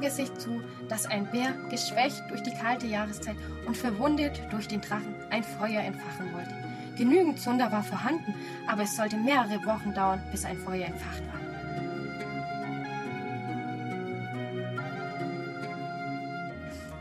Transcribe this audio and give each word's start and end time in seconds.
Gesicht 0.00 0.40
zu, 0.40 0.62
dass 0.88 1.06
ein 1.06 1.30
Bär, 1.30 1.52
geschwächt 1.70 2.22
durch 2.28 2.42
die 2.42 2.54
kalte 2.54 2.86
Jahreszeit 2.86 3.36
und 3.66 3.76
verwundet 3.76 4.40
durch 4.50 4.68
den 4.68 4.80
Drachen, 4.80 5.14
ein 5.30 5.42
Feuer 5.42 5.82
entfachen 5.82 6.32
wollte. 6.32 6.54
Genügend 6.96 7.40
Zunder 7.40 7.70
war 7.72 7.82
vorhanden, 7.82 8.34
aber 8.66 8.82
es 8.82 8.96
sollte 8.96 9.16
mehrere 9.16 9.64
Wochen 9.64 9.94
dauern, 9.94 10.22
bis 10.30 10.44
ein 10.44 10.58
Feuer 10.58 10.86
entfacht 10.86 11.22
war. 11.32 11.40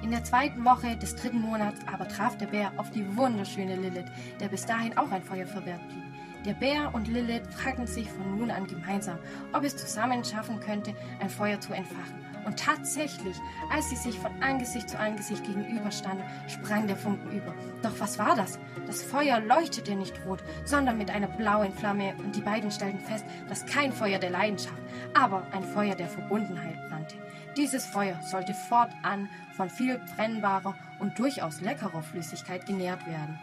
In 0.01 0.11
der 0.11 0.23
zweiten 0.23 0.65
Woche 0.65 0.95
des 0.97 1.15
dritten 1.15 1.41
Monats 1.41 1.81
aber 1.85 2.07
traf 2.07 2.35
der 2.35 2.47
Bär 2.47 2.71
auf 2.77 2.89
die 2.89 3.05
wunderschöne 3.15 3.75
Lilith, 3.75 4.11
der 4.39 4.47
bis 4.47 4.65
dahin 4.65 4.97
auch 4.97 5.11
ein 5.11 5.21
Feuer 5.21 5.45
verwehrt 5.45 5.87
blieb. 5.87 6.03
Der 6.45 6.53
Bär 6.53 6.95
und 6.95 7.07
Lilith 7.07 7.45
fragten 7.53 7.85
sich 7.85 8.09
von 8.09 8.37
nun 8.37 8.49
an 8.49 8.65
gemeinsam, 8.65 9.19
ob 9.53 9.63
es 9.63 9.75
zusammen 9.75 10.23
schaffen 10.23 10.59
könnte, 10.61 10.95
ein 11.19 11.29
Feuer 11.29 11.59
zu 11.59 11.73
entfachen. 11.73 12.25
Und 12.49 12.57
tatsächlich, 12.57 13.37
als 13.71 13.91
sie 13.91 13.95
sich 13.95 14.17
von 14.17 14.41
Angesicht 14.41 14.89
zu 14.89 14.97
Angesicht 14.97 15.43
gegenüberstanden, 15.43 16.25
sprang 16.47 16.87
der 16.87 16.95
Funken 16.95 17.29
über. 17.29 17.53
Doch 17.83 17.91
was 17.99 18.17
war 18.17 18.35
das? 18.35 18.57
Das 18.87 19.03
Feuer 19.03 19.39
leuchtete 19.39 19.95
nicht 19.95 20.15
rot, 20.25 20.43
sondern 20.65 20.97
mit 20.97 21.11
einer 21.11 21.27
blauen 21.27 21.71
Flamme, 21.71 22.15
und 22.17 22.35
die 22.35 22.41
beiden 22.41 22.71
stellten 22.71 23.01
fest, 23.01 23.23
dass 23.47 23.67
kein 23.67 23.93
Feuer 23.93 24.17
der 24.17 24.31
Leidenschaft, 24.31 24.81
aber 25.13 25.45
ein 25.51 25.63
Feuer 25.63 25.93
der 25.93 26.07
Verbundenheit 26.07 26.89
brannte. 26.89 27.17
Dieses 27.55 27.85
Feuer 27.85 28.19
sollte 28.23 28.55
fortan 28.55 29.29
von 29.51 29.69
viel 29.69 30.01
brennbarer 30.15 30.73
und 30.97 31.19
durchaus 31.19 31.61
leckerer 31.61 32.01
Flüssigkeit 32.01 32.65
genährt 32.65 33.05
werden. 33.05 33.37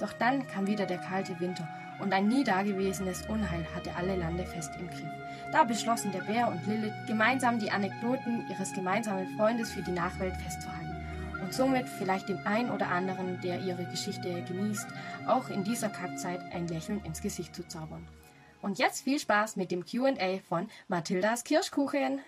Doch 0.00 0.14
dann 0.14 0.46
kam 0.46 0.66
wieder 0.66 0.86
der 0.86 0.98
kalte 0.98 1.38
Winter 1.38 1.68
und 2.04 2.12
ein 2.12 2.28
nie 2.28 2.44
dagewesenes 2.44 3.22
Unheil 3.28 3.66
hatte 3.74 3.90
alle 3.96 4.14
Lande 4.14 4.44
fest 4.44 4.72
im 4.78 4.88
Griff. 4.88 5.10
Da 5.50 5.64
beschlossen 5.64 6.12
der 6.12 6.20
Bär 6.20 6.48
und 6.48 6.66
Lilith 6.66 6.92
gemeinsam 7.06 7.58
die 7.58 7.70
Anekdoten 7.70 8.44
ihres 8.50 8.74
gemeinsamen 8.74 9.26
Freundes 9.36 9.72
für 9.72 9.82
die 9.82 9.90
Nachwelt 9.90 10.36
festzuhalten 10.36 10.94
und 11.42 11.54
somit 11.54 11.88
vielleicht 11.88 12.28
dem 12.28 12.46
einen 12.46 12.70
oder 12.70 12.88
anderen, 12.88 13.40
der 13.40 13.60
ihre 13.60 13.84
Geschichte 13.86 14.42
genießt, 14.42 14.86
auch 15.26 15.48
in 15.48 15.64
dieser 15.64 15.88
Kackzeit 15.88 16.40
ein 16.52 16.68
Lächeln 16.68 17.02
ins 17.04 17.22
Gesicht 17.22 17.54
zu 17.54 17.66
zaubern. 17.66 18.06
Und 18.60 18.78
jetzt 18.78 19.04
viel 19.04 19.18
Spaß 19.18 19.56
mit 19.56 19.70
dem 19.70 19.84
QA 19.84 20.40
von 20.46 20.68
Mathildas 20.88 21.44
Kirschkuchen. 21.44 22.20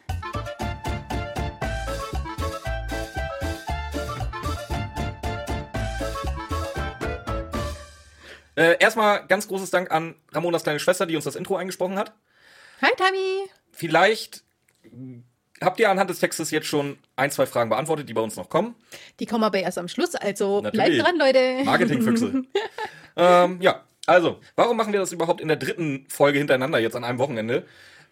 Äh, 8.56 8.76
erstmal 8.80 9.26
ganz 9.26 9.46
großes 9.48 9.70
Dank 9.70 9.90
an 9.90 10.14
Ramonas 10.32 10.62
kleine 10.62 10.80
Schwester, 10.80 11.06
die 11.06 11.14
uns 11.14 11.24
das 11.24 11.36
Intro 11.36 11.56
eingesprochen 11.56 11.98
hat. 11.98 12.12
Hi, 12.82 12.90
Tami. 12.96 13.48
Vielleicht 13.72 14.42
habt 15.60 15.78
ihr 15.78 15.90
anhand 15.90 16.10
des 16.10 16.20
Textes 16.20 16.50
jetzt 16.50 16.66
schon 16.66 16.98
ein, 17.16 17.30
zwei 17.30 17.46
Fragen 17.46 17.70
beantwortet, 17.70 18.08
die 18.08 18.14
bei 18.14 18.20
uns 18.20 18.36
noch 18.36 18.48
kommen. 18.48 18.74
Die 19.20 19.26
kommen 19.26 19.44
aber 19.44 19.58
erst 19.58 19.78
am 19.78 19.88
Schluss, 19.88 20.14
also 20.14 20.62
Natürlich. 20.62 21.02
bleibt 21.02 21.06
dran, 21.06 21.18
Leute. 21.18 21.64
Marketingfüchse. 21.64 22.44
ähm, 23.16 23.58
ja, 23.60 23.84
also, 24.06 24.40
warum 24.54 24.76
machen 24.76 24.92
wir 24.92 25.00
das 25.00 25.12
überhaupt 25.12 25.40
in 25.40 25.48
der 25.48 25.56
dritten 25.56 26.06
Folge 26.08 26.38
hintereinander 26.38 26.78
jetzt 26.78 26.96
an 26.96 27.04
einem 27.04 27.18
Wochenende? 27.18 27.66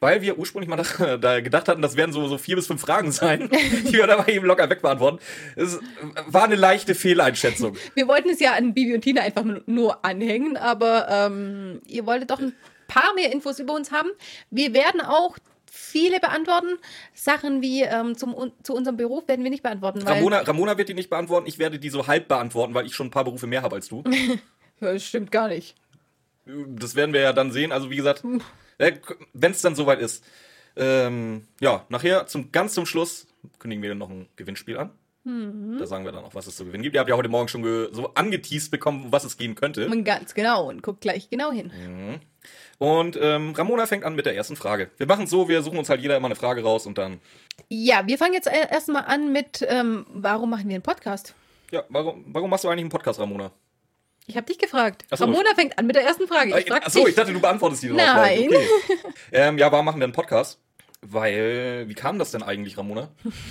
Weil 0.04 0.20
wir 0.20 0.38
ursprünglich 0.38 0.68
mal 0.68 0.76
da, 0.76 1.16
da 1.18 1.40
gedacht 1.40 1.66
hatten, 1.66 1.80
das 1.80 1.96
werden 1.96 2.12
so, 2.12 2.28
so 2.28 2.36
vier 2.36 2.56
bis 2.56 2.66
fünf 2.66 2.82
Fragen 2.82 3.10
sein, 3.10 3.48
die 3.88 3.94
wir 3.94 4.06
dabei 4.06 4.34
eben 4.34 4.44
locker 4.44 4.68
wegbeantworten. 4.68 5.18
Es 5.56 5.80
war 6.26 6.44
eine 6.44 6.56
leichte 6.56 6.94
Fehleinschätzung. 6.94 7.74
Wir 7.94 8.06
wollten 8.06 8.28
es 8.28 8.38
ja 8.38 8.52
an 8.52 8.74
Bibi 8.74 8.94
und 8.94 9.00
Tina 9.00 9.22
einfach 9.22 9.44
nur 9.64 10.04
anhängen, 10.04 10.58
aber 10.58 11.08
ähm, 11.08 11.80
ihr 11.86 12.04
wolltet 12.04 12.30
doch 12.30 12.38
ein 12.38 12.54
paar 12.86 13.14
mehr 13.14 13.32
Infos 13.32 13.58
über 13.58 13.72
uns 13.72 13.92
haben. 13.92 14.10
Wir 14.50 14.74
werden 14.74 15.00
auch 15.00 15.38
viele 15.64 16.20
beantworten. 16.20 16.76
Sachen 17.14 17.62
wie 17.62 17.84
ähm, 17.84 18.14
zum, 18.14 18.52
zu 18.62 18.74
unserem 18.74 18.98
Beruf 18.98 19.26
werden 19.26 19.42
wir 19.42 19.50
nicht 19.50 19.62
beantworten. 19.62 20.02
Ramona, 20.02 20.40
Ramona 20.40 20.76
wird 20.76 20.90
die 20.90 20.94
nicht 20.94 21.08
beantworten, 21.08 21.46
ich 21.46 21.58
werde 21.58 21.78
die 21.78 21.88
so 21.88 22.06
halb 22.06 22.28
beantworten, 22.28 22.74
weil 22.74 22.84
ich 22.84 22.94
schon 22.94 23.06
ein 23.06 23.10
paar 23.10 23.24
Berufe 23.24 23.46
mehr 23.46 23.62
habe 23.62 23.76
als 23.76 23.88
du. 23.88 24.04
Das 24.80 25.04
stimmt 25.04 25.30
gar 25.30 25.48
nicht. 25.48 25.76
Das 26.44 26.96
werden 26.96 27.14
wir 27.14 27.20
ja 27.20 27.32
dann 27.32 27.52
sehen. 27.52 27.70
Also 27.70 27.90
wie 27.90 27.96
gesagt, 27.96 28.24
wenn 28.78 29.52
es 29.52 29.62
dann 29.62 29.74
soweit 29.74 30.00
ist. 30.00 30.24
Ähm, 30.76 31.46
ja, 31.60 31.84
nachher 31.88 32.26
zum 32.26 32.50
ganz 32.52 32.74
zum 32.74 32.86
Schluss 32.86 33.26
kündigen 33.58 33.82
wir 33.82 33.94
noch 33.94 34.10
ein 34.10 34.28
Gewinnspiel 34.36 34.76
an. 34.76 34.90
Mhm. 35.24 35.78
Da 35.78 35.86
sagen 35.86 36.04
wir 36.04 36.12
dann 36.12 36.24
auch, 36.24 36.34
was 36.34 36.46
es 36.46 36.56
zu 36.56 36.66
gewinnen 36.66 36.82
gibt. 36.82 36.94
Ihr 36.94 37.00
habt 37.00 37.08
ja 37.08 37.16
heute 37.16 37.30
Morgen 37.30 37.48
schon 37.48 37.62
so 37.92 38.12
angeteased 38.14 38.70
bekommen, 38.70 39.06
um 39.06 39.12
was 39.12 39.24
es 39.24 39.38
gehen 39.38 39.54
könnte. 39.54 39.88
Ganz 40.02 40.34
genau 40.34 40.68
und 40.68 40.82
guckt 40.82 41.00
gleich 41.00 41.30
genau 41.30 41.50
hin. 41.50 41.72
Und 42.78 43.18
ähm, 43.20 43.54
Ramona 43.56 43.86
fängt 43.86 44.04
an 44.04 44.14
mit 44.16 44.26
der 44.26 44.36
ersten 44.36 44.56
Frage. 44.56 44.90
Wir 44.98 45.06
machen 45.06 45.24
es 45.24 45.30
so, 45.30 45.48
wir 45.48 45.62
suchen 45.62 45.78
uns 45.78 45.88
halt 45.88 46.02
jeder 46.02 46.16
immer 46.16 46.26
eine 46.26 46.34
Frage 46.34 46.62
raus 46.62 46.86
und 46.86 46.98
dann. 46.98 47.20
Ja, 47.68 48.06
wir 48.06 48.18
fangen 48.18 48.34
jetzt 48.34 48.48
e- 48.48 48.68
erstmal 48.70 49.04
an 49.04 49.32
mit, 49.32 49.64
ähm, 49.66 50.04
warum 50.12 50.50
machen 50.50 50.68
wir 50.68 50.74
einen 50.74 50.82
Podcast? 50.82 51.34
Ja, 51.70 51.84
warum, 51.88 52.24
warum 52.28 52.50
machst 52.50 52.64
du 52.64 52.68
eigentlich 52.68 52.82
einen 52.82 52.90
Podcast, 52.90 53.18
Ramona? 53.18 53.50
Ich 54.26 54.36
habe 54.36 54.46
dich 54.46 54.58
gefragt. 54.58 55.04
Ach 55.10 55.18
so. 55.18 55.24
Ramona 55.24 55.54
fängt 55.54 55.78
an 55.78 55.86
mit 55.86 55.96
der 55.96 56.04
ersten 56.04 56.26
Frage. 56.26 56.58
Ich 56.58 56.66
frag 56.66 56.86
Achso, 56.86 57.00
dich. 57.00 57.10
ich 57.10 57.14
dachte, 57.14 57.32
du 57.32 57.40
beantwortest 57.40 57.82
die. 57.82 57.90
Nein. 57.90 58.48
Okay. 58.48 58.66
ähm, 59.32 59.58
ja, 59.58 59.70
warum 59.70 59.84
machen 59.84 60.00
wir 60.00 60.04
einen 60.04 60.12
Podcast? 60.12 60.58
Weil, 61.02 61.84
wie 61.86 61.94
kam 61.94 62.18
das 62.18 62.30
denn 62.30 62.42
eigentlich, 62.42 62.78
Ramona? 62.78 63.10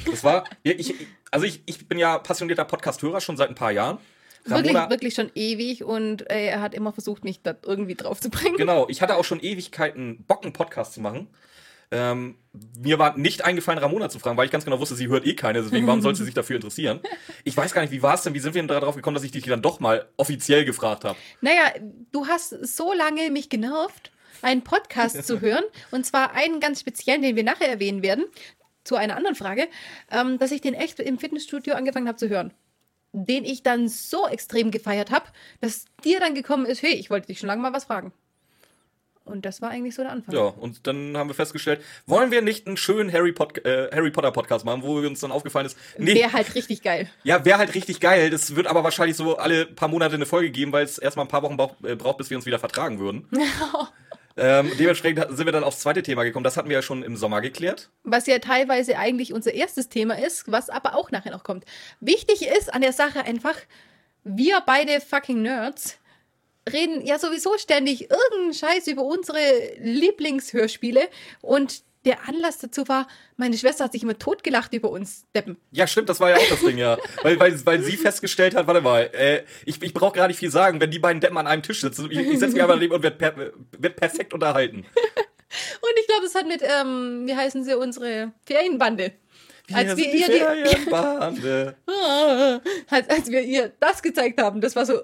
Das 0.10 0.24
war, 0.24 0.44
ich, 0.64 0.96
also 1.30 1.46
ich, 1.46 1.62
ich 1.68 1.88
bin 1.88 2.00
ja 2.00 2.18
passionierter 2.18 2.66
Podcast-Hörer 2.66 3.22
schon 3.22 3.38
seit 3.38 3.50
ein 3.50 3.56
paar 3.56 3.72
Jahren. 3.72 4.00
Wirklich, 4.46 4.74
wirklich 4.74 5.14
schon 5.14 5.32
ewig 5.36 5.84
und 5.84 6.30
äh, 6.30 6.48
er 6.48 6.62
hat 6.62 6.74
immer 6.74 6.92
versucht, 6.92 7.24
mich 7.24 7.44
da 7.44 7.56
irgendwie 7.64 7.96
drauf 7.96 8.20
zu 8.20 8.30
bringen. 8.30 8.58
Genau, 8.58 8.88
ich 8.90 9.02
hatte 9.02 9.16
auch 9.16 9.24
schon 9.24 9.40
Ewigkeiten 9.40 10.24
Bock, 10.26 10.44
einen 10.44 10.52
Podcast 10.52 10.94
zu 10.94 11.02
machen. 11.02 11.28
Ähm, 11.94 12.36
mir 12.80 13.00
war 13.00 13.18
nicht 13.18 13.46
eingefallen, 13.46 13.80
Ramona 13.80 14.10
zu 14.10 14.20
fragen, 14.20 14.36
weil 14.36 14.46
ich 14.46 14.52
ganz 14.52 14.66
genau 14.66 14.80
wusste, 14.80 14.96
sie 14.96 15.08
hört 15.08 15.26
eh 15.26 15.36
keine, 15.36 15.62
deswegen 15.62 15.86
warum 15.88 16.02
soll 16.02 16.16
sie 16.16 16.24
sich 16.24 16.34
dafür 16.34 16.56
interessieren? 16.56 17.02
Ich 17.44 17.56
weiß 17.56 17.74
gar 17.74 17.82
nicht, 17.82 17.92
wie 17.92 18.02
war 18.02 18.16
es 18.16 18.24
denn, 18.24 18.34
wie 18.34 18.40
sind 18.40 18.56
wir 18.56 18.62
denn 18.62 18.68
darauf 18.68 18.96
gekommen, 18.96 19.16
dass 19.16 19.24
ich 19.24 19.32
dich 19.32 19.44
dann 19.44 19.62
doch 19.62 19.80
mal 19.80 20.08
offiziell 20.18 20.66
gefragt 20.66 21.04
habe? 21.04 21.18
Naja, 21.42 21.74
du 22.12 22.28
hast 22.28 22.50
so 22.50 22.94
lange 22.94 23.30
mich 23.30 23.50
genervt, 23.50 24.12
einen 24.42 24.64
Podcast 24.64 25.24
zu 25.26 25.42
hören. 25.42 25.64
Und 25.92 26.06
zwar 26.06 26.34
einen 26.34 26.60
ganz 26.60 26.80
speziellen, 26.80 27.22
den 27.22 27.36
wir 27.36 27.44
nachher 27.44 27.70
erwähnen 27.70 28.04
werden, 28.04 28.26
zu 28.84 28.96
einer 28.96 29.16
anderen 29.16 29.36
Frage, 29.36 29.68
ähm, 30.12 30.38
dass 30.38 30.52
ich 30.52 30.62
den 30.62 30.74
echt 30.74 31.00
im 31.00 31.18
Fitnessstudio 31.18 31.74
angefangen 31.76 32.08
habe 32.08 32.18
zu 32.18 32.30
hören. 32.30 32.54
Den 33.14 33.46
ich 33.46 33.64
dann 33.64 33.88
so 33.88 34.28
extrem 34.28 34.72
gefeiert 34.72 35.12
habe, 35.12 35.26
dass 35.62 35.86
dir 36.04 36.20
dann 36.20 36.36
gekommen 36.36 36.66
ist, 36.66 36.82
hey, 36.82 36.94
ich 36.94 37.10
wollte 37.10 37.28
dich 37.28 37.40
schon 37.40 37.48
lange 37.48 37.62
mal 37.62 37.74
was 37.74 37.86
fragen. 37.86 38.12
Und 39.26 39.46
das 39.46 39.62
war 39.62 39.70
eigentlich 39.70 39.96
so 39.96 40.02
der 40.02 40.12
Anfang. 40.12 40.36
Ja, 40.36 40.42
und 40.42 40.86
dann 40.86 41.16
haben 41.16 41.30
wir 41.30 41.34
festgestellt, 41.34 41.82
wollen 42.06 42.32
wir 42.32 42.42
nicht 42.42 42.68
einen 42.68 42.76
schönen 42.76 43.12
Harry, 43.12 43.32
Pod 43.32 43.64
äh, 43.66 43.90
Harry 43.94 44.12
Potter 44.12 44.32
Podcast 44.32 44.66
machen, 44.66 44.84
wo 44.84 44.98
uns 44.98 45.22
dann 45.22 45.32
aufgefallen 45.32 45.66
ist, 45.66 45.78
nee, 45.98 46.16
Wäre 46.16 46.34
halt 46.34 46.54
richtig 46.56 46.82
geil. 46.82 47.10
ja, 47.24 47.46
wäre 47.46 47.58
halt 47.58 47.74
richtig 47.74 48.02
geil. 48.02 48.30
Das 48.30 48.56
wird 48.56 48.68
aber 48.68 48.84
wahrscheinlich 48.84 49.16
so 49.16 49.38
alle 49.38 49.66
paar 49.66 49.88
Monate 49.88 50.16
eine 50.16 50.26
Folge 50.26 50.52
geben, 50.52 50.74
weil 50.74 50.84
es 50.84 50.98
erstmal 50.98 51.26
ein 51.26 51.30
paar 51.30 51.42
Wochen 51.42 51.56
braucht, 51.56 51.84
äh, 51.86 51.96
braucht 51.96 52.18
bis 52.18 52.30
wir 52.30 52.38
uns 52.38 52.46
wieder 52.46 52.60
vertragen 52.60 53.00
würden. 53.00 53.30
ähm, 54.38 54.70
dementsprechend 54.78 55.26
sind 55.30 55.46
wir 55.46 55.54
dann 55.54 55.64
aufs 55.64 55.80
zweite 55.80 56.04
Thema 56.04 56.24
gekommen. 56.24 56.44
Das 56.44 56.58
hatten 56.58 56.68
wir 56.68 56.76
ja 56.76 56.82
schon 56.82 57.02
im 57.02 57.16
Sommer 57.16 57.40
geklärt. 57.40 57.90
Was 58.04 58.28
ja 58.28 58.40
teilweise 58.40 58.98
eigentlich 58.98 59.32
unser 59.32 59.54
erstes 59.54 59.88
Thema 59.88 60.20
ist, 60.20 60.52
was 60.52 60.70
aber 60.70 60.96
auch 60.98 61.12
nachher 61.12 61.32
noch 61.32 61.44
kommt. 61.44 61.64
Wichtig 62.02 62.46
ist 62.46 62.74
an 62.74 62.82
der 62.82 62.94
Sache 62.94 63.24
einfach, 63.24 63.56
wir 64.26 64.62
beide 64.66 65.00
fucking 65.00 65.42
Nerds 65.42 65.98
reden 66.72 67.06
ja 67.06 67.20
sowieso 67.20 67.58
ständig 67.58 68.10
irgendeinen 68.10 68.54
Scheiß 68.54 68.88
über 68.88 69.04
unsere 69.04 69.40
Lieblingshörspiele 69.80 71.10
und 71.42 71.84
der 72.06 72.28
Anlass 72.28 72.58
dazu 72.58 72.88
war, 72.88 73.08
meine 73.38 73.58
Schwester 73.58 73.86
hat 73.86 73.94
sich 73.94 74.04
immer 74.04 74.18
totgelacht 74.18 74.74
über 74.74 74.90
uns 74.90 75.26
Deppen. 75.34 75.58
Ja, 75.72 75.88
stimmt, 75.88 76.10
das 76.10 76.20
war 76.20 76.32
ja 76.32 76.38
auch 76.38 76.50
das 76.50 76.60
Ding, 76.60 76.78
ja. 76.78 76.98
Weil, 77.22 77.40
weil, 77.40 77.66
weil 77.66 77.82
sie 77.82 77.96
festgestellt 77.98 78.56
hat, 78.56 78.68
warte 78.68 78.82
mal, 78.82 79.10
äh, 79.14 79.44
ich, 79.66 79.82
ich 79.82 79.94
brauche 79.94 80.16
gar 80.16 80.28
nicht 80.28 80.38
viel 80.38 80.52
sagen, 80.52 80.82
wenn 80.82 80.92
die 80.92 81.00
beiden 81.00 81.22
Deppen 81.22 81.38
an 81.38 81.48
einem 81.48 81.64
Tisch 81.64 81.82
sitzen. 81.82 82.12
Ich, 82.12 82.18
ich 82.18 82.40
setze 82.40 82.54
mich 82.54 82.62
einfach 82.62 82.76
daneben 82.76 82.94
und 82.94 83.04
werde 83.04 83.18
per, 83.18 83.54
werd 83.78 83.96
perfekt 83.96 84.34
unterhalten. 84.34 84.86
Und 85.82 85.92
ich 86.00 86.08
glaube, 86.08 86.26
es 86.26 86.34
hat 86.34 86.48
mit, 86.48 86.64
ähm, 86.64 87.28
wie 87.28 87.36
heißen 87.36 87.64
sie, 87.64 87.78
unsere 87.78 88.32
Ferienbande. 88.44 89.12
Als 89.72 89.96
wir, 89.96 89.96
sind 89.96 90.14
die 90.14 90.20
ihr 90.20 90.28
die, 90.28 90.40
Ferienbande. 90.40 91.76
als, 92.90 93.08
als 93.08 93.30
wir 93.30 93.42
ihr 93.42 93.72
das 93.80 94.02
gezeigt 94.02 94.42
haben, 94.42 94.62
das 94.62 94.76
war 94.76 94.88
so 94.88 95.02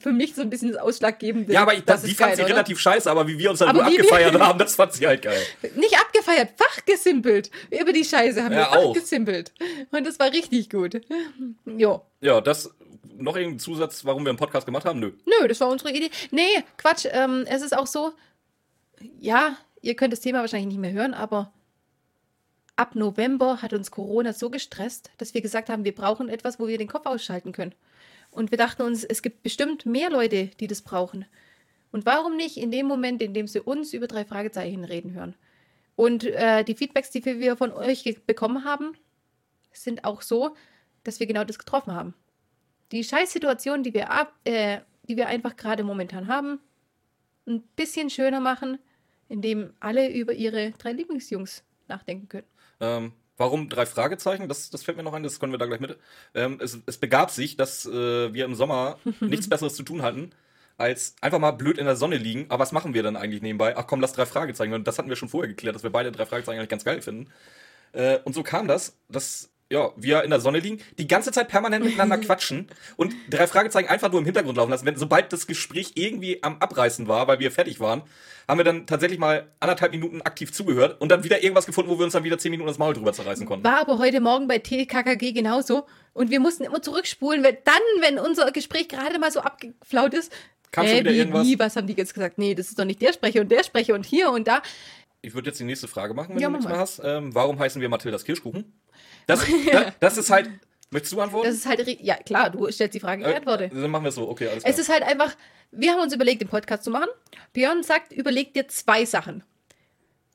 für 0.00 0.12
mich 0.12 0.34
so 0.34 0.42
ein 0.42 0.50
bisschen 0.50 0.72
das 0.72 0.80
Ausschlaggebende. 0.80 1.52
Ja, 1.52 1.62
aber 1.62 1.74
ich, 1.74 1.84
Das 1.84 2.02
die 2.02 2.10
ist 2.10 2.18
fand 2.18 2.30
geil, 2.30 2.36
sie 2.36 2.42
oder? 2.44 2.52
relativ 2.54 2.78
scheiße, 2.80 3.10
aber 3.10 3.26
wie 3.26 3.38
wir 3.38 3.50
uns 3.50 3.58
dann 3.60 3.68
Aber 3.70 3.82
nur 3.82 3.86
wie 3.92 3.96
wir- 3.96 4.00
abgefeiert 4.04 4.38
haben, 4.40 4.58
das 4.58 4.74
fand 4.74 4.92
sie 4.92 5.06
halt 5.06 5.22
geil. 5.22 5.40
Nicht 5.76 5.96
abgefeiert, 5.98 6.50
fachgesimpelt. 6.56 7.50
Über 7.70 7.92
die 7.92 8.04
Scheiße 8.04 8.42
haben 8.42 8.52
Ja, 8.52 8.58
wir 8.58 8.72
auch. 8.72 8.94
fachgesimpelt. 8.94 9.52
Und 9.90 10.06
das 10.06 10.18
war 10.18 10.30
richtig 10.32 10.70
gut. 10.70 11.00
Jo. 11.66 12.02
Ja, 12.20 12.40
das 12.40 12.70
noch 13.16 13.36
irgendein 13.36 13.58
Zusatz, 13.58 14.04
warum 14.04 14.24
wir 14.24 14.30
einen 14.30 14.38
Podcast 14.38 14.64
gemacht 14.66 14.84
haben? 14.84 15.00
Nö. 15.00 15.12
Nö, 15.26 15.48
das 15.48 15.60
war 15.60 15.68
unsere 15.68 15.90
Idee. 15.90 16.10
Nee, 16.30 16.42
Quatsch. 16.76 17.06
Ähm, 17.10 17.44
es 17.48 17.62
ist 17.62 17.76
auch 17.76 17.86
so, 17.88 18.12
ja, 19.20 19.56
ihr 19.82 19.94
könnt 19.96 20.12
das 20.12 20.20
Thema 20.20 20.40
wahrscheinlich 20.40 20.68
nicht 20.68 20.78
mehr 20.80 20.92
hören, 20.92 21.14
aber 21.14 21.52
ab 22.76 22.94
November 22.94 23.60
hat 23.60 23.72
uns 23.72 23.90
Corona 23.90 24.32
so 24.32 24.50
gestresst, 24.50 25.10
dass 25.18 25.34
wir 25.34 25.40
gesagt 25.40 25.68
haben, 25.68 25.84
wir 25.84 25.94
brauchen 25.94 26.28
etwas, 26.28 26.60
wo 26.60 26.68
wir 26.68 26.78
den 26.78 26.86
Kopf 26.88 27.06
ausschalten 27.06 27.50
können. 27.52 27.74
Und 28.38 28.52
wir 28.52 28.58
dachten 28.58 28.82
uns, 28.82 29.02
es 29.02 29.22
gibt 29.22 29.42
bestimmt 29.42 29.84
mehr 29.84 30.10
Leute, 30.10 30.46
die 30.60 30.68
das 30.68 30.82
brauchen. 30.82 31.26
Und 31.90 32.06
warum 32.06 32.36
nicht 32.36 32.56
in 32.56 32.70
dem 32.70 32.86
Moment, 32.86 33.20
in 33.20 33.34
dem 33.34 33.48
sie 33.48 33.60
uns 33.60 33.92
über 33.92 34.06
drei 34.06 34.24
Fragezeichen 34.24 34.84
reden 34.84 35.12
hören? 35.12 35.34
Und 35.96 36.22
äh, 36.22 36.62
die 36.62 36.76
Feedbacks, 36.76 37.10
die 37.10 37.24
wir 37.24 37.56
von 37.56 37.72
euch 37.72 38.04
bekommen 38.28 38.64
haben, 38.64 38.92
sind 39.72 40.04
auch 40.04 40.22
so, 40.22 40.54
dass 41.02 41.18
wir 41.18 41.26
genau 41.26 41.42
das 41.42 41.58
getroffen 41.58 41.92
haben. 41.92 42.14
Die 42.92 43.02
Scheißsituation, 43.02 43.82
die 43.82 43.92
wir, 43.92 44.12
ab, 44.12 44.32
äh, 44.44 44.82
die 45.08 45.16
wir 45.16 45.26
einfach 45.26 45.56
gerade 45.56 45.82
momentan 45.82 46.28
haben, 46.28 46.60
ein 47.44 47.62
bisschen 47.74 48.08
schöner 48.08 48.38
machen, 48.38 48.78
indem 49.28 49.72
alle 49.80 50.12
über 50.12 50.32
ihre 50.32 50.70
drei 50.78 50.92
Lieblingsjungs 50.92 51.64
nachdenken 51.88 52.28
können. 52.28 52.46
Ähm, 52.78 53.12
warum 53.38 53.68
drei 53.68 53.86
Fragezeichen? 53.86 54.48
Das, 54.48 54.68
das 54.70 54.82
fällt 54.82 54.96
mir 54.98 55.02
noch 55.02 55.14
ein, 55.14 55.22
das 55.22 55.40
können 55.40 55.52
wir 55.52 55.58
da 55.58 55.66
gleich 55.66 55.80
mit. 55.80 55.96
Ähm, 56.34 56.58
es, 56.60 56.78
es 56.84 56.98
begab 56.98 57.30
sich, 57.30 57.56
dass 57.56 57.86
äh, 57.86 58.34
wir 58.34 58.44
im 58.44 58.54
Sommer 58.54 58.98
nichts 59.20 59.48
Besseres 59.48 59.74
zu 59.74 59.82
tun 59.82 60.02
hatten, 60.02 60.32
als 60.76 61.16
einfach 61.22 61.38
mal 61.38 61.52
blöd 61.52 61.78
in 61.78 61.86
der 61.86 61.96
Sonne 61.96 62.16
liegen. 62.16 62.46
Aber 62.50 62.60
was 62.60 62.72
machen 62.72 62.92
wir 62.94 63.02
dann 63.02 63.16
eigentlich 63.16 63.42
nebenbei? 63.42 63.76
Ach 63.76 63.86
komm, 63.86 64.00
lass 64.00 64.12
drei 64.12 64.26
Fragezeichen. 64.26 64.74
Und 64.74 64.86
das 64.86 64.98
hatten 64.98 65.08
wir 65.08 65.16
schon 65.16 65.28
vorher 65.28 65.48
geklärt, 65.48 65.74
dass 65.74 65.82
wir 65.82 65.90
beide 65.90 66.12
drei 66.12 66.26
Fragezeichen 66.26 66.58
eigentlich 66.58 66.68
ganz 66.68 66.84
geil 66.84 67.00
finden. 67.00 67.30
Äh, 67.92 68.18
und 68.24 68.34
so 68.34 68.42
kam 68.42 68.68
das, 68.68 68.96
dass 69.08 69.50
ja, 69.70 69.90
wir 69.96 70.24
in 70.24 70.30
der 70.30 70.40
Sonne 70.40 70.60
liegen, 70.60 70.80
die 70.98 71.06
ganze 71.06 71.30
Zeit 71.30 71.48
permanent 71.48 71.84
miteinander 71.84 72.18
quatschen 72.26 72.68
und 72.96 73.14
drei 73.28 73.46
Fragezeichen 73.46 73.88
einfach 73.88 74.10
nur 74.10 74.20
im 74.20 74.24
Hintergrund 74.24 74.56
laufen 74.56 74.70
lassen. 74.70 74.86
Wenn, 74.86 74.96
sobald 74.96 75.32
das 75.32 75.46
Gespräch 75.46 75.92
irgendwie 75.94 76.42
am 76.42 76.56
Abreißen 76.58 77.06
war, 77.06 77.28
weil 77.28 77.38
wir 77.38 77.50
fertig 77.50 77.78
waren, 77.78 78.02
haben 78.48 78.58
wir 78.58 78.64
dann 78.64 78.86
tatsächlich 78.86 79.18
mal 79.18 79.46
anderthalb 79.60 79.92
Minuten 79.92 80.22
aktiv 80.22 80.52
zugehört 80.52 81.00
und 81.00 81.10
dann 81.10 81.22
wieder 81.22 81.42
irgendwas 81.42 81.66
gefunden, 81.66 81.90
wo 81.90 81.98
wir 81.98 82.04
uns 82.04 82.14
dann 82.14 82.24
wieder 82.24 82.38
zehn 82.38 82.50
Minuten 82.50 82.68
das 82.68 82.78
Maul 82.78 82.94
drüber 82.94 83.12
zerreißen 83.12 83.44
konnten. 83.44 83.64
War 83.64 83.80
aber 83.80 83.98
heute 83.98 84.20
Morgen 84.20 84.48
bei 84.48 84.58
TKKG 84.58 85.32
genauso. 85.32 85.86
Und 86.14 86.30
wir 86.30 86.40
mussten 86.40 86.64
immer 86.64 86.80
zurückspulen, 86.80 87.44
weil 87.44 87.58
dann, 87.64 87.82
wenn 88.00 88.18
unser 88.18 88.50
Gespräch 88.52 88.88
gerade 88.88 89.18
mal 89.18 89.30
so 89.30 89.40
abgeflaut 89.40 90.14
ist, 90.14 90.32
Kam 90.70 90.86
schon 90.86 90.96
äh, 90.96 91.00
wieder 91.00 91.12
wie, 91.12 91.18
irgendwas? 91.18 91.46
wie, 91.46 91.58
was 91.58 91.76
haben 91.76 91.86
die 91.86 91.94
jetzt 91.94 92.14
gesagt? 92.14 92.38
Nee, 92.38 92.54
das 92.54 92.68
ist 92.68 92.78
doch 92.78 92.84
nicht 92.84 93.00
der 93.02 93.12
Sprecher 93.12 93.40
und 93.40 93.50
der 93.50 93.64
Sprecher 93.64 93.94
und 93.94 94.04
hier 94.04 94.30
und 94.30 94.48
da. 94.48 94.62
Ich 95.20 95.34
würde 95.34 95.50
jetzt 95.50 95.58
die 95.60 95.64
nächste 95.64 95.88
Frage 95.88 96.14
machen, 96.14 96.34
wenn 96.34 96.40
Ja, 96.42 96.48
du 96.48 96.52
nichts 96.54 96.68
mehr 96.68 96.78
hast. 96.78 97.00
Ähm, 97.02 97.34
warum 97.34 97.58
heißen 97.58 97.80
wir 97.82 97.88
Mathildas 97.88 98.24
Kirschkuchen? 98.24 98.72
Das, 99.26 99.40
das, 99.72 99.92
das 100.00 100.18
ist 100.18 100.30
halt. 100.30 100.48
Möchtest 100.90 101.12
du 101.12 101.20
antworten? 101.20 101.46
Das 101.48 101.54
ist 101.56 101.66
halt, 101.66 101.86
ja 102.00 102.16
klar, 102.16 102.48
du 102.50 102.70
stellst 102.70 102.94
die 102.94 103.00
Frage, 103.00 103.22
ich 103.22 103.28
Äh, 103.28 103.34
antworte. 103.36 103.68
Dann 103.68 103.90
machen 103.90 104.04
wir 104.04 104.08
es 104.08 104.14
so, 104.14 104.26
okay, 104.28 104.48
alles 104.48 104.62
klar. 104.64 104.72
Es 104.72 104.78
ist 104.80 104.88
halt 104.88 105.02
einfach, 105.02 105.36
wir 105.70 105.92
haben 105.92 106.00
uns 106.00 106.14
überlegt, 106.14 106.40
den 106.40 106.48
Podcast 106.48 106.82
zu 106.84 106.90
machen. 106.90 107.08
Björn 107.52 107.82
sagt, 107.82 108.12
überleg 108.12 108.54
dir 108.54 108.68
zwei 108.68 109.04
Sachen. 109.04 109.44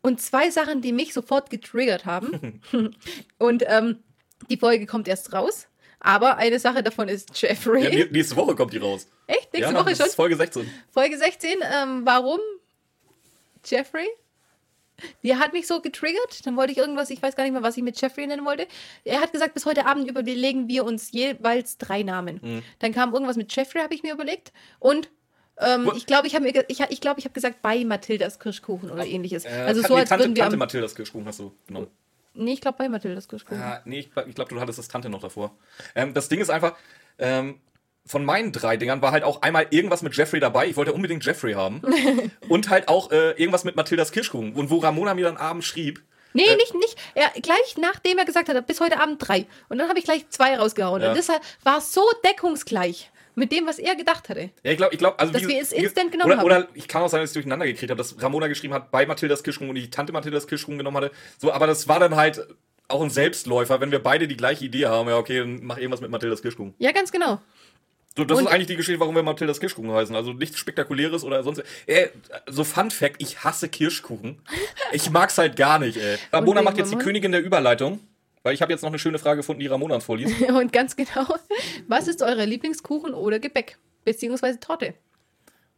Und 0.03 0.21
zwei 0.21 0.51
Sachen, 0.51 0.81
die 0.81 0.91
mich 0.91 1.13
sofort 1.13 1.49
getriggert 1.49 2.05
haben. 2.05 2.61
und 3.39 3.63
ähm, 3.65 4.03
die 4.49 4.57
Folge 4.57 4.85
kommt 4.85 5.07
erst 5.07 5.33
raus. 5.33 5.67
Aber 5.99 6.35
eine 6.37 6.59
Sache 6.59 6.83
davon 6.83 7.07
ist 7.07 7.41
Jeffrey. 7.41 7.81
ja, 7.85 7.89
nä- 7.89 8.11
nächste 8.11 8.35
Woche 8.35 8.53
kommt 8.55 8.73
die 8.73 8.77
raus. 8.77 9.07
Echt? 9.25 9.53
Nächste 9.53 9.73
ja, 9.73 9.79
Woche 9.79 9.95
schon? 9.95 10.05
ist 10.05 10.15
Folge 10.15 10.35
16. 10.35 10.69
Folge 10.91 11.17
16, 11.17 11.49
ähm, 11.73 12.01
warum 12.05 12.39
Jeffrey? 13.65 14.07
Die 15.23 15.35
hat 15.35 15.53
mich 15.53 15.67
so 15.67 15.81
getriggert. 15.81 16.45
Dann 16.45 16.55
wollte 16.55 16.71
ich 16.71 16.77
irgendwas, 16.77 17.09
ich 17.09 17.21
weiß 17.21 17.35
gar 17.35 17.43
nicht 17.43 17.53
mehr, 17.53 17.63
was 17.63 17.77
ich 17.77 17.83
mit 17.83 17.99
Jeffrey 17.99 18.27
nennen 18.27 18.45
wollte. 18.45 18.67
Er 19.03 19.21
hat 19.21 19.31
gesagt, 19.31 19.53
bis 19.53 19.65
heute 19.65 19.85
Abend 19.85 20.09
überlegen 20.09 20.67
wir 20.67 20.85
uns 20.85 21.11
jeweils 21.11 21.77
drei 21.77 22.03
Namen. 22.03 22.39
Mhm. 22.41 22.63
Dann 22.79 22.93
kam 22.93 23.13
irgendwas 23.13 23.35
mit 23.35 23.53
Jeffrey, 23.55 23.81
habe 23.81 23.93
ich 23.93 24.03
mir 24.03 24.13
überlegt. 24.13 24.53
Und 24.79 25.09
ähm, 25.59 25.91
ich 25.95 26.05
glaube, 26.05 26.27
ich 26.27 26.35
habe 26.35 26.45
mir, 26.45 26.65
ich, 26.67 26.79
ich 26.79 27.01
glaube, 27.01 27.19
ich 27.19 27.25
habe 27.25 27.33
gesagt 27.33 27.61
bei 27.61 27.83
Mathildas 27.85 28.39
Kirschkuchen 28.39 28.89
oder 28.89 29.05
ähnliches. 29.05 29.45
Äh, 29.45 29.49
also 29.49 29.81
so 29.81 29.93
nee, 29.93 29.99
als 30.01 30.09
Tante, 30.09 30.25
würden 30.25 30.35
wir 30.35 30.43
Tante 30.43 30.55
am, 30.55 30.59
Mathildas 30.59 30.95
Kirschkuchen 30.95 31.25
hast 31.25 31.39
du 31.39 31.51
genommen. 31.67 31.87
Nee, 32.33 32.53
ich 32.53 32.61
glaube 32.61 32.77
bei 32.79 32.89
Mathildas 32.89 33.27
Kirschkuchen. 33.27 33.61
Ah, 33.61 33.81
nee, 33.85 33.99
ich, 33.99 34.09
ich 34.27 34.35
glaube, 34.35 34.49
du 34.49 34.59
hattest 34.59 34.79
das 34.79 34.87
Tante 34.87 35.09
noch 35.09 35.21
davor. 35.21 35.55
Ähm, 35.93 36.13
das 36.13 36.29
Ding 36.29 36.39
ist 36.39 36.49
einfach, 36.49 36.75
ähm, 37.19 37.59
von 38.05 38.25
meinen 38.25 38.51
drei 38.51 38.77
Dingern 38.77 39.01
war 39.01 39.11
halt 39.11 39.23
auch 39.23 39.41
einmal 39.41 39.67
irgendwas 39.69 40.01
mit 40.01 40.15
Jeffrey 40.15 40.39
dabei. 40.39 40.67
Ich 40.67 40.75
wollte 40.75 40.93
unbedingt 40.93 41.25
Jeffrey 41.25 41.53
haben. 41.53 41.81
und 42.49 42.69
halt 42.69 42.87
auch 42.89 43.11
äh, 43.11 43.31
irgendwas 43.31 43.63
mit 43.63 43.75
Mathildas 43.75 44.11
Kirschkuchen. 44.11 44.53
Und 44.53 44.69
wo 44.69 44.79
Ramona 44.79 45.13
mir 45.13 45.25
dann 45.25 45.37
abends 45.37 45.65
schrieb, 45.67 46.03
Nee, 46.35 46.45
Äh, 46.45 46.55
nicht, 46.55 46.73
nicht. 46.73 46.97
Er, 47.13 47.29
gleich 47.41 47.77
nachdem 47.79 48.17
er 48.17 48.25
gesagt 48.25 48.49
hat, 48.49 48.67
bis 48.67 48.79
heute 48.81 48.99
Abend 48.99 49.25
drei. 49.25 49.45
Und 49.69 49.77
dann 49.77 49.87
habe 49.87 49.99
ich 49.99 50.05
gleich 50.05 50.27
zwei 50.29 50.57
rausgehauen. 50.57 51.01
Ja. 51.01 51.09
Und 51.11 51.17
das 51.17 51.27
war 51.63 51.79
so 51.79 52.01
deckungsgleich 52.25 53.11
mit 53.35 53.51
dem, 53.51 53.65
was 53.67 53.79
er 53.79 53.95
gedacht 53.95 54.29
hatte. 54.29 54.49
Ja, 54.63 54.71
ich 54.71 54.77
glaube, 54.77 54.93
ich 54.93 54.99
glaube, 54.99 55.19
also 55.19 55.31
Dass 55.31 55.43
wie- 55.43 55.49
wir 55.49 55.61
es 55.61 55.71
instant 55.71 56.11
genommen 56.11 56.31
oder, 56.31 56.39
haben. 56.39 56.45
Oder 56.45 56.67
ich 56.73 56.87
kann 56.87 57.01
auch 57.03 57.09
sein, 57.09 57.21
dass 57.21 57.29
ich 57.31 57.33
durcheinander 57.35 57.65
gekriegt 57.65 57.89
habe, 57.91 57.97
dass 57.97 58.21
Ramona 58.21 58.47
geschrieben 58.47 58.73
hat, 58.73 58.91
bei 58.91 59.05
Mathildas 59.05 59.43
Kirschkuchen 59.43 59.69
und 59.69 59.75
ich 59.75 59.83
die 59.85 59.89
Tante 59.91 60.11
Mathildas 60.13 60.47
Kirschkuchen 60.47 60.77
genommen 60.77 60.97
hatte. 60.97 61.11
So, 61.37 61.51
aber 61.51 61.67
das 61.67 61.87
war 61.87 61.99
dann 61.99 62.15
halt 62.15 62.47
auch 62.87 63.01
ein 63.01 63.09
Selbstläufer, 63.09 63.79
wenn 63.79 63.91
wir 63.91 63.99
beide 64.01 64.27
die 64.27 64.37
gleiche 64.37 64.65
Idee 64.65 64.87
haben. 64.87 65.09
Ja, 65.09 65.17
okay, 65.17 65.39
dann 65.39 65.59
mach 65.63 65.77
irgendwas 65.77 66.01
mit 66.01 66.11
Mathildas 66.11 66.41
Kirschkuchen. 66.41 66.73
Ja, 66.79 66.91
ganz 66.91 67.11
genau. 67.11 67.39
So, 68.15 68.23
das 68.25 68.37
Und- 68.37 68.45
ist 68.45 68.51
eigentlich 68.51 68.67
die 68.67 68.75
Geschichte, 68.75 68.99
warum 68.99 69.15
wir 69.15 69.23
Mathildas 69.23 69.59
Kirschkuchen 69.59 69.91
heißen. 69.91 70.15
Also 70.15 70.33
nichts 70.33 70.59
Spektakuläres 70.59 71.23
oder 71.23 71.41
sonst. 71.43 71.63
Äh, 71.87 72.09
so 72.47 72.63
Fun 72.63 72.91
Fact, 72.91 73.15
ich 73.19 73.43
hasse 73.43 73.69
Kirschkuchen. 73.69 74.39
Ich 74.91 75.09
mag's 75.09 75.37
halt 75.37 75.55
gar 75.55 75.79
nicht, 75.79 75.97
ey. 75.97 76.17
Ramona 76.31 76.61
macht 76.61 76.77
jetzt 76.77 76.91
die? 76.91 76.97
Königin 76.97 77.31
der 77.31 77.41
Überleitung. 77.41 77.99
Weil 78.43 78.53
ich 78.53 78.61
habe 78.61 78.71
jetzt 78.73 78.81
noch 78.81 78.89
eine 78.89 78.99
schöne 78.99 79.19
Frage 79.19 79.37
gefunden, 79.37 79.61
die 79.61 79.67
Ramona 79.67 79.95
uns 79.95 80.03
vorliest. 80.03 80.39
Und 80.49 80.73
ganz 80.73 80.95
genau, 80.95 81.25
was 81.87 82.07
ist 82.07 82.21
euer 82.21 82.45
Lieblingskuchen 82.45 83.13
oder 83.13 83.39
Gebäck? 83.39 83.77
Beziehungsweise 84.03 84.59
Torte? 84.59 84.93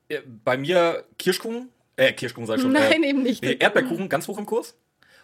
Äh, 0.09 0.19
Bei 0.43 0.57
mir 0.57 1.05
Kirschkuchen. 1.19 1.69
Äh, 1.95 2.11
Kirschkuchen 2.13 2.47
sei 2.47 2.57
schon. 2.57 2.71
Nein, 2.73 3.03
äh, 3.03 3.09
eben 3.09 3.23
nicht. 3.23 3.43
Erdbeerkuchen 3.45 4.09
ganz 4.09 4.27
hoch 4.27 4.37
im 4.39 4.45
Kurs. 4.45 4.75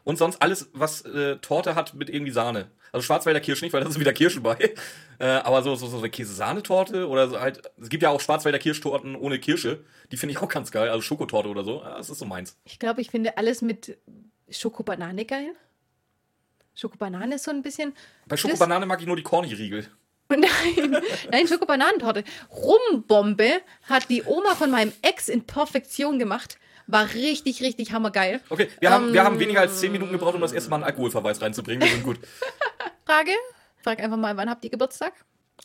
Und 0.04 0.18
sonst 0.18 0.42
alles, 0.42 0.70
was 0.74 1.02
äh, 1.02 1.38
Torte 1.38 1.76
hat 1.76 1.94
mit 1.94 2.10
irgendwie 2.10 2.32
Sahne. 2.32 2.68
Also 2.92 3.06
Schwarzwälder 3.06 3.40
Kirsch 3.40 3.62
nicht, 3.62 3.72
weil 3.74 3.82
da 3.82 3.90
ist 3.90 4.00
wieder 4.00 4.14
Kirschen 4.14 4.44
bei. 4.44 4.58
Äh, 5.20 5.26
aber 5.44 5.62
so, 5.62 5.76
so, 5.76 5.86
so 5.86 6.00
eine 6.00 6.10
Käse-Sahnetorte 6.10 7.08
oder 7.08 7.30
so 7.30 7.40
halt. 7.40 7.62
Es 7.80 7.90
gibt 7.90 8.02
ja 8.02 8.10
auch 8.10 8.20
Schwarzwälder 8.20 8.58
Kirschtorten 8.58 9.16
ohne 9.16 9.38
Kirsche. 9.38 9.84
Die 10.12 10.18
finde 10.18 10.32
ich 10.34 10.40
auch 10.40 10.50
ganz 10.50 10.72
geil. 10.72 10.90
Also 10.90 11.04
Schokotorte 11.04 11.48
oder 11.48 11.64
so. 11.64 11.84
Ja, 11.84 11.96
das 11.96 12.10
ist 12.10 12.18
so 12.18 12.26
meins. 12.26 12.58
Ich 12.66 12.80
glaube, 12.80 13.02
ich 13.02 13.12
finde 13.12 13.38
alles 13.38 13.62
mit 13.62 14.00
Schokobanane 14.50 15.26
geil. 15.26 15.54
Schokobanane 16.74 17.36
ist 17.36 17.44
so 17.44 17.52
ein 17.52 17.62
bisschen. 17.62 17.94
Bei 18.28 18.36
Schokobanane 18.36 18.88
mag 18.88 19.00
ich 19.00 19.06
nur 19.06 19.16
die 19.16 19.22
Corny-Riegel. 19.22 19.88
Nein, 20.30 21.04
nein, 21.30 21.48
Schokobananentorte. 21.48 22.24
Rumbombe 22.50 23.62
hat 23.84 24.10
die 24.10 24.24
Oma 24.24 24.56
von 24.56 24.72
meinem 24.72 24.92
Ex 25.04 25.30
in 25.30 25.46
Perfektion 25.46 26.18
gemacht. 26.18 26.58
War 26.92 27.14
richtig, 27.14 27.62
richtig 27.64 27.92
hammergeil. 27.94 28.42
Okay, 28.50 28.68
wir 28.80 28.90
haben, 28.92 29.14
wir 29.14 29.22
Ähm. 29.22 29.26
haben 29.26 29.40
weniger 29.40 29.62
als 29.62 29.80
10 29.80 29.92
Minuten 29.92 30.12
gebraucht, 30.12 30.36
um 30.36 30.42
das 30.42 30.52
erste 30.52 30.70
Mal 30.70 30.78
einen 30.78 30.84
Alkoholverweis 30.86 31.42
reinzubringen. 31.42 31.82
Wir 31.82 31.90
sind 31.90 32.04
gut. 32.04 32.20
Frage? 33.06 33.32
Frag 33.84 34.00
einfach 34.00 34.18
mal, 34.18 34.36
wann 34.38 34.50
habt 34.50 34.64
ihr 34.64 34.70
Geburtstag? 34.70 35.14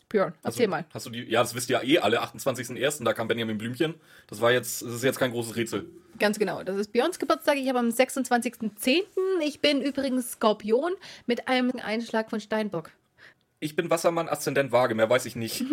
Björn, 0.09 0.33
erzähl 0.43 0.43
Hast 0.43 0.59
du- 0.59 0.67
mal. 0.69 0.85
Hast 0.93 1.05
du 1.05 1.09
die, 1.09 1.23
ja, 1.23 1.41
das 1.41 1.53
wisst 1.53 1.69
ihr 1.69 1.81
ja 1.81 1.83
eh 1.83 1.99
alle. 1.99 2.21
28.01. 2.23 3.03
Da 3.03 3.13
kam 3.13 3.27
Benjamin 3.27 3.57
Blümchen. 3.57 3.95
Das 4.27 4.39
war 4.41 4.51
jetzt, 4.51 4.81
das 4.81 4.93
ist 4.93 5.03
jetzt 5.03 5.19
kein 5.19 5.31
großes 5.31 5.55
Rätsel. 5.57 5.85
Ganz 6.17 6.39
genau. 6.39 6.63
Das 6.63 6.77
ist 6.77 6.91
Björns 6.93 7.19
Geburtstag. 7.19 7.57
Ich 7.57 7.67
habe 7.67 7.79
am 7.79 7.89
26.10. 7.89 9.01
Ich 9.43 9.59
bin 9.59 9.81
übrigens 9.81 10.31
Skorpion 10.33 10.93
mit 11.25 11.47
einem 11.47 11.71
Einschlag 11.83 12.29
von 12.29 12.39
Steinbock. 12.39 12.91
Ich 13.59 13.75
bin 13.75 13.89
Wassermann, 13.89 14.29
Aszendent 14.29 14.71
Waage, 14.71 14.93
mehr 14.93 15.09
weiß 15.09 15.25
ich 15.25 15.35
nicht. 15.35 15.63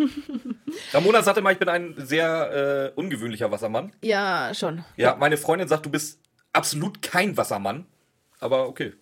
Ramona 0.93 1.21
sagte 1.21 1.41
mal, 1.41 1.53
ich 1.53 1.59
bin 1.59 1.69
ein 1.69 1.93
sehr 1.97 2.93
äh, 2.95 2.99
ungewöhnlicher 2.99 3.51
Wassermann. 3.51 3.93
Ja, 4.01 4.53
schon. 4.55 4.83
Ja, 4.97 5.15
meine 5.15 5.37
Freundin 5.37 5.67
sagt, 5.67 5.85
du 5.85 5.91
bist 5.91 6.19
absolut 6.51 7.01
kein 7.03 7.37
Wassermann. 7.37 7.85
Aber 8.39 8.67
okay. 8.67 8.93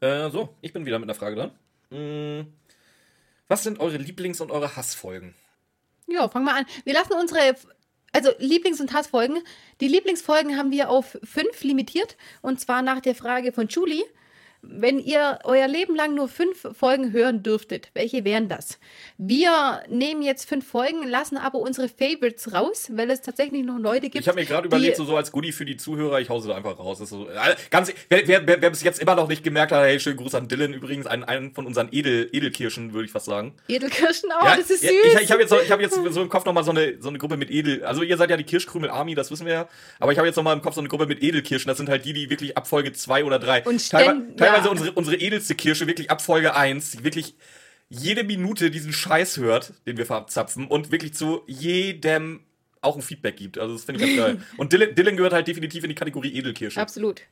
Äh, 0.00 0.30
so, 0.30 0.54
ich 0.60 0.72
bin 0.72 0.86
wieder 0.86 0.98
mit 0.98 1.08
einer 1.08 1.18
Frage 1.18 1.36
dran. 1.36 1.52
Mm, 1.90 2.48
was 3.48 3.62
sind 3.62 3.78
eure 3.78 3.96
Lieblings- 3.96 4.40
und 4.40 4.50
eure 4.50 4.76
Hassfolgen? 4.76 5.34
Ja, 6.08 6.28
fang 6.28 6.44
mal 6.44 6.58
an. 6.58 6.66
Wir 6.84 6.94
lassen 6.94 7.12
unsere, 7.12 7.54
also 8.12 8.30
Lieblings- 8.38 8.80
und 8.80 8.92
Hassfolgen. 8.92 9.38
Die 9.80 9.88
Lieblingsfolgen 9.88 10.56
haben 10.56 10.72
wir 10.72 10.90
auf 10.90 11.16
fünf 11.22 11.62
limitiert. 11.62 12.16
Und 12.42 12.60
zwar 12.60 12.82
nach 12.82 13.00
der 13.00 13.14
Frage 13.14 13.52
von 13.52 13.68
Julie. 13.68 14.04
Wenn 14.68 14.98
ihr 14.98 15.38
euer 15.44 15.68
Leben 15.68 15.94
lang 15.94 16.14
nur 16.14 16.28
fünf 16.28 16.66
Folgen 16.78 17.12
hören 17.12 17.42
dürftet, 17.42 17.90
welche 17.94 18.24
wären 18.24 18.48
das? 18.48 18.78
Wir 19.18 19.82
nehmen 19.88 20.22
jetzt 20.22 20.48
fünf 20.48 20.66
Folgen, 20.66 21.06
lassen 21.08 21.36
aber 21.36 21.58
unsere 21.58 21.88
Favorites 21.88 22.52
raus, 22.52 22.88
weil 22.92 23.10
es 23.10 23.20
tatsächlich 23.22 23.64
noch 23.64 23.78
Leute 23.78 24.02
gibt. 24.10 24.16
Ich 24.16 24.28
habe 24.28 24.38
mir 24.40 24.46
gerade 24.46 24.66
überlegt, 24.66 24.96
so, 24.96 25.04
so 25.04 25.16
als 25.16 25.32
Goodie 25.32 25.52
für 25.52 25.64
die 25.64 25.76
Zuhörer, 25.76 26.20
ich 26.20 26.28
hause 26.28 26.48
da 26.48 26.56
einfach 26.56 26.78
raus. 26.78 26.98
So, 26.98 27.28
äh, 27.28 27.54
ganz, 27.70 27.92
wer, 28.08 28.26
wer, 28.26 28.46
wer, 28.46 28.70
bis 28.70 28.82
jetzt 28.82 29.00
immer 29.00 29.14
noch 29.14 29.28
nicht 29.28 29.42
gemerkt 29.44 29.72
hat, 29.72 29.82
hey, 29.84 29.98
schönen 30.00 30.16
Gruß 30.16 30.34
an 30.34 30.48
Dylan 30.48 30.72
übrigens, 30.74 31.06
einen, 31.06 31.24
einen 31.24 31.54
von 31.54 31.66
unseren 31.66 31.88
Edel, 31.92 32.28
Edelkirschen, 32.32 32.92
würde 32.92 33.06
ich 33.06 33.12
fast 33.12 33.26
sagen. 33.26 33.54
Edelkirschen, 33.68 34.30
oh, 34.40 34.44
Ja, 34.44 34.56
das 34.56 34.70
ist 34.70 34.80
süß. 34.82 34.90
Ich, 34.90 35.20
ich 35.22 35.30
habe 35.30 35.40
jetzt, 35.42 35.50
so- 35.50 35.60
ich 35.60 35.70
hab 35.70 35.80
jetzt 35.80 35.94
so 35.94 36.20
im 36.22 36.28
Kopf 36.28 36.44
nochmal 36.44 36.64
so 36.64 36.70
eine, 36.72 36.96
so 37.00 37.08
eine 37.08 37.18
Gruppe 37.18 37.36
mit 37.36 37.50
Edel. 37.50 37.84
Also, 37.84 38.02
ihr 38.02 38.16
seid 38.16 38.30
ja 38.30 38.36
die 38.36 38.44
Kirschkrümel 38.44 38.90
Army, 38.90 39.14
das 39.14 39.30
wissen 39.30 39.46
wir 39.46 39.52
ja. 39.52 39.68
Aber 40.00 40.12
ich 40.12 40.18
habe 40.18 40.26
jetzt 40.26 40.36
nochmal 40.36 40.54
im 40.56 40.62
Kopf 40.62 40.74
so 40.74 40.80
eine 40.80 40.88
Gruppe 40.88 41.06
mit 41.06 41.22
Edelkirschen. 41.22 41.68
Das 41.68 41.78
sind 41.78 41.88
halt 41.88 42.04
die, 42.04 42.12
die 42.12 42.28
wirklich 42.30 42.56
ab 42.56 42.66
Folge 42.66 42.92
2 42.92 43.24
oder 43.24 43.38
3. 43.38 43.62
Und 43.64 43.90
Teilwe 43.90 44.10
ständ- 44.10 44.36
teilweise 44.56 44.70
unsere, 44.70 44.92
unsere 44.92 45.16
edelste 45.16 45.54
Kirsche 45.54 45.86
wirklich 45.86 46.10
ab 46.10 46.22
Folge 46.22 46.54
1, 46.54 46.92
die 46.92 47.04
wirklich 47.04 47.34
jede 47.88 48.24
Minute 48.24 48.70
diesen 48.70 48.92
Scheiß 48.92 49.36
hört, 49.36 49.74
den 49.86 49.96
wir 49.96 50.06
verzapfen 50.06 50.66
und 50.66 50.90
wirklich 50.90 51.14
zu 51.14 51.42
jedem 51.46 52.40
auch 52.80 52.96
ein 52.96 53.02
Feedback 53.02 53.36
gibt. 53.36 53.58
Also, 53.58 53.74
das 53.74 53.84
finde 53.84 54.04
ich 54.04 54.16
ganz 54.16 54.26
geil. 54.26 54.42
Und 54.58 54.72
Dylan, 54.72 54.94
Dylan 54.94 55.16
gehört 55.16 55.32
halt 55.32 55.48
definitiv 55.48 55.82
in 55.82 55.88
die 55.88 55.94
Kategorie 55.94 56.32
Edelkirsche. 56.34 56.80
Absolut. 56.80 57.22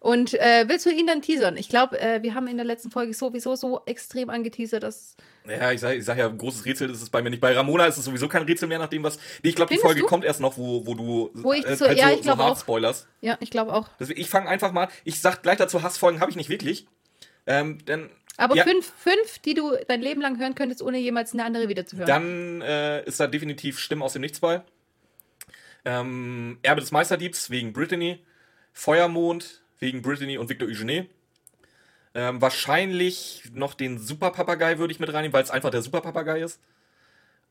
Und 0.00 0.32
äh, 0.32 0.64
willst 0.66 0.86
du 0.86 0.90
ihn 0.90 1.06
dann 1.06 1.20
teasern? 1.20 1.58
Ich 1.58 1.68
glaube, 1.68 2.00
äh, 2.00 2.22
wir 2.22 2.34
haben 2.34 2.46
in 2.48 2.56
der 2.56 2.64
letzten 2.64 2.90
Folge 2.90 3.12
sowieso 3.12 3.54
so 3.54 3.82
extrem 3.84 4.30
angeteasert, 4.30 4.82
dass. 4.82 5.14
Ja, 5.46 5.72
ich 5.72 5.80
sage 5.80 5.96
ich 5.96 6.04
sag 6.06 6.16
ja, 6.16 6.26
großes 6.26 6.64
Rätsel 6.64 6.88
ist 6.90 7.02
es 7.02 7.10
bei 7.10 7.20
mir 7.20 7.28
nicht. 7.28 7.40
Bei 7.42 7.52
Ramona 7.54 7.84
ist 7.84 7.98
es 7.98 8.06
sowieso 8.06 8.26
kein 8.26 8.44
Rätsel 8.44 8.66
mehr, 8.66 8.78
nachdem 8.78 9.02
was. 9.02 9.18
Nee, 9.42 9.50
ich 9.50 9.54
glaube, 9.56 9.74
die 9.74 9.78
Folge 9.78 10.00
du? 10.00 10.06
kommt 10.06 10.24
erst 10.24 10.40
noch, 10.40 10.56
wo, 10.56 10.86
wo 10.86 10.94
du 10.94 11.30
Wo 11.34 11.52
ich 11.52 11.66
äh, 11.66 11.76
so- 11.76 11.86
halt 11.86 11.98
ja, 11.98 12.08
so, 12.08 12.14
ich 12.14 12.22
so 12.24 12.30
hart 12.30 12.40
auch. 12.40 12.58
spoilerst. 12.60 13.06
Ja, 13.20 13.36
ich 13.40 13.50
glaube 13.50 13.74
auch. 13.74 13.88
Deswegen, 14.00 14.18
ich 14.20 14.30
fange 14.30 14.48
einfach 14.48 14.72
mal. 14.72 14.88
Ich 15.04 15.20
sag 15.20 15.42
gleich 15.42 15.58
dazu, 15.58 15.82
Hassfolgen 15.82 16.20
habe 16.20 16.30
ich 16.30 16.36
nicht 16.36 16.48
wirklich. 16.48 16.86
Ähm, 17.46 17.84
denn 17.84 18.08
Aber 18.38 18.56
Ja. 18.56 18.64
fünf, 18.64 18.90
fünf, 18.96 19.38
die 19.40 19.52
du 19.52 19.76
dein 19.86 20.00
Leben 20.00 20.22
lang 20.22 20.38
hören 20.38 20.54
könntest, 20.54 20.80
ohne 20.80 20.96
jemals 20.98 21.34
eine 21.34 21.44
andere 21.44 21.68
wieder 21.68 21.84
zu 21.84 21.98
hören. 21.98 22.06
Dann 22.06 22.62
äh, 22.62 23.04
ist 23.04 23.20
da 23.20 23.26
definitiv 23.26 23.78
Stimmen 23.78 24.00
aus 24.02 24.14
dem 24.14 24.22
Nichts 24.22 24.40
bei. 24.40 24.62
Ähm, 25.84 26.58
Erbe 26.62 26.80
des 26.80 26.90
Meisterdiebs 26.90 27.50
wegen 27.50 27.74
Brittany. 27.74 28.24
Feuermond 28.72 29.62
wegen 29.80 30.02
Brittany 30.02 30.38
und 30.38 30.48
Victor 30.48 30.68
Eugene. 30.68 31.06
Ähm, 32.14 32.40
wahrscheinlich 32.40 33.44
noch 33.52 33.74
den 33.74 33.98
Superpapagei 33.98 34.78
würde 34.78 34.92
ich 34.92 35.00
mit 35.00 35.12
reinnehmen, 35.12 35.32
weil 35.32 35.42
es 35.42 35.50
einfach 35.50 35.70
der 35.70 35.82
Superpapagei 35.82 36.40
ist. 36.40 36.60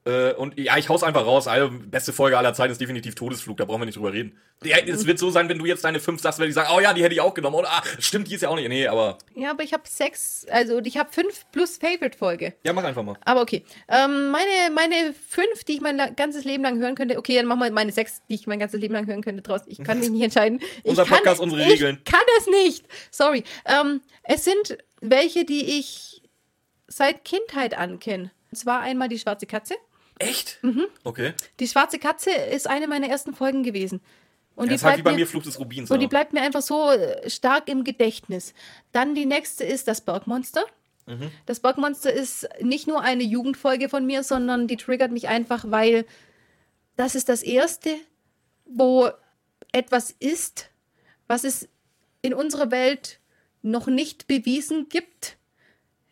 Äh, 0.05 0.33
und 0.33 0.57
ja, 0.57 0.77
ich 0.77 0.87
hau's 0.89 1.03
einfach 1.03 1.25
raus. 1.25 1.47
Also, 1.47 1.69
beste 1.71 2.13
Folge 2.13 2.37
aller 2.37 2.53
Zeiten 2.53 2.71
ist 2.71 2.79
definitiv 2.79 3.15
Todesflug, 3.15 3.57
da 3.57 3.65
brauchen 3.65 3.81
wir 3.81 3.85
nicht 3.85 3.97
drüber 3.97 4.13
reden. 4.13 4.37
Ja, 4.63 4.77
es 4.77 5.05
wird 5.05 5.19
so 5.19 5.29
sein, 5.29 5.47
wenn 5.49 5.57
du 5.59 5.65
jetzt 5.65 5.83
deine 5.83 5.99
fünf 5.99 6.21
sagst, 6.21 6.39
werde 6.39 6.49
ich 6.49 6.55
sagen, 6.55 6.69
oh 6.75 6.79
ja, 6.79 6.93
die 6.93 7.03
hätte 7.03 7.13
ich 7.13 7.21
auch 7.21 7.33
genommen. 7.33 7.55
Oder, 7.57 7.69
ah, 7.69 7.83
stimmt, 7.99 8.27
die 8.29 8.35
ist 8.35 8.41
ja 8.41 8.49
auch 8.49 8.55
nicht. 8.55 8.67
Nee, 8.69 8.87
aber 8.87 9.17
ja, 9.35 9.51
aber 9.51 9.63
ich 9.63 9.73
habe 9.73 9.83
sechs, 9.85 10.45
also 10.49 10.79
ich 10.79 10.97
habe 10.97 11.11
fünf 11.11 11.45
plus 11.51 11.77
Favorite-Folge. 11.77 12.53
ja, 12.63 12.73
mach 12.73 12.83
einfach 12.83 13.03
mal. 13.03 13.17
Aber 13.25 13.41
okay. 13.41 13.63
Ähm, 13.87 14.31
meine, 14.31 14.73
meine 14.73 15.13
fünf, 15.13 15.63
die 15.65 15.73
ich 15.73 15.81
mein 15.81 15.97
ganzes 16.15 16.43
Leben 16.45 16.63
lang 16.63 16.79
hören 16.79 16.95
könnte. 16.95 17.17
Okay, 17.17 17.35
dann 17.35 17.45
machen 17.45 17.59
wir 17.59 17.71
meine 17.71 17.91
sechs, 17.91 18.21
die 18.29 18.35
ich 18.35 18.47
mein 18.47 18.59
ganzes 18.59 18.79
Leben 18.79 18.93
lang 18.93 19.07
hören 19.07 19.21
könnte 19.21 19.41
draus. 19.41 19.61
Ich 19.67 19.83
kann 19.83 19.99
mich 19.99 20.09
nicht 20.09 20.23
entscheiden. 20.23 20.59
Ich 20.83 20.91
Unser 20.91 21.05
kann, 21.05 21.17
Podcast, 21.17 21.41
unsere 21.41 21.61
ich 21.61 21.69
Regeln. 21.71 22.01
kann 22.05 22.21
es 22.39 22.47
nicht. 22.47 22.85
Sorry. 23.11 23.43
Ähm, 23.65 24.01
es 24.23 24.45
sind 24.45 24.77
welche, 25.01 25.45
die 25.45 25.79
ich 25.79 26.21
seit 26.87 27.25
Kindheit 27.25 27.77
ankenne. 27.77 28.31
Und 28.51 28.57
zwar 28.57 28.81
einmal 28.81 29.09
die 29.09 29.19
schwarze 29.19 29.45
Katze. 29.45 29.75
Echt? 30.19 30.59
Mhm. 30.61 30.85
Okay. 31.03 31.33
Die 31.59 31.67
schwarze 31.67 31.97
Katze 31.97 32.29
ist 32.31 32.67
eine 32.67 32.87
meiner 32.87 33.07
ersten 33.07 33.33
Folgen 33.33 33.63
gewesen. 33.63 34.01
Und 34.55 34.69
Ja, 34.69 34.75
die 34.77 34.83
halt 34.83 34.97
wie 34.97 35.01
bleibt 35.01 35.03
bei 35.05 35.11
mir, 35.11 35.17
mir 35.19 35.27
Fluch 35.27 35.43
des 35.43 35.57
Rubins. 35.59 35.89
und 35.89 35.99
die 35.99 36.05
aber. 36.05 36.09
bleibt 36.09 36.33
mir 36.33 36.41
einfach 36.41 36.61
so 36.61 36.91
äh, 36.91 37.29
stark 37.29 37.69
im 37.69 37.83
Gedächtnis. 37.85 38.53
Dann 38.91 39.15
die 39.15 39.25
nächste 39.25 39.63
ist 39.63 39.87
das 39.87 40.01
Bergmonster. 40.01 40.65
Mhm. 41.07 41.31
Das 41.45 41.61
Bergmonster 41.61 42.11
ist 42.11 42.47
nicht 42.61 42.85
nur 42.85 43.01
eine 43.01 43.23
Jugendfolge 43.23 43.87
von 43.87 44.05
mir, 44.05 44.23
sondern 44.23 44.67
die 44.67 44.75
triggert 44.77 45.11
mich 45.11 45.29
einfach, 45.29 45.63
weil 45.69 46.05
das 46.97 47.15
ist 47.15 47.29
das 47.29 47.41
erste, 47.41 47.95
wo 48.65 49.09
etwas 49.71 50.11
ist, 50.19 50.69
was 51.27 51.45
es 51.45 51.69
in 52.21 52.33
unserer 52.33 52.69
Welt 52.71 53.19
noch 53.61 53.87
nicht 53.87 54.27
bewiesen 54.27 54.89
gibt. 54.89 55.37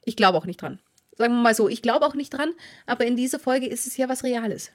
Ich 0.05 0.15
glaube 0.15 0.37
auch 0.37 0.45
nicht 0.45 0.61
dran. 0.61 0.79
Sagen 1.17 1.33
wir 1.33 1.41
mal 1.41 1.55
so, 1.55 1.67
ich 1.67 1.81
glaube 1.81 2.05
auch 2.05 2.13
nicht 2.15 2.31
dran, 2.31 2.53
aber 2.85 3.05
in 3.05 3.15
dieser 3.15 3.39
Folge 3.39 3.67
ist 3.67 3.87
es 3.87 3.97
ja 3.97 4.07
was 4.09 4.23
Reales. 4.23 4.71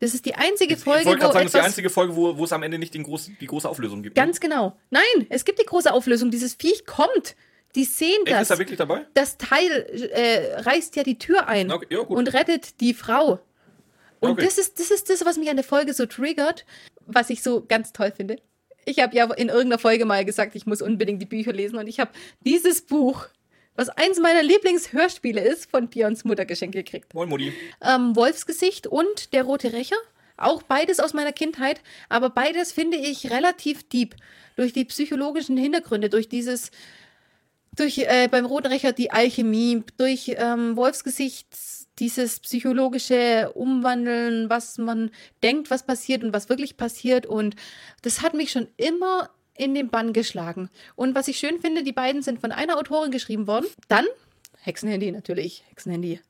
Das 0.00 0.12
ist 0.14 0.26
die 0.26 0.34
einzige 0.34 0.74
ich 0.74 0.80
Folge, 0.80 1.06
wollte 1.06 1.22
wo 1.26 1.32
sagen, 1.32 1.34
das 1.34 1.44
ist 1.46 1.54
die 1.54 1.58
etwas 1.58 1.66
einzige 1.66 1.90
Folge, 1.90 2.16
wo, 2.16 2.36
wo 2.36 2.44
es 2.44 2.52
am 2.52 2.62
Ende 2.62 2.78
nicht 2.78 2.94
den 2.94 3.04
groß, 3.04 3.30
die 3.40 3.46
große 3.46 3.68
Auflösung 3.68 4.02
gibt. 4.02 4.16
ne? 4.16 4.22
Ganz 4.22 4.40
genau. 4.40 4.76
Nein, 4.90 5.02
es 5.30 5.44
gibt 5.44 5.60
die 5.60 5.64
große 5.66 5.92
Auflösung. 5.92 6.30
Dieses 6.30 6.54
Viech 6.54 6.84
kommt. 6.86 7.36
Die 7.74 7.84
sehen 7.84 8.20
Echt, 8.24 8.32
das. 8.34 8.42
ist 8.42 8.50
er 8.50 8.58
wirklich 8.58 8.78
dabei? 8.78 9.04
das 9.14 9.36
Teil 9.36 9.68
äh, 10.12 10.60
reißt 10.60 10.94
ja 10.94 11.02
die 11.02 11.18
Tür 11.18 11.48
ein 11.48 11.72
Okay, 11.72 11.86
ja, 11.90 11.98
und 12.00 12.32
rettet 12.32 12.80
die 12.80 12.94
Frau. 12.94 13.40
Und 14.20 14.30
Okay. 14.32 14.44
das, 14.44 14.58
ist, 14.58 14.78
das 14.78 14.90
ist 14.92 15.10
das, 15.10 15.24
was 15.24 15.36
mich 15.38 15.50
an 15.50 15.56
der 15.56 15.64
Folge 15.64 15.92
so 15.92 16.06
triggert, 16.06 16.64
was 17.06 17.30
ich 17.30 17.42
so 17.42 17.64
ganz 17.66 17.92
toll 17.92 18.12
finde. 18.16 18.36
Ich 18.84 19.00
habe 19.00 19.16
ja 19.16 19.24
in 19.32 19.48
irgendeiner 19.48 19.78
Folge 19.78 20.04
mal 20.04 20.24
gesagt, 20.24 20.54
ich 20.54 20.66
muss 20.66 20.82
unbedingt 20.82 21.20
die 21.20 21.26
Bücher 21.26 21.52
lesen 21.52 21.76
und 21.78 21.86
ich 21.88 21.98
habe 22.00 22.10
dieses 22.40 22.82
Buch, 22.82 23.26
was 23.76 23.88
eins 23.88 24.20
meiner 24.20 24.42
Lieblingshörspiele 24.42 25.40
ist, 25.40 25.70
von 25.70 25.88
Björns 25.88 26.24
Mutter 26.24 26.44
geschenkt 26.44 26.74
gekriegt 26.74 27.12
Moin, 27.14 27.28
Mutti. 27.28 27.52
ähm, 27.82 28.14
Wolfsgesicht 28.16 28.86
und 28.86 29.32
Der 29.32 29.44
rote 29.44 29.72
Rächer. 29.72 29.96
Auch 30.36 30.62
beides 30.62 30.98
aus 30.98 31.14
meiner 31.14 31.32
Kindheit, 31.32 31.80
aber 32.08 32.28
beides 32.28 32.72
finde 32.72 32.96
ich 32.96 33.30
relativ 33.30 33.88
deep. 33.88 34.16
Durch 34.56 34.72
die 34.72 34.84
psychologischen 34.84 35.56
Hintergründe, 35.56 36.08
durch 36.08 36.28
dieses, 36.28 36.70
durch 37.76 37.98
äh, 37.98 38.28
beim 38.28 38.44
roten 38.44 38.68
Rächer 38.68 38.92
die 38.92 39.10
Alchemie, 39.10 39.84
durch 39.96 40.34
ähm, 40.36 40.76
Wolfsgesicht 40.76 41.48
dieses 41.98 42.40
psychologische 42.40 43.52
Umwandeln, 43.54 44.50
was 44.50 44.78
man 44.78 45.10
denkt, 45.42 45.70
was 45.70 45.86
passiert 45.86 46.24
und 46.24 46.32
was 46.32 46.48
wirklich 46.48 46.76
passiert. 46.76 47.26
Und 47.26 47.54
das 48.02 48.22
hat 48.22 48.34
mich 48.34 48.50
schon 48.50 48.68
immer 48.76 49.30
in 49.56 49.74
den 49.74 49.88
Bann 49.88 50.12
geschlagen. 50.12 50.68
Und 50.96 51.14
was 51.14 51.28
ich 51.28 51.38
schön 51.38 51.60
finde, 51.60 51.82
die 51.82 51.92
beiden 51.92 52.22
sind 52.22 52.40
von 52.40 52.52
einer 52.52 52.76
Autorin 52.76 53.10
geschrieben 53.10 53.46
worden. 53.46 53.66
Dann 53.88 54.06
Hexenhandy 54.62 55.12
natürlich, 55.12 55.64
Hexenhandy 55.68 56.20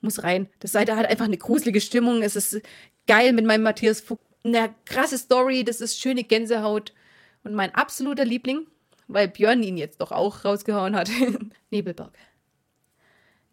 muss 0.00 0.22
rein. 0.22 0.48
Das 0.60 0.72
Seite 0.72 0.96
hat 0.96 1.06
einfach 1.06 1.24
eine 1.24 1.38
gruselige 1.38 1.80
Stimmung. 1.80 2.22
Es 2.22 2.36
ist 2.36 2.60
geil 3.06 3.32
mit 3.32 3.44
meinem 3.44 3.62
Matthias 3.62 4.00
Fuchs. 4.00 4.22
Eine 4.42 4.74
krasse 4.84 5.18
Story, 5.18 5.64
das 5.64 5.80
ist 5.80 6.00
schöne 6.00 6.24
Gänsehaut. 6.24 6.92
Und 7.44 7.54
mein 7.54 7.74
absoluter 7.74 8.24
Liebling, 8.24 8.66
weil 9.06 9.28
Björn 9.28 9.62
ihn 9.62 9.76
jetzt 9.76 10.00
doch 10.00 10.12
auch 10.12 10.44
rausgehauen 10.44 10.96
hat, 10.96 11.10
Nebelberg. 11.70 12.12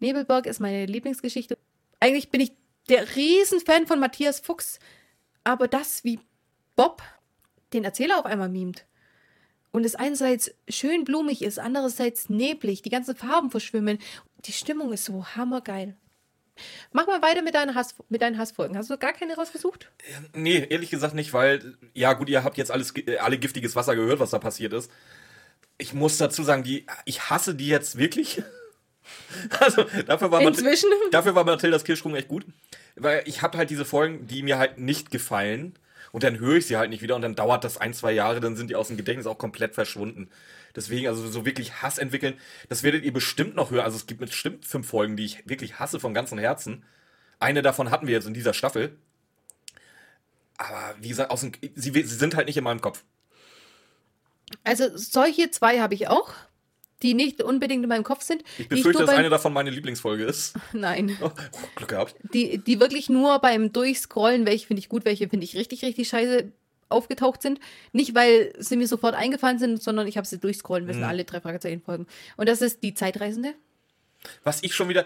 Nebelberg 0.00 0.46
ist 0.46 0.60
meine 0.60 0.86
Lieblingsgeschichte. 0.86 1.56
Eigentlich 2.00 2.30
bin 2.30 2.40
ich 2.40 2.52
der 2.88 3.16
Riesenfan 3.16 3.86
von 3.86 4.00
Matthias 4.00 4.40
Fuchs. 4.40 4.80
Aber 5.44 5.68
das, 5.68 6.04
wie 6.04 6.20
Bob 6.76 7.02
den 7.72 7.84
Erzähler 7.84 8.18
auf 8.18 8.26
einmal 8.26 8.48
mimt 8.48 8.84
und 9.72 9.84
es 9.84 9.94
einerseits 9.94 10.54
schön 10.68 11.04
blumig 11.04 11.42
ist, 11.42 11.58
andererseits 11.58 12.28
neblig, 12.28 12.82
die 12.82 12.90
ganzen 12.90 13.16
Farben 13.16 13.50
verschwimmen. 13.50 13.98
Die 14.44 14.52
Stimmung 14.52 14.92
ist 14.92 15.04
so 15.04 15.24
hammergeil. 15.24 15.96
Mach 16.92 17.06
mal 17.06 17.22
weiter 17.22 17.42
mit, 17.42 17.54
deinen 17.54 17.74
Hass, 17.74 17.94
mit 18.10 18.20
deinen 18.20 18.38
Hassfolgen. 18.38 18.76
Hast 18.76 18.90
du 18.90 18.98
gar 18.98 19.14
keine 19.14 19.34
rausgesucht? 19.34 19.90
Nee, 20.34 20.66
ehrlich 20.68 20.90
gesagt 20.90 21.14
nicht, 21.14 21.32
weil, 21.32 21.76
ja 21.94 22.12
gut, 22.12 22.28
ihr 22.28 22.44
habt 22.44 22.58
jetzt 22.58 22.70
alles, 22.70 22.94
äh, 22.96 23.16
alle 23.16 23.38
giftiges 23.38 23.74
Wasser 23.74 23.96
gehört, 23.96 24.20
was 24.20 24.30
da 24.30 24.38
passiert 24.38 24.74
ist. 24.74 24.90
Ich 25.78 25.94
muss 25.94 26.18
dazu 26.18 26.42
sagen, 26.42 26.62
die, 26.62 26.86
ich 27.06 27.30
hasse 27.30 27.54
die 27.54 27.68
jetzt 27.68 27.98
wirklich. 27.98 28.42
Also, 29.58 29.84
dafür 30.06 30.30
war, 30.30 30.40
Inzwischen? 30.42 30.88
dafür 31.10 31.34
war 31.34 31.42
Mathildas 31.42 31.82
Kirschsprung 31.82 32.14
echt 32.14 32.28
gut. 32.28 32.46
Weil 32.94 33.24
ich 33.26 33.42
habe 33.42 33.58
halt 33.58 33.68
diese 33.68 33.84
Folgen, 33.84 34.28
die 34.28 34.44
mir 34.44 34.58
halt 34.58 34.78
nicht 34.78 35.10
gefallen. 35.10 35.74
Und 36.12 36.22
dann 36.22 36.38
höre 36.38 36.56
ich 36.56 36.66
sie 36.66 36.76
halt 36.76 36.90
nicht 36.90 37.02
wieder 37.02 37.16
und 37.16 37.22
dann 37.22 37.34
dauert 37.34 37.64
das 37.64 37.78
ein, 37.78 37.94
zwei 37.94 38.12
Jahre, 38.12 38.40
dann 38.40 38.54
sind 38.54 38.68
die 38.68 38.76
aus 38.76 38.88
dem 38.88 38.98
Gedächtnis 38.98 39.26
auch 39.26 39.38
komplett 39.38 39.74
verschwunden. 39.74 40.28
Deswegen, 40.76 41.08
also 41.08 41.26
so 41.26 41.44
wirklich 41.44 41.82
Hass 41.82 41.98
entwickeln, 41.98 42.38
das 42.68 42.82
werdet 42.82 43.04
ihr 43.04 43.12
bestimmt 43.12 43.56
noch 43.56 43.70
hören. 43.70 43.84
Also 43.84 43.96
es 43.96 44.06
gibt 44.06 44.20
bestimmt 44.20 44.66
fünf 44.66 44.86
Folgen, 44.86 45.16
die 45.16 45.24
ich 45.24 45.48
wirklich 45.48 45.78
hasse 45.78 46.00
von 46.00 46.14
ganzem 46.14 46.38
Herzen. 46.38 46.84
Eine 47.40 47.62
davon 47.62 47.90
hatten 47.90 48.06
wir 48.06 48.14
jetzt 48.14 48.26
in 48.26 48.34
dieser 48.34 48.54
Staffel. 48.54 48.96
Aber 50.58 50.94
wie 51.00 51.08
gesagt, 51.08 51.30
aus 51.30 51.40
dem, 51.40 51.52
sie, 51.74 51.90
sie 51.90 52.02
sind 52.04 52.36
halt 52.36 52.46
nicht 52.46 52.56
in 52.56 52.64
meinem 52.64 52.80
Kopf. 52.80 53.04
Also 54.64 54.96
solche 54.96 55.50
zwei 55.50 55.80
habe 55.80 55.94
ich 55.94 56.08
auch, 56.08 56.34
die 57.02 57.14
nicht 57.14 57.42
unbedingt 57.42 57.82
in 57.82 57.88
meinem 57.88 58.04
Kopf 58.04 58.22
sind. 58.22 58.42
Ich 58.54 58.60
ich 58.60 58.68
befürchte, 58.68 58.90
nur 58.92 59.00
dass 59.02 59.10
beim, 59.10 59.18
eine 59.20 59.30
davon 59.30 59.52
meine 59.52 59.70
Lieblingsfolge 59.70 60.24
ist. 60.24 60.54
Nein. 60.72 61.16
Oh, 61.20 61.30
Glück 61.76 61.90
gehabt. 61.90 62.14
Die, 62.32 62.58
die 62.58 62.80
wirklich 62.80 63.08
nur 63.08 63.38
beim 63.40 63.72
Durchscrollen, 63.72 64.46
welche 64.46 64.66
finde 64.66 64.80
ich 64.80 64.88
gut, 64.88 65.04
welche 65.04 65.28
finde 65.28 65.44
ich 65.44 65.56
richtig, 65.56 65.82
richtig 65.84 66.08
scheiße 66.08 66.52
aufgetaucht 66.88 67.40
sind. 67.42 67.58
Nicht, 67.92 68.14
weil 68.14 68.52
sie 68.58 68.76
mir 68.76 68.86
sofort 68.86 69.14
eingefallen 69.14 69.58
sind, 69.58 69.82
sondern 69.82 70.06
ich 70.06 70.16
habe 70.18 70.26
sie 70.26 70.38
durchscrollen 70.38 70.84
müssen, 70.86 71.00
Mhm. 71.00 71.06
alle 71.06 71.24
drei 71.24 71.40
Fragezeichen 71.40 71.80
folgen. 71.82 72.06
Und 72.36 72.48
das 72.48 72.60
ist 72.60 72.82
die 72.82 72.94
Zeitreisende. 72.94 73.54
Was 74.44 74.62
ich 74.62 74.74
schon 74.74 74.88
wieder. 74.88 75.04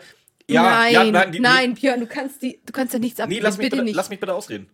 Ja, 0.48 0.62
nein, 0.62 0.92
ja, 0.92 1.04
nein, 1.04 1.32
die, 1.32 1.40
nein, 1.40 1.74
Björn, 1.74 2.00
du 2.00 2.06
kannst 2.06 2.42
die, 2.42 2.60
du 2.64 2.72
kannst 2.72 2.92
ja 2.92 3.00
nichts 3.00 3.18
abgeben. 3.18 3.38
nee 3.40 3.42
lass, 3.42 3.56
mich 3.56 3.66
bitte 3.66 3.76
bitte, 3.76 3.84
nicht. 3.84 3.96
lass 3.96 4.10
mich 4.10 4.20
bitte 4.20 4.34
ausreden. 4.34 4.68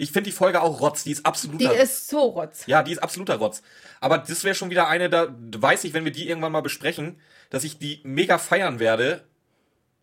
Ich 0.00 0.12
finde 0.12 0.30
die 0.30 0.36
Folge 0.36 0.62
auch 0.62 0.80
Rotz. 0.80 1.02
Die 1.02 1.10
ist 1.10 1.20
die 1.20 1.24
absoluter. 1.24 1.74
ist 1.76 2.08
so 2.08 2.20
rotz. 2.20 2.64
ja, 2.66 2.82
die 2.84 2.92
ist 2.92 2.98
absoluter 3.02 3.34
Rotz. 3.34 3.62
Aber 4.00 4.16
das 4.18 4.44
wäre 4.44 4.54
schon 4.54 4.70
wieder 4.70 4.86
eine, 4.88 5.10
da 5.10 5.26
weiß 5.36 5.82
ich, 5.84 5.92
wenn 5.92 6.04
wir 6.04 6.12
die 6.12 6.28
irgendwann 6.28 6.52
mal 6.52 6.60
besprechen, 6.62 7.20
dass 7.50 7.64
ich 7.64 7.78
die 7.78 8.00
mega 8.04 8.38
feiern 8.38 8.78
werde, 8.78 9.24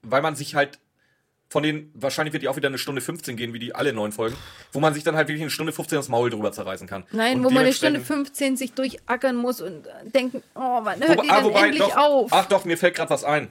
weil 0.02 0.22
man 0.22 0.36
sich 0.36 0.54
halt 0.54 0.80
von 1.48 1.64
den, 1.64 1.92
wahrscheinlich 1.94 2.34
wird 2.34 2.44
die 2.44 2.50
auch 2.50 2.58
wieder 2.58 2.68
eine 2.68 2.78
Stunde 2.78 3.00
15 3.02 3.38
gehen, 3.38 3.54
wie 3.54 3.60
die 3.60 3.74
alle 3.74 3.94
neun 3.94 4.12
Folgen, 4.12 4.36
wo 4.74 4.82
man 4.82 4.94
sich 4.94 5.04
dann 5.06 5.16
halt 5.16 5.30
wirklich 5.30 5.44
eine 5.44 5.52
Stunde 5.52 5.72
15 5.72 5.96
das 5.98 6.10
Maul 6.10 6.30
drüber 6.30 6.52
zerreißen 6.52 6.88
kann. 6.88 7.06
Nein, 7.12 7.38
Und 7.38 7.46
wo 7.46 7.50
man 7.52 7.64
eine 7.64 7.72
Stunde 7.72 8.00
dementsprechend- 8.00 8.28
15 8.28 8.58
sich 8.58 8.74
durchackern 8.74 9.38
muss 9.38 9.62
und 9.62 9.88
denken, 10.14 10.44
oh, 10.56 10.80
wann 10.84 11.00
hört 11.00 11.12
Wobei- 11.20 11.22
die 11.24 11.30
ah, 11.30 11.36
denn 11.38 11.46
wobei, 11.46 11.62
endlich 11.68 11.80
doch, 11.84 11.96
auf? 11.98 12.34
Ach 12.34 12.46
doch, 12.48 12.66
mir 12.66 12.78
fällt 12.78 12.96
gerade 12.96 13.12
was 13.12 13.24
ein. 13.24 13.50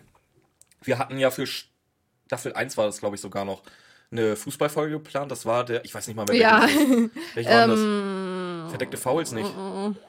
Wir 0.83 0.99
hatten 0.99 1.19
ja 1.19 1.31
für 1.31 1.47
Staffel 1.47 2.53
1 2.53 2.77
war 2.77 2.85
das, 2.85 2.99
glaube 2.99 3.15
ich, 3.15 3.23
sogar 3.23 3.45
noch 3.47 3.63
eine 4.11 4.37
Fußballfolge 4.37 4.93
geplant. 4.95 5.31
Das 5.31 5.47
war 5.47 5.65
der, 5.65 5.85
ich 5.85 5.95
weiß 5.95 6.07
nicht 6.07 6.17
mal, 6.17 6.27
wer 6.29 6.37
ja, 6.37 6.69
Welche 7.35 7.51
war 7.51 7.67
das? 7.69 7.81
ähm, 7.81 8.67
Verdeckte 8.69 8.97
Fouls 8.97 9.33
nicht. 9.33 9.51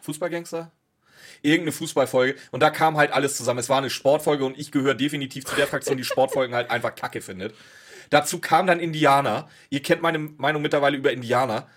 Fußballgangster? 0.01 0.71
Irgendeine 1.41 1.71
Fußballfolge. 1.73 2.35
Und 2.51 2.61
da 2.61 2.69
kam 2.69 2.97
halt 2.97 3.11
alles 3.11 3.37
zusammen. 3.37 3.59
Es 3.59 3.69
war 3.69 3.77
eine 3.77 3.89
Sportfolge 3.89 4.45
und 4.45 4.57
ich 4.57 4.71
gehöre 4.71 4.95
definitiv 4.95 5.45
zu 5.45 5.55
der 5.55 5.67
Fraktion, 5.67 5.97
die 5.97 6.03
Sportfolgen 6.03 6.55
halt 6.55 6.71
einfach 6.71 6.95
kacke 6.95 7.21
findet. 7.21 7.53
Dazu 8.09 8.39
kam 8.39 8.67
dann 8.67 8.79
Indianer. 8.79 9.47
Ihr 9.69 9.81
kennt 9.81 10.01
meine 10.01 10.19
Meinung 10.19 10.61
mittlerweile 10.61 10.97
über 10.97 11.11
Indianer. 11.11 11.67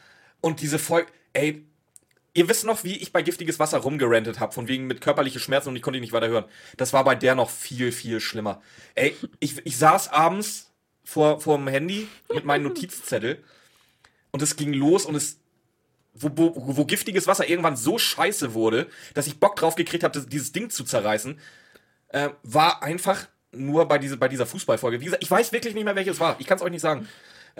Und 0.41 0.61
diese 0.61 0.79
Folge, 0.79 1.09
ey, 1.33 1.65
Ihr 2.35 2.49
wisst 2.49 2.65
noch, 2.65 2.85
wie 2.85 2.97
ich 2.97 3.13
bei 3.13 3.23
giftiges 3.23 3.59
Wasser 3.59 3.79
rumgerantet 3.79 4.39
habe, 4.39 4.53
von 4.53 4.69
wegen 4.69 4.87
mit 4.87 5.01
körperliche 5.01 5.41
Schmerzen 5.41 5.71
und 5.71 5.77
ich 5.77 5.83
konnte 5.83 5.99
ihn 5.99 6.03
nicht 6.03 6.13
weiter 6.13 6.29
hören. 6.29 6.45
Das 6.77 6.93
war 6.93 7.03
bei 7.03 7.17
der 7.17 7.35
noch 7.35 7.51
viel, 7.51 7.91
viel 7.91 8.21
schlimmer. 8.21 8.63
Ey, 8.95 9.17
ich, 9.41 9.67
ich 9.67 9.77
saß 9.77 10.11
abends 10.13 10.68
vor, 11.09 11.41
vor 11.41 11.57
dem 11.57 11.69
Handy 11.69 12.07
mit 12.35 12.45
meinem 12.45 12.65
Notizzettel 12.65 13.43
und 14.31 14.43
es 14.43 14.57
ging 14.57 14.75
los 14.75 15.07
und 15.07 15.15
es. 15.15 15.39
Wo, 16.21 16.31
wo, 16.35 16.77
wo 16.77 16.85
giftiges 16.85 17.29
Wasser 17.29 17.49
irgendwann 17.49 17.77
so 17.77 17.97
scheiße 17.97 18.53
wurde, 18.53 18.89
dass 19.15 19.29
ich 19.29 19.39
Bock 19.39 19.55
drauf 19.55 19.77
gekriegt 19.77 20.03
habe, 20.03 20.21
dieses 20.21 20.51
Ding 20.51 20.69
zu 20.69 20.83
zerreißen, 20.83 21.39
äh, 22.09 22.31
war 22.43 22.83
einfach 22.83 23.29
nur 23.53 23.87
bei, 23.87 23.99
diese, 23.99 24.17
bei 24.17 24.27
dieser 24.27 24.45
Fußballfolge. 24.45 25.01
Wie 25.01 25.05
gesagt, 25.05 25.23
ich 25.23 25.31
weiß 25.31 25.53
wirklich 25.53 25.75
nicht 25.75 25.85
mehr, 25.85 25.95
welches 25.95 26.19
war. 26.19 26.35
Ich 26.41 26.47
kann 26.49 26.59
es 26.59 26.63
euch 26.65 26.73
nicht 26.73 26.81
sagen. 26.81 27.09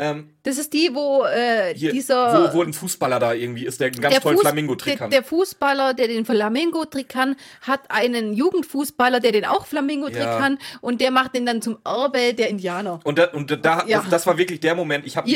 Ähm, 0.01 0.31
Das 0.45 0.59
ist 0.59 0.73
die, 0.73 0.91
wo 0.95 1.25
äh, 1.25 1.75
hier, 1.75 1.91
dieser. 1.91 2.53
wo, 2.53 2.59
wo 2.59 2.63
ein 2.63 2.73
Fußballer 2.73 3.19
da 3.19 3.33
irgendwie 3.33 3.67
ist, 3.67 3.81
der 3.81 3.89
einen 3.89 4.01
ganz 4.01 4.15
der, 4.15 4.23
tollen 4.23 4.39
Flamingo-Trick 4.39 4.93
der, 4.93 4.97
kann. 4.99 5.11
der 5.11 5.25
Fußballer, 5.25 5.93
der 5.93 6.07
den 6.07 6.25
Flamingo-Trick 6.25 7.09
kann, 7.09 7.35
hat 7.63 7.81
einen 7.91 8.33
Jugendfußballer, 8.33 9.19
der 9.19 9.33
den 9.33 9.45
auch 9.45 9.67
Flamingo-Trick 9.67 10.21
Ja. 10.23 10.39
kann 10.39 10.59
und 10.81 11.01
der 11.01 11.11
macht 11.11 11.35
den 11.35 11.45
dann 11.47 11.61
zum 11.63 11.79
Erbe 11.85 12.33
der 12.33 12.49
Indianer. 12.49 13.01
Und 13.03 13.19
da, 13.19 13.25
und 13.33 13.51
da 13.65 13.85
Ja. 13.87 13.99
das, 14.01 14.09
das 14.09 14.27
war 14.29 14.39
wirklich 14.39 14.61
der 14.61 14.77
Moment. 14.77 15.05
Ich 15.05 15.17
habe 15.17 15.29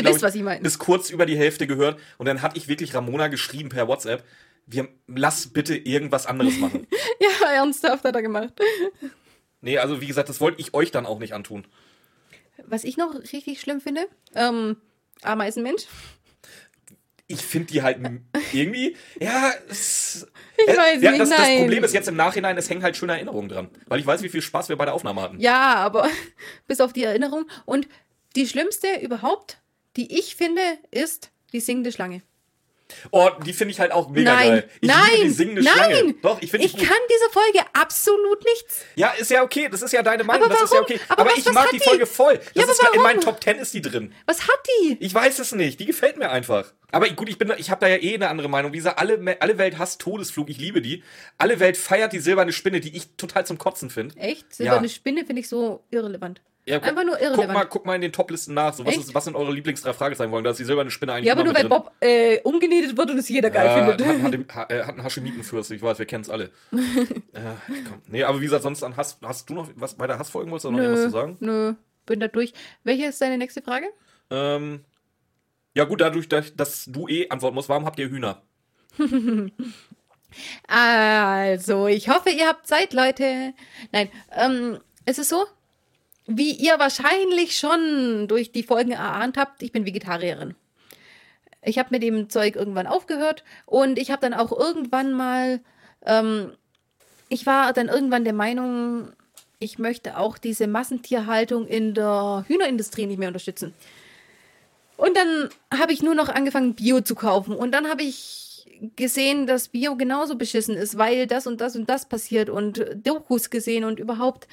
bis 0.60 0.78
kurz 0.78 1.10
über 1.10 1.26
die 1.26 1.36
Hälfte 1.36 1.66
gehört 1.66 1.98
und 2.18 2.26
dann 2.26 2.40
hatte 2.40 2.56
ich 2.56 2.68
wirklich 2.68 2.94
Ramona 2.94 3.26
geschrieben 3.26 3.68
per 3.68 3.88
WhatsApp. 3.88 4.22
Wir 4.66 4.86
lass 5.08 5.48
bitte 5.48 5.74
irgendwas 5.76 6.26
anderes 6.26 6.56
machen. 6.58 6.86
Ja, 7.20 7.50
ernsthaft 7.50 8.04
hat 8.04 8.14
er 8.16 8.22
gemacht. 8.22 8.52
nee, 9.60 9.78
also 9.78 10.00
wie 10.00 10.06
gesagt, 10.06 10.28
das 10.28 10.40
wollte 10.40 10.60
ich 10.60 10.72
euch 10.74 10.90
dann 10.90 11.06
auch 11.06 11.18
nicht 11.18 11.32
antun. 11.34 11.64
Was 12.66 12.84
ich 12.84 12.96
noch 12.96 13.14
richtig 13.14 13.60
schlimm 13.60 13.80
finde, 13.80 14.06
ähm, 14.34 14.76
Ameisenmensch. 15.22 15.84
Ich 17.28 17.40
finde 17.40 17.72
die 17.72 17.82
halt 17.82 17.98
irgendwie, 18.52 18.96
ja, 19.18 19.52
es, 19.68 20.26
Ich 20.58 20.68
äh, 20.68 20.76
weiß 20.76 21.02
ja, 21.02 21.10
nicht, 21.12 21.22
das, 21.22 21.30
das 21.30 21.38
nein. 21.38 21.58
Problem 21.60 21.84
ist 21.84 21.94
jetzt 21.94 22.08
im 22.08 22.16
Nachhinein, 22.16 22.58
es 22.58 22.68
hängen 22.68 22.82
halt 22.82 22.96
schöne 22.96 23.12
Erinnerungen 23.12 23.48
dran. 23.48 23.70
Weil 23.86 24.00
ich 24.00 24.06
weiß, 24.06 24.22
wie 24.22 24.28
viel 24.28 24.42
Spaß 24.42 24.68
wir 24.68 24.76
bei 24.76 24.84
der 24.84 24.94
Aufnahme 24.94 25.22
hatten. 25.22 25.40
Ja, 25.40 25.74
aber 25.76 26.08
bis 26.66 26.80
auf 26.80 26.92
die 26.92 27.04
Erinnerung. 27.04 27.46
Und 27.64 27.88
die 28.36 28.46
schlimmste 28.46 29.00
überhaupt, 29.00 29.58
die 29.96 30.18
ich 30.18 30.36
finde, 30.36 30.62
ist 30.90 31.30
die 31.52 31.60
singende 31.60 31.92
Schlange. 31.92 32.22
Oh, 33.10 33.30
die 33.44 33.52
finde 33.52 33.72
ich 33.72 33.80
halt 33.80 33.92
auch 33.92 34.08
mega 34.08 34.34
nein, 34.34 34.48
geil. 34.48 34.70
Ich 34.80 34.88
nein, 34.88 34.98
liebe 35.12 35.24
die 35.24 35.30
singende 35.30 35.62
nein. 35.62 35.74
Schlange. 35.74 36.14
Doch, 36.22 36.42
ich 36.42 36.50
finde 36.50 36.66
ich 36.66 36.76
kann 36.76 36.96
dieser 37.08 37.30
Folge 37.30 37.60
absolut 37.72 38.44
nichts. 38.44 38.80
Ja, 38.96 39.08
ist 39.10 39.30
ja 39.30 39.42
okay. 39.42 39.68
Das 39.70 39.82
ist 39.82 39.92
ja 39.92 40.02
deine 40.02 40.24
Meinung. 40.24 40.44
Aber 40.44 40.54
das 40.54 40.64
ist 40.64 40.74
ja 40.74 40.80
okay. 40.80 41.00
Aber 41.08 41.22
Aber, 41.22 41.30
was- 41.30 41.38
ich 41.38 41.46
was 41.46 41.52
mag 41.54 41.70
die 41.70 41.78
die? 41.78 41.84
Folge 41.84 42.06
voll. 42.06 42.38
Das 42.38 42.46
Ja, 42.54 42.62
ist 42.64 42.80
in 42.80 42.86
warum? 42.88 43.02
meinen 43.02 43.20
Top 43.20 43.40
Ten 43.40 43.58
ist 43.58 43.74
die 43.74 43.82
drin. 43.82 44.12
Was 44.26 44.42
hat 44.42 44.60
die? 44.82 44.96
Ich 45.00 45.12
weiß 45.14 45.38
es 45.38 45.52
nicht. 45.52 45.80
Die 45.80 45.86
gefällt 45.86 46.16
mir 46.16 46.30
einfach. 46.30 46.72
Aber 46.90 47.08
gut, 47.08 47.28
ich 47.30 47.38
bin, 47.38 47.50
ich 47.56 47.70
habe 47.70 47.80
da 47.80 47.86
ja 47.88 47.96
eh 47.96 48.14
eine 48.14 48.28
andere 48.28 48.48
Meinung. 48.48 48.72
Wie 48.72 48.76
gesagt, 48.76 48.98
alle, 48.98 49.36
alle 49.40 49.56
Welt 49.58 49.78
hasst 49.78 50.00
Todesflug. 50.02 50.50
Ich 50.50 50.58
liebe 50.58 50.82
die. 50.82 51.02
Alle 51.38 51.58
Welt 51.58 51.76
feiert 51.78 52.12
die 52.12 52.18
silberne 52.20 52.52
Spinne, 52.52 52.80
die 52.80 52.94
ich 52.94 53.08
total 53.16 53.46
zum 53.46 53.56
Kotzen 53.56 53.88
finde. 53.88 54.14
Echt? 54.18 54.54
Silberne 54.54 54.86
Ja. 54.86 54.92
Spinne 54.92 55.24
finde 55.24 55.40
ich 55.40 55.48
so 55.48 55.82
irrelevant. 55.90 56.40
Ja, 56.64 56.78
gu- 56.78 56.86
Einfach 56.88 57.02
nur 57.04 57.14
Guck 57.14 57.22
irrelevant. 57.22 57.52
mal, 57.54 57.64
guck 57.64 57.86
mal 57.86 57.94
in 57.96 58.02
den 58.02 58.12
Toplisten 58.12 58.54
nach. 58.54 58.72
So, 58.72 58.86
was, 58.86 58.96
ist, 58.96 59.14
was 59.14 59.24
sind 59.24 59.34
eure 59.34 59.52
Lieblings 59.52 59.82
drei 59.82 59.92
Fragezeichen 59.92 60.30
wollen? 60.30 60.44
Da 60.44 60.50
ist 60.50 60.58
die 60.60 60.64
silberne 60.64 60.92
Spinne 60.92 61.12
eigentlich 61.14 61.26
Ja, 61.26 61.32
aber 61.32 61.42
nur 61.42 61.54
weil 61.54 61.62
drin. 61.62 61.70
Bob 61.70 61.90
äh, 62.00 62.38
umgenietet 62.42 62.96
wird 62.96 63.10
und 63.10 63.18
es 63.18 63.28
jeder 63.28 63.50
geil 63.50 63.66
Ja, 63.66 63.74
findet. 63.96 64.06
hat, 64.06 64.22
hat, 64.22 64.34
im- 64.34 64.46
ha- 64.54 64.66
äh, 64.68 64.82
hat 64.84 64.90
einen 64.90 65.02
Haschemitenfürst, 65.02 65.72
ich 65.72 65.82
weiß, 65.82 65.98
wir 65.98 66.06
kennen 66.06 66.22
es 66.22 66.30
alle. 66.30 66.50
ja, 66.70 66.80
komm. 67.66 68.02
Nee, 68.06 68.22
aber 68.22 68.38
wie 68.40 68.44
gesagt, 68.44 68.62
sonst 68.62 68.82
an 68.84 68.96
Hass, 68.96 69.18
hast 69.24 69.50
du 69.50 69.54
noch 69.54 69.68
was 69.74 69.94
bei 69.94 70.06
der 70.06 70.20
Hassfolgen 70.20 70.52
wolltest 70.52 70.66
du 70.66 70.70
noch 70.70 70.78
irgendwas 70.78 71.02
zu 71.04 71.10
sagen? 71.10 71.36
nö, 71.40 71.74
bin 72.06 72.20
da 72.20 72.28
durch. 72.28 72.52
Welche 72.84 73.06
ist 73.06 73.20
deine 73.20 73.38
nächste 73.38 73.60
Frage? 73.62 73.86
Ähm, 74.30 74.84
ja, 75.74 75.82
gut, 75.84 76.00
dadurch, 76.00 76.28
dass 76.28 76.54
dass 76.54 76.84
du 76.84 77.08
eh 77.08 77.28
antworten 77.28 77.56
musst, 77.56 77.68
warum 77.70 77.86
habt 77.86 77.98
ihr 77.98 78.08
Hühner? 78.08 78.42
Also, 80.66 81.86
ich 81.88 82.08
hoffe, 82.08 82.30
ihr 82.30 82.46
habt 82.46 82.66
Zeit, 82.66 82.92
Leute. 82.94 83.52
Nein, 83.92 84.08
ähm, 84.34 84.78
es 85.04 85.18
ist 85.18 85.28
so, 85.28 85.44
wie 86.26 86.52
ihr 86.52 86.78
wahrscheinlich 86.78 87.56
schon 87.56 88.28
durch 88.28 88.52
die 88.52 88.62
Folgen 88.62 88.92
erahnt 88.92 89.36
habt, 89.36 89.62
ich 89.62 89.72
bin 89.72 89.86
Vegetarierin. 89.86 90.54
Ich 91.64 91.78
habe 91.78 91.90
mit 91.92 92.02
dem 92.02 92.28
Zeug 92.28 92.56
irgendwann 92.56 92.86
aufgehört 92.86 93.44
und 93.66 93.98
ich 93.98 94.10
habe 94.10 94.20
dann 94.20 94.34
auch 94.34 94.52
irgendwann 94.52 95.12
mal, 95.12 95.60
ähm, 96.04 96.52
ich 97.28 97.46
war 97.46 97.72
dann 97.72 97.88
irgendwann 97.88 98.24
der 98.24 98.32
Meinung, 98.32 99.12
ich 99.58 99.78
möchte 99.78 100.18
auch 100.18 100.38
diese 100.38 100.66
Massentierhaltung 100.66 101.66
in 101.66 101.94
der 101.94 102.44
Hühnerindustrie 102.48 103.06
nicht 103.06 103.18
mehr 103.18 103.28
unterstützen. 103.28 103.74
Und 104.96 105.16
dann 105.16 105.48
habe 105.72 105.92
ich 105.92 106.02
nur 106.02 106.14
noch 106.14 106.28
angefangen, 106.28 106.74
Bio 106.74 107.00
zu 107.00 107.14
kaufen. 107.14 107.54
Und 107.54 107.72
dann 107.72 107.88
habe 107.88 108.02
ich 108.02 108.66
gesehen, 108.96 109.46
dass 109.46 109.68
Bio 109.68 109.96
genauso 109.96 110.36
beschissen 110.36 110.76
ist, 110.76 110.98
weil 110.98 111.26
das 111.26 111.46
und 111.46 111.60
das 111.60 111.76
und 111.76 111.88
das 111.88 112.06
passiert 112.06 112.50
und 112.50 112.84
Dokus 113.04 113.50
gesehen 113.50 113.84
und 113.84 113.98
überhaupt. 113.98 114.48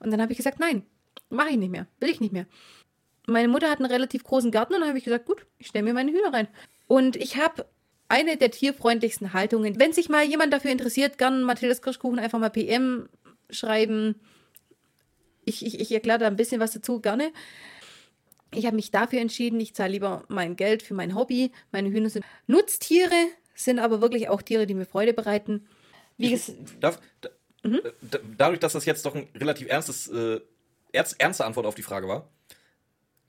Und 0.00 0.10
dann 0.10 0.20
habe 0.20 0.32
ich 0.32 0.38
gesagt, 0.38 0.60
nein, 0.60 0.84
mache 1.30 1.50
ich 1.50 1.56
nicht 1.56 1.70
mehr, 1.70 1.86
will 2.00 2.10
ich 2.10 2.20
nicht 2.20 2.32
mehr. 2.32 2.46
Meine 3.26 3.48
Mutter 3.48 3.70
hat 3.70 3.78
einen 3.78 3.90
relativ 3.90 4.24
großen 4.24 4.50
Garten 4.50 4.74
und 4.74 4.80
dann 4.80 4.88
habe 4.88 4.98
ich 4.98 5.04
gesagt, 5.04 5.26
gut, 5.26 5.46
ich 5.58 5.66
stelle 5.66 5.84
mir 5.84 5.92
meine 5.92 6.12
Hühner 6.12 6.32
rein. 6.32 6.48
Und 6.86 7.16
ich 7.16 7.36
habe 7.36 7.66
eine 8.08 8.38
der 8.38 8.50
tierfreundlichsten 8.50 9.34
Haltungen. 9.34 9.78
Wenn 9.78 9.92
sich 9.92 10.08
mal 10.08 10.24
jemand 10.24 10.52
dafür 10.52 10.70
interessiert, 10.70 11.18
gern 11.18 11.42
Mathildas 11.42 11.82
Kirschkuchen 11.82 12.18
einfach 12.18 12.38
mal 12.38 12.48
PM 12.48 13.08
schreiben. 13.50 14.14
Ich, 15.44 15.64
ich, 15.64 15.78
ich 15.80 15.92
erkläre 15.92 16.18
da 16.18 16.26
ein 16.26 16.36
bisschen 16.36 16.60
was 16.60 16.72
dazu, 16.72 17.00
gerne. 17.00 17.32
Ich 18.54 18.64
habe 18.64 18.76
mich 18.76 18.90
dafür 18.90 19.20
entschieden, 19.20 19.60
ich 19.60 19.74
zahle 19.74 19.92
lieber 19.92 20.24
mein 20.28 20.56
Geld 20.56 20.82
für 20.82 20.94
mein 20.94 21.14
Hobby. 21.14 21.52
Meine 21.70 21.90
Hühner 21.90 22.08
sind 22.08 22.24
Nutztiere, 22.46 23.26
sind 23.54 23.78
aber 23.78 24.00
wirklich 24.00 24.30
auch 24.30 24.40
Tiere, 24.40 24.66
die 24.66 24.74
mir 24.74 24.86
Freude 24.86 25.12
bereiten. 25.12 25.66
Wie 26.16 26.30
ges 26.30 26.52
Darf, 26.80 26.98
da, 27.20 27.28
Mhm. 27.64 27.80
da, 28.02 28.18
dadurch, 28.36 28.60
dass 28.60 28.72
das 28.72 28.84
jetzt 28.84 29.04
doch 29.04 29.14
ein 29.14 29.28
relativ 29.34 29.68
ernstes, 29.68 30.08
äh, 30.08 30.40
ernste 30.92 31.44
Antwort 31.44 31.66
auf 31.66 31.74
die 31.74 31.82
Frage 31.82 32.08
war, 32.08 32.28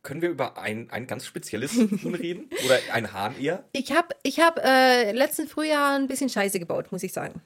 können 0.04 0.22
wir 0.22 0.30
über 0.30 0.58
ein, 0.58 0.89
ein 0.91 1.08
ganz 1.08 1.26
spezielles 1.26 1.74
Huhn 2.04 2.15
reden? 2.15 2.50
Oder 2.65 2.80
ein 2.93 3.13
Hahn 3.13 3.39
eher? 3.39 3.63
ich 3.74 3.91
habe 3.91 4.15
ich 4.24 4.39
hab, 4.39 4.60
äh, 4.60 5.12
letzten 5.12 5.48
Frühjahr 5.48 5.98
ein 5.98 6.08
bisschen 6.08 6.30
Scheiße 6.30 6.60
gebaut, 6.60 6.91
muss 6.91 7.04
ich 7.04 7.13
sagen. 7.13 7.41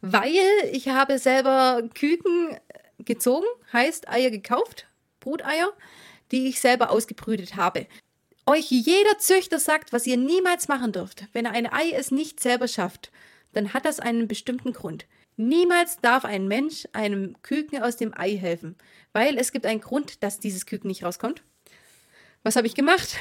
Weil 0.00 0.34
ich 0.72 0.88
habe 0.88 1.18
selber 1.18 1.82
Küken 1.94 2.58
gezogen, 2.98 3.46
heißt 3.72 4.08
Eier 4.08 4.30
gekauft, 4.30 4.86
Bruteier, 5.20 5.72
die 6.30 6.48
ich 6.48 6.60
selber 6.60 6.90
ausgebrütet 6.90 7.56
habe. 7.56 7.86
Euch 8.46 8.70
jeder 8.70 9.18
Züchter 9.18 9.58
sagt, 9.58 9.92
was 9.92 10.06
ihr 10.06 10.18
niemals 10.18 10.68
machen 10.68 10.92
dürft. 10.92 11.24
Wenn 11.32 11.46
ein 11.46 11.66
Ei 11.66 11.92
es 11.92 12.10
nicht 12.10 12.40
selber 12.40 12.68
schafft, 12.68 13.10
dann 13.54 13.72
hat 13.72 13.86
das 13.86 14.00
einen 14.00 14.28
bestimmten 14.28 14.72
Grund. 14.74 15.06
Niemals 15.36 15.98
darf 16.00 16.24
ein 16.24 16.46
Mensch 16.48 16.84
einem 16.92 17.34
Küken 17.42 17.82
aus 17.82 17.96
dem 17.96 18.12
Ei 18.16 18.36
helfen, 18.36 18.76
weil 19.12 19.36
es 19.38 19.52
gibt 19.52 19.66
einen 19.66 19.80
Grund, 19.80 20.22
dass 20.22 20.38
dieses 20.38 20.66
Küken 20.66 20.88
nicht 20.88 21.04
rauskommt. 21.04 21.42
Was 22.42 22.56
habe 22.56 22.66
ich 22.66 22.74
gemacht? 22.74 23.16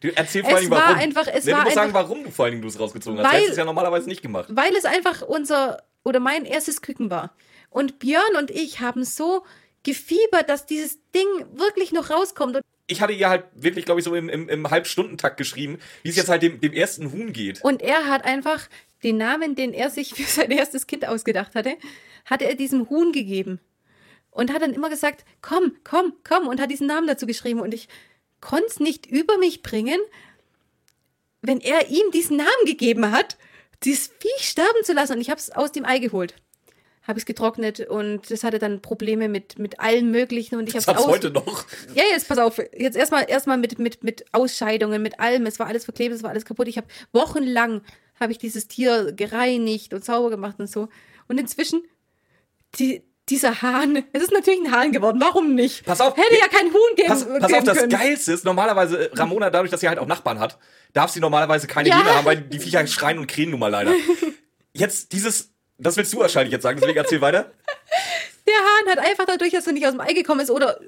Du 0.00 0.08
erzähl 0.14 0.44
vor 0.44 0.56
allem, 0.56 0.70
war 0.70 0.78
warum. 0.90 0.98
einfach- 0.98 1.26
es 1.26 1.44
nee, 1.44 1.50
du 1.52 1.56
musst 1.58 1.74
sagen, 1.74 1.88
einfach- 1.88 2.04
warum 2.08 2.22
du 2.24 2.30
vor 2.30 2.48
Dingen 2.48 2.62
du 2.62 2.68
es 2.68 2.78
rausgezogen 2.78 3.18
hast. 3.18 3.24
Weil- 3.24 3.30
Du 3.32 3.36
hättest 3.38 3.50
es 3.52 3.56
ja 3.58 3.64
normalerweise 3.64 4.08
nicht 4.08 4.22
gemacht. 4.22 4.46
Weil 4.50 4.74
es 4.76 4.84
einfach 4.84 5.22
unser 5.22 5.82
oder 6.04 6.20
mein 6.20 6.44
erstes 6.44 6.80
Küken 6.80 7.10
war. 7.10 7.34
Und 7.68 7.98
Björn 7.98 8.36
und 8.38 8.50
ich 8.50 8.80
haben 8.80 9.04
so 9.04 9.44
gefiebert, 9.82 10.48
dass 10.48 10.66
dieses 10.66 10.98
Ding 11.14 11.26
wirklich 11.52 11.90
noch 11.92 12.10
rauskommt. 12.10 12.56
Und, 12.56 12.62
Ich 12.86 13.00
hatte 13.00 13.12
ihr 13.12 13.28
halt 13.28 13.44
wirklich, 13.54 13.84
glaube 13.84 14.00
ich, 14.00 14.04
so 14.04 14.14
im, 14.14 14.28
im, 14.28 14.48
im 14.48 14.70
Halbstundentakt 14.70 15.36
geschrieben, 15.36 15.78
wie 16.02 16.08
es 16.10 16.16
jetzt 16.16 16.28
halt 16.28 16.42
dem, 16.42 16.60
dem 16.60 16.72
ersten 16.72 17.10
Huhn 17.12 17.32
geht. 17.32 17.62
und 17.62 17.82
er 17.82 18.06
hat 18.06 18.24
einfach 18.24 18.68
den 19.02 19.16
Namen, 19.16 19.54
den 19.54 19.72
er 19.72 19.90
sich 19.90 20.14
für 20.14 20.22
sein 20.30 20.50
erstes 20.50 20.86
Kind 20.86 21.06
ausgedacht 21.06 21.54
hatte, 21.54 21.76
hat 22.24 22.42
er 22.42 22.54
diesem 22.54 22.88
Huhn 22.90 23.12
gegeben. 23.12 23.60
Und 24.30 24.52
hat 24.52 24.62
dann 24.62 24.74
immer 24.74 24.90
gesagt, 24.90 25.24
komm, 25.42 25.72
komm, 25.82 26.12
komm, 26.22 26.46
und 26.46 26.60
hat 26.60 26.70
diesen 26.70 26.86
Namen 26.86 27.08
dazu 27.08 27.26
geschrieben. 27.26 27.60
Und 27.60 27.74
ich 27.74 27.88
konnte 28.40 28.66
es 28.66 28.78
nicht 28.78 29.06
über 29.06 29.38
mich 29.38 29.62
bringen, 29.62 29.98
wenn 31.42 31.60
er 31.60 31.88
ihm 31.88 32.10
diesen 32.12 32.36
Namen 32.36 32.64
gegeben 32.64 33.10
hat, 33.10 33.36
dieses 33.82 34.08
Viech 34.20 34.48
sterben 34.48 34.84
zu 34.84 34.92
lassen. 34.92 35.14
Und 35.14 35.20
ich 35.20 35.30
habe 35.30 35.40
es 35.40 35.50
aus 35.50 35.72
dem 35.72 35.84
Ei 35.84 35.98
geholt. 35.98 36.34
Habe 37.06 37.18
es 37.18 37.24
getrocknet 37.24 37.80
und 37.80 38.30
das 38.30 38.44
hatte 38.44 38.58
dann 38.58 38.82
Probleme 38.82 39.28
mit, 39.28 39.58
mit 39.58 39.80
allem 39.80 40.10
Möglichen. 40.10 40.56
Und 40.56 40.68
ich 40.68 40.74
Das 40.74 40.86
habe 40.86 40.98
aus 40.98 41.06
heute 41.06 41.30
noch. 41.30 41.64
ja, 41.94 42.04
jetzt 42.10 42.28
pass 42.28 42.38
auf. 42.38 42.58
Jetzt 42.76 42.96
erstmal 42.96 43.28
erstmal 43.28 43.56
mit, 43.56 43.78
mit, 43.78 44.04
mit 44.04 44.26
Ausscheidungen, 44.32 45.02
mit 45.02 45.18
allem. 45.18 45.46
Es 45.46 45.58
war 45.58 45.66
alles 45.66 45.86
verklebt, 45.86 46.14
es 46.14 46.22
war 46.22 46.30
alles 46.30 46.44
kaputt. 46.44 46.68
Ich 46.68 46.76
habe 46.76 46.86
wochenlang 47.12 47.80
habe 48.20 48.32
ich 48.32 48.38
dieses 48.38 48.68
Tier 48.68 49.12
gereinigt 49.12 49.94
und 49.94 50.04
sauber 50.04 50.30
gemacht 50.30 50.56
und 50.58 50.70
so. 50.70 50.88
Und 51.28 51.38
inzwischen 51.38 51.82
die, 52.78 53.02
dieser 53.28 53.62
Hahn. 53.62 54.04
Es 54.12 54.22
ist 54.22 54.32
natürlich 54.32 54.60
ein 54.60 54.72
Hahn 54.72 54.92
geworden. 54.92 55.20
Warum 55.20 55.54
nicht? 55.54 55.84
Pass 55.84 56.00
auf, 56.00 56.16
Hätte 56.16 56.38
ja 56.38 56.48
kein 56.48 56.66
Huhn 56.72 56.96
geben, 56.96 57.08
Pass, 57.08 57.24
pass 57.24 57.46
geben 57.48 57.54
auf, 57.58 57.64
das 57.64 57.78
können. 57.78 57.90
Geilste 57.90 58.32
ist, 58.32 58.44
normalerweise, 58.44 59.10
äh, 59.10 59.14
Ramona, 59.14 59.50
dadurch, 59.50 59.70
dass 59.70 59.80
sie 59.80 59.88
halt 59.88 59.98
auch 59.98 60.06
Nachbarn 60.06 60.38
hat, 60.38 60.58
darf 60.92 61.10
sie 61.10 61.20
normalerweise 61.20 61.66
keine 61.66 61.88
Ja. 61.88 61.98
Hähne 61.98 62.14
haben, 62.14 62.24
weil 62.24 62.40
die 62.40 62.58
Viecher 62.58 62.86
schreien 62.86 63.18
und 63.18 63.26
krähen 63.26 63.50
nun 63.50 63.60
mal 63.60 63.68
leider. 63.68 63.92
Jetzt 64.72 65.12
dieses, 65.12 65.52
das 65.78 65.96
willst 65.96 66.12
du 66.12 66.18
wahrscheinlich 66.18 66.52
jetzt 66.52 66.62
sagen, 66.62 66.78
deswegen 66.80 66.98
erzähl 66.98 67.20
weiter. 67.20 67.50
Der 68.46 68.54
Hahn 68.54 68.96
hat 68.96 68.98
einfach 69.04 69.24
dadurch, 69.24 69.50
dass 69.52 69.66
er 69.66 69.72
nicht 69.72 69.84
aus 69.86 69.92
dem 69.92 70.00
Ei 70.00 70.12
gekommen 70.12 70.40
ist 70.40 70.50
oder 70.50 70.78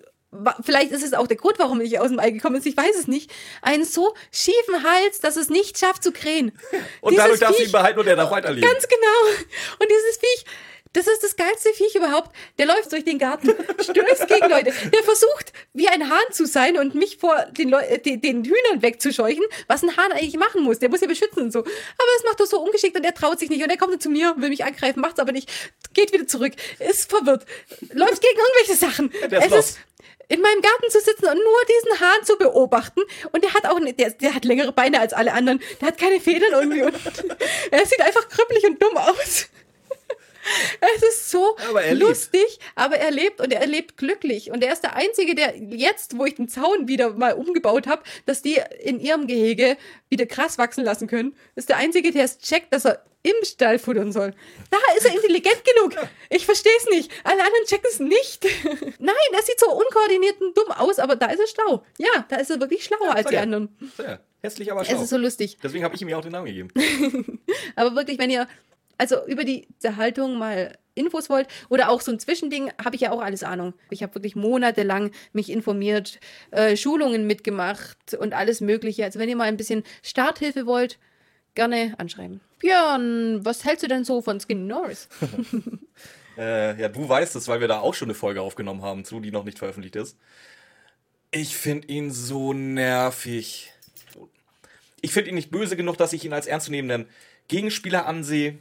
vielleicht 0.63 0.93
ist 0.93 1.05
es 1.05 1.13
auch 1.13 1.27
der 1.27 1.37
Grund, 1.37 1.59
warum 1.59 1.81
ich 1.81 1.99
aus 2.01 2.09
dem 2.09 2.19
Ei 2.19 2.31
gekommen 2.31 2.57
ist, 2.57 2.67
ich 2.67 2.77
weiß 2.77 2.97
es 2.99 3.07
nicht, 3.07 3.31
einen 3.61 3.85
so 3.85 4.15
schiefen 4.31 4.83
Hals, 4.83 5.21
dass 5.21 5.37
es 5.37 5.51
nicht 5.51 5.79
schafft 5.79 6.03
zu 6.03 6.13
krähen. 6.13 6.53
Und 7.01 7.13
Dieses 7.13 7.25
dadurch 7.25 7.41
darfst 7.41 7.61
du 7.61 7.65
ihn 7.65 7.73
behalten 7.73 8.01
und 8.01 8.07
er 8.07 8.17
darf 8.17 8.31
weiterleben. 8.31 8.69
Ganz 8.69 8.87
genau. 8.89 9.47
Und 9.79 9.89
dieses 9.91 10.19
Viech, 10.19 10.45
das 10.93 11.07
ist 11.07 11.23
das 11.23 11.37
geilste 11.37 11.73
Viech 11.73 11.95
überhaupt. 11.95 12.35
Der 12.59 12.67
läuft 12.67 12.93
durch 12.93 13.05
den 13.05 13.19
Garten, 13.19 13.49
stößt 13.81 14.29
gegen 14.29 14.49
Leute. 14.49 14.73
Der 14.93 15.03
versucht, 15.03 15.53
wie 15.73 15.89
ein 15.89 16.11
Hahn 16.11 16.33
zu 16.33 16.47
sein 16.47 16.77
und 16.77 16.95
mich 16.95 17.17
vor 17.17 17.47
den, 17.57 17.71
Leu 17.71 17.81
äh, 17.81 17.99
den, 17.99 18.21
den 18.21 18.45
Hühnern 18.45 18.83
wegzuscheuchen, 18.83 19.45
was 19.69 19.83
ein 19.83 19.97
Hahn 19.97 20.13
eigentlich 20.13 20.37
machen 20.37 20.63
muss. 20.63 20.79
Der 20.79 20.91
muss 20.91 21.01
ja 21.01 21.07
beschützen 21.07 21.45
und 21.45 21.53
so. 21.53 21.61
Aber 21.61 21.69
das 22.17 22.25
macht 22.25 22.41
er 22.41 22.47
so 22.47 22.61
ungeschickt 22.61 22.97
und 22.97 23.05
er 23.05 23.15
traut 23.15 23.39
sich 23.39 23.49
nicht. 23.49 23.63
Und 23.63 23.71
er 23.71 23.77
kommt 23.77 23.93
dann 23.93 24.01
zu 24.01 24.11
mir, 24.11 24.35
will 24.37 24.51
mich 24.51 24.65
angreifen, 24.65 25.01
macht's 25.01 25.19
aber 25.19 25.33
nicht, 25.33 25.51
geht 25.95 26.13
wieder 26.13 26.27
zurück, 26.27 26.53
ist 26.79 27.09
verwirrt, 27.11 27.47
läuft 27.93 28.21
gegen 28.21 28.39
irgendwelche 28.39 28.77
Sachen. 28.77 29.13
Der 29.31 29.39
ist 29.39 29.47
es 29.47 29.51
los. 29.51 29.71
ist 29.71 29.79
in 30.33 30.41
meinem 30.41 30.63
Garten 30.63 30.91
zu 30.91 30.99
sitzen 31.01 31.27
und 31.27 31.35
nur 31.35 31.61
diesen 31.69 32.01
Hahn 32.01 32.25
zu 32.25 32.37
beobachten. 32.39 33.03
Und 33.33 33.45
der 33.45 33.53
hat 33.53 33.67
auch, 33.67 33.79
der, 33.79 34.11
der 34.11 34.35
hat 34.35 34.47
längere 34.47 34.73
Beine 34.73 34.99
als 34.99 35.13
alle 35.13 35.33
anderen. 35.35 35.61
Der 35.81 35.89
hat 35.89 35.99
keine 35.99 36.21
Federn 36.21 36.53
irgendwie. 36.53 36.83
Und 36.83 36.95
er 37.71 37.87
sieht 37.87 38.01
einfach 38.01 38.29
krüppelig 38.31 38.65
und 38.65 38.83
dumm 38.83 38.97
aus. 38.97 39.49
Es 40.81 41.03
ist 41.03 41.31
so 41.31 41.57
Aber 41.69 41.83
er 41.83 41.95
lustig, 41.95 42.59
aber 42.75 42.97
er 42.97 43.11
lebt 43.11 43.41
und 43.41 43.53
er 43.53 43.67
lebt 43.67 43.97
glücklich. 43.97 44.51
Und 44.51 44.65
er 44.65 44.73
ist 44.73 44.83
der 44.83 44.97
Einzige, 44.97 45.35
der 45.35 45.57
jetzt, 45.57 46.19
wo 46.19 46.25
ich 46.25 46.35
den 46.35 46.49
Zaun 46.49 46.89
wieder 46.89 47.11
mal 47.11 47.35
umgebaut 47.35 47.87
habe, 47.87 48.03
dass 48.27 48.43
die 48.43 48.59
in 48.83 48.99
ihrem 48.99 49.27
Gehege 49.27 49.77
wieder 50.09 50.27
krass 50.27 50.59
wachsen 50.59 50.83
lassen 50.83 51.07
können, 51.07 51.37
ist 51.55 51.69
der 51.69 51.77
Einzige, 51.77 52.11
der 52.11 52.25
es 52.25 52.39
checkt, 52.39 52.73
dass 52.73 52.87
er 52.87 53.05
im 53.23 53.45
Stall 53.45 53.79
futtern 53.79 54.13
soll. 54.13 54.35
Da 54.71 54.79
ist 54.97 55.07
er 55.07 55.15
intelligent 55.15 55.63
genug. 55.65 56.09
Ich 56.29 56.45
verstehe 56.45 56.73
es 56.79 56.87
nicht. 56.91 57.11
Alle 57.25 57.41
anderen 57.41 57.65
checken 57.67 57.89
es 57.91 58.01
nicht. 58.01 58.45
Nein, 58.99 59.15
er 59.33 59.43
sieht 59.43 59.61
so 59.61 59.71
unkoordiniert 59.71 60.41
und 60.41 60.57
dumm 60.57 60.73
aus, 60.73 60.99
aber 60.99 61.17
da 61.17 61.27
ist 61.27 61.41
er 61.41 61.47
schlau. 61.47 61.85
Ja, 61.99 62.27
da 62.29 62.37
ist 62.37 62.51
er 62.51 62.61
wirklich 62.61 62.85
schlauer 62.85 63.15
als 63.15 63.29
die 63.29 63.35
ja. 63.35 63.43
anderen. 63.43 63.77
Ja, 63.99 64.19
hässlich, 64.43 64.73
aber 64.73 64.83
Es 64.83 64.89
schlau. 64.89 65.03
ist 65.03 65.11
so 65.11 65.19
lustig. 65.19 65.59
Deswegen 65.63 65.85
habe 65.85 65.95
ich 65.95 66.03
ihm 66.03 66.09
ja 66.09 66.17
auch 66.17 66.23
den 66.23 66.33
Namen 66.33 66.47
gegeben. 66.47 66.71
Aber 67.77 67.95
wirklich, 67.95 68.19
wenn 68.19 68.31
ihr 68.31 68.49
also 68.99 69.25
über 69.27 69.45
die 69.45 69.67
Haltung 69.97 70.39
mal 70.39 70.77
Infos 70.95 71.31
wollt 71.31 71.49
oder 71.71 71.89
auch 71.91 72.01
so 72.01 72.13
ein 72.13 72.19
Zwischending, 72.19 72.71
habe 72.83 72.95
ich 72.95 73.03
ja 73.03 73.13
auch 73.13 73.21
alles 73.21 73.43
Ahnung. 73.43 73.75
Ich 73.91 74.03
habe 74.03 74.15
wirklich 74.15 74.37
monatelang 74.37 75.11
mich 75.33 75.51
informiert, 75.51 76.21
äh, 76.51 76.77
Schulungen 76.77 77.27
mitgemacht 77.27 78.15
und 78.15 78.35
alles 78.35 78.61
Mögliche. 78.61 79.05
Also 79.05 79.19
wenn 79.19 79.29
ihr 79.29 79.37
mal 79.37 79.49
ein 79.49 79.57
bisschen 79.57 79.85
Starthilfe 80.03 80.67
wollt, 80.67 80.99
gerne 81.55 81.95
anschreiben. 81.99 82.41
Björn, 82.63 83.45
was 83.45 83.65
hältst 83.65 83.83
du 83.83 83.89
denn 83.89 84.05
so 84.05 84.23
von 84.23 84.41
Skinny 84.41 84.65
Norris? 84.65 85.09
Äh, 86.39 86.81
ja, 86.81 86.89
du 86.89 87.07
weißt 87.07 87.37
es, 87.37 87.47
weil 87.47 87.61
wir 87.61 87.69
da 87.69 87.81
auch 87.81 87.93
schon 87.93 88.07
eine 88.07 88.15
Folge 88.15 88.41
aufgenommen 88.41 88.81
haben 88.81 89.05
zu, 89.05 89.21
die 89.21 89.31
noch 89.31 89.45
nicht 89.45 89.59
veröffentlicht 89.59 89.97
ist. 89.97 90.17
Ich 91.31 91.55
finde 91.59 91.89
ihn 91.89 92.11
so 92.11 92.55
nervig. 92.55 93.71
Ich 95.03 95.13
finde 95.13 95.29
ihn 95.29 95.35
nicht 95.35 95.51
böse 95.51 95.77
genug, 95.77 95.99
dass 95.99 96.15
ich 96.15 96.25
ihn 96.25 96.33
als 96.33 96.47
ernstzunehmenden 96.47 97.07
Gegenspieler 97.49 98.07
ansehe. 98.07 98.61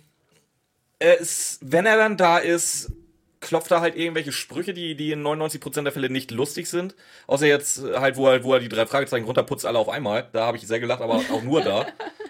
Ist, 0.99 1.59
wenn 1.61 1.85
er 1.85 1.95
dann 1.95 2.17
da 2.17 2.39
ist, 2.39 2.91
klopft 3.39 3.71
er 3.71 3.79
halt 3.79 3.95
irgendwelche 3.95 4.33
Sprüche, 4.33 4.73
die, 4.73 4.95
die 4.95 5.13
in 5.13 5.25
99% 5.25 5.83
der 5.83 5.93
Fälle 5.93 6.09
nicht 6.09 6.31
lustig 6.31 6.67
sind. 6.67 6.95
Außer 7.27 7.47
jetzt 7.47 7.81
halt, 7.81 8.17
wo 8.17 8.27
er, 8.27 8.43
wo 8.43 8.53
er 8.53 8.59
die 8.59 8.67
drei 8.67 8.85
Fragezeichen 8.85 9.25
runterputzt, 9.25 9.65
alle 9.65 9.79
auf 9.79 9.87
einmal. 9.87 10.27
Da 10.33 10.45
habe 10.45 10.57
ich 10.57 10.67
sehr 10.67 10.81
gelacht, 10.81 11.01
aber 11.01 11.15
auch 11.15 11.41
nur 11.41 11.61
da. 11.61 11.87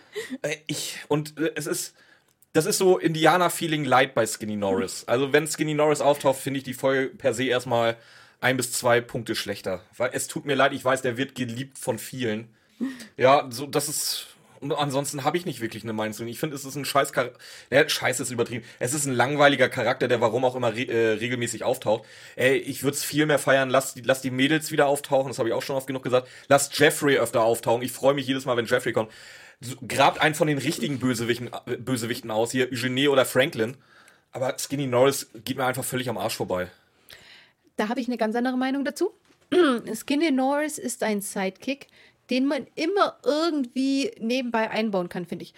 Äh, 0.42 0.58
ich, 0.68 1.00
und 1.08 1.38
äh, 1.38 1.52
es 1.56 1.68
ist, 1.68 1.96
das 2.54 2.66
ist 2.66 2.78
so 2.78 2.98
Indianer-Feeling 2.98 3.86
light 3.86 4.14
bei 4.14 4.26
Skinny 4.26 4.56
Norris. 4.56 5.06
Also 5.08 5.32
wenn 5.34 5.48
Skinny 5.48 5.74
Norris 5.74 6.02
auftaucht, 6.02 6.40
finde 6.40 6.58
ich 6.58 6.64
die 6.64 6.74
Folge 6.74 7.08
per 7.08 7.34
se 7.34 7.46
erstmal 7.46 7.98
ein 8.42 8.58
bis 8.58 8.72
zwei 8.74 9.00
Punkte 9.00 9.36
schlechter. 9.36 9.82
Weil 9.96 10.12
es 10.14 10.28
tut 10.28 10.46
mir 10.46 10.56
leid, 10.56 10.74
ich 10.74 10.84
weiß, 10.84 11.02
der 11.02 11.18
wird 11.18 11.36
geliebt 11.36 11.78
von 11.78 11.98
vielen. 11.98 12.50
Ja, 13.18 13.48
so, 13.50 13.68
das 13.68 13.88
ist. 13.88 14.28
Ansonsten 14.78 15.24
habe 15.24 15.38
ich 15.38 15.46
nicht 15.48 15.60
wirklich 15.60 15.82
eine 15.82 15.94
Meinung 15.94 16.14
zu 16.14 16.22
ihm. 16.22 16.28
Ich 16.28 16.40
finde, 16.40 16.56
es 16.56 16.66
ist 16.66 16.76
ein 16.76 16.86
scheiß 16.86 17.14
Charakter. 17.14 17.40
Ja, 17.72 17.88
scheiß 17.88 18.20
ist 18.20 18.30
übertrieben. 18.30 18.64
Es 18.78 18.94
ist 18.94 19.06
ein 19.06 19.14
langweiliger 19.14 19.70
Charakter, 19.70 20.08
der 20.08 20.22
warum 20.22 20.46
auch 20.46 20.56
immer 20.56 20.76
re 20.76 20.84
äh, 20.84 21.14
regelmäßig 21.14 21.64
auftaucht. 21.64 22.04
Ey, 22.36 22.58
ich 22.58 22.84
würde 22.84 22.96
es 22.96 23.04
viel 23.04 23.26
mehr 23.26 23.40
feiern. 23.40 23.72
Lass 23.72 23.96
lass 24.04 24.22
die 24.22 24.30
Mädels 24.30 24.72
wieder 24.72 24.86
auftauchen. 24.86 25.30
Das 25.30 25.40
habe 25.40 25.50
ich 25.50 25.56
auch 25.56 25.64
schon 25.64 25.76
oft 25.76 25.88
genug 25.88 26.04
gesagt. 26.04 26.28
Lass 26.48 26.70
Jeffrey 26.78 27.18
öfter 27.18 27.42
auftauchen. 27.42 27.82
Ich 27.82 27.92
freue 27.92 28.14
mich 28.14 28.28
jedes 28.28 28.46
Mal, 28.46 28.56
wenn 28.56 28.68
Jeffrey 28.68 28.94
kommt. 28.94 29.12
Grabt 29.88 30.20
einen 30.20 30.36
von 30.36 30.48
den 30.48 30.58
richtigen 30.58 31.00
Bösewichten, 31.00 31.50
äh, 31.68 31.78
Bösewichten 31.78 32.32
aus. 32.32 32.52
Hier 32.52 32.72
Eugenie 32.72 33.08
oder 33.08 33.26
Franklin. 33.26 33.78
Aber 34.32 34.58
Skinny 34.58 34.88
Norris 34.88 35.30
geht 35.44 35.58
mir 35.58 35.66
einfach 35.66 35.84
völlig 35.84 36.10
am 36.10 36.18
Arsch 36.18 36.36
vorbei. 36.36 36.68
Da 37.78 37.90
habe 37.90 38.00
ich 38.00 38.08
eine 38.08 38.18
ganz 38.18 38.36
andere 38.36 38.58
Meinung 38.58 38.86
dazu. 38.86 39.12
Skinny 39.94 40.32
Norris 40.32 40.78
ist 40.78 41.04
ein 41.04 41.22
Sidekick, 41.22 41.88
den 42.30 42.46
man 42.46 42.66
immer 42.76 43.18
irgendwie 43.26 44.12
nebenbei 44.20 44.70
einbauen 44.70 45.10
kann, 45.10 45.26
finde 45.26 45.44
ich. 45.44 45.54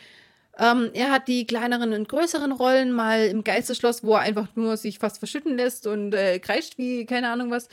Ähm, 0.58 0.92
er 0.94 1.12
hat 1.12 1.28
die 1.28 1.48
kleineren 1.48 1.94
und 1.94 2.08
größeren 2.08 2.52
Rollen, 2.52 2.92
mal 2.92 3.26
im 3.26 3.44
Geisterschloss, 3.44 4.04
wo 4.04 4.14
er 4.14 4.22
einfach 4.22 4.48
nur 4.56 4.78
sich 4.78 5.00
fast 5.00 5.18
verschütten 5.18 5.58
lässt 5.58 5.88
und 5.88 6.14
äh, 6.14 6.40
kreischt 6.40 6.78
wie 6.78 7.06
keine 7.06 7.30
Ahnung 7.30 7.50
was. 7.50 7.70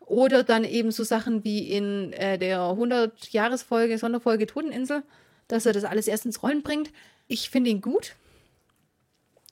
Oder 0.00 0.42
dann 0.42 0.64
eben 0.64 0.90
so 0.90 1.04
Sachen 1.04 1.44
wie 1.44 1.70
in 1.70 2.12
äh, 2.14 2.36
der 2.36 2.58
100-Jahres-Folge, 2.58 3.96
Sonderfolge 3.96 4.46
Toteninsel, 4.46 5.04
dass 5.50 5.66
er 5.66 5.72
das 5.72 5.84
alles 5.84 6.08
erst 6.08 6.26
ins 6.26 6.42
Rollen 6.42 6.62
bringt. 6.62 6.90
Ich 7.26 7.50
finde 7.50 7.70
ihn 7.70 7.80
gut. 7.80 8.16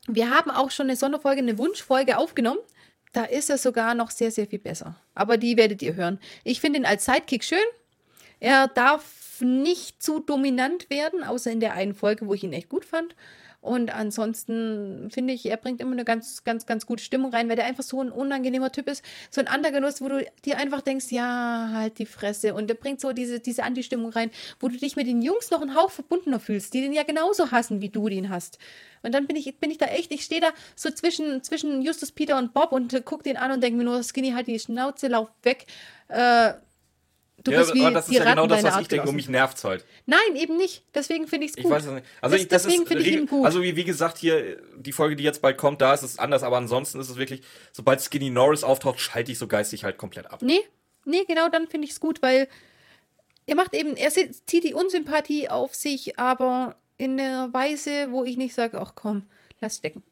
Wir 0.06 0.30
haben 0.30 0.50
auch 0.50 0.70
schon 0.70 0.86
eine 0.86 0.96
Sonderfolge, 0.96 1.40
eine 1.40 1.58
Wunschfolge 1.58 2.16
aufgenommen. 2.16 2.60
Da 3.12 3.24
ist 3.24 3.50
er 3.50 3.58
sogar 3.58 3.94
noch 3.94 4.10
sehr, 4.10 4.30
sehr 4.30 4.46
viel 4.46 4.58
besser. 4.58 4.96
Aber 5.14 5.36
die 5.36 5.56
werdet 5.56 5.82
ihr 5.82 5.94
hören. 5.94 6.18
Ich 6.44 6.60
finde 6.60 6.78
ihn 6.78 6.86
als 6.86 7.04
Sidekick 7.04 7.44
schön. 7.44 7.58
Er 8.40 8.68
darf 8.68 9.40
nicht 9.40 10.02
zu 10.02 10.20
dominant 10.20 10.90
werden, 10.90 11.24
außer 11.24 11.50
in 11.50 11.60
der 11.60 11.74
einen 11.74 11.94
Folge, 11.94 12.26
wo 12.26 12.34
ich 12.34 12.44
ihn 12.44 12.52
echt 12.52 12.68
gut 12.68 12.84
fand. 12.84 13.14
Und 13.68 13.94
ansonsten 13.94 15.10
finde 15.10 15.34
ich, 15.34 15.44
er 15.44 15.58
bringt 15.58 15.82
immer 15.82 15.92
eine 15.92 16.06
ganz, 16.06 16.42
ganz, 16.42 16.64
ganz 16.64 16.86
gute 16.86 17.04
Stimmung 17.04 17.34
rein, 17.34 17.50
weil 17.50 17.56
der 17.56 17.66
einfach 17.66 17.82
so 17.82 18.00
ein 18.00 18.10
unangenehmer 18.10 18.72
Typ 18.72 18.88
ist. 18.88 19.04
So 19.30 19.42
ein 19.42 19.46
Antagonist, 19.46 20.00
wo 20.00 20.08
du 20.08 20.24
dir 20.46 20.56
einfach 20.56 20.80
denkst, 20.80 21.08
ja, 21.10 21.68
halt 21.74 21.98
die 21.98 22.06
Fresse. 22.06 22.54
Und 22.54 22.68
der 22.70 22.76
bringt 22.76 22.98
so 22.98 23.12
diese, 23.12 23.40
diese 23.40 23.64
Anti-Stimmung 23.64 24.10
rein, 24.10 24.30
wo 24.58 24.68
du 24.68 24.78
dich 24.78 24.96
mit 24.96 25.06
den 25.06 25.20
Jungs 25.20 25.50
noch 25.50 25.60
einen 25.60 25.74
Hauch 25.74 25.90
verbundener 25.90 26.40
fühlst, 26.40 26.72
die 26.72 26.80
den 26.80 26.94
ja 26.94 27.02
genauso 27.02 27.50
hassen, 27.50 27.82
wie 27.82 27.90
du 27.90 28.08
den 28.08 28.30
hast. 28.30 28.58
Und 29.02 29.12
dann 29.14 29.26
bin 29.26 29.36
ich, 29.36 29.54
bin 29.58 29.70
ich 29.70 29.76
da 29.76 29.84
echt, 29.84 30.12
ich 30.12 30.24
stehe 30.24 30.40
da 30.40 30.48
so 30.74 30.90
zwischen, 30.90 31.42
zwischen 31.42 31.82
Justus, 31.82 32.10
Peter 32.10 32.38
und 32.38 32.54
Bob 32.54 32.72
und 32.72 32.94
äh, 32.94 33.02
guck 33.04 33.22
den 33.22 33.36
an 33.36 33.52
und 33.52 33.62
denke 33.62 33.76
mir 33.76 33.84
nur, 33.84 34.02
Skinny, 34.02 34.30
halt 34.30 34.46
die 34.46 34.58
Schnauze, 34.58 35.08
lauf 35.08 35.28
weg. 35.42 35.66
Äh, 36.08 36.54
du 37.44 37.50
Ja, 37.52 37.58
bist 37.60 37.74
wie 37.74 37.80
aber 37.82 37.90
das 37.92 38.08
ist 38.08 38.14
ja 38.14 38.24
genau 38.24 38.46
das, 38.46 38.62
was 38.62 38.80
ich 38.80 38.88
denke 38.88 39.08
und 39.08 39.14
mich 39.16 39.28
nervt's 39.28 39.64
halt. 39.64 39.84
Nein, 40.06 40.36
eben 40.36 40.56
nicht. 40.56 40.84
Deswegen 40.94 41.26
finde 41.28 41.46
ich 41.46 41.52
es 41.52 41.56
gut. 41.56 41.64
Ich 41.66 41.70
weiß 41.70 41.84
es 41.86 41.92
nicht. 41.92 42.06
Also 42.20 42.34
Das- 42.34 42.42
ich, 42.42 42.48
das 42.48 42.62
deswegen 42.64 42.82
ist 42.82 42.88
finde 42.88 43.04
ich 43.04 43.12
ihn 43.12 43.26
gut. 43.26 43.44
Also 43.46 43.62
wie, 43.62 43.76
wie 43.76 43.84
gesagt, 43.84 44.18
hier 44.18 44.60
die 44.76 44.92
Folge, 44.92 45.16
die 45.16 45.24
jetzt 45.24 45.40
bald 45.42 45.56
kommt, 45.58 45.80
da 45.80 45.94
ist 45.94 46.02
es 46.02 46.18
anders, 46.18 46.42
aber 46.42 46.56
ansonsten 46.56 47.00
ist 47.00 47.08
es 47.10 47.16
wirklich, 47.16 47.42
sobald 47.72 48.00
Skinny 48.00 48.30
Norris 48.30 48.64
auftaucht, 48.64 49.00
schalte 49.00 49.32
ich 49.32 49.38
so 49.38 49.46
geistig 49.46 49.84
halt 49.84 49.98
komplett 49.98 50.30
ab. 50.30 50.42
Nee, 50.42 50.60
nee, 51.04 51.24
genau 51.26 51.48
dann 51.48 51.68
finde 51.68 51.86
ich 51.86 51.92
es 51.92 52.00
gut, 52.00 52.22
weil 52.22 52.48
er 53.46 53.54
macht 53.54 53.74
eben, 53.74 53.96
er 53.96 54.10
zieht 54.10 54.64
die 54.64 54.74
Unsympathie 54.74 55.48
auf 55.48 55.74
sich, 55.74 56.18
aber 56.18 56.76
in 56.98 57.18
einer 57.18 57.52
Weise, 57.54 58.08
wo 58.10 58.24
ich 58.24 58.36
nicht 58.36 58.54
sage, 58.54 58.78
ach 58.80 58.92
komm, 58.94 59.22
lass 59.60 59.76
stecken. 59.76 60.02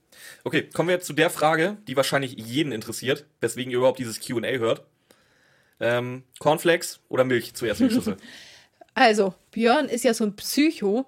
Okay, 0.44 0.62
kommen 0.72 0.88
wir 0.88 0.94
jetzt 0.94 1.06
zu 1.06 1.12
der 1.12 1.28
Frage, 1.28 1.76
die 1.86 1.96
wahrscheinlich 1.96 2.32
jeden 2.38 2.72
interessiert, 2.72 3.26
weswegen 3.40 3.70
ihr 3.70 3.78
überhaupt 3.78 3.98
dieses 3.98 4.24
Q&A 4.26 4.46
hört. 4.58 4.84
Ähm, 5.80 6.24
Cornflakes 6.38 7.00
oder 7.08 7.24
Milch 7.24 7.54
zuerst 7.54 7.80
in 7.80 7.88
die 7.88 7.94
Schüssel? 7.94 8.16
Also, 8.98 9.34
Björn 9.50 9.90
ist 9.90 10.04
ja 10.04 10.14
so 10.14 10.24
ein 10.24 10.36
Psycho. 10.36 11.04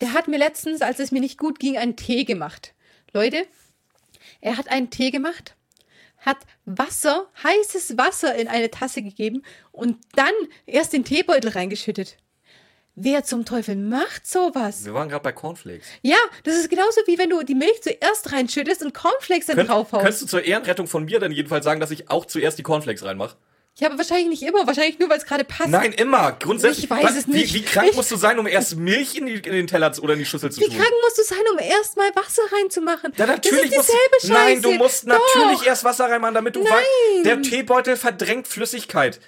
Der 0.00 0.14
hat 0.14 0.28
mir 0.28 0.38
letztens, 0.38 0.80
als 0.80 0.98
es 0.98 1.12
mir 1.12 1.20
nicht 1.20 1.36
gut 1.36 1.58
ging, 1.58 1.76
einen 1.76 1.94
Tee 1.94 2.24
gemacht. 2.24 2.72
Leute, 3.12 3.44
er 4.40 4.56
hat 4.56 4.70
einen 4.70 4.88
Tee 4.88 5.10
gemacht, 5.10 5.54
hat 6.20 6.38
Wasser, 6.64 7.26
heißes 7.44 7.98
Wasser 7.98 8.34
in 8.34 8.48
eine 8.48 8.70
Tasse 8.70 9.02
gegeben 9.02 9.42
und 9.72 9.98
dann 10.14 10.32
erst 10.64 10.94
den 10.94 11.04
Teebeutel 11.04 11.50
reingeschüttet. 11.50 12.16
Wer 12.94 13.24
zum 13.24 13.44
Teufel 13.44 13.76
macht 13.76 14.26
sowas? 14.26 14.86
Wir 14.86 14.94
waren 14.94 15.10
gerade 15.10 15.22
bei 15.22 15.32
Cornflakes. 15.32 15.86
Ja, 16.00 16.16
das 16.44 16.56
ist 16.56 16.70
genauso 16.70 17.02
wie 17.06 17.18
wenn 17.18 17.28
du 17.28 17.42
die 17.42 17.54
Milch 17.54 17.82
zuerst 17.82 18.32
reinschüttest 18.32 18.82
und 18.82 18.94
Cornflakes 18.94 19.46
dann 19.46 19.56
Könnt, 19.56 19.68
draufhaust. 19.68 20.02
könntest 20.02 20.22
du 20.22 20.26
zur 20.26 20.44
Ehrenrettung 20.44 20.86
von 20.86 21.04
mir 21.04 21.20
dann 21.20 21.30
jedenfalls 21.30 21.64
sagen, 21.64 21.78
dass 21.78 21.90
ich 21.90 22.10
auch 22.10 22.24
zuerst 22.24 22.58
die 22.58 22.62
Cornflakes 22.62 23.04
reinmache? 23.04 23.36
Ja, 23.80 23.88
aber 23.88 23.98
wahrscheinlich 23.98 24.28
nicht 24.28 24.42
immer, 24.42 24.66
wahrscheinlich 24.66 24.98
nur, 24.98 25.08
weil 25.08 25.18
es 25.18 25.24
gerade 25.24 25.44
passt. 25.44 25.68
Nein, 25.70 25.92
immer. 25.92 26.32
Grundsätzlich. 26.32 26.84
Ich 26.84 26.90
weiß 26.90 27.04
Was- 27.04 27.16
es 27.16 27.26
nicht. 27.28 27.54
Wie, 27.54 27.60
wie 27.60 27.64
krank 27.64 27.88
Ich- 27.90 27.96
musst 27.96 28.10
du 28.10 28.16
sein, 28.16 28.38
um 28.38 28.46
erst 28.48 28.76
Milch 28.76 29.14
in, 29.16 29.26
die, 29.26 29.34
in 29.34 29.42
den 29.52 29.66
Teller 29.68 29.92
oder 30.02 30.14
in 30.14 30.18
die 30.18 30.26
Schüssel 30.26 30.50
zu 30.50 30.60
Wie 30.60 30.64
tun? 30.66 30.76
krank 30.76 30.90
musst 31.04 31.18
du 31.18 31.22
sein, 31.22 31.38
um 31.52 31.58
erstmal 31.60 32.08
Wasser 32.16 32.42
reinzumachen? 32.52 33.12
Ja, 33.16 33.26
natürlich 33.26 33.70
das 33.70 33.70
ist 33.70 33.76
musst 33.76 33.88
dieselbe 33.90 34.34
Scheiße. 34.40 34.50
Nein, 34.52 34.62
du 34.62 34.72
musst 34.72 35.08
Doch. 35.08 35.18
natürlich 35.36 35.66
erst 35.66 35.84
Wasser 35.84 36.10
reinmachen, 36.10 36.34
damit 36.34 36.56
du 36.56 36.62
Nein. 36.62 36.72
weißt, 36.72 37.26
der 37.26 37.42
Teebeutel 37.42 37.96
verdrängt 37.96 38.48
Flüssigkeit. 38.48 39.20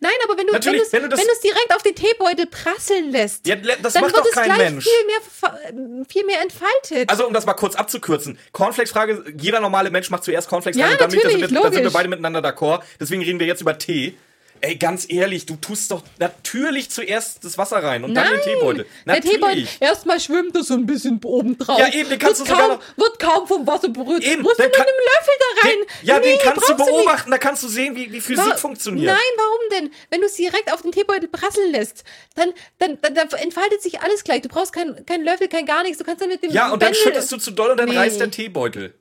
Nein, 0.00 0.12
aber 0.24 0.36
wenn 0.38 0.46
du 0.46 0.52
Natürlich, 0.52 0.82
wenn 0.92 1.08
du 1.08 1.16
es 1.16 1.40
direkt 1.40 1.74
auf 1.74 1.82
den 1.82 1.94
Teebeutel 1.94 2.46
prasseln 2.46 3.10
lässt, 3.10 3.46
Ja, 3.46 3.56
das 3.56 3.92
dann 3.94 4.02
macht 4.02 4.14
wird 4.14 4.24
doch 4.24 4.30
es 4.30 4.32
kein 4.32 4.44
gleich 4.44 4.58
Mensch. 4.58 4.84
viel 4.84 5.06
mehr 5.06 5.20
ver- 5.40 6.04
viel 6.08 6.24
mehr 6.24 6.40
entfaltet. 6.42 7.08
Also, 7.10 7.26
um 7.26 7.32
das 7.34 7.46
mal 7.46 7.54
kurz 7.54 7.74
abzukürzen. 7.74 8.38
Cornflakes-Frage, 8.52 9.24
jeder 9.38 9.60
normale 9.60 9.90
Mensch 9.90 10.10
macht 10.10 10.24
zuerst 10.24 10.48
Cornflakes 10.48 10.78
Ja, 10.78 10.86
rein 10.86 10.92
nicht, 10.92 11.00
da, 11.02 11.10
sind 11.10 11.40
wir, 11.40 11.48
da 11.62 11.72
sind 11.72 11.82
wir 11.84 11.90
beide 11.90 12.08
miteinander 12.08 12.40
d'accord. 12.40 12.82
Deswegen 13.00 13.22
reden 13.22 13.40
wir 13.40 13.46
jetzt 13.46 13.60
über 13.60 13.78
Tee. 13.78 14.16
Ey, 14.64 14.76
ganz 14.76 15.06
ehrlich, 15.08 15.44
du 15.44 15.56
tust 15.56 15.90
doch 15.90 16.04
natürlich 16.20 16.88
zuerst 16.88 17.44
das 17.44 17.58
Wasser 17.58 17.82
rein 17.82 18.04
und 18.04 18.14
dann 18.14 18.30
den 18.32 18.40
Teebeutel. 18.42 18.86
Der 19.04 19.20
Teebeutel, 19.20 19.40
Natürlich. 19.40 19.76
erstmal 19.80 20.20
schwimmt 20.20 20.54
es 20.56 20.68
so 20.68 20.74
ein 20.74 20.86
bisschen 20.86 21.20
oben 21.24 21.58
drauf. 21.58 21.80
Ja, 21.80 21.92
eben, 21.92 22.08
den 22.08 22.18
kannst 22.20 22.38
wird 22.38 22.50
du 22.50 22.54
sogar 22.54 22.68
kaum, 22.78 22.80
Wird 22.96 23.18
kaum 23.18 23.48
vom 23.48 23.66
Wasser 23.66 23.88
berührt. 23.88 24.22
Eben, 24.22 24.42
Musst 24.42 24.60
du 24.60 24.62
den 24.62 24.70
mit 24.70 24.76
kann- 24.76 24.86
einem 24.86 24.96
Löffel 25.04 25.34
da 25.40 25.66
rein. 25.68 25.76
Den, 25.78 26.06
ja, 26.06 26.20
den 26.20 26.32
Nee, 26.34 26.38
kannst 26.44 26.68
du 26.68 26.76
beobachten, 26.76 27.30
da 27.32 27.38
kannst 27.38 27.64
du 27.64 27.66
sehen, 27.68 27.96
wie, 27.96 28.12
wie 28.12 28.20
Physik 28.20 28.46
Wa- 28.46 28.56
funktioniert. 28.56 29.06
Nein, 29.06 29.18
warum 29.36 29.60
denn? 29.72 29.90
Wenn 30.10 30.20
du 30.20 30.26
es 30.28 30.34
direkt 30.36 30.72
auf 30.72 30.82
den 30.82 30.92
Teebeutel 30.92 31.28
prasseln 31.28 31.72
lässt, 31.72 32.04
dann, 32.36 32.52
dann, 32.78 32.98
dann, 33.02 33.14
dann 33.16 33.28
entfaltet 33.30 33.82
sich 33.82 34.00
alles 34.00 34.22
gleich. 34.22 34.42
Du 34.42 34.48
brauchst 34.48 34.72
keinen 34.72 35.04
kein 35.06 35.24
Löffel, 35.24 35.48
kein 35.48 35.66
gar 35.66 35.82
nichts. 35.82 35.98
Du 35.98 36.04
kannst 36.04 36.22
dann 36.22 36.28
mit 36.28 36.40
dem 36.40 36.52
Ja, 36.52 36.66
und 36.72 36.80
dann 36.80 36.92
Bändel- 36.92 37.02
schüttest 37.02 37.32
du 37.32 37.36
zu 37.38 37.50
doll 37.50 37.72
und 37.72 37.78
dann 37.78 37.88
Nee. 37.88 37.96
reißt 37.98 38.20
der 38.20 38.30
Teebeutel. 38.30 38.94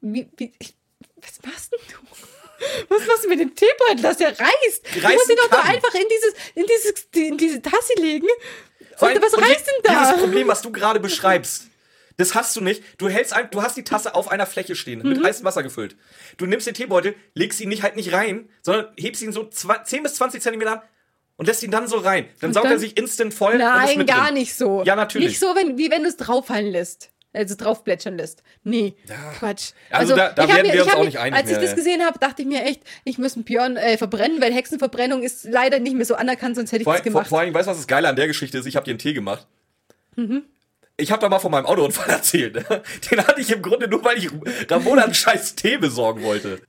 Wie, 0.00 0.28
wie, 0.36 0.52
was 1.22 1.38
machst 1.46 1.70
denn 1.72 1.78
du? 1.88 1.98
Was 2.88 3.06
machst 3.06 3.24
du 3.24 3.28
mit 3.28 3.40
dem 3.40 3.54
Teebeutel, 3.54 4.02
dass 4.02 4.16
der 4.18 4.28
reißt? 4.30 4.86
Du 4.94 4.98
Reißen 5.00 5.12
musst 5.14 5.30
ihn 5.30 5.36
doch 5.36 5.48
da 5.50 5.60
einfach 5.62 5.94
in, 5.94 6.04
dieses, 6.10 6.34
in, 6.54 6.66
dieses, 6.66 7.06
in 7.30 7.36
diese 7.38 7.62
Tasse 7.62 7.92
legen. 7.98 8.26
Und 9.00 9.08
allem- 9.08 9.22
was 9.22 9.34
und 9.34 9.42
reißt 9.44 9.66
denn 9.66 9.82
da? 9.84 10.00
Dieses 10.04 10.20
Problem, 10.22 10.48
was 10.48 10.62
du 10.62 10.72
gerade 10.72 10.98
beschreibst, 11.00 11.66
das 12.16 12.34
hast 12.34 12.56
du 12.56 12.60
nicht. 12.60 12.82
Du 12.98 13.08
hältst 13.08 13.32
ein, 13.32 13.48
du 13.50 13.62
hast 13.62 13.76
die 13.76 13.84
Tasse 13.84 14.14
auf 14.16 14.28
einer 14.30 14.44
Fläche 14.46 14.74
stehen, 14.74 15.00
Mhm. 15.02 15.08
mit 15.10 15.24
heißem 15.24 15.44
Wasser 15.44 15.62
gefüllt. 15.62 15.96
Du 16.36 16.46
nimmst 16.46 16.66
den 16.66 16.74
Teebeutel, 16.74 17.14
legst 17.34 17.60
ihn 17.60 17.68
nicht 17.68 17.82
halt 17.84 17.94
nicht 17.96 18.12
rein, 18.12 18.48
sondern 18.62 18.88
hebst 18.98 19.22
ihn 19.22 19.32
so 19.32 19.48
zwei- 19.48 19.78
10 19.84 20.02
bis 20.02 20.14
20 20.14 20.42
Zentimeter 20.42 20.72
an 20.72 20.82
und 21.36 21.46
lässt 21.46 21.62
ihn 21.62 21.70
dann 21.70 21.86
so 21.86 21.98
rein. 21.98 22.28
Dann 22.40 22.50
Und 22.50 22.54
saugt 22.54 22.64
dann- 22.66 22.72
er 22.72 22.78
sich 22.80 22.96
instant 22.96 23.34
voll. 23.34 23.56
Nein, 23.58 24.04
gar 24.04 24.24
drin. 24.26 24.34
nicht 24.34 24.54
so. 24.56 24.82
Ja, 24.84 24.96
natürlich. 24.96 25.28
Nicht 25.28 25.38
so, 25.40 25.54
wenn, 25.54 25.78
wie 25.78 25.92
wenn 25.92 26.02
du 26.02 26.08
es 26.08 26.16
drauffallen 26.16 26.72
lässt. 26.72 27.10
Also 27.34 27.54
drauf 27.56 27.84
plätschern 27.84 28.16
lässt. 28.16 28.42
Nee, 28.64 28.94
Quatsch. 29.38 29.72
Also 29.90 30.16
da- 30.16 30.30
da 30.32 30.44
ich 30.44 30.48
hab 30.50 30.56
werden 30.56 30.66
mir- 30.68 30.72
wir 30.74 30.80
ich 30.80 30.86
uns 30.86 30.94
auch 30.94 31.04
nicht 31.04 31.18
einig 31.18 31.34
Als 31.38 31.46
ich 31.50 31.52
mehr, 31.52 31.60
das 31.60 31.70
ey. 31.70 31.76
gesehen 31.76 32.02
habe, 32.04 32.18
dachte 32.18 32.42
ich 32.42 32.48
mir 32.48 32.62
echt, 32.64 32.82
ich 33.04 33.18
muss 33.18 33.34
einen 33.34 33.44
Björn 33.44 33.76
äh, 33.76 33.98
verbrennen, 33.98 34.40
weil 34.40 34.52
Hexenverbrennung 34.52 35.22
ist 35.22 35.44
leider 35.44 35.78
nicht 35.78 35.94
mehr 35.94 36.06
so 36.06 36.14
anerkannt, 36.14 36.56
sonst 36.56 36.72
hätte 36.72 36.82
ich 36.82 36.84
Vor, 36.84 36.94
das 36.94 37.02
gemacht. 37.02 37.28
vor 37.28 37.40
allem, 37.40 37.52
weißt 37.52 37.66
du, 37.66 37.70
was 37.72 37.76
das 37.76 37.86
Geile 37.86 38.08
an 38.08 38.16
der 38.16 38.26
Geschichte 38.28 38.56
ist? 38.58 38.66
Ich 38.66 38.76
habe 38.76 38.84
dir 38.84 38.92
einen 38.92 38.98
Tee 38.98 39.12
gemacht. 39.12 39.46
Mhm. 40.16 40.44
Ich 40.96 41.12
habe 41.12 41.20
da 41.20 41.28
mal 41.28 41.38
von 41.38 41.52
meinem 41.52 41.66
Autounfall 41.66 42.08
erzählt. 42.10 42.56
Den 43.10 43.26
hatte 43.26 43.40
ich 43.40 43.52
im 43.52 43.60
Grunde 43.62 43.88
nur, 43.88 44.02
weil 44.04 44.18
ich 44.18 44.30
Ramona 44.70 45.04
einen 45.04 45.14
scheiß 45.14 45.54
Tee 45.54 45.76
besorgen 45.76 46.22
wollte. 46.22 46.60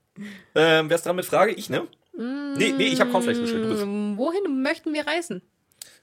Ähm, 0.53 0.89
wer 0.89 0.95
ist 0.95 1.05
dran 1.05 1.15
mit 1.15 1.25
Frage? 1.25 1.53
Ich, 1.53 1.69
ne? 1.69 1.87
Nee, 2.15 2.73
nee, 2.77 2.87
ich 2.87 2.99
habe 2.99 3.09
Cornflakes 3.11 3.39
bestellt. 3.39 3.63
Du 3.63 3.69
bist. 3.69 3.81
Ähm, 3.83 4.17
Wohin 4.17 4.61
möchten 4.61 4.93
wir 4.93 5.07
reisen? 5.07 5.41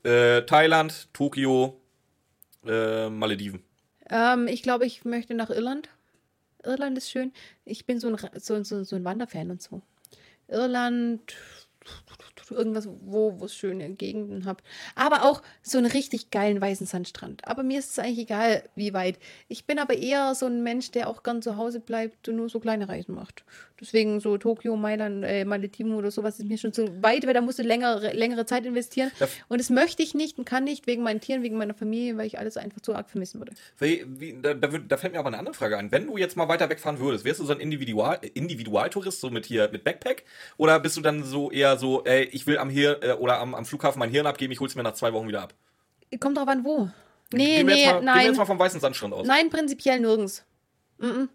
Äh, 0.02 0.42
Thailand, 0.42 1.08
Tokio, 1.12 1.78
äh, 2.66 3.10
Malediven. 3.10 3.62
Ähm, 4.10 4.48
ich 4.48 4.62
glaube, 4.62 4.86
ich 4.86 5.04
möchte 5.04 5.34
nach 5.34 5.50
Irland. 5.50 5.88
Irland 6.64 6.98
ist 6.98 7.10
schön. 7.10 7.32
Ich 7.64 7.86
bin 7.86 8.00
so 8.00 8.08
ein, 8.08 8.16
so, 8.40 8.62
so, 8.64 8.84
so 8.84 8.96
ein 8.96 9.04
Wanderfan 9.04 9.50
und 9.50 9.62
so. 9.62 9.82
Irland, 10.48 11.34
irgendwas, 12.50 12.88
wo 13.00 13.36
es 13.44 13.54
schöne 13.54 13.90
Gegenden 13.90 14.44
habt. 14.46 14.64
Aber 14.94 15.24
auch 15.24 15.42
so 15.62 15.78
einen 15.78 15.90
richtig 15.90 16.30
geilen 16.30 16.60
weißen 16.60 16.86
Sandstrand. 16.86 17.46
Aber 17.46 17.62
mir 17.62 17.78
ist 17.78 17.90
es 17.90 17.98
eigentlich 17.98 18.18
egal, 18.18 18.68
wie 18.74 18.92
weit. 18.92 19.18
Ich 19.48 19.66
bin 19.66 19.78
aber 19.78 19.96
eher 19.96 20.34
so 20.34 20.46
ein 20.46 20.62
Mensch, 20.62 20.90
der 20.90 21.08
auch 21.08 21.22
gern 21.22 21.42
zu 21.42 21.56
Hause 21.56 21.80
bleibt 21.80 22.28
und 22.28 22.36
nur 22.36 22.48
so 22.48 22.60
kleine 22.60 22.88
Reisen 22.88 23.14
macht. 23.14 23.44
Deswegen 23.80 24.20
so 24.20 24.38
Tokio, 24.38 24.76
Mailand, 24.76 25.24
äh, 25.24 25.44
Malediven 25.44 25.94
oder 25.94 26.10
sowas 26.10 26.38
ist 26.38 26.48
mir 26.48 26.56
schon 26.56 26.72
zu 26.72 27.02
weit, 27.02 27.26
weil 27.26 27.34
da 27.34 27.42
musst 27.42 27.58
du 27.58 27.62
längere, 27.62 28.12
längere 28.12 28.46
Zeit 28.46 28.64
investieren. 28.64 29.10
Ja. 29.20 29.28
Und 29.48 29.60
das 29.60 29.68
möchte 29.68 30.02
ich 30.02 30.14
nicht 30.14 30.38
und 30.38 30.46
kann 30.46 30.64
nicht 30.64 30.86
wegen 30.86 31.02
meinen 31.02 31.20
Tieren, 31.20 31.42
wegen 31.42 31.58
meiner 31.58 31.74
Familie, 31.74 32.16
weil 32.16 32.26
ich 32.26 32.38
alles 32.38 32.56
einfach 32.56 32.80
zu 32.80 32.94
arg 32.94 33.10
vermissen 33.10 33.38
würde. 33.40 33.52
Wie, 33.78 34.04
wie, 34.06 34.38
da, 34.40 34.54
da, 34.54 34.96
fällt 34.96 35.12
mir 35.12 35.18
aber 35.18 35.28
eine 35.28 35.38
andere 35.38 35.54
Frage 35.54 35.76
ein. 35.76 35.92
Wenn 35.92 36.06
du 36.06 36.16
jetzt 36.16 36.36
mal 36.36 36.48
weiter 36.48 36.70
wegfahren 36.70 36.98
würdest, 36.98 37.24
wärst 37.24 37.40
du 37.40 37.44
so 37.44 37.52
ein 37.52 37.60
Individual, 37.60 38.18
Individualtourist, 38.34 39.20
so 39.20 39.28
mit 39.28 39.44
hier 39.44 39.68
mit 39.70 39.84
Backpack? 39.84 40.24
Oder 40.56 40.80
bist 40.80 40.96
du 40.96 41.02
dann 41.02 41.22
so 41.22 41.50
eher 41.50 41.76
so, 41.76 42.02
ey, 42.04 42.24
ich 42.32 42.46
will 42.46 42.58
am 42.58 42.70
Hirn 42.70 42.96
äh, 43.02 43.12
oder 43.12 43.40
am, 43.40 43.54
am 43.54 43.66
Flughafen 43.66 43.98
mein 43.98 44.10
Hirn 44.10 44.26
abgeben, 44.26 44.52
ich 44.52 44.60
hol's 44.60 44.74
mir 44.74 44.82
nach 44.82 44.94
zwei 44.94 45.12
Wochen 45.12 45.28
wieder 45.28 45.42
ab? 45.42 45.54
Kommt 46.18 46.38
drauf 46.38 46.48
an, 46.48 46.64
wo. 46.64 46.88
Nee, 47.32 47.56
Gehen 47.56 47.66
nee, 47.66 47.72
mal, 47.72 47.74
Gehen 47.74 47.94
wir 47.94 48.00
nein. 48.02 48.26
jetzt 48.26 48.36
mal 48.36 48.44
vom 48.46 48.58
weißen 48.58 48.80
Sandstrand 48.80 49.12
aus. 49.12 49.26
Nein, 49.26 49.50
prinzipiell 49.50 50.00
nirgends. 50.00 50.44
Mhm. 50.98 51.28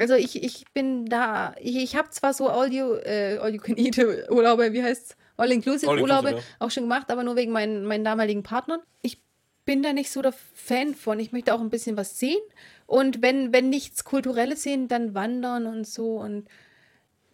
Also 0.00 0.14
ich, 0.14 0.42
ich 0.42 0.64
bin 0.72 1.04
da, 1.06 1.54
ich, 1.60 1.76
ich 1.76 1.94
habe 1.94 2.08
zwar 2.10 2.32
so 2.32 2.48
All 2.48 2.72
You, 2.72 2.94
äh, 2.94 3.38
All 3.38 3.54
You 3.54 3.60
Can 3.60 3.76
Eat 3.76 3.98
Urlaube, 4.30 4.72
wie 4.72 4.82
heißt's? 4.82 5.16
All-Inclusive 5.36 5.90
All-inclusive, 5.90 6.02
Urlaube 6.02 6.38
ja. 6.38 6.42
auch 6.58 6.70
schon 6.70 6.84
gemacht, 6.84 7.10
aber 7.10 7.22
nur 7.22 7.36
wegen 7.36 7.52
meinen, 7.52 7.84
meinen 7.84 8.04
damaligen 8.04 8.42
Partnern. 8.42 8.80
Ich 9.02 9.22
bin 9.64 9.82
da 9.82 9.92
nicht 9.92 10.10
so 10.10 10.22
der 10.22 10.34
Fan 10.54 10.94
von. 10.94 11.20
Ich 11.20 11.32
möchte 11.32 11.54
auch 11.54 11.60
ein 11.60 11.70
bisschen 11.70 11.96
was 11.96 12.18
sehen. 12.18 12.40
Und 12.86 13.22
wenn, 13.22 13.52
wenn 13.52 13.70
nichts 13.70 14.04
Kulturelles 14.04 14.62
sehen, 14.62 14.88
dann 14.88 15.14
wandern 15.14 15.66
und 15.66 15.86
so 15.86 16.16
und 16.18 16.48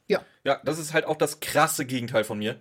ja. 0.09 0.24
Ja, 0.44 0.61
das 0.64 0.79
ist 0.79 0.92
halt 0.94 1.05
auch 1.05 1.16
das 1.16 1.40
krasse 1.40 1.85
Gegenteil 1.85 2.22
von 2.24 2.38
mir. 2.38 2.61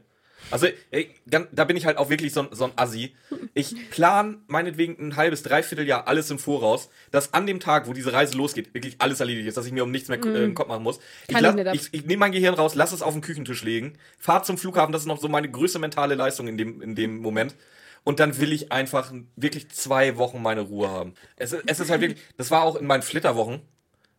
Also, 0.52 0.68
ey, 0.92 1.10
da 1.26 1.66
bin 1.66 1.76
ich 1.76 1.86
halt 1.86 1.98
auch 1.98 2.10
wirklich 2.10 2.32
so, 2.32 2.42
ein- 2.42 2.50
so 2.52 2.66
ein 2.66 2.72
Assi. 2.76 3.16
Ich 3.54 3.90
plan 3.90 4.44
meinetwegen 4.48 4.96
ein 5.08 5.16
halbes, 5.16 5.42
dreiviertel 5.44 5.88
Jahr 5.88 6.08
alles 6.08 6.30
im 6.30 6.40
Voraus, 6.40 6.90
dass 7.12 7.34
an 7.34 7.48
dem 7.48 7.60
Tag, 7.60 7.88
wo 7.88 7.94
diese 7.94 8.14
Reise 8.14 8.38
losgeht, 8.38 8.74
wirklich 8.74 8.96
alles 9.00 9.20
erledigt 9.20 9.48
ist, 9.48 9.58
dass 9.58 9.66
ich 9.66 9.72
mir 9.72 9.84
um 9.84 9.92
nichts 9.92 10.08
mehr 10.10 10.20
äh, 10.24 10.44
im 10.46 10.54
Kopf 10.56 10.68
machen 10.68 10.84
muss. 10.84 11.00
Ich, 11.28 11.34
lass- 11.42 11.56
ich 11.74 11.82
ich, 11.94 11.94
ich 12.02 12.06
nehme 12.06 12.20
mein 12.20 12.32
Gehirn 12.32 12.54
raus, 12.54 12.76
lass 12.76 12.92
es 12.92 13.02
auf 13.02 13.14
den 13.14 13.22
Küchentisch 13.22 13.64
legen, 13.64 13.98
fahr 14.20 14.44
zum 14.44 14.58
Flughafen, 14.58 14.92
das 14.94 15.02
ist 15.02 15.08
noch 15.08 15.20
so 15.20 15.28
meine 15.28 15.50
größte 15.50 15.80
mentale 15.80 16.16
Leistung 16.16 16.48
in 16.48 16.58
dem, 16.58 16.82
in 16.82 16.96
dem 16.96 17.18
Moment. 17.18 17.56
Und 18.04 18.20
dann 18.20 18.40
will 18.40 18.54
ich 18.54 18.72
einfach 18.72 19.12
wirklich 19.36 19.70
zwei 19.72 20.16
Wochen 20.18 20.42
meine 20.42 20.62
Ruhe 20.62 20.90
haben. 20.90 21.16
Es, 21.38 21.54
ist- 21.54 21.64
es 21.66 21.80
ist 21.80 21.90
halt 21.90 22.02
wirklich, 22.02 22.22
das 22.38 22.52
war 22.52 22.62
auch 22.62 22.76
in 22.76 22.86
meinen 22.86 23.02
Flitterwochen, 23.02 23.62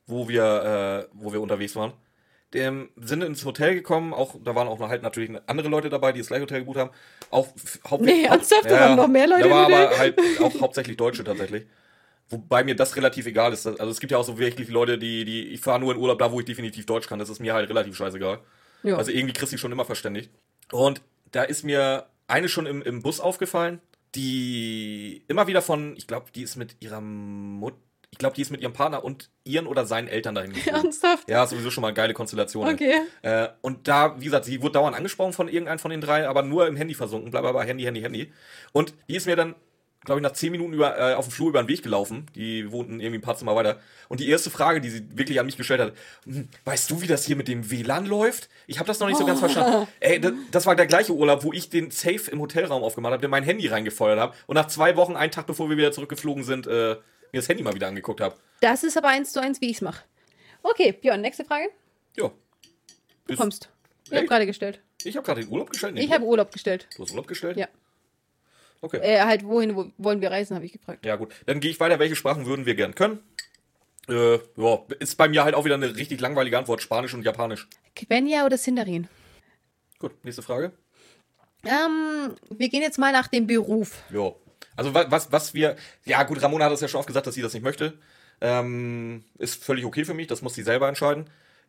wo 0.08 0.28
wir, 0.28 1.06
äh, 1.08 1.08
wo 1.12 1.32
wir 1.32 1.40
unterwegs 1.40 1.76
waren. 1.76 1.92
Dem, 2.54 2.90
sind 2.96 3.22
ins 3.22 3.44
Hotel 3.44 3.74
gekommen, 3.74 4.14
auch, 4.14 4.36
da 4.42 4.54
waren 4.54 4.68
auch 4.68 4.78
noch 4.78 4.88
halt 4.88 5.02
natürlich 5.02 5.30
andere 5.46 5.68
Leute 5.68 5.90
dabei, 5.90 6.12
die 6.12 6.20
das 6.20 6.28
gleiche 6.28 6.42
Hotel 6.42 6.60
gebucht 6.60 6.78
haben. 6.78 6.90
Auch 7.30 7.48
hauptsächlich. 7.88 8.22
Nee, 8.22 8.28
ernsthaft? 8.28 8.66
Da 8.66 8.80
waren 8.80 8.96
noch 8.96 9.08
mehr 9.08 9.26
Leute 9.26 9.48
Da 9.48 9.50
war 9.50 9.68
im 9.68 9.74
Hotel? 9.74 9.86
aber 9.86 9.98
halt 9.98 10.20
auch 10.40 10.60
hauptsächlich 10.60 10.96
Deutsche 10.96 11.24
tatsächlich. 11.24 11.66
Wobei 12.28 12.64
mir 12.64 12.74
das 12.74 12.96
relativ 12.96 13.26
egal 13.26 13.52
ist. 13.52 13.66
Also 13.66 13.88
es 13.88 14.00
gibt 14.00 14.10
ja 14.10 14.18
auch 14.18 14.24
so 14.24 14.38
wirklich 14.38 14.68
Leute, 14.68 14.98
die, 14.98 15.24
die, 15.24 15.48
ich 15.48 15.60
fahre 15.60 15.78
nur 15.80 15.92
in 15.94 16.00
Urlaub 16.00 16.18
da, 16.18 16.32
wo 16.32 16.40
ich 16.40 16.46
definitiv 16.46 16.86
Deutsch 16.86 17.08
kann. 17.08 17.18
Das 17.18 17.28
ist 17.28 17.40
mir 17.40 17.54
halt 17.54 17.68
relativ 17.68 17.96
scheißegal. 17.96 18.40
Ja. 18.82 18.96
Also 18.96 19.10
irgendwie 19.10 19.32
kriegst 19.32 19.52
du 19.52 19.58
schon 19.58 19.72
immer 19.72 19.84
verständigt. 19.84 20.30
Und 20.72 21.02
da 21.32 21.42
ist 21.42 21.64
mir 21.64 22.06
eine 22.26 22.48
schon 22.48 22.66
im, 22.66 22.82
im 22.82 23.02
Bus 23.02 23.20
aufgefallen, 23.20 23.80
die 24.14 25.24
immer 25.28 25.46
wieder 25.46 25.62
von, 25.62 25.96
ich 25.96 26.06
glaube, 26.06 26.26
die 26.34 26.42
ist 26.42 26.56
mit 26.56 26.76
ihrer 26.80 27.00
Mutter, 27.00 27.76
ich 28.10 28.18
glaube, 28.18 28.34
die 28.34 28.42
ist 28.42 28.50
mit 28.50 28.60
ihrem 28.60 28.72
Partner 28.72 29.04
und 29.04 29.30
ihren 29.44 29.66
oder 29.66 29.84
seinen 29.84 30.08
Eltern 30.08 30.34
dahin 30.34 30.52
geflogen. 30.54 30.84
Ernsthaft? 30.84 31.28
Ja, 31.28 31.46
sowieso 31.46 31.70
schon 31.70 31.82
mal 31.82 31.88
eine 31.88 31.94
geile 31.94 32.14
Konstellation. 32.14 32.68
Okay. 32.68 32.94
Äh, 33.22 33.48
und 33.60 33.88
da, 33.88 34.18
wie 34.20 34.24
gesagt, 34.24 34.44
sie 34.44 34.62
wurde 34.62 34.72
dauernd 34.72 34.96
angesprochen 34.96 35.32
von 35.32 35.48
irgendeinem 35.48 35.78
von 35.78 35.90
den 35.90 36.00
drei, 36.00 36.28
aber 36.28 36.42
nur 36.42 36.66
im 36.66 36.76
Handy 36.76 36.94
versunken, 36.94 37.30
bla 37.30 37.40
bla 37.40 37.52
bla, 37.52 37.62
Handy, 37.62 37.84
Handy, 37.84 38.00
Handy. 38.00 38.32
Und 38.72 38.94
die 39.08 39.16
ist 39.16 39.26
mir 39.26 39.36
dann, 39.36 39.54
glaube 40.04 40.20
ich, 40.20 40.22
nach 40.22 40.32
zehn 40.32 40.52
Minuten 40.52 40.72
über, 40.72 40.96
äh, 40.98 41.14
auf 41.14 41.26
dem 41.26 41.32
Flur 41.32 41.48
über 41.48 41.60
den 41.62 41.68
Weg 41.68 41.82
gelaufen. 41.82 42.26
Die 42.36 42.70
wohnten 42.70 43.00
irgendwie 43.00 43.18
ein 43.18 43.22
paar 43.22 43.36
Zimmer 43.36 43.56
weiter. 43.56 43.80
Und 44.08 44.20
die 44.20 44.28
erste 44.28 44.50
Frage, 44.50 44.80
die 44.80 44.88
sie 44.88 45.04
wirklich 45.18 45.40
an 45.40 45.46
mich 45.46 45.56
gestellt 45.56 45.80
hat, 45.80 45.92
"Hm, 46.24 46.48
weißt 46.64 46.88
du, 46.90 47.02
wie 47.02 47.08
das 47.08 47.26
hier 47.26 47.34
mit 47.34 47.48
dem 47.48 47.70
WLAN 47.70 48.06
läuft? 48.06 48.48
Ich 48.68 48.78
habe 48.78 48.86
das 48.86 49.00
noch 49.00 49.08
nicht 49.08 49.18
so 49.18 49.26
ganz 49.26 49.40
verstanden. 49.40 49.88
Ey, 49.98 50.20
das, 50.20 50.32
das 50.52 50.64
war 50.64 50.76
der 50.76 50.86
gleiche 50.86 51.12
Urlaub, 51.12 51.42
wo 51.42 51.52
ich 51.52 51.70
den 51.70 51.90
Safe 51.90 52.30
im 52.30 52.40
Hotelraum 52.40 52.84
aufgemacht 52.84 53.14
habe, 53.14 53.28
mein 53.28 53.42
Handy 53.42 53.66
reingefeuert 53.66 54.18
habe 54.20 54.34
und 54.46 54.54
nach 54.54 54.68
zwei 54.68 54.94
Wochen, 54.96 55.16
einen 55.16 55.32
Tag 55.32 55.46
bevor 55.46 55.68
wir 55.68 55.76
wieder 55.76 55.90
zurückgeflogen 55.90 56.44
sind, 56.44 56.68
äh, 56.68 56.96
mir 57.36 57.40
das 57.42 57.48
Handy 57.48 57.62
mal 57.62 57.74
wieder 57.74 57.88
angeguckt 57.88 58.20
habe. 58.20 58.36
Das 58.60 58.82
ist 58.82 58.96
aber 58.96 59.08
eins 59.08 59.32
zu 59.32 59.40
eins, 59.40 59.60
wie 59.60 59.70
ich 59.70 59.76
es 59.76 59.82
mache. 59.82 60.04
Okay, 60.62 60.92
Björn, 60.92 61.20
nächste 61.20 61.44
Frage. 61.44 61.68
Ja. 62.16 62.30
Du 63.26 63.32
Ist- 63.32 63.38
kommst. 63.38 63.70
Ich 64.04 64.10
habe 64.12 64.20
Echt? 64.20 64.28
gerade 64.28 64.46
gestellt. 64.46 64.80
Ich 65.04 65.16
habe 65.16 65.24
gerade 65.26 65.40
den 65.42 65.50
Urlaub 65.50 65.70
gestellt. 65.70 65.94
Nee, 65.94 66.04
Ich 66.04 66.12
habe 66.12 66.24
Urlaub 66.24 66.52
gestellt. 66.52 66.88
Du 66.96 67.02
hast 67.02 67.10
Urlaub 67.10 67.26
gestellt? 67.26 67.56
Ja. 67.56 67.68
Okay. 68.80 68.98
Äh, 68.98 69.20
halt, 69.22 69.44
wohin 69.44 69.74
wo, 69.76 69.90
wollen 69.98 70.20
wir 70.20 70.30
reisen, 70.30 70.54
habe 70.54 70.64
ich 70.64 70.72
gefragt. 70.72 71.04
Ja, 71.04 71.16
gut. 71.16 71.34
Dann 71.46 71.60
gehe 71.60 71.70
ich 71.70 71.80
weiter. 71.80 71.98
Welche 71.98 72.16
Sprachen 72.16 72.46
würden 72.46 72.66
wir 72.66 72.74
gern 72.74 72.94
können? 72.94 73.20
Äh, 74.08 74.34
ja, 74.56 74.78
ist 75.00 75.16
bei 75.16 75.28
mir 75.28 75.44
halt 75.44 75.54
auch 75.54 75.64
wieder 75.64 75.74
eine 75.74 75.96
richtig 75.96 76.20
langweilige 76.20 76.56
Antwort. 76.58 76.80
Spanisch 76.82 77.14
und 77.14 77.22
Japanisch. 77.24 77.68
Quenya 77.96 78.46
oder 78.46 78.56
Sindarin? 78.58 79.08
Gut, 79.98 80.12
nächste 80.24 80.42
Frage. 80.42 80.72
Ähm, 81.64 82.36
wir 82.50 82.68
gehen 82.68 82.82
jetzt 82.82 82.98
mal 82.98 83.12
nach 83.12 83.26
dem 83.28 83.46
Beruf. 83.46 84.02
Ja. 84.12 84.32
Also 84.76 84.94
wa- 84.94 85.06
was, 85.08 85.32
was 85.32 85.54
wir. 85.54 85.76
Ja, 86.04 86.22
gut, 86.24 86.40
Ramona 86.42 86.66
hat 86.66 86.72
es 86.72 86.80
ja 86.80 86.88
schon 86.88 86.98
oft 86.98 87.06
gesagt, 87.06 87.26
dass 87.26 87.34
sie 87.34 87.42
das 87.42 87.54
nicht 87.54 87.62
möchte. 87.62 87.94
Ähm, 88.40 89.24
ist 89.38 89.64
völlig 89.64 89.84
okay 89.84 90.04
für 90.04 90.14
mich, 90.14 90.26
das 90.26 90.42
muss 90.42 90.54
sie 90.54 90.62
selber 90.62 90.88
entscheiden. 90.88 91.26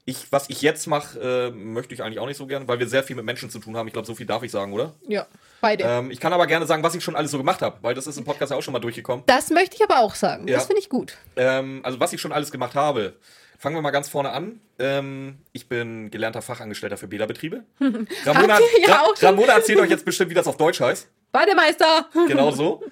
ich, 0.09 0.31
was 0.31 0.49
ich 0.49 0.61
jetzt 0.61 0.87
mache, 0.87 1.19
äh, 1.19 1.51
möchte 1.51 1.93
ich 1.93 2.01
eigentlich 2.03 2.19
auch 2.19 2.27
nicht 2.27 2.37
so 2.37 2.47
gerne, 2.47 2.65
weil 2.67 2.79
wir 2.79 2.87
sehr 2.87 3.03
viel 3.03 3.15
mit 3.17 3.25
Menschen 3.25 3.49
zu 3.49 3.59
tun 3.59 3.75
haben. 3.75 3.87
Ich 3.87 3.93
glaube, 3.93 4.05
so 4.05 4.15
viel 4.15 4.25
darf 4.25 4.41
ich 4.43 4.51
sagen, 4.51 4.71
oder? 4.73 4.93
Ja, 5.07 5.27
beide. 5.59 5.83
Ähm, 5.83 6.11
ich 6.11 6.19
kann 6.21 6.31
aber 6.33 6.47
gerne 6.47 6.65
sagen, 6.65 6.81
was 6.83 6.95
ich 6.95 7.03
schon 7.03 7.15
alles 7.17 7.31
so 7.31 7.37
gemacht 7.37 7.61
habe, 7.61 7.77
weil 7.81 7.93
das 7.93 8.07
ist 8.07 8.17
im 8.17 8.23
Podcast 8.23 8.51
ja 8.51 8.57
auch 8.57 8.61
schon 8.61 8.71
mal 8.73 8.79
durchgekommen. 8.79 9.23
das 9.27 9.49
möchte 9.49 9.75
ich 9.77 9.83
aber 9.83 9.99
auch 10.01 10.15
sagen. 10.15 10.47
Ja. 10.47 10.55
Das 10.55 10.65
finde 10.67 10.79
ich 10.81 10.87
gut. 10.89 11.15
Ähm, 11.35 11.81
also 11.83 11.99
was 11.99 12.13
ich 12.13 12.21
schon 12.21 12.31
alles 12.31 12.51
gemacht 12.51 12.75
habe. 12.75 13.13
Fangen 13.59 13.75
wir 13.75 13.81
mal 13.81 13.89
ganz 13.91 14.07
vorne 14.07 14.29
an. 14.33 14.61
Ähm, 14.77 15.39
ich 15.51 15.67
bin 15.67 16.11
gelernter 16.11 16.43
Fachangestellter 16.43 16.95
für 16.95 17.07
Bäderbetriebe. 17.07 17.63
Ramona, 18.25 18.59
ja 18.85 18.93
Ra. 18.93 19.05
Ramona 19.21 19.53
erzählt 19.53 19.79
euch 19.79 19.89
jetzt 19.89 20.05
bestimmt, 20.05 20.29
wie 20.29 20.35
das 20.35 20.45
auf 20.47 20.57
Deutsch 20.57 20.79
heißt. 20.79 21.07
Bademeister! 21.31 22.09
Genau 22.27 22.51
so. 22.51 22.83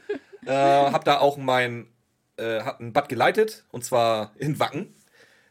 äh, 0.45 0.51
hab 0.51 1.05
da 1.05 1.19
auch 1.19 1.37
mein, 1.37 1.87
äh, 2.37 2.61
hab 2.61 2.79
ein 2.79 2.93
Bad 2.93 3.09
geleitet 3.09 3.65
und 3.71 3.83
zwar 3.83 4.31
in 4.37 4.59
Wacken. 4.59 4.93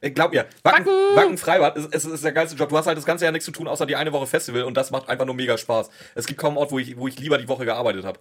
Äh, 0.01 0.11
glaub 0.11 0.33
mir, 0.33 0.47
Wacken, 0.63 0.87
Wacken! 0.87 1.17
Wacken 1.17 1.39
Freibad 1.39 1.77
ist, 1.77 1.95
ist, 1.95 2.05
ist 2.05 2.25
der 2.25 2.33
geilste 2.33 2.57
Job. 2.57 2.69
Du 2.69 2.77
hast 2.77 2.87
halt 2.87 2.99
das 2.99 3.07
ganze 3.07 3.25
Jahr 3.25 3.33
nichts 3.33 3.47
zu 3.47 3.53
tun, 3.53 3.69
außer 3.69 3.87
die 3.87 3.97
eine 3.97 4.13
Woche 4.13 4.27
Festival 4.27 4.65
und 4.65 4.77
das 4.77 4.91
macht 4.91 5.09
einfach 5.09 5.27
nur 5.27 5.35
mega 5.35 5.57
Spaß. 5.57 5.91
Es 6.15 6.27
gibt 6.27 6.39
kaum 6.41 6.51
einen 6.51 6.59
Ort, 6.59 6.73
wo 6.73 6.79
ich, 6.79 6.97
wo 6.97 7.09
ich 7.09 7.19
lieber 7.19 7.39
die 7.39 7.49
Woche 7.49 7.65
gearbeitet 7.65 8.05
habe. 8.05 8.21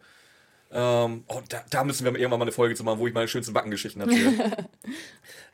Ähm, 0.75 1.23
oh, 1.27 1.41
da, 1.49 1.63
da 1.69 1.83
müssen 1.83 2.03
wir 2.03 2.15
irgendwann 2.15 2.39
mal 2.39 2.45
eine 2.45 2.51
Folge 2.51 2.73
zu 2.73 2.83
machen, 2.83 2.97
wo 2.97 3.05
ich 3.05 3.13
meine 3.13 3.27
schönsten 3.27 3.53
Wackengeschichten 3.53 4.01
erzähle. 4.01 4.67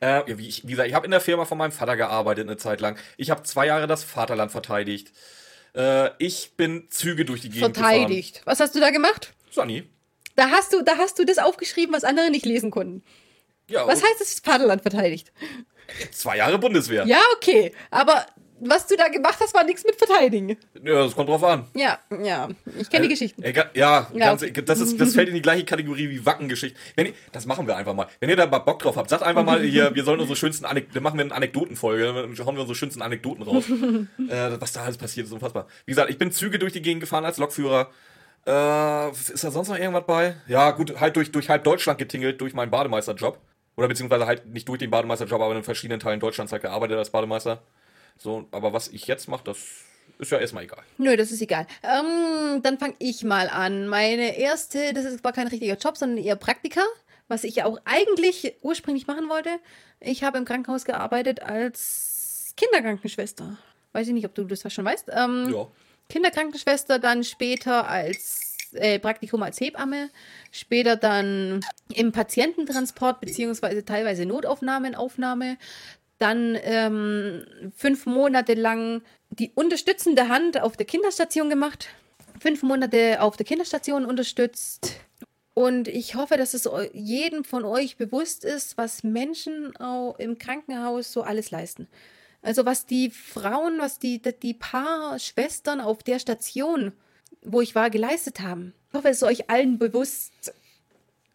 äh, 0.00 0.22
wie, 0.38 0.48
ich, 0.48 0.66
wie 0.66 0.70
gesagt, 0.70 0.88
ich 0.88 0.94
habe 0.94 1.04
in 1.04 1.10
der 1.10 1.20
Firma 1.20 1.44
von 1.44 1.58
meinem 1.58 1.72
Vater 1.72 1.96
gearbeitet 1.96 2.48
eine 2.48 2.56
Zeit 2.56 2.80
lang. 2.80 2.96
Ich 3.18 3.30
habe 3.30 3.42
zwei 3.42 3.66
Jahre 3.66 3.86
das 3.86 4.02
Vaterland 4.02 4.50
verteidigt. 4.50 5.12
Äh, 5.74 6.10
ich 6.18 6.52
bin 6.56 6.88
Züge 6.90 7.24
durch 7.24 7.40
die 7.42 7.50
Gegend 7.50 7.76
Verteidigt. 7.76 8.42
Was 8.44 8.60
hast 8.60 8.74
du 8.74 8.80
da 8.80 8.90
gemacht? 8.90 9.32
gefahren. 9.48 9.68
Sonny. 9.68 9.88
Da 10.36 10.50
hast 10.50 10.72
du, 10.72 10.82
da 10.82 10.96
hast 10.96 11.18
du 11.18 11.24
das 11.24 11.38
aufgeschrieben, 11.38 11.94
was 11.94 12.04
andere 12.04 12.30
nicht 12.30 12.46
lesen 12.46 12.70
konnten. 12.70 13.02
Ja, 13.68 13.86
Was 13.86 14.02
heißt 14.02 14.20
das 14.20 14.40
Vaterland 14.40 14.82
verteidigt? 14.82 15.32
zwei 16.12 16.36
Jahre 16.36 16.58
Bundeswehr. 16.58 17.04
Ja, 17.06 17.20
okay. 17.36 17.72
Aber 17.90 18.26
was 18.60 18.86
du 18.86 18.96
da 18.96 19.08
gemacht 19.08 19.38
hast, 19.40 19.54
war 19.54 19.64
nichts 19.64 19.84
mit 19.84 19.96
Verteidigen. 19.96 20.56
Ja, 20.82 21.04
das 21.04 21.14
kommt 21.14 21.28
drauf 21.28 21.42
an. 21.42 21.66
Ja, 21.74 21.98
ja. 22.22 22.48
Ich 22.78 22.90
kenne 22.90 23.04
die 23.04 23.08
Geschichten. 23.08 23.42
Äh, 23.42 23.52
ja, 23.74 24.08
Ja, 24.12 24.34
ganz, 24.34 24.44
das, 24.64 24.80
ist, 24.80 25.00
das 25.00 25.14
fällt 25.14 25.28
in 25.28 25.34
die 25.34 25.42
gleiche 25.42 25.64
Kategorie 25.64 26.10
wie 26.10 26.24
Wackengeschichten. 26.24 26.80
Wenn 26.96 27.06
ihr, 27.06 27.12
das 27.32 27.46
machen 27.46 27.66
wir 27.66 27.76
einfach 27.76 27.94
mal. 27.94 28.06
Wenn 28.20 28.28
ihr 28.28 28.36
da 28.36 28.46
mal 28.46 28.58
Bock 28.58 28.80
drauf 28.80 28.96
habt, 28.96 29.10
sagt 29.10 29.22
einfach 29.22 29.44
mal 29.44 29.62
hier, 29.62 29.94
wir 29.94 30.04
sollen 30.04 30.20
unsere 30.20 30.36
schönsten 30.36 30.64
Anekdoten, 30.64 30.94
dann 30.94 31.02
machen 31.02 31.18
wir 31.18 31.24
eine 31.24 31.34
Anekdotenfolge, 31.34 32.04
dann 32.04 32.46
hauen 32.46 32.54
wir 32.54 32.60
unsere 32.60 32.74
schönsten 32.74 33.02
Anekdoten 33.02 33.42
raus. 33.42 33.64
äh, 34.28 34.60
was 34.60 34.72
da 34.72 34.82
alles 34.82 34.98
passiert, 34.98 35.26
ist 35.26 35.32
unfassbar. 35.32 35.66
Wie 35.86 35.92
gesagt, 35.92 36.10
ich 36.10 36.18
bin 36.18 36.32
Züge 36.32 36.58
durch 36.58 36.72
die 36.72 36.82
Gegend 36.82 37.00
gefahren 37.00 37.24
als 37.24 37.38
Lokführer. 37.38 37.90
Äh, 38.46 39.10
ist 39.10 39.44
da 39.44 39.50
sonst 39.50 39.68
noch 39.68 39.78
irgendwas 39.78 40.06
bei? 40.06 40.34
Ja, 40.48 40.70
gut, 40.70 41.00
halt 41.00 41.16
durch, 41.16 41.30
durch 41.30 41.48
halb 41.48 41.64
Deutschland 41.64 41.98
getingelt, 41.98 42.40
durch 42.40 42.54
meinen 42.54 42.70
Bademeisterjob. 42.70 43.38
Oder 43.76 43.88
beziehungsweise 43.88 44.26
halt 44.26 44.46
nicht 44.46 44.68
durch 44.68 44.78
den 44.78 44.90
Bademeisterjob, 44.90 45.40
aber 45.40 45.56
in 45.56 45.62
verschiedenen 45.62 46.00
Teilen 46.00 46.20
Deutschlands 46.20 46.52
halt 46.52 46.62
gearbeitet 46.62 46.98
als 46.98 47.10
Bademeister. 47.10 47.62
So, 48.22 48.46
aber 48.50 48.72
was 48.72 48.88
ich 48.88 49.06
jetzt 49.06 49.28
mache, 49.28 49.44
das 49.44 49.58
ist 50.18 50.30
ja 50.30 50.38
erstmal 50.38 50.64
egal. 50.64 50.82
Nö, 50.98 51.16
das 51.16 51.32
ist 51.32 51.40
egal. 51.40 51.66
Ähm, 51.82 52.62
dann 52.62 52.78
fange 52.78 52.94
ich 52.98 53.24
mal 53.24 53.48
an. 53.48 53.88
Meine 53.88 54.36
erste, 54.38 54.92
das 54.92 55.06
ist, 55.06 55.24
war 55.24 55.32
kein 55.32 55.48
richtiger 55.48 55.76
Job, 55.78 55.96
sondern 55.96 56.22
eher 56.22 56.36
Praktika, 56.36 56.82
was 57.28 57.44
ich 57.44 57.56
ja 57.56 57.64
auch 57.64 57.78
eigentlich 57.86 58.54
ursprünglich 58.60 59.06
machen 59.06 59.28
wollte. 59.30 59.50
Ich 60.00 60.22
habe 60.22 60.36
im 60.36 60.44
Krankenhaus 60.44 60.84
gearbeitet 60.84 61.42
als 61.42 62.52
Kinderkrankenschwester. 62.56 63.56
Weiß 63.92 64.06
ich 64.06 64.12
nicht, 64.12 64.26
ob 64.26 64.34
du 64.34 64.44
das 64.44 64.70
schon 64.72 64.84
weißt. 64.84 65.06
Ähm, 65.12 65.48
Ja. 65.50 65.66
Kinderkrankenschwester, 66.10 66.98
dann 66.98 67.24
später 67.24 67.88
als 67.88 68.56
äh, 68.72 68.98
Praktikum 68.98 69.42
als 69.42 69.60
Hebamme, 69.60 70.10
später 70.50 70.96
dann 70.96 71.60
im 71.94 72.12
Patiententransport 72.12 73.20
beziehungsweise 73.20 73.84
teilweise 73.84 74.26
Notaufnahmenaufnahme, 74.26 75.56
dann 76.20 76.56
ähm, 76.62 77.44
fünf 77.74 78.06
Monate 78.06 78.54
lang 78.54 79.02
die 79.30 79.50
unterstützende 79.54 80.28
Hand 80.28 80.60
auf 80.60 80.76
der 80.76 80.86
Kinderstation 80.86 81.48
gemacht, 81.48 81.88
fünf 82.38 82.62
Monate 82.62 83.20
auf 83.20 83.36
der 83.36 83.46
Kinderstation 83.46 84.04
unterstützt. 84.04 84.92
Und 85.54 85.88
ich 85.88 86.14
hoffe, 86.14 86.36
dass 86.36 86.54
es 86.54 86.68
jedem 86.92 87.44
von 87.44 87.64
euch 87.64 87.96
bewusst 87.96 88.44
ist, 88.44 88.78
was 88.78 89.02
Menschen 89.02 89.74
auch 89.76 90.18
im 90.18 90.38
Krankenhaus 90.38 91.12
so 91.12 91.22
alles 91.22 91.50
leisten. 91.50 91.88
Also 92.42 92.64
was 92.64 92.86
die 92.86 93.10
Frauen, 93.10 93.78
was 93.78 93.98
die, 93.98 94.20
die 94.20 94.54
paar 94.54 95.18
Schwestern 95.18 95.80
auf 95.80 96.02
der 96.02 96.18
Station, 96.18 96.92
wo 97.42 97.60
ich 97.60 97.74
war, 97.74 97.90
geleistet 97.90 98.40
haben. 98.40 98.74
Ich 98.88 98.94
hoffe, 98.94 99.08
es 99.08 99.18
ist 99.18 99.22
euch 99.22 99.50
allen 99.50 99.78
bewusst, 99.78 100.54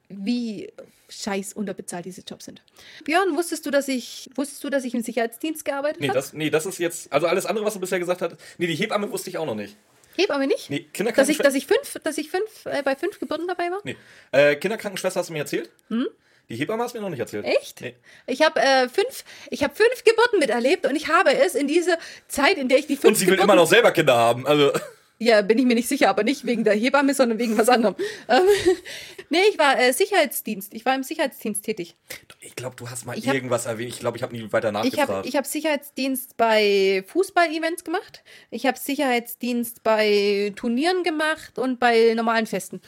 wie 0.10 0.72
scheiß 1.10 1.54
unterbezahlt 1.54 2.06
diese 2.06 2.22
Jobs 2.22 2.46
sind. 2.46 2.62
Björn, 3.04 3.36
wusstest 3.36 3.66
du, 3.66 3.72
dass 3.72 3.88
ich, 3.88 4.30
wusstest 4.36 4.64
du, 4.64 4.70
dass 4.70 4.84
ich 4.84 4.94
im 4.94 5.02
Sicherheitsdienst 5.02 5.66
gearbeitet 5.66 6.02
Nee 6.02 6.10
habe? 6.10 6.18
das, 6.20 6.34
nee, 6.34 6.50
das 6.50 6.66
ist 6.66 6.80
jetzt, 6.80 7.12
also 7.12 7.28
alles 7.28 7.46
andere, 7.46 7.66
was 7.66 7.74
du 7.74 7.80
bisher 7.80 8.00
gesagt 8.00 8.22
hast, 8.22 8.36
nee, 8.58 8.68
die 8.68 8.76
Hebamme 8.76 9.12
wusste 9.12 9.30
ich 9.30 9.38
auch 9.38 9.46
noch 9.46 9.56
nicht. 9.56 9.76
Hebamme 10.18 10.48
nicht? 10.48 10.70
Nee, 10.70 10.78
Dass 10.80 10.88
ich, 10.88 10.94
Kinderkrankenschwester. 10.94 11.44
dass 11.44 11.56
ich 11.56 11.68
fünf, 11.68 11.98
dass 12.04 12.18
ich 12.18 12.30
fünf, 12.30 12.66
äh, 12.66 12.82
bei 12.84 12.96
fünf 12.96 13.20
Geburten 13.20 13.48
dabei 13.48 13.70
war? 13.70 13.80
Nee. 13.84 13.98
Äh, 14.32 14.56
Kinderkrankenschwester 14.56 15.20
hast 15.20 15.30
du 15.30 15.34
mir 15.34 15.40
erzählt? 15.40 15.70
Die 16.50 16.56
Hebamme 16.56 16.84
hast 16.84 16.94
du 16.94 17.00
mir 17.00 17.04
noch 17.04 17.10
nicht 17.10 17.20
erzählt. 17.20 17.46
Hm? 17.46 17.54
Echt? 17.60 17.82
Nee. 17.82 17.96
Ich 18.28 18.42
habe 18.42 18.60
äh, 18.62 18.88
fünf, 18.88 19.24
ich 19.50 19.64
habe 19.64 19.76
fünf 19.76 20.04
Geburten 20.04 20.40
miterlebt 20.40 20.86
und 20.86 20.96
ich 20.96 21.10
habe 21.10 21.34
es 21.34 21.56
in 21.56 21.68
dieser 21.68 21.98
Zeit, 22.28 22.58
in 22.58 22.70
der 22.70 22.78
ich 22.78 22.88
die 22.88 22.96
fünf 22.96 23.06
Und 23.06 23.16
sie 23.16 23.26
will 23.26 23.34
Geburten 23.34 23.50
immer 23.52 23.62
noch 23.62 23.68
selber 23.68 23.92
Kinder 23.92 24.16
haben. 24.16 24.46
Also, 24.48 24.72
Ja, 25.18 25.42
bin 25.42 25.58
ich 25.58 25.66
mir 25.66 25.76
nicht 25.76 25.88
sicher, 25.88 26.10
aber 26.10 26.24
nicht 26.24 26.46
wegen 26.46 26.66
der 26.66 26.74
Hebamme, 26.74 27.14
sondern 27.14 27.40
wegen 27.40 27.58
was 27.58 27.70
anderem. 27.70 27.96
Ähm, 28.28 28.44
nee, 29.30 29.40
ich 29.50 29.58
war 29.58 29.80
äh, 29.80 29.94
Sicherheitsdienst. 29.94 30.74
Ich 30.74 30.86
war 30.86 30.94
im 30.94 31.04
Sicherheitsdienst 31.04 31.64
tätig. 31.64 31.96
ich 32.42 32.56
glaube, 32.56 32.76
du 32.76 32.90
hast 32.90 33.06
mal 33.06 33.18
Ich 33.18 33.26
hab- 33.28 33.34
irgendwas 33.36 33.66
erwähnt. 33.66 33.94
Ich 33.94 34.00
glaube, 34.00 34.18
ich 34.18 34.24
habe 34.24 34.36
nie 34.36 34.42
weiter 34.52 34.70
Ich 34.72 34.76
habe 34.76 34.90
nachgefragt. 34.90 35.26
ich 35.28 35.36
hab 35.38 35.46
Sicherheitsdienst 35.46 36.36
bei 36.36 37.04
Fußball-Events 37.08 37.86
gemacht. 37.86 38.24
Ich 38.52 38.66
habe 38.66 38.78
Sicherheitsdienst 38.78 39.84
bei 39.84 40.52
Turnieren 40.58 41.04
gemacht 41.04 41.58
und 41.60 41.80
bei 41.80 42.14
normalen 42.14 42.46
Festen. 42.46 42.82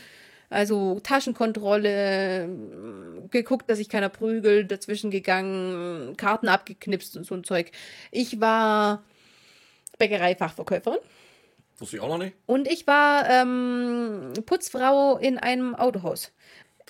Also 0.50 1.00
Taschenkontrolle, 1.02 2.44
m, 2.44 3.28
geguckt, 3.32 3.70
dass 3.70 3.78
sich 3.78 3.88
keiner 3.90 4.10
prügelt, 4.10 4.70
dazwischen 4.72 5.12
gegangen, 5.12 6.16
Karten 6.18 6.48
abgeknipst 6.50 7.16
und 7.16 7.26
so 7.26 7.36
ein 7.36 7.44
Zeug. 7.46 7.72
Ich 8.12 8.40
war 8.42 9.04
Bäckereifachverkäuferin. 9.98 11.00
Wusste 11.80 11.98
ich 11.98 12.02
auch 12.02 12.08
noch 12.08 12.18
nicht. 12.18 12.36
Und 12.46 12.68
ich 12.68 12.88
war 12.88 13.30
ähm, 13.30 14.34
Putzfrau 14.46 15.18
in 15.18 15.38
einem 15.38 15.76
Autohaus. 15.76 16.32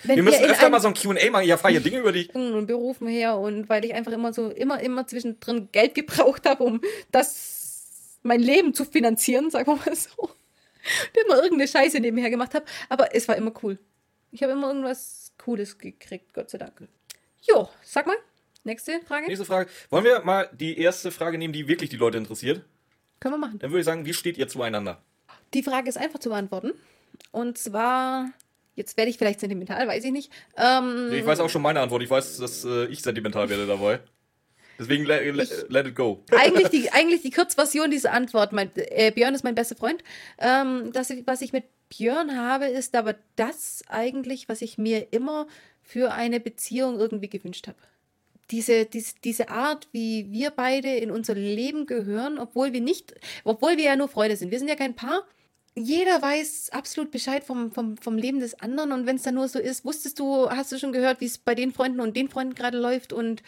Wenn 0.04 0.18
Wir 0.18 0.24
müssen 0.24 0.44
in 0.44 0.52
öfter 0.52 0.70
mal 0.70 0.80
so 0.80 0.88
ein 0.88 0.94
Q&A 0.94 1.30
machen. 1.32 1.46
Ja, 1.46 1.58
freie 1.58 1.82
Dinge 1.82 2.00
über 2.00 2.12
dich. 2.12 2.34
und 2.34 2.68
Berufen 2.68 3.08
her 3.08 3.38
und 3.38 3.68
weil 3.68 3.84
ich 3.84 3.94
einfach 3.94 4.12
immer 4.12 4.32
so, 4.32 4.50
immer, 4.50 4.80
immer 4.80 5.08
zwischendrin 5.08 5.70
Geld 5.72 5.96
gebraucht 5.96 6.48
habe, 6.48 6.64
um 6.64 6.82
das, 7.12 8.20
mein 8.24 8.40
Leben 8.40 8.74
zu 8.74 8.86
finanzieren, 8.86 9.50
sagen 9.50 9.68
wir 9.68 9.76
mal 9.76 9.96
so. 9.96 10.12
Und 10.88 11.26
immer 11.26 11.36
irgendeine 11.36 11.68
Scheiße 11.68 12.00
nebenher 12.00 12.30
gemacht 12.30 12.54
habe. 12.54 12.64
Aber 12.88 13.14
es 13.14 13.28
war 13.28 13.36
immer 13.36 13.52
cool. 13.62 13.78
Ich 14.32 14.42
habe 14.42 14.54
immer 14.54 14.68
irgendwas 14.68 15.34
Cooles 15.38 15.78
gekriegt, 15.78 16.34
Gott 16.34 16.50
sei 16.50 16.60
Dank. 16.60 16.88
Jo, 17.42 17.68
sag 17.84 18.08
mal. 18.08 18.16
Nächste 18.64 19.02
Frage. 19.02 19.28
Nächste 19.28 19.46
Frage. 19.46 19.70
Wollen 19.90 20.06
wir 20.06 20.22
mal 20.22 20.50
die 20.54 20.78
erste 20.78 21.12
Frage 21.12 21.38
nehmen, 21.38 21.54
die 21.54 21.68
wirklich 21.68 21.90
die 21.90 21.98
Leute 21.98 22.18
interessiert? 22.18 22.64
Können 23.20 23.34
wir 23.36 23.40
machen. 23.40 23.60
Dann 23.60 23.72
würde 23.72 23.80
ich 23.80 23.86
sagen, 23.86 24.06
wie 24.06 24.14
steht 24.14 24.38
ihr 24.38 24.48
zueinander? 24.48 25.02
Die 25.54 25.64
Frage 25.64 25.90
ist 25.90 25.98
einfach 25.98 26.20
zu 26.20 26.30
beantworten. 26.30 26.72
Und 27.32 27.58
zwar, 27.58 28.30
jetzt 28.76 28.98
werde 28.98 29.10
ich 29.10 29.18
vielleicht 29.18 29.40
sentimental, 29.40 29.88
weiß 29.88 30.04
ich 30.04 30.12
nicht. 30.12 30.32
Ähm, 30.58 31.10
Ich 31.12 31.26
weiß 31.26 31.40
auch 31.40 31.50
schon 31.50 31.62
meine 31.62 31.80
Antwort. 31.80 32.04
Ich 32.04 32.10
weiß, 32.10 32.38
dass 32.38 32.64
äh, 32.66 32.86
ich 32.86 33.02
sentimental 33.02 33.50
werde 33.50 33.66
dabei. 33.66 34.00
Deswegen 34.80 35.06
let, 35.06 35.36
let, 35.36 35.66
let 35.70 35.88
it 35.88 35.96
go. 35.96 36.24
eigentlich 36.38 36.68
die, 36.70 36.90
eigentlich 36.92 37.22
die 37.24 37.32
Kurzversion 37.32 37.90
dieser 37.90 38.14
Antwort. 38.14 38.54
Mein, 38.54 38.70
äh, 38.76 39.12
Björn 39.12 39.34
ist 39.34 39.44
mein 39.44 39.56
bester 39.56 39.76
Freund. 39.76 40.04
Ähm, 40.38 40.92
das, 40.94 41.12
was 41.26 41.42
ich 41.42 41.52
mit 41.54 41.64
Björn 41.90 42.38
habe, 42.38 42.66
ist 42.68 42.96
aber 42.96 43.16
das 43.36 43.84
eigentlich, 43.88 44.48
was 44.50 44.62
ich 44.62 44.78
mir 44.78 45.12
immer 45.12 45.48
für 45.82 46.12
eine 46.14 46.40
Beziehung 46.40 47.00
irgendwie 47.00 47.30
gewünscht 47.30 47.68
habe. 47.68 47.78
Diese, 48.52 48.86
diese, 48.86 49.14
diese 49.24 49.50
Art, 49.50 49.88
wie 49.92 50.32
wir 50.32 50.52
beide 50.52 50.96
in 50.96 51.12
unser 51.12 51.36
Leben 51.36 51.86
gehören, 51.86 52.40
obwohl 52.40 52.72
wir 52.74 52.82
nicht, 52.82 53.14
obwohl 53.44 53.78
wir 53.78 53.84
ja 53.84 53.96
nur 53.96 54.08
Freude 54.08 54.38
sind. 54.38 54.52
Wir 54.52 54.60
sind 54.60 54.70
ja 54.70 54.76
kein 54.76 54.96
Paar. 54.96 55.24
Jeder 55.76 56.22
weiß 56.22 56.70
absolut 56.72 57.12
Bescheid 57.12 57.44
vom, 57.44 57.72
vom, 57.72 57.98
vom 57.98 58.18
Leben 58.18 58.40
des 58.40 58.60
anderen. 58.60 58.92
Und 58.92 59.06
wenn 59.06 59.18
es 59.18 59.24
dann 59.24 59.36
nur 59.36 59.48
so 59.48 59.60
ist, 59.60 59.86
wusstest 59.86 60.20
du, 60.20 60.50
hast 60.50 60.72
du 60.72 60.80
schon 60.80 60.94
gehört, 60.94 61.22
wie 61.22 61.26
es 61.26 61.38
bei 61.38 61.56
den 61.56 61.74
Freunden 61.74 62.00
und 62.00 62.16
den 62.16 62.30
Freunden 62.30 62.56
gerade 62.56 62.80
läuft 62.80 63.14
und 63.14 63.44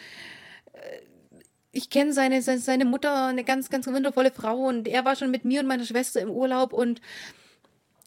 ich 1.71 1.89
kenne 1.89 2.13
seine, 2.13 2.41
seine, 2.41 2.59
seine 2.59 2.85
Mutter, 2.85 3.27
eine 3.27 3.43
ganz, 3.43 3.69
ganz 3.69 3.87
wundervolle 3.87 4.31
Frau 4.31 4.67
und 4.67 4.87
er 4.87 5.05
war 5.05 5.15
schon 5.15 5.31
mit 5.31 5.45
mir 5.45 5.61
und 5.61 5.67
meiner 5.67 5.85
Schwester 5.85 6.19
im 6.19 6.29
Urlaub 6.29 6.73
und 6.73 7.01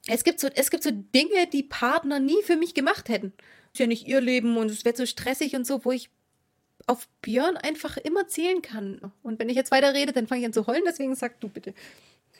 es 0.09 0.25
gibt 0.25 0.41
so, 0.41 0.49
es 0.55 0.71
gibt 0.71 0.83
so 0.83 0.91
Dinge, 0.91 1.47
die 1.53 1.63
Partner 1.63 2.19
nie 2.19 2.43
für 2.43 2.57
mich 2.57 2.75
gemacht 2.75 3.09
hätten. 3.09 3.33
Ist 3.73 3.79
ja 3.79 3.87
nicht 3.87 4.09
ihr 4.09 4.21
Leben 4.21 4.57
und 4.57 4.71
es 4.71 4.85
wird 4.85 4.97
so 4.97 5.07
stressig 5.07 5.55
und 5.55 5.65
so, 5.65 5.85
wo 5.85 5.93
ich 5.93 6.11
auf 6.87 7.09
Björn 7.23 7.57
einfach 7.57 7.97
immer 7.97 8.27
zählen 8.29 8.63
kann. 8.63 9.13
Und 9.23 9.39
wenn 9.39 9.49
ich 9.49 9.57
jetzt 9.57 9.71
weiter 9.71 9.95
rede, 9.95 10.13
dann 10.13 10.27
fange 10.27 10.41
ich 10.41 10.47
an 10.47 10.53
zu 10.53 10.67
heulen, 10.67 10.83
deswegen 10.87 11.15
sag 11.15 11.41
du 11.41 11.49
bitte. 11.49 11.75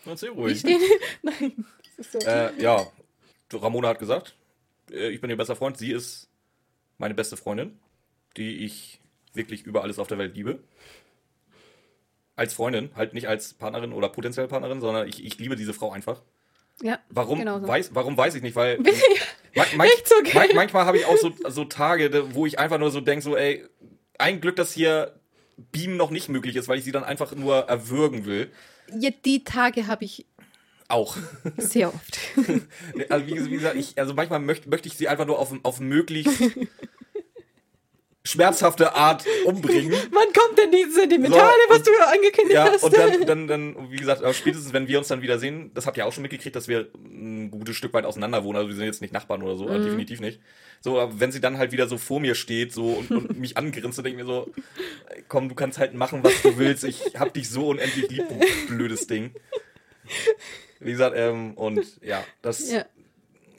Erzähl 0.05 0.31
Ich 0.31 0.37
ruhig. 0.37 0.59
stehe. 0.61 0.79
Nein. 1.23 1.65
So. 1.99 2.19
Äh, 2.19 2.61
ja, 2.61 2.87
Ramona 3.53 3.89
hat 3.89 3.99
gesagt, 3.99 4.35
äh, 4.91 5.09
ich 5.11 5.21
bin 5.21 5.31
ihr 5.31 5.37
bester 5.37 5.55
Freund. 5.57 5.77
Sie 5.79 5.93
ist 5.93 6.29
meine 6.99 7.15
beste 7.15 7.37
Freundin, 7.37 7.79
die 8.37 8.65
ich 8.65 9.01
wirklich 9.35 9.63
über 9.65 9.83
alles 9.83 9.99
auf 9.99 10.09
der 10.09 10.19
Welt 10.19 10.35
liebe. 10.35 10.59
als 12.35 12.55
Freundin, 12.55 12.91
halt 12.97 13.13
nicht 13.15 13.29
als 13.29 13.55
Partnerin 13.55 13.93
oder 13.93 14.09
potenzielle 14.09 14.49
Partnerin, 14.49 14.81
sondern 14.81 15.07
ich, 15.09 15.25
ich 15.25 15.39
liebe 15.39 15.55
diese 15.57 15.75
Frau 15.75 15.93
einfach. 15.93 16.23
Ja. 16.83 16.99
Warum, 17.11 17.39
Genau 17.39 17.61
so. 17.61 17.69
weiß, 17.69 17.95
warum 17.95 18.17
weiß 18.17 18.35
ich 18.35 18.43
nicht, 18.43 18.57
weil 18.57 18.81
ich- 18.87 19.03
man, 19.55 19.67
man, 19.77 19.89
so 20.05 20.15
man, 20.35 20.49
manchmal 20.55 20.87
habe 20.87 20.97
ich 20.99 21.05
auch 21.05 21.19
so, 21.19 21.31
so 21.49 21.65
Tage, 21.67 22.35
wo 22.35 22.47
ich 22.47 22.59
einfach 22.59 22.79
nur 22.79 22.91
so 22.91 23.01
denke, 23.03 23.23
so 23.23 23.37
ey, 23.37 23.65
ein 24.19 24.41
Glück, 24.41 24.57
dass 24.57 24.73
hier 24.73 25.15
Beam 25.71 25.97
noch 25.97 26.11
nicht 26.11 26.29
möglich 26.29 26.57
ist, 26.57 26.69
weil 26.69 26.79
ich 26.79 26.85
sie 26.85 26.93
dann 26.93 27.05
einfach 27.05 27.35
nur 27.35 27.57
erwürgen 27.69 28.25
will. 28.25 28.51
Ja, 28.99 29.11
die 29.25 29.45
Tage 29.45 29.87
habe 29.87 30.05
ich 30.05 30.27
Auch. 30.89 31.17
sehr 31.57 31.89
oft. 31.95 32.19
Also 33.09 33.27
wie, 33.27 33.45
wie 33.47 33.57
gesagt, 33.57 33.77
ich, 33.77 33.99
also 33.99 34.15
manchmal 34.15 34.41
möchte 34.41 34.87
ich 34.87 34.97
sie 34.97 35.09
einfach 35.09 35.27
nur 35.27 35.39
auf, 35.39 35.53
auf 35.63 35.81
möglichst 35.81 36.33
schmerzhafte 38.25 38.95
Art 38.95 39.25
umbringen. 39.45 39.93
Wann 40.13 40.33
kommt 40.33 40.57
denn 40.59 40.71
die 40.71 40.85
Sentimentale, 40.91 41.51
So, 41.69 41.75
was 41.75 41.83
du 41.83 41.91
angekündigt 42.07 42.55
Ja, 42.55 42.71
hast? 42.71 42.85
und 42.85 42.97
dann, 42.97 43.27
dann, 43.27 43.47
dann, 43.49 43.91
wie 43.91 43.97
gesagt, 43.97 44.23
spätestens, 44.37 44.73
wenn 44.73 44.87
wir 44.87 44.99
uns 44.99 45.09
dann 45.09 45.23
wieder 45.23 45.39
sehen, 45.39 45.73
das 45.75 45.87
habt 45.87 45.97
ihr 45.97 46.07
auch 46.07 46.13
schon 46.13 46.23
mitgekriegt, 46.23 46.55
dass 46.55 46.69
wir 46.69 46.89
ein 47.05 47.51
gutes 47.51 47.77
Stück 47.77 47.93
weit 47.95 48.05
auseinander 48.05 48.45
wohnen. 48.45 48.57
Also 48.57 48.69
wir 48.69 48.77
sind 48.77 48.85
jetzt 48.85 49.01
nicht 49.03 49.13
Nachbarn 49.13 49.43
oder 49.43 49.57
so, 49.57 49.67
Mhm. 49.69 49.83
definitiv 49.83 50.21
nicht. 50.21 50.41
So, 50.81 51.01
aber 51.01 51.19
wenn 51.19 51.33
sie 51.33 51.41
dann 51.41 51.59
halt 51.59 51.73
wieder 51.73 51.89
so 51.89 51.99
vor 51.99 52.21
mir 52.21 52.35
steht 52.35 52.73
so 52.73 52.91
und, 52.91 53.11
und 53.11 53.37
mich 53.39 53.57
angrinst, 53.57 53.99
dann 53.99 54.05
denke 54.05 54.21
ich 54.21 54.27
mir 54.27 54.33
so, 54.33 54.51
komm, 55.29 55.49
du 55.49 55.55
kannst 55.55 55.79
halt 55.79 55.95
machen, 55.95 56.23
was 56.23 56.41
du 56.43 56.59
willst. 56.59 56.85
Ich 56.85 57.19
hab 57.19 57.35
dich 57.35 57.49
so 57.51 57.69
unendlich 57.69 58.09
lieb, 58.09 58.25
du 58.29 58.39
blödes 58.69 59.07
Ding. 59.09 59.33
Wie 60.81 60.91
gesagt, 60.93 61.17
ähm, 61.17 61.55
und 61.55 62.01
ja, 62.03 62.25
das 62.43 62.71
ja. 62.71 62.85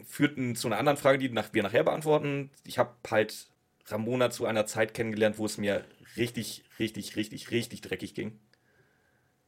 führt 0.08 0.38
zu 0.58 0.68
einer 0.68 0.78
anderen 0.78 0.98
Frage, 0.98 1.18
die 1.18 1.30
nach, 1.30 1.54
wir 1.54 1.64
nachher 1.64 1.84
beantworten. 1.84 2.50
Ich 2.66 2.78
habe 2.78 2.92
halt 3.10 3.48
Ramona 3.88 4.30
zu 4.30 4.46
einer 4.46 4.66
Zeit 4.66 4.94
kennengelernt, 4.94 5.38
wo 5.38 5.46
es 5.46 5.58
mir 5.58 5.86
richtig, 6.18 6.64
richtig, 6.80 7.16
richtig, 7.16 7.52
richtig 7.52 7.82
dreckig 7.82 8.14
ging. 8.14 8.40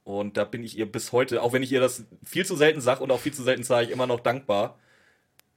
Und 0.04 0.38
da 0.38 0.44
bin 0.44 0.64
ich 0.64 0.78
ihr 0.78 0.92
bis 0.92 1.12
heute, 1.12 1.42
auch 1.42 1.54
wenn 1.54 1.64
ich 1.64 1.72
ihr 1.72 1.80
das 1.80 2.06
viel 2.24 2.46
zu 2.46 2.56
selten 2.56 2.82
sage 2.82 3.04
und 3.04 3.12
auch 3.12 3.20
viel 3.20 3.34
zu 3.34 3.44
selten 3.44 3.64
zeige, 3.64 3.92
immer 3.92 4.08
noch 4.08 4.20
dankbar, 4.20 4.78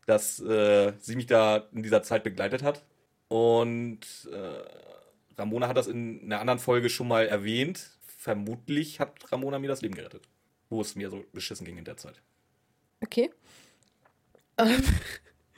dass 0.07 0.41
äh, 0.41 0.95
sie 1.01 1.17
mich 1.17 1.27
da 1.27 1.69
in 1.75 1.83
dieser 1.83 2.03
Zeit 2.03 2.25
begleitet 2.25 2.63
hat. 2.63 2.83
Und 3.29 4.01
äh, 4.33 5.39
Ramona 5.39 5.69
hat 5.69 5.77
das 5.77 5.87
in 5.87 6.23
einer 6.25 6.41
anderen 6.41 6.59
Folge 6.59 6.89
schon 6.89 7.09
mal 7.09 7.27
erwähnt. 7.27 7.91
Vermutlich 8.07 9.01
hat 9.01 9.31
Ramona 9.31 9.59
mir 9.59 9.69
das 9.69 9.83
Leben 9.83 9.95
gerettet, 9.95 10.27
wo 10.71 10.81
es 10.81 10.97
mir 10.97 11.11
so 11.11 11.25
beschissen 11.33 11.67
ging 11.67 11.77
in 11.77 11.85
der 11.85 11.99
Zeit. 11.99 12.23
Okay. 13.03 13.31
Ähm, 14.57 14.83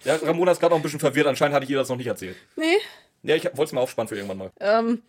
Ja, 0.04 0.16
Ramona 0.16 0.52
ist 0.52 0.60
gerade 0.60 0.72
noch 0.72 0.78
ein 0.78 0.82
bisschen 0.82 1.00
verwirrt. 1.00 1.26
Anscheinend 1.26 1.54
hatte 1.54 1.64
ich 1.64 1.70
ihr 1.70 1.78
das 1.78 1.88
noch 1.88 1.96
nicht 1.96 2.06
erzählt. 2.06 2.36
nee. 2.56 2.76
Ja, 3.22 3.36
ich 3.36 3.44
wollte 3.44 3.62
es 3.64 3.72
mal 3.72 3.80
aufspannen 3.80 4.08
für 4.08 4.16
irgendwann 4.16 4.38
mal. 4.38 4.50
Ähm, 4.60 5.02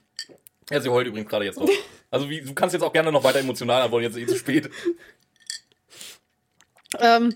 Ja, 0.69 0.79
sie 0.81 0.89
heult 0.89 1.07
übrigens 1.07 1.29
gerade 1.29 1.45
jetzt 1.45 1.59
noch. 1.59 1.69
Also 2.09 2.29
wie, 2.29 2.41
du 2.41 2.53
kannst 2.53 2.73
jetzt 2.73 2.81
auch 2.83 2.91
gerne 2.93 3.11
noch 3.11 3.23
weiter 3.23 3.39
emotional 3.39 3.81
antworten, 3.81 4.03
jetzt 4.03 4.15
ist 4.17 4.23
eh 4.23 4.27
zu 4.27 4.35
spät. 4.37 4.69
ähm, 6.99 7.35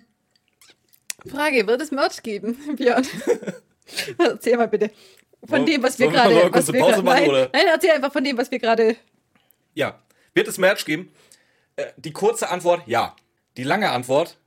Frage, 1.30 1.66
wird 1.66 1.82
es 1.82 1.92
Merch 1.92 2.22
geben, 2.22 2.58
Björn? 2.76 3.06
erzähl 4.18 4.58
mal 4.58 4.68
bitte. 4.68 4.92
Von 5.48 5.66
dem, 5.66 5.82
was 5.84 5.98
wir 6.00 6.08
wir 6.12 6.14
gerade. 6.14 6.34
kurz 6.52 6.68
was 6.68 6.74
wir 6.74 6.80
Pause 6.80 6.94
grad- 6.96 7.04
machen, 7.06 7.20
nein, 7.22 7.30
oder? 7.30 7.50
nein, 7.54 7.68
erzähl 7.68 7.92
einfach 7.92 8.12
von 8.12 8.24
dem, 8.24 8.38
was 8.38 8.50
wir 8.52 8.60
gerade. 8.60 8.96
Ja. 9.76 10.02
Wird 10.34 10.48
es 10.48 10.58
Merch 10.58 10.86
geben? 10.86 11.12
Äh, 11.76 11.86
die 11.98 12.12
kurze 12.12 12.50
Antwort, 12.50 12.82
ja. 12.88 13.16
Die 13.58 13.64
lange 13.64 13.92
Antwort, 13.92 14.38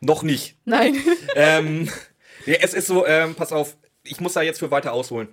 noch 0.00 0.22
nicht. 0.22 0.56
Nein. 0.64 1.02
ähm, 1.34 1.90
ja, 2.46 2.54
es 2.60 2.74
ist 2.74 2.86
so, 2.86 3.06
ähm, 3.06 3.34
pass 3.34 3.52
auf, 3.52 3.76
ich 4.04 4.20
muss 4.20 4.34
da 4.34 4.42
jetzt 4.42 4.58
für 4.58 4.70
weiter 4.70 4.92
ausholen. 4.92 5.28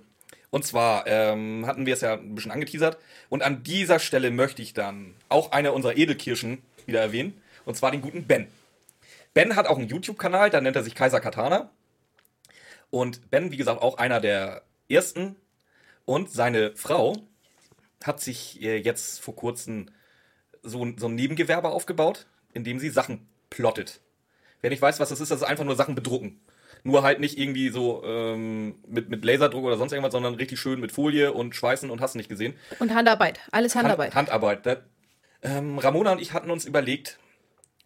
Und 0.52 0.66
zwar 0.66 1.06
ähm, 1.06 1.64
hatten 1.66 1.86
wir 1.86 1.94
es 1.94 2.02
ja 2.02 2.12
ein 2.12 2.34
bisschen 2.34 2.52
angeteasert. 2.52 2.98
Und 3.30 3.42
an 3.42 3.62
dieser 3.62 3.98
Stelle 3.98 4.30
möchte 4.30 4.60
ich 4.60 4.74
dann 4.74 5.14
auch 5.30 5.50
eine 5.50 5.72
unserer 5.72 5.96
Edelkirschen 5.96 6.62
wieder 6.84 7.00
erwähnen. 7.00 7.40
Und 7.64 7.74
zwar 7.74 7.90
den 7.90 8.02
guten 8.02 8.26
Ben. 8.26 8.48
Ben 9.32 9.56
hat 9.56 9.66
auch 9.66 9.78
einen 9.78 9.88
YouTube-Kanal, 9.88 10.50
da 10.50 10.60
nennt 10.60 10.76
er 10.76 10.82
sich 10.82 10.94
Kaiser 10.94 11.20
Katana. 11.20 11.70
Und 12.90 13.30
Ben, 13.30 13.50
wie 13.50 13.56
gesagt, 13.56 13.80
auch 13.80 13.96
einer 13.96 14.20
der 14.20 14.62
ersten. 14.90 15.36
Und 16.04 16.30
seine 16.30 16.76
Frau 16.76 17.16
hat 18.04 18.20
sich 18.20 18.60
äh, 18.60 18.76
jetzt 18.76 19.22
vor 19.22 19.34
kurzem 19.34 19.86
so, 20.62 20.86
so 20.98 21.08
ein 21.08 21.14
Nebengewerbe 21.14 21.70
aufgebaut, 21.70 22.26
in 22.52 22.62
dem 22.62 22.78
sie 22.78 22.90
Sachen 22.90 23.26
plottet. 23.48 24.00
Wer 24.60 24.68
nicht 24.68 24.82
weiß, 24.82 25.00
was 25.00 25.08
das 25.08 25.20
ist, 25.22 25.30
das 25.30 25.40
ist 25.40 25.48
einfach 25.48 25.64
nur 25.64 25.76
Sachen 25.76 25.94
bedrucken. 25.94 26.42
Nur 26.84 27.02
halt 27.02 27.20
nicht 27.20 27.38
irgendwie 27.38 27.68
so 27.68 28.02
ähm, 28.04 28.76
mit, 28.86 29.08
mit 29.08 29.24
Laserdruck 29.24 29.64
oder 29.64 29.76
sonst 29.76 29.92
irgendwas, 29.92 30.12
sondern 30.12 30.34
richtig 30.34 30.58
schön 30.58 30.80
mit 30.80 30.92
Folie 30.92 31.32
und 31.32 31.54
Schweißen 31.54 31.90
und 31.90 32.00
hast 32.00 32.16
nicht 32.16 32.28
gesehen. 32.28 32.54
Und 32.80 32.94
Handarbeit. 32.94 33.40
Alles 33.52 33.74
Handarbeit. 33.74 34.14
Hand, 34.14 34.30
Handarbeit. 34.30 34.66
Da, 34.66 34.76
ähm, 35.42 35.78
Ramona 35.78 36.12
und 36.12 36.20
ich 36.20 36.32
hatten 36.32 36.50
uns 36.50 36.64
überlegt, 36.64 37.18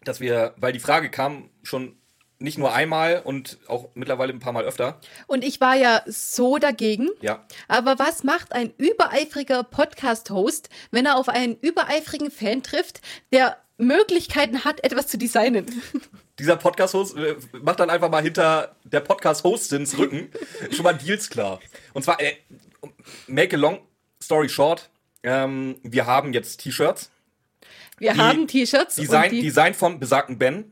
dass 0.03 0.19
wir, 0.19 0.53
weil 0.57 0.73
die 0.73 0.79
Frage 0.79 1.09
kam 1.09 1.49
schon 1.63 1.97
nicht 2.39 2.57
nur 2.57 2.73
einmal 2.73 3.21
und 3.23 3.57
auch 3.67 3.89
mittlerweile 3.95 4.31
ein 4.31 4.39
paar 4.39 4.53
Mal 4.53 4.63
öfter. 4.65 4.99
Und 5.25 5.43
ich 5.43 5.59
war 5.59 5.75
ja 5.75 6.03
so 6.05 6.57
dagegen. 6.57 7.09
Ja, 7.21 7.45
Aber 7.67 7.97
was 7.99 8.23
macht 8.23 8.53
ein 8.53 8.73
übereifriger 8.77 9.63
Podcast-Host, 9.63 10.69
wenn 10.91 11.05
er 11.05 11.17
auf 11.17 11.29
einen 11.29 11.57
übereifrigen 11.59 12.29
Fan 12.29 12.61
trifft, 12.61 13.01
der 13.31 13.57
Möglichkeiten 13.77 14.65
hat, 14.65 14.83
etwas 14.83 15.07
zu 15.07 15.17
designen? 15.17 15.65
dieser 16.39 16.55
Podcast-Host 16.55 17.17
äh, 17.17 17.35
macht 17.61 17.79
dann 17.79 17.89
einfach 17.89 18.09
mal 18.09 18.21
hinter 18.23 18.75
der 18.83 18.99
Podcast-Hostins 19.01 19.97
Rücken 19.97 20.29
schon 20.71 20.83
mal 20.83 20.93
Deals 20.93 21.29
klar. 21.29 21.59
Und 21.93 22.03
zwar, 22.03 22.19
äh, 22.21 22.33
make 23.27 23.55
a 23.55 23.59
long 23.59 23.79
story 24.21 24.49
short, 24.49 24.89
ähm, 25.23 25.77
wir 25.83 26.05
haben 26.05 26.33
jetzt 26.33 26.57
T-Shirts, 26.61 27.09
Wir 27.97 28.13
Die- 28.13 28.19
haben 28.19 28.47
T-Shirts. 28.47 28.95
Design, 28.95 29.31
die, 29.31 29.41
Design 29.41 29.73
von 29.73 29.99
besagten 29.99 30.37
Ben, 30.37 30.71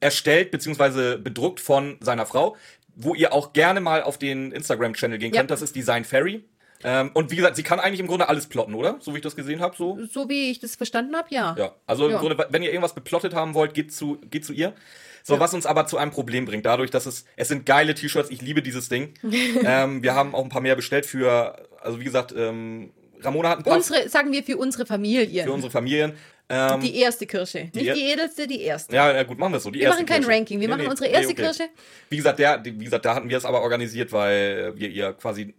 erstellt 0.00 0.50
bzw. 0.50 1.16
bedruckt 1.18 1.60
von 1.60 1.98
seiner 2.00 2.26
Frau, 2.26 2.56
wo 2.94 3.14
ihr 3.14 3.32
auch 3.32 3.52
gerne 3.52 3.80
mal 3.80 4.02
auf 4.02 4.18
den 4.18 4.52
Instagram-Channel 4.52 5.18
gehen 5.18 5.32
Ja. 5.34 5.40
könnt. 5.40 5.50
Das 5.50 5.62
ist 5.62 5.74
Design 5.74 6.04
Fairy. 6.04 6.44
Ähm, 6.82 7.10
und 7.14 7.30
wie 7.30 7.36
gesagt, 7.36 7.56
sie 7.56 7.62
kann 7.62 7.78
eigentlich 7.80 8.00
im 8.00 8.06
Grunde 8.06 8.28
alles 8.28 8.46
plotten, 8.46 8.74
oder? 8.74 8.96
So 9.00 9.12
wie 9.12 9.18
ich 9.18 9.22
das 9.22 9.36
gesehen 9.36 9.60
habe, 9.60 9.76
so. 9.76 9.98
so 10.10 10.28
wie 10.28 10.50
ich 10.50 10.60
das 10.60 10.76
verstanden 10.76 11.14
habe, 11.14 11.28
ja. 11.30 11.54
Ja, 11.58 11.74
also 11.86 12.06
im 12.06 12.12
Ja. 12.12 12.18
Grunde, 12.18 12.46
wenn 12.50 12.62
ihr 12.62 12.70
irgendwas 12.70 12.94
beplottet 12.94 13.34
haben 13.34 13.54
wollt, 13.54 13.74
geht 13.74 13.92
zu, 13.92 14.18
geht 14.30 14.44
zu 14.44 14.52
ihr. 14.52 14.74
So, 15.22 15.38
was 15.38 15.52
uns 15.52 15.66
aber 15.66 15.86
zu 15.86 15.98
einem 15.98 16.10
Problem 16.10 16.46
bringt, 16.46 16.64
dadurch, 16.64 16.90
dass 16.90 17.04
es, 17.04 17.26
es 17.36 17.48
sind 17.48 17.66
geile 17.66 17.94
T-Shirts, 17.94 18.30
ich 18.30 18.40
liebe 18.40 18.62
dieses 18.62 18.88
Ding. 18.88 19.12
ähm, 19.64 20.02
wir 20.02 20.14
haben 20.14 20.34
auch 20.34 20.42
ein 20.42 20.48
paar 20.48 20.62
mehr 20.62 20.76
bestellt 20.76 21.04
für, 21.04 21.56
also 21.82 22.00
wie 22.00 22.04
gesagt, 22.04 22.32
ähm, 22.36 22.92
Ramona 23.20 23.50
hat 23.50 23.58
ein 23.58 23.64
paar 23.64 23.76
Unsere, 23.76 24.08
sagen 24.08 24.32
wir 24.32 24.42
für 24.42 24.56
unsere 24.56 24.86
Familien. 24.86 25.44
für 25.44 25.52
unsere 25.52 25.70
Familien. 25.70 26.14
Ähm, 26.48 26.80
die 26.80 26.96
erste 26.96 27.26
Kirsche. 27.26 27.70
Nicht 27.74 27.86
er- 27.86 27.94
die 27.94 28.02
edelste, 28.04 28.46
die 28.46 28.62
erste. 28.62 28.96
ja, 28.96 29.12
ja, 29.14 29.22
gut, 29.24 29.38
machen 29.38 29.52
wir 29.52 29.58
es 29.58 29.62
so. 29.62 29.70
Die 29.70 29.78
Wir 29.80 29.84
erste 29.88 30.02
machen 30.02 30.06
kein 30.08 30.22
Kirsche. 30.22 30.36
Ranking, 30.38 30.60
wir 30.60 30.68
machen 30.68 30.86
unsere 30.88 31.10
erste 31.10 31.34
Kirsche. 31.34 31.64
Wie 32.08 32.16
gesagt, 32.16 32.38
der, 32.38 32.56
die- 32.58 32.80
wie 32.80 32.84
gesagt, 32.84 33.04
da 33.04 33.14
hatten 33.14 33.28
wir 33.28 33.36
es 33.36 33.44
aber 33.44 33.60
organisiert, 33.60 34.10
weil 34.12 34.72
wir 34.74 34.88
ihr 34.88 35.12
quasi 35.12 35.54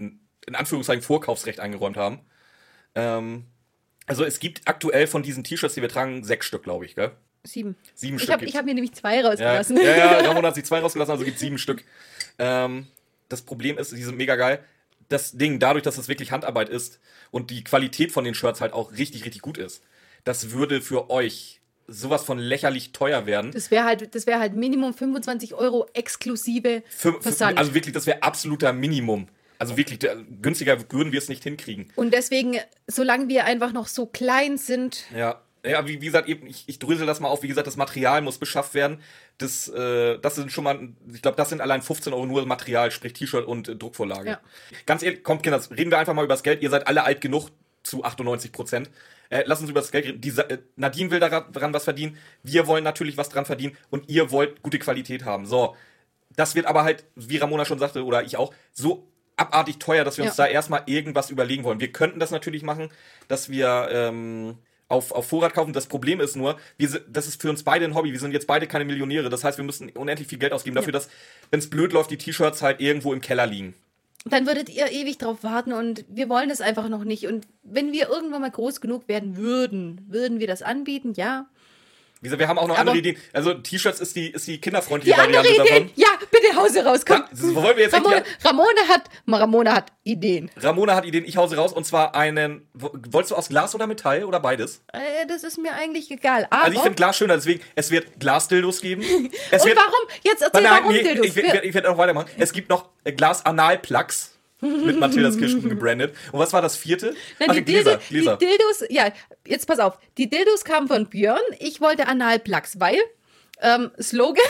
in 0.47 0.55
Anführungszeichen 0.55 1.01
Vorkaufsrecht 1.03 1.59
eingeräumt 1.59 1.97
haben. 1.97 2.19
Ähm, 2.95 3.45
also 4.07 4.23
es 4.25 4.39
gibt 4.39 4.61
aktuell 4.65 5.07
von 5.07 5.23
diesen 5.23 5.43
T-Shirts, 5.43 5.75
die 5.75 5.81
wir 5.81 5.89
tragen, 5.89 6.23
sechs 6.23 6.45
Stück, 6.45 6.63
glaube 6.63 6.85
ich, 6.85 6.95
gell? 6.95 7.11
Sieben. 7.43 7.75
Sieben 7.95 8.17
Ich 8.17 8.23
Stück. 8.23 8.33
habe 8.33 8.39
gibt's. 8.41 8.53
ich 8.53 8.57
hab 8.57 8.65
mir 8.65 8.73
nämlich 8.73 8.93
zwei 8.93 9.19
Ja, 9.19 9.27
rausgelassen. 9.29 9.77
ja, 9.77 9.95
ja, 9.95 10.27
Ramon 10.27 10.45
hat 10.45 10.55
sich 10.55 10.65
zwei 10.65 10.79
rausgelassen, 10.79 11.11
also 11.11 11.23
gibt 11.25 11.39
sieben 11.39 11.57
Stück. 11.57 11.83
Ähm, 12.37 12.87
das 13.29 13.41
Problem 13.41 13.77
ist, 13.77 13.91
die 13.91 14.03
sind 14.03 14.17
mega 14.17 14.35
geil. 14.35 14.63
Das 15.09 15.31
Ding, 15.33 15.59
dadurch, 15.59 15.83
dass 15.83 15.97
es 15.97 16.07
wirklich 16.07 16.31
Handarbeit 16.31 16.69
ist 16.69 16.99
und 17.31 17.49
die 17.49 17.63
Qualität 17.63 18.11
von 18.11 18.23
den 18.23 18.33
Shirts 18.35 18.61
halt 18.61 18.73
auch 18.73 18.91
richtig, 18.93 19.25
richtig 19.25 19.41
gut 19.41 19.57
ist, 19.57 19.83
das 20.23 20.51
würde 20.51 20.81
für 20.81 21.09
euch 21.09 21.61
sowas 21.87 22.23
von 22.23 22.37
lächerlich 22.37 22.91
teuer 22.93 23.25
werden. 23.25 23.51
Das 23.51 23.71
wäre 23.71 23.83
halt, 23.85 24.13
das 24.15 24.25
halt 24.27 24.55
Minimum 24.55 24.93
25 24.93 25.53
Euro 25.55 25.87
exklusive 25.93 26.83
Für, 26.89 27.13
für, 27.13 27.21
Versand. 27.21 27.57
also 27.57 27.73
wirklich, 27.73 27.93
das 27.93 28.05
wäre 28.05 28.23
absoluter 28.23 28.71
Minimum. 28.71 29.27
Also 29.61 29.77
wirklich, 29.77 29.99
günstiger 30.41 30.77
würden 30.91 31.11
wir 31.11 31.19
es 31.19 31.29
nicht 31.29 31.43
hinkriegen. 31.43 31.91
Und 31.95 32.13
deswegen, 32.13 32.57
solange 32.87 33.27
wir 33.27 33.45
einfach 33.45 33.73
noch 33.73 33.87
so 33.87 34.05
klein 34.07 34.57
sind, 34.57 35.05
Ja. 35.15 35.41
Ja, 35.63 35.87
wie, 35.87 36.01
wie 36.01 36.07
gesagt, 36.07 36.27
eben, 36.27 36.47
ich, 36.47 36.63
ich 36.65 36.79
drösel 36.79 37.05
das 37.05 37.19
mal 37.19 37.27
auf. 37.27 37.43
Wie 37.43 37.47
gesagt, 37.47 37.67
das 37.67 37.77
Material 37.77 38.23
muss 38.23 38.39
beschafft 38.39 38.73
werden. 38.73 38.99
Das, 39.37 39.67
äh, 39.67 40.17
das 40.17 40.33
sind 40.33 40.51
schon 40.51 40.63
mal, 40.63 40.89
ich 41.13 41.21
glaube, 41.21 41.37
das 41.37 41.49
sind 41.49 41.61
allein 41.61 41.83
15 41.83 42.13
Euro 42.13 42.25
nur 42.25 42.43
Material, 42.47 42.89
sprich 42.89 43.13
T-Shirt 43.13 43.45
und 43.45 43.67
äh, 43.67 43.75
Druckvorlage. 43.75 44.27
Ja. 44.27 44.39
Ganz 44.87 45.03
ehrlich, 45.03 45.21
kommt, 45.23 45.43
Kinder, 45.43 45.61
reden 45.69 45.91
wir 45.91 45.99
einfach 45.99 46.15
mal 46.15 46.25
über 46.25 46.33
das 46.33 46.41
Geld. 46.41 46.63
Ihr 46.63 46.71
seid 46.71 46.87
alle 46.87 47.03
alt 47.03 47.21
genug 47.21 47.49
zu 47.83 48.03
98 48.03 48.51
Prozent. 48.51 48.89
Äh, 49.29 49.43
lass 49.45 49.61
uns 49.61 49.69
über 49.69 49.81
das 49.81 49.91
Geld 49.91 50.05
reden. 50.05 50.21
Die, 50.21 50.29
äh, 50.29 50.57
Nadine 50.77 51.11
will 51.11 51.19
daran 51.19 51.73
was 51.73 51.83
verdienen. 51.83 52.17
Wir 52.41 52.65
wollen 52.65 52.83
natürlich 52.83 53.17
was 53.17 53.29
dran 53.29 53.45
verdienen. 53.45 53.77
Und 53.91 54.09
ihr 54.09 54.31
wollt 54.31 54.63
gute 54.63 54.79
Qualität 54.79 55.25
haben. 55.25 55.45
So. 55.45 55.75
Das 56.35 56.55
wird 56.55 56.65
aber 56.65 56.83
halt, 56.83 57.05
wie 57.15 57.37
Ramona 57.37 57.65
schon 57.65 57.77
sagte, 57.77 58.03
oder 58.03 58.23
ich 58.23 58.35
auch, 58.37 58.51
so 58.71 59.10
abartig 59.41 59.77
teuer, 59.79 60.03
dass 60.03 60.17
wir 60.17 60.25
uns 60.25 60.37
Ja. 60.37 60.45
da 60.45 60.51
erstmal 60.51 60.83
irgendwas 60.85 61.29
überlegen 61.29 61.63
wollen. 61.63 61.79
Wir 61.79 61.91
könnten 61.91 62.19
das 62.19 62.31
natürlich 62.31 62.63
machen, 62.63 62.89
dass 63.27 63.49
wir 63.49 63.89
ähm, 63.91 64.55
auf, 64.87 65.11
auf 65.11 65.27
Vorrat 65.27 65.53
kaufen. 65.53 65.73
Das 65.73 65.87
Problem 65.87 66.19
ist 66.19 66.35
nur, 66.35 66.57
wir 66.77 66.89
das 67.07 67.27
ist 67.27 67.41
für 67.41 67.49
uns 67.49 67.63
beide 67.63 67.85
ein 67.85 67.95
Hobby. 67.95 68.11
Wir 68.11 68.19
sind 68.19 68.31
jetzt 68.33 68.47
beide 68.47 68.67
keine 68.67 68.85
Millionäre. 68.85 69.29
Das 69.29 69.43
heißt, 69.43 69.57
wir 69.57 69.65
müssen 69.65 69.89
unendlich 69.91 70.27
viel 70.27 70.37
Geld 70.39 70.53
ausgeben 70.53 70.75
dafür, 70.75 70.93
dass, 70.93 71.09
wenn 71.49 71.59
es 71.59 71.69
blöd 71.69 71.93
läuft, 71.93 72.11
die 72.11 72.17
T-Shirts 72.17 72.61
halt 72.61 72.79
irgendwo 72.81 73.13
im 73.13 73.21
Keller 73.21 73.47
liegen. 73.47 73.73
dann 74.25 74.45
würdet 74.45 74.69
ihr 74.69 74.91
ewig 74.91 75.17
drauf 75.17 75.43
warten 75.43 75.73
und 75.73 76.05
wir 76.07 76.29
wollen 76.29 76.49
das 76.49 76.61
einfach 76.61 76.89
noch 76.89 77.03
nicht. 77.05 77.25
Und 77.27 77.47
wenn 77.63 77.91
wir 77.91 78.07
irgendwann 78.09 78.41
mal 78.41 78.51
groß 78.51 78.79
genug 78.81 79.07
werden 79.07 79.35
würden, 79.37 80.05
würden 80.09 80.39
wir 80.39 80.47
das 80.47 80.61
anbieten, 80.61 81.13
ja. 81.15 81.47
Wie 82.19 82.25
gesagt, 82.25 82.39
wir 82.39 82.47
haben 82.47 82.59
auch 82.59 82.67
noch 82.67 82.75
Aber- 82.77 82.91
andere 82.91 82.97
Ideen. 82.99 83.17
Also 83.33 83.55
T-Shirts 83.55 83.99
ist 83.99 84.15
die, 84.15 84.29
ist 84.29 84.45
die 84.45 84.61
kinderfreundliche 84.61 85.15
Die 85.15 85.19
andere 85.19 85.39
Variante 85.43 85.63
Idee, 85.63 85.73
davon. 85.79 85.91
ja, 85.95 86.07
bitte 86.29 86.40
Hause 86.55 86.83
raus, 86.85 87.05
komm. 87.05 87.23
Das 87.31 87.41
wollen 87.55 87.75
wir 87.77 87.83
jetzt 87.83 87.93
Ramona, 87.93 88.23
Ramona 88.43 88.81
hat, 88.87 89.03
Ramona 89.27 89.73
hat 89.75 89.91
Ideen. 90.03 90.49
Ramona 90.57 90.95
hat 90.95 91.05
Ideen, 91.05 91.25
ich 91.25 91.37
hause 91.37 91.55
raus. 91.55 91.73
Und 91.73 91.85
zwar 91.85 92.15
einen. 92.15 92.67
wo- 92.73 92.91
Wolltest 93.09 93.31
du 93.31 93.35
aus 93.35 93.49
Glas 93.49 93.73
oder 93.75 93.87
Metall 93.87 94.23
oder 94.23 94.39
beides? 94.39 94.81
Äh, 94.93 95.25
das 95.27 95.43
ist 95.43 95.57
mir 95.57 95.73
eigentlich 95.73 96.09
egal. 96.11 96.47
Aber, 96.49 96.63
Also 96.63 96.73
ich 96.75 96.81
finde 96.81 96.95
Glas 96.95 97.17
schöner, 97.17 97.35
deswegen, 97.35 97.61
es 97.75 97.91
wird 97.91 98.19
Glasdildos 98.19 98.81
geben. 98.81 99.01
Es 99.51 99.63
und 99.63 99.69
wird, 99.69 99.77
warum? 99.77 100.07
Jetzt 100.23 100.41
erzähl, 100.41 100.61
Nein, 100.63 100.71
warum 100.81 100.91
nee, 100.93 101.03
Dildos. 101.03 101.25
ich, 101.25 101.37
ich, 101.37 101.53
ich 101.53 101.73
werde 101.73 101.89
auch 101.91 101.97
weitermachen. 101.97 102.29
Es 102.37 102.51
gibt 102.53 102.69
noch 102.69 102.89
äh, 103.03 103.11
Glas-Anal-Plugs 103.13 104.29
mit 104.61 104.99
Mathildas 104.99 105.37
Kirschkuchen 105.39 105.69
gebrandet. 105.69 106.15
Und 106.31 106.39
was 106.39 106.53
war 106.53 106.61
das 106.61 106.77
vierte? 106.77 107.15
Nein, 107.39 107.49
Ach, 107.49 107.55
die, 107.55 107.63
Gläser, 107.65 107.97
Dildo, 107.97 108.03
Gläser. 108.09 108.37
die 108.37 108.45
Dildos, 108.45 108.83
ja, 108.89 109.11
jetzt 109.47 109.65
pass 109.67 109.79
auf. 109.79 109.97
Die 110.19 110.29
Dildos 110.29 110.63
kamen 110.63 110.87
von 110.87 111.07
Björn. 111.07 111.41
Ich 111.59 111.81
wollte 111.81 112.07
Analplugs, 112.07 112.79
weil 112.79 112.97
ähm, 113.59 113.89
Slogan, 113.99 114.43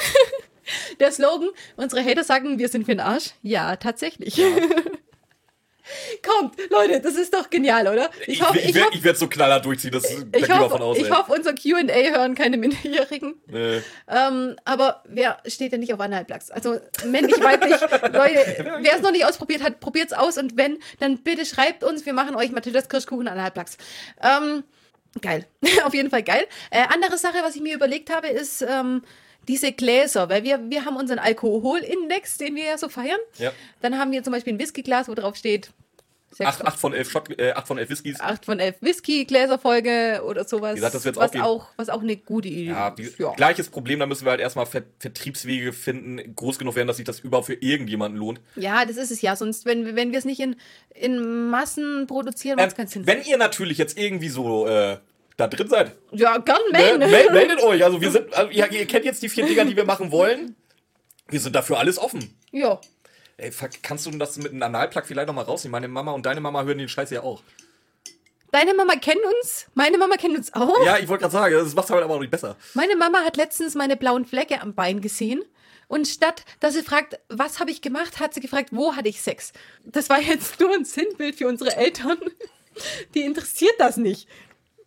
der 0.99 1.11
Slogan, 1.11 1.49
unsere 1.75 2.03
Hater 2.03 2.23
sagen, 2.23 2.59
wir 2.59 2.69
sind 2.69 2.85
für 2.85 2.91
den 2.91 2.99
Arsch. 2.99 3.31
Ja, 3.41 3.75
tatsächlich. 3.75 4.41
Kommt, 6.23 6.55
Leute, 6.69 7.01
das 7.01 7.15
ist 7.15 7.33
doch 7.33 7.49
genial, 7.49 7.87
oder? 7.87 8.09
Ich, 8.27 8.41
hoffe, 8.41 8.59
ich, 8.59 8.69
ich, 8.69 8.75
werd- 8.75 8.85
hoffe, 8.85 8.97
ich 8.97 9.03
werde 9.03 9.17
so 9.17 9.27
knaller 9.27 9.59
durchziehen, 9.59 9.91
das 9.91 10.03
da 10.03 10.37
ich, 10.37 10.45
geh 10.45 10.47
mal 10.47 10.69
von 10.69 10.71
hoffe, 10.71 10.83
aus. 10.83 10.97
ich 10.97 11.05
ey. 11.05 11.09
hoffe, 11.09 11.33
unser 11.33 11.53
Q&A 11.53 12.15
hören 12.15 12.35
keine 12.35 12.57
Minderjährigen. 12.57 13.35
Nee. 13.47 13.81
Ähm, 14.07 14.55
aber 14.63 15.03
wer 15.07 15.37
steht 15.47 15.71
denn 15.73 15.79
nicht 15.79 15.93
auf 15.93 15.99
Analplugs? 15.99 16.51
Also 16.51 16.79
männlich, 17.05 17.41
weiblich. 17.43 17.71
Leute, 18.13 18.79
wer 18.81 18.95
es 18.95 19.01
noch 19.01 19.11
nicht 19.11 19.25
ausprobiert 19.25 19.63
hat, 19.63 19.79
probiert 19.79 20.11
es 20.11 20.13
aus. 20.13 20.37
Und 20.37 20.55
wenn, 20.55 20.77
dann 20.99 21.17
bitte 21.17 21.45
schreibt 21.45 21.83
uns. 21.83 22.05
Wir 22.05 22.13
machen 22.13 22.35
euch 22.35 22.51
Mathildas 22.51 22.87
Kirschkuchen 22.87 23.27
Analplugs. 23.27 23.77
Ähm, 24.21 24.63
geil. 25.21 25.45
auf 25.83 25.93
jeden 25.93 26.09
Fall 26.09 26.23
geil. 26.23 26.45
Äh, 26.69 26.83
andere 26.93 27.17
Sache, 27.17 27.37
was 27.41 27.55
ich 27.55 27.61
mir 27.61 27.75
überlegt 27.75 28.13
habe, 28.13 28.27
ist 28.27 28.61
ähm, 28.61 29.03
diese 29.47 29.71
Gläser. 29.71 30.29
Weil 30.29 30.43
wir, 30.43 30.59
wir 30.69 30.85
haben 30.85 30.95
unseren 30.95 31.19
Alkoholindex, 31.19 32.37
den 32.37 32.55
wir 32.55 32.65
ja 32.65 32.77
so 32.77 32.89
feiern. 32.89 33.19
Ja. 33.37 33.51
Dann 33.81 33.97
haben 33.97 34.11
wir 34.11 34.23
zum 34.23 34.33
Beispiel 34.33 34.53
ein 34.53 34.59
Whiskyglas, 34.59 35.07
wo 35.07 35.13
drauf 35.15 35.35
steht... 35.35 35.71
sechs 36.31 36.49
8, 36.49 36.65
acht 36.65 36.79
von 36.79 36.93
11 36.93 37.09
Shot, 37.11 37.39
äh, 37.39 37.51
acht 37.51 37.67
von 37.67 37.77
11 37.77 37.89
Whiskys. 37.89 38.19
8 38.21 38.45
von 38.45 38.59
11 38.59 38.75
Whisky-Gläserfolge 38.81 40.21
oder 40.25 40.45
sowas. 40.45 40.71
Wie 40.71 40.75
gesagt, 40.75 40.95
das 40.95 41.05
wird's 41.05 41.17
auch 41.17 41.23
was, 41.23 41.31
geben. 41.31 41.43
auch, 41.43 41.67
was 41.75 41.89
auch 41.89 42.01
eine 42.01 42.15
gute 42.17 42.47
Idee 42.47 42.69
Ja, 42.71 42.89
ist. 42.97 43.19
Ja. 43.19 43.33
gleiches 43.33 43.69
Problem, 43.69 43.99
da 43.99 44.05
müssen 44.05 44.25
wir 44.25 44.31
halt 44.31 44.39
erstmal 44.41 44.65
Ver 44.65 44.83
Vertriebswege 44.99 45.73
finden, 45.73 46.35
groß 46.35 46.57
genug 46.59 46.75
werden, 46.75 46.87
dass 46.87 46.97
sich 46.97 47.05
das 47.05 47.19
überhaupt 47.19 47.47
für 47.47 47.53
irgendjemanden 47.55 48.19
lohnt. 48.19 48.39
Ja, 48.55 48.85
das 48.85 48.97
ist 48.97 49.11
es 49.11 49.21
ja. 49.21 49.35
Sonst, 49.35 49.65
wenn, 49.65 49.95
wenn 49.95 50.11
wir 50.11 50.19
es 50.19 50.25
nicht 50.25 50.39
in, 50.39 50.55
in 50.95 51.49
Massen 51.49 52.07
produzieren, 52.07 52.57
macht 52.57 52.67
es 52.67 52.73
Ähm, 52.73 52.77
keinen 52.77 52.87
Sinn. 52.87 53.07
wenn 53.07 53.23
ihr 53.23 53.37
natürlich 53.37 53.77
jetzt 53.77 53.97
irgendwie 53.97 54.29
so 54.29 54.67
äh, 54.67 54.97
da 55.41 55.47
drin 55.47 55.67
seid, 55.67 55.97
ja, 56.11 56.37
gern 56.37 56.59
ne, 56.71 56.79
melden. 56.79 57.11
mel 57.11 57.31
meldet 57.31 57.63
euch. 57.63 57.83
Also 57.83 57.99
wir 57.99 58.11
sind, 58.11 58.33
also, 58.33 58.51
ihr, 58.51 58.71
ihr 58.71 58.85
kennt 58.85 59.05
jetzt 59.05 59.21
die 59.21 59.29
vier 59.29 59.45
Dinger, 59.45 59.65
die 59.65 59.75
wir 59.75 59.85
machen 59.85 60.11
wollen. 60.11 60.55
Wir 61.27 61.39
sind 61.39 61.55
dafür 61.55 61.79
alles 61.79 61.97
offen. 61.97 62.37
Ja. 62.51 62.79
Ey, 63.37 63.51
kannst 63.81 64.05
du 64.05 64.11
das 64.11 64.37
mit 64.37 64.51
einem 64.51 64.61
Analplug 64.61 65.05
vielleicht 65.05 65.27
nochmal 65.27 65.45
rausnehmen? 65.45 65.71
Meine 65.71 65.87
Mama 65.87 66.11
und 66.11 66.25
deine 66.25 66.41
Mama 66.41 66.63
hören 66.63 66.77
den 66.77 66.89
Scheiß 66.89 67.09
ja 67.09 67.23
auch. 67.23 67.41
Deine 68.51 68.73
Mama 68.73 68.95
kennt 68.95 69.21
uns, 69.23 69.67
meine 69.75 69.97
Mama 69.97 70.15
kennt 70.15 70.37
uns 70.37 70.53
auch. 70.53 70.85
Ja, 70.85 70.97
ich 70.97 71.07
wollte 71.07 71.21
gerade 71.21 71.31
sagen, 71.31 71.55
das 71.55 71.73
macht 71.73 71.89
halt 71.89 72.03
aber 72.03 72.15
auch 72.15 72.19
nicht 72.19 72.31
besser. 72.31 72.57
Meine 72.73 72.97
Mama 72.97 73.19
hat 73.19 73.37
letztens 73.37 73.75
meine 73.75 73.95
blauen 73.95 74.25
Flecke 74.25 74.61
am 74.61 74.75
Bein 74.75 74.99
gesehen. 74.99 75.41
Und 75.87 76.07
statt, 76.07 76.43
dass 76.59 76.73
sie 76.73 76.83
fragt, 76.83 77.19
was 77.29 77.59
habe 77.59 77.71
ich 77.71 77.81
gemacht, 77.81 78.19
hat 78.19 78.33
sie 78.33 78.39
gefragt, 78.41 78.69
wo 78.71 78.95
hatte 78.95 79.09
ich 79.09 79.21
Sex? 79.21 79.53
Das 79.83 80.09
war 80.09 80.21
jetzt 80.21 80.59
nur 80.59 80.73
ein 80.73 80.85
Sinnbild 80.85 81.35
für 81.35 81.47
unsere 81.47 81.75
Eltern. 81.75 82.17
Die 83.13 83.23
interessiert 83.23 83.75
das 83.77 83.97
nicht. 83.97 84.27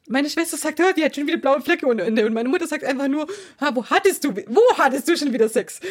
Meine 0.06 0.28
Schwester 0.28 0.56
sagt, 0.58 0.80
"Ah, 0.80 0.92
die 0.92 1.02
hat 1.04 1.14
schon 1.14 1.26
wieder 1.26 1.38
blaue 1.38 1.62
Flecke 1.62 1.86
ohne 1.86 2.02
Ende. 2.02 2.26
Und 2.26 2.34
meine 2.34 2.48
Mutter 2.48 2.66
sagt 2.66 2.84
einfach 2.84 3.08
nur, 3.08 3.26
"Ah, 3.58 3.70
wo 3.74 3.84
hattest 3.86 4.22
du, 4.24 4.34
wo 4.48 4.60
hattest 4.76 5.08
du 5.08 5.16
schon 5.16 5.32
wieder 5.32 5.48
Sex? 5.48 5.80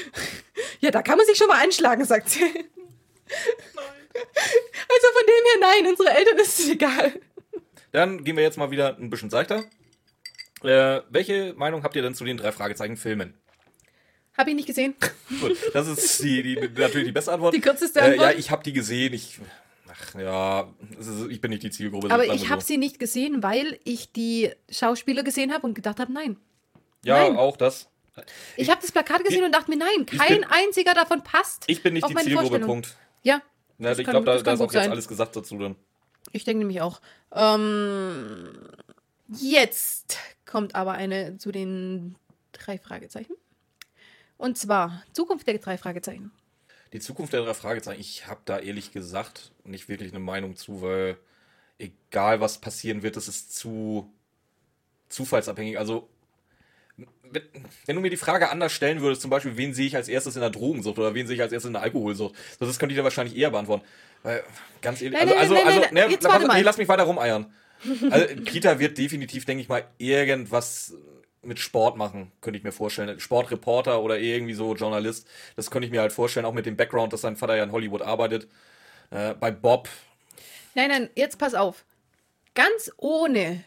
Ja, 0.82 0.92
da 0.92 1.02
kann 1.02 1.18
man 1.18 1.26
sich 1.26 1.38
schon 1.38 1.48
mal 1.48 1.64
anschlagen, 1.64 2.04
sagt 2.04 2.30
sie. 2.30 2.44
Also 2.44 4.14
von 4.14 5.26
dem 5.26 5.46
her, 5.46 5.60
nein, 5.62 5.88
unsere 5.88 6.10
Eltern 6.16 6.38
ist 6.40 6.60
es 6.60 6.70
egal. 6.70 7.14
Dann 7.92 8.24
gehen 8.24 8.36
wir 8.36 8.44
jetzt 8.44 8.58
mal 8.58 8.72
wieder 8.72 8.98
ein 8.98 9.10
bisschen 9.10 9.30
seichter. 9.30 9.66
Äh, 10.64 11.02
welche 11.10 11.54
Meinung 11.56 11.84
habt 11.84 11.96
ihr 11.96 12.02
denn 12.02 12.16
zu 12.16 12.26
den 12.26 12.38
drei 12.38 12.52
Fragezeichen 12.52 12.98
Filmen? 12.98 13.34
Habe 14.38 14.50
ich 14.50 14.56
nicht 14.56 14.68
gesehen. 14.68 14.96
Gut, 15.42 15.58
das 15.74 15.88
ist 15.88 16.24
die, 16.24 16.42
die, 16.44 16.56
natürlich 16.56 17.06
die 17.08 17.12
beste 17.12 17.34
Antwort. 17.34 17.54
Die 17.54 17.62
kürzeste 17.62 18.00
Äh, 18.00 18.04
ja, 18.04 18.12
Antwort? 18.12 18.36
ich 18.40 18.52
habe 18.52 18.64
die 18.64 18.74
gesehen. 18.74 19.14
Ich, 19.14 19.40
ach 19.94 20.16
ja, 20.16 20.74
ich 21.30 21.40
bin 21.42 21.52
nicht 21.52 21.64
die 21.64 21.72
Zielgruppe. 21.72 22.12
Aber 22.12 22.26
ich 22.26 22.50
habe 22.50 22.62
so. 22.62 22.68
sie 22.68 22.78
nicht 22.78 23.00
gesehen, 23.00 23.44
weil 23.44 23.80
ich 23.84 24.12
die 24.12 24.52
Schauspieler 24.70 25.24
gesehen 25.24 25.54
habe 25.54 25.66
und 25.68 25.74
gedacht 25.74 26.00
habe, 26.00 26.12
nein. 26.12 26.38
Ja, 27.04 27.28
nein. 27.30 27.38
auch 27.38 27.58
das. 27.58 27.90
Ich 28.58 28.70
habe 28.70 28.80
das 28.82 28.92
Plakat 28.92 29.24
gesehen 29.24 29.40
ich- 29.40 29.46
und 29.46 29.52
dachte 29.54 29.72
mir, 29.72 29.78
nein, 29.78 30.06
ich 30.12 30.18
kein 30.18 30.42
bin- 30.42 30.44
einziger 30.50 30.94
davon 30.94 31.24
passt. 31.24 31.64
Ich 31.68 31.82
bin 31.82 31.94
nicht 31.94 32.08
die 32.08 32.16
Zielgruppe. 32.16 32.60
Punkt. 32.60 32.96
Ja, 33.24 33.42
Ja, 33.80 33.92
ich 33.92 34.04
glaube, 34.06 34.26
da, 34.26 34.38
da 34.42 34.54
ist 34.54 34.60
auch 34.60 34.72
jetzt 34.72 34.74
sein. 34.84 34.92
alles 34.92 35.08
gesagt 35.08 35.36
dazu 35.36 35.58
dann. 35.58 35.76
ich 36.32 36.44
denke 36.44 36.60
nämlich 36.60 36.82
auch. 36.82 37.02
Ähm, 37.34 38.50
jetzt 39.28 40.18
kommt 40.46 40.76
aber 40.76 40.92
eine 40.92 41.38
zu 41.38 41.52
den 41.52 42.16
drei 42.52 42.78
Fragezeichen. 42.78 43.34
Und 44.38 44.58
zwar 44.58 45.04
Zukunft 45.14 45.48
der 45.48 45.58
drei 45.58 45.78
Fragezeichen. 45.78 46.32
Die 46.94 47.00
Zukunft 47.00 47.34
der 47.34 47.42
drei 47.42 47.54
Fragezeichen, 47.56 48.00
ich 48.00 48.28
habe 48.28 48.42
da 48.46 48.60
ehrlich 48.60 48.92
gesagt 48.92 49.52
nicht 49.64 49.90
wirklich 49.90 50.12
eine 50.12 50.20
Meinung 50.20 50.56
zu, 50.56 50.82
weil 50.84 51.18
egal 51.80 52.40
was 52.40 52.60
passieren 52.60 53.02
wird, 53.02 53.18
das 53.18 53.28
ist 53.28 53.56
zu 53.56 54.14
zufallsabhängig. 55.10 55.80
Also, 55.80 56.08
wenn, 57.24 57.96
du 57.96 58.02
mir 58.02 58.12
die 58.12 58.18
Frage 58.18 58.50
anders 58.50 58.72
stellen 58.72 59.02
würdest, 59.02 59.24
zum 59.24 59.32
Beispiel, 59.32 59.58
wen 59.58 59.74
sehe 59.74 59.88
ich 59.88 59.96
als 59.96 60.08
erstes 60.08 60.36
in 60.36 60.42
der 60.42 60.52
Drogensucht 60.52 61.00
oder 61.00 61.16
wen 61.16 61.26
sehe 61.26 61.36
ich 61.36 61.42
als 61.42 61.52
erstes 61.52 61.68
in 61.68 61.74
der 61.74 61.82
Alkoholsucht, 61.82 62.36
so, 62.60 62.66
das 62.66 62.78
könnte 62.78 62.94
ich 62.94 63.00
dir 63.00 63.04
wahrscheinlich 63.04 63.36
eher 63.36 63.50
beantworten. 63.50 63.84
Weil, 64.22 64.44
ganz 64.82 65.02
ehrlich, 65.02 65.20
Nein, 65.20 65.30
also, 65.36 65.54
nein, 65.56 65.66
also, 65.66 65.80
nein, 65.80 66.04
also, 66.04 66.16
ne, 66.16 66.18
lass, 66.22 66.56
nee, 66.56 66.62
lass 66.62 66.78
mich 66.78 66.88
weiter 66.88 67.04
rumeiern. 67.04 67.52
Also, 68.12 68.36
Peter 68.46 68.78
wird 68.78 69.00
definitiv, 69.00 69.46
denke 69.46 69.64
ich 69.64 69.70
mal, 69.70 69.84
irgendwas 69.98 70.94
mit 71.46 71.60
Sport 71.60 71.98
machen, 71.98 72.32
könnte 72.42 72.58
ich 72.58 72.64
mir 72.64 72.72
vorstellen. 72.72 73.20
Sportreporter 73.20 74.02
oder 74.02 74.20
irgendwie 74.20 74.54
so 74.54 74.76
Journalist. 74.76 75.28
Das 75.56 75.72
könnte 75.72 75.86
ich 75.86 75.92
mir 75.92 76.02
halt 76.02 76.14
vorstellen, 76.14 76.46
auch 76.46 76.54
mit 76.54 76.66
dem 76.66 76.78
Background, 76.78 77.14
dass 77.14 77.22
sein 77.22 77.36
Vater 77.36 77.56
ja 77.56 77.64
in 77.64 77.72
Hollywood 77.72 78.02
arbeitet. 78.02 78.48
Äh, 79.12 79.34
bei 79.36 79.52
Bob, 79.52 79.90
Nein, 80.76 80.90
nein, 80.90 81.10
jetzt 81.16 81.38
pass 81.38 81.54
auf. 81.54 81.86
Ganz 82.56 82.92
ohne 82.98 83.64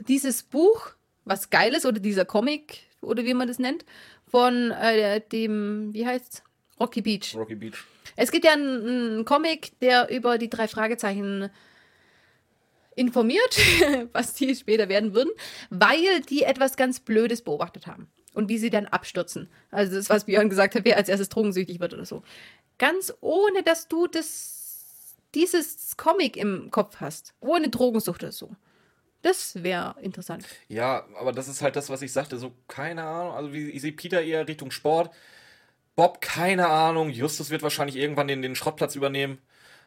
dieses 0.00 0.42
Buch, 0.42 0.90
was 1.24 1.50
geil 1.50 1.74
ist, 1.74 1.86
oder 1.86 2.00
dieser 2.00 2.24
Comic, 2.24 2.80
oder 3.00 3.24
wie 3.24 3.34
man 3.34 3.48
das 3.48 3.58
nennt, 3.58 3.84
von 4.26 4.70
äh, 4.70 5.20
dem, 5.20 5.92
wie 5.92 6.06
heißt's? 6.06 6.42
Rocky 6.78 7.00
Beach. 7.00 7.34
Rocky 7.36 7.54
Beach. 7.54 7.84
Es 8.16 8.30
gibt 8.30 8.44
ja 8.44 8.52
einen, 8.52 8.86
einen 8.86 9.24
Comic, 9.24 9.78
der 9.80 10.10
über 10.10 10.36
die 10.38 10.50
drei 10.50 10.68
Fragezeichen 10.68 11.50
informiert, 12.96 13.58
was 14.12 14.34
die 14.34 14.54
später 14.54 14.88
werden 14.88 15.14
würden, 15.14 15.30
weil 15.70 16.20
die 16.28 16.42
etwas 16.42 16.76
ganz 16.76 17.00
Blödes 17.00 17.42
beobachtet 17.42 17.86
haben. 17.86 18.08
Und 18.34 18.48
wie 18.48 18.56
sie 18.56 18.70
dann 18.70 18.86
abstürzen. 18.86 19.50
Also 19.70 19.94
das, 19.94 20.08
was 20.08 20.24
Björn 20.24 20.48
gesagt 20.48 20.74
hat, 20.74 20.86
wer 20.86 20.96
als 20.96 21.10
erstes 21.10 21.28
drogensüchtig 21.28 21.80
wird 21.80 21.92
oder 21.92 22.06
so. 22.06 22.22
Ganz 22.78 23.12
ohne, 23.20 23.62
dass 23.62 23.88
du 23.88 24.06
das, 24.06 25.16
dieses 25.34 25.98
Comic 25.98 26.38
im 26.38 26.70
Kopf 26.70 26.96
hast. 27.00 27.34
Ohne 27.40 27.68
Drogensucht 27.68 28.22
oder 28.22 28.32
so. 28.32 28.56
Das 29.20 29.62
wäre 29.62 29.96
interessant. 30.00 30.46
Ja, 30.68 31.06
aber 31.18 31.32
das 31.32 31.46
ist 31.46 31.60
halt 31.60 31.76
das, 31.76 31.90
was 31.90 32.00
ich 32.00 32.12
sagte. 32.12 32.38
So, 32.38 32.52
keine 32.68 33.04
Ahnung. 33.04 33.34
Also, 33.34 33.52
wie, 33.52 33.70
ich 33.70 33.82
sehe 33.82 33.92
Peter 33.92 34.22
eher 34.22 34.48
Richtung 34.48 34.70
Sport. 34.70 35.14
Bob, 35.94 36.20
keine 36.20 36.68
Ahnung. 36.68 37.10
Justus 37.10 37.50
wird 37.50 37.62
wahrscheinlich 37.62 37.96
irgendwann 37.96 38.28
den, 38.28 38.42
den 38.42 38.56
Schrottplatz 38.56 38.96
übernehmen. 38.96 39.38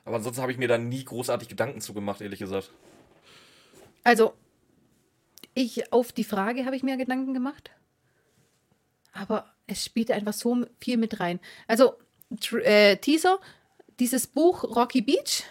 Aber 0.05 0.17
ansonsten 0.17 0.41
habe 0.41 0.51
ich 0.51 0.57
mir 0.57 0.67
da 0.67 0.77
nie 0.77 1.03
großartig 1.03 1.49
Gedanken 1.49 1.81
zu 1.81 1.93
gemacht, 1.93 2.21
ehrlich 2.21 2.39
gesagt. 2.39 2.71
Also, 4.05 4.33
ich 5.55 5.91
auf 5.91 6.13
die 6.13 6.23
Frage 6.23 6.65
habe 6.65 6.75
ich 6.75 6.83
mir 6.83 6.95
Gedanken 6.95 7.33
gemacht. 7.33 7.71
Aber 9.11 9.51
es 9.67 9.83
spielt 9.83 10.11
einfach 10.11 10.33
so 10.33 10.65
viel 10.79 10.97
mit 10.97 11.19
rein. 11.19 11.39
Also, 11.67 11.95
äh, 12.63 12.97
Teaser, 12.97 13.39
dieses 13.99 14.27
Buch 14.27 14.63
Rocky 14.63 15.01
Beach. 15.01 15.43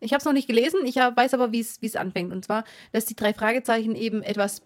Ich 0.00 0.12
habe 0.12 0.18
es 0.18 0.24
noch 0.24 0.32
nicht 0.32 0.48
gelesen, 0.48 0.84
ich 0.84 0.98
hab, 0.98 1.16
weiß 1.16 1.34
aber, 1.34 1.52
wie 1.52 1.60
es 1.60 1.96
anfängt. 1.96 2.32
Und 2.32 2.44
zwar, 2.44 2.64
dass 2.92 3.06
die 3.06 3.16
drei 3.16 3.32
Fragezeichen 3.32 3.94
eben 3.94 4.22
etwas 4.22 4.62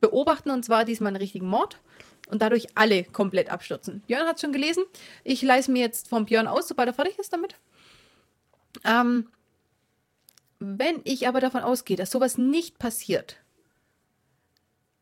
beobachten, 0.00 0.50
und 0.50 0.64
zwar 0.64 0.84
diesmal 0.84 1.08
einen 1.08 1.16
richtigen 1.16 1.48
Mord. 1.48 1.80
Und 2.28 2.42
dadurch 2.42 2.68
alle 2.76 3.04
komplett 3.04 3.50
abstürzen. 3.50 4.02
Björn 4.06 4.26
hat 4.26 4.36
es 4.36 4.42
schon 4.42 4.52
gelesen. 4.52 4.84
Ich 5.24 5.42
leise 5.42 5.72
mir 5.72 5.80
jetzt 5.80 6.08
vom 6.08 6.26
Björn 6.26 6.46
aus, 6.46 6.68
sobald 6.68 6.88
er 6.88 6.92
fertig 6.92 7.18
ist 7.18 7.32
damit. 7.32 7.56
Ähm, 8.84 9.28
wenn 10.60 11.00
ich 11.04 11.28
aber 11.28 11.40
davon 11.40 11.62
ausgehe, 11.62 11.96
dass 11.96 12.10
sowas 12.10 12.38
nicht 12.38 12.78
passiert, 12.78 13.36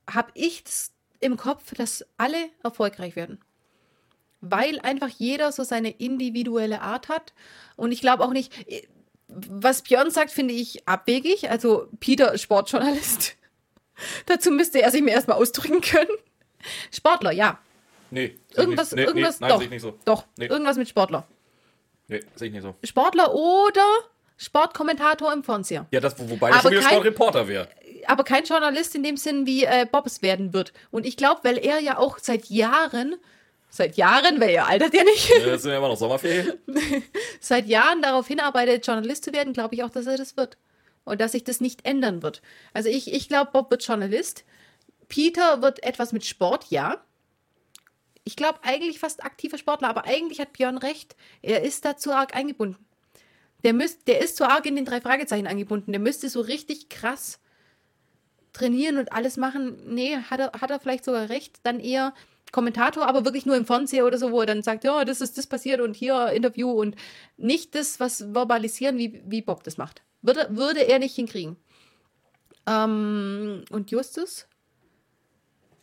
habe 0.08 0.30
ich 0.34 0.62
im 1.20 1.36
Kopf, 1.36 1.74
dass 1.74 2.04
alle 2.16 2.48
erfolgreich 2.62 3.16
werden. 3.16 3.40
weil 4.42 4.78
einfach 4.80 5.08
jeder 5.08 5.50
so 5.50 5.64
seine 5.64 5.90
individuelle 5.90 6.80
Art 6.82 7.08
hat. 7.08 7.32
Und 7.74 7.90
ich 7.90 8.00
glaube 8.00 8.22
auch 8.22 8.30
nicht, 8.32 8.52
was 9.28 9.82
Björn 9.82 10.10
sagt, 10.10 10.30
finde 10.30 10.54
ich 10.54 10.86
abwegig. 10.86 11.50
Also 11.50 11.88
Peter 11.98 12.32
ist 12.32 12.42
Sportjournalist. 12.42 13.34
Dazu 14.26 14.50
müsste 14.52 14.82
er 14.82 14.90
sich 14.92 15.02
mir 15.02 15.12
erstmal 15.12 15.38
ausdrücken 15.38 15.80
können. 15.80 16.10
Sportler, 16.92 17.32
ja. 17.32 17.58
Nee. 18.10 18.38
Irgendwas, 18.54 18.92
nicht. 18.92 18.96
nee, 19.00 19.04
irgendwas, 19.06 19.40
nee, 19.40 19.46
nein, 19.46 19.50
doch, 19.50 19.58
sehe 19.58 19.64
ich 19.66 19.70
nicht 19.72 19.82
so. 19.82 19.98
doch, 20.04 20.24
Nee. 20.38 20.46
irgendwas 20.46 20.76
mit 20.76 20.88
Sportler. 20.88 21.26
Nee, 22.08 22.20
sehe 22.36 22.48
ich 22.48 22.54
nicht 22.54 22.62
so. 22.62 22.74
Sportler 22.84 23.34
oder 23.34 23.84
Sportkommentator 24.36 25.32
im 25.32 25.42
Fernseher. 25.42 25.86
Ja, 25.90 26.00
das, 26.00 26.18
wo- 26.18 26.28
wobei 26.30 26.50
das 26.50 26.62
schon 26.62 26.70
wieder 26.72 26.82
Sportreporter 26.82 27.48
wäre. 27.48 27.68
Aber 28.06 28.22
kein 28.24 28.44
Journalist 28.44 28.94
in 28.94 29.02
dem 29.02 29.16
Sinn, 29.16 29.46
wie 29.46 29.64
äh, 29.64 29.86
Bob 29.90 30.06
es 30.06 30.22
werden 30.22 30.52
wird. 30.52 30.72
Und 30.90 31.06
ich 31.06 31.16
glaube, 31.16 31.40
weil 31.44 31.58
er 31.58 31.80
ja 31.80 31.98
auch 31.98 32.18
seit 32.18 32.46
Jahren, 32.46 33.16
seit 33.70 33.96
Jahren, 33.96 34.40
weil 34.40 34.50
er 34.50 34.68
altert 34.68 34.94
ja 34.94 35.02
nicht, 35.04 35.30
Es 35.30 35.62
sind 35.62 35.72
ja 35.72 35.78
immer 35.78 35.88
noch 35.88 35.96
Sommerferien. 35.96 36.54
seit 37.40 37.66
Jahren 37.66 38.02
darauf 38.02 38.26
hinarbeitet, 38.28 38.86
Journalist 38.86 39.24
zu 39.24 39.32
werden, 39.32 39.52
glaube 39.52 39.74
ich 39.74 39.82
auch, 39.82 39.90
dass 39.90 40.06
er 40.06 40.16
das 40.16 40.36
wird. 40.36 40.56
Und 41.04 41.20
dass 41.20 41.32
sich 41.32 41.44
das 41.44 41.60
nicht 41.60 41.86
ändern 41.86 42.22
wird. 42.22 42.42
Also 42.72 42.88
ich, 42.88 43.12
ich 43.12 43.28
glaube, 43.28 43.50
Bob 43.52 43.70
wird 43.70 43.84
Journalist. 43.84 44.44
Peter 45.08 45.62
wird 45.62 45.82
etwas 45.84 46.12
mit 46.12 46.24
Sport, 46.26 46.66
ja. 46.70 47.00
Ich 48.24 48.34
glaube 48.36 48.58
eigentlich 48.62 48.98
fast 48.98 49.24
aktiver 49.24 49.56
Sportler, 49.56 49.88
aber 49.88 50.04
eigentlich 50.04 50.40
hat 50.40 50.52
Björn 50.52 50.78
recht. 50.78 51.14
Er 51.42 51.62
ist 51.62 51.84
da 51.84 51.96
zu 51.96 52.12
arg 52.12 52.34
eingebunden. 52.34 52.84
Der, 53.66 53.72
müsst, 53.72 54.06
der 54.06 54.20
ist 54.22 54.36
zu 54.36 54.48
arg 54.48 54.64
in 54.64 54.76
den 54.76 54.84
drei 54.84 55.00
Fragezeichen 55.00 55.48
angebunden. 55.48 55.90
Der 55.90 56.00
müsste 56.00 56.28
so 56.28 56.40
richtig 56.40 56.88
krass 56.88 57.40
trainieren 58.52 58.96
und 58.96 59.12
alles 59.12 59.36
machen. 59.36 59.76
Nee, 59.92 60.18
hat 60.18 60.38
er, 60.38 60.52
hat 60.60 60.70
er 60.70 60.78
vielleicht 60.78 61.04
sogar 61.04 61.28
recht. 61.30 61.58
Dann 61.64 61.80
eher 61.80 62.14
Kommentator, 62.52 63.08
aber 63.08 63.24
wirklich 63.24 63.44
nur 63.44 63.56
im 63.56 63.66
Fernseher 63.66 64.06
oder 64.06 64.18
so, 64.18 64.30
wo 64.30 64.38
er 64.40 64.46
dann 64.46 64.62
sagt, 64.62 64.84
ja, 64.84 65.04
das 65.04 65.20
ist 65.20 65.36
das 65.36 65.48
passiert 65.48 65.80
und 65.80 65.96
hier 65.96 66.28
Interview 66.28 66.70
und 66.70 66.94
nicht 67.36 67.74
das, 67.74 67.98
was 67.98 68.18
verbalisieren, 68.32 68.98
wie, 68.98 69.20
wie 69.26 69.42
Bob 69.42 69.64
das 69.64 69.78
macht. 69.78 70.02
Würde, 70.22 70.46
würde 70.50 70.86
er 70.86 71.00
nicht 71.00 71.16
hinkriegen. 71.16 71.56
Ähm, 72.68 73.64
und 73.70 73.90
Justus? 73.90 74.46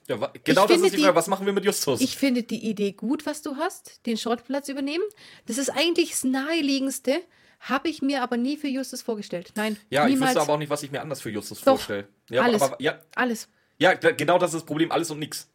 Ja, 0.07 0.15
genau 0.45 0.63
das 0.63 0.71
finde 0.71 0.87
ist 0.87 0.95
die- 0.95 1.01
Frage. 1.01 1.15
Was 1.17 1.27
machen 1.27 1.45
wir 1.45 1.51
mit 1.51 1.65
Justus? 1.65 1.99
Ich 1.99 2.15
finde 2.15 2.43
die 2.43 2.65
Idee 2.65 2.93
gut, 2.93 3.25
was 3.25 3.41
du 3.41 3.57
hast, 3.57 4.05
den 4.05 4.15
Schrottplatz 4.17 4.69
übernehmen. 4.69 5.03
Das 5.47 5.57
ist 5.57 5.69
eigentlich 5.69 6.11
das 6.11 6.23
Naheliegendste, 6.23 7.21
habe 7.63 7.87
ich 7.87 8.01
mir 8.01 8.21
aber 8.21 8.35
nie 8.35 8.57
für 8.57 8.67
Justus 8.67 9.01
vorgestellt. 9.01 9.53
Nein, 9.55 9.77
ja, 9.89 10.05
ich 10.05 10.13
niemals. 10.13 10.31
wüsste 10.31 10.41
aber 10.41 10.53
auch 10.53 10.57
nicht, 10.57 10.69
was 10.69 10.83
ich 10.83 10.91
mir 10.91 11.01
anders 11.01 11.21
für 11.21 11.29
Justus 11.29 11.59
Doch, 11.59 11.77
vorstelle. 11.77 12.07
Ja, 12.29 12.41
alles. 12.41 12.61
aber 12.61 12.81
ja, 12.81 12.99
Alles. 13.15 13.47
ja, 13.77 13.93
genau 13.93 14.37
das 14.37 14.53
ist 14.53 14.61
das 14.61 14.65
Problem. 14.65 14.91
Alles 14.91 15.09
und 15.11 15.19
nichts. 15.19 15.49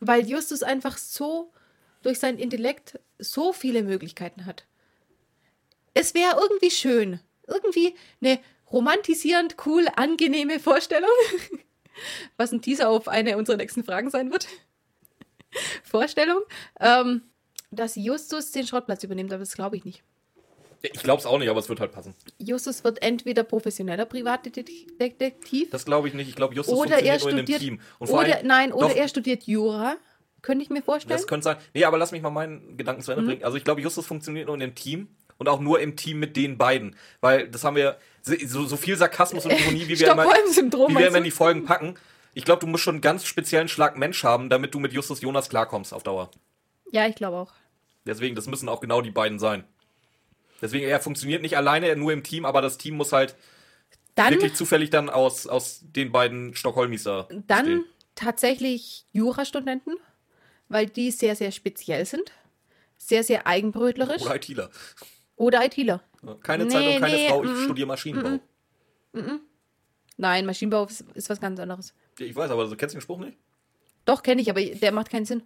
Weil 0.00 0.26
Justus 0.26 0.62
einfach 0.62 0.96
so 0.96 1.52
durch 2.02 2.18
seinen 2.18 2.38
Intellekt 2.38 2.98
so 3.18 3.52
viele 3.52 3.82
Möglichkeiten 3.82 4.46
hat. 4.46 4.66
Es 5.92 6.14
wäre 6.14 6.40
irgendwie 6.40 6.70
schön. 6.70 7.20
Irgendwie 7.46 7.94
eine 8.22 8.38
romantisierend, 8.70 9.56
cool, 9.66 9.86
angenehme 9.96 10.60
Vorstellung. 10.60 11.10
Was 12.38 12.52
ein 12.52 12.62
Teaser 12.62 12.88
auf 12.88 13.06
eine 13.08 13.36
unserer 13.36 13.58
nächsten 13.58 13.84
Fragen 13.84 14.08
sein 14.08 14.30
wird. 14.30 14.48
Vorstellung. 15.82 16.40
Ähm, 16.78 17.22
dass 17.70 17.96
Justus 17.96 18.50
den 18.52 18.66
Schrottplatz 18.66 19.04
übernimmt, 19.04 19.32
aber 19.32 19.40
das 19.40 19.54
glaube 19.54 19.76
ich 19.76 19.84
nicht. 19.84 20.02
Ich 20.82 21.02
glaube 21.02 21.20
es 21.20 21.26
auch 21.26 21.38
nicht, 21.38 21.48
aber 21.50 21.60
es 21.60 21.68
wird 21.68 21.80
halt 21.80 21.92
passen. 21.92 22.14
Justus 22.38 22.84
wird 22.84 23.02
entweder 23.02 23.42
professioneller 23.44 24.06
Privatdetektiv 24.06 25.70
Das 25.70 25.84
glaube 25.84 26.08
ich 26.08 26.14
nicht. 26.14 26.28
Ich 26.28 26.36
glaube, 26.36 26.54
Justus 26.54 26.74
oder 26.74 26.98
er 27.02 27.18
funktioniert 27.18 27.22
nur 27.22 27.30
in 27.30 27.36
studiert. 27.46 27.60
einem 27.60 27.78
Team. 27.78 27.80
Und 27.98 28.08
oder, 28.10 28.20
allem, 28.36 28.46
nein, 28.46 28.72
oder 28.72 28.88
doch, 28.88 28.96
er 28.96 29.08
studiert 29.08 29.42
Jura. 29.44 29.96
Könnte 30.42 30.64
ich 30.64 30.70
mir 30.70 30.82
vorstellen. 30.82 31.18
Das 31.18 31.26
könnte 31.26 31.44
sein. 31.44 31.56
Nee, 31.74 31.84
aber 31.84 31.98
lass 31.98 32.12
mich 32.12 32.22
mal 32.22 32.30
meinen 32.30 32.76
Gedanken 32.78 33.00
Mhm. 33.00 33.04
zu 33.04 33.12
Ende 33.12 33.24
bringen. 33.26 33.44
Also 33.44 33.56
ich 33.58 33.64
glaube, 33.64 33.82
Justus 33.82 34.06
funktioniert 34.06 34.46
nur 34.46 34.54
in 34.54 34.60
dem 34.60 34.74
Team 34.74 35.08
und 35.36 35.48
auch 35.50 35.60
nur 35.60 35.80
im 35.80 35.96
Team 35.96 36.18
mit 36.18 36.34
den 36.36 36.56
beiden. 36.56 36.96
Weil 37.20 37.48
das 37.48 37.62
haben 37.62 37.76
wir, 37.76 37.98
so, 38.22 38.64
so 38.64 38.76
viel 38.78 38.96
Sarkasmus 38.96 39.44
und 39.44 39.50
Ironie, 39.52 39.86
wie 39.86 39.98
wir 40.00 40.10
immer, 40.12 40.24
wie 40.24 40.96
wir 40.96 41.08
immer 41.08 41.18
in 41.18 41.24
die 41.24 41.30
Folgen 41.30 41.64
packen. 41.64 41.94
Ich 42.32 42.44
glaube, 42.44 42.60
du 42.60 42.66
musst 42.66 42.84
schon 42.84 42.94
einen 42.94 43.00
ganz 43.02 43.26
speziellen 43.26 43.68
Schlag 43.68 43.98
Mensch 43.98 44.24
haben, 44.24 44.48
damit 44.48 44.72
du 44.72 44.78
mit 44.78 44.92
Justus 44.94 45.20
Jonas 45.20 45.48
klarkommst 45.50 45.92
auf 45.92 46.04
Dauer. 46.04 46.30
Ja, 46.90 47.06
ich 47.06 47.16
glaube 47.16 47.36
auch. 47.36 47.52
Deswegen, 48.06 48.34
das 48.34 48.46
müssen 48.46 48.68
auch 48.68 48.80
genau 48.80 49.02
die 49.02 49.10
beiden 49.10 49.38
sein. 49.38 49.64
Deswegen, 50.60 50.86
er 50.86 51.00
funktioniert 51.00 51.42
nicht 51.42 51.56
alleine, 51.56 51.88
er 51.88 51.96
nur 51.96 52.12
im 52.12 52.22
Team, 52.22 52.44
aber 52.44 52.60
das 52.62 52.78
Team 52.78 52.96
muss 52.96 53.12
halt 53.12 53.34
Dann, 54.14 54.32
wirklich 54.34 54.54
zufällig 54.54 54.90
dann 54.90 55.08
aus, 55.10 55.46
aus 55.46 55.80
den 55.82 56.12
beiden 56.12 56.54
Stockholmis 56.54 57.04
da 57.04 57.28
dann 57.46 57.64
bestehen. 57.64 57.84
tatsächlich 58.14 59.06
Jurastudenten, 59.12 59.96
weil 60.68 60.86
die 60.86 61.10
sehr, 61.10 61.34
sehr 61.36 61.50
speziell 61.52 62.04
sind. 62.04 62.32
Sehr, 62.98 63.24
sehr 63.24 63.46
eigenbrötlerisch. 63.46 64.22
Oder 64.22 64.36
ITler. 64.36 64.70
Oder 65.36 65.64
ITler. 65.64 66.02
Keine 66.42 66.64
Nee, 66.64 66.70
Zeit 66.70 66.94
und 66.96 67.00
keine 67.00 67.14
nee, 67.16 67.28
Frau, 67.28 67.44
ich 67.44 67.50
mm, 67.50 67.64
studiere 67.64 67.86
Maschinenbau. 67.88 68.38
Nein, 70.18 70.44
Maschinenbau 70.46 70.84
ist, 70.84 71.04
ist 71.14 71.30
was 71.30 71.40
ganz 71.40 71.58
anderes. 71.58 71.94
Ich 72.18 72.36
weiß, 72.36 72.50
aber 72.50 72.66
du 72.66 72.76
kennst 72.76 72.94
den 72.94 73.00
Spruch 73.00 73.18
nicht? 73.20 73.38
Doch, 74.04 74.22
kenne 74.22 74.42
ich, 74.42 74.50
aber 74.50 74.60
der 74.62 74.92
macht 74.92 75.10
keinen 75.10 75.24
Sinn. 75.24 75.42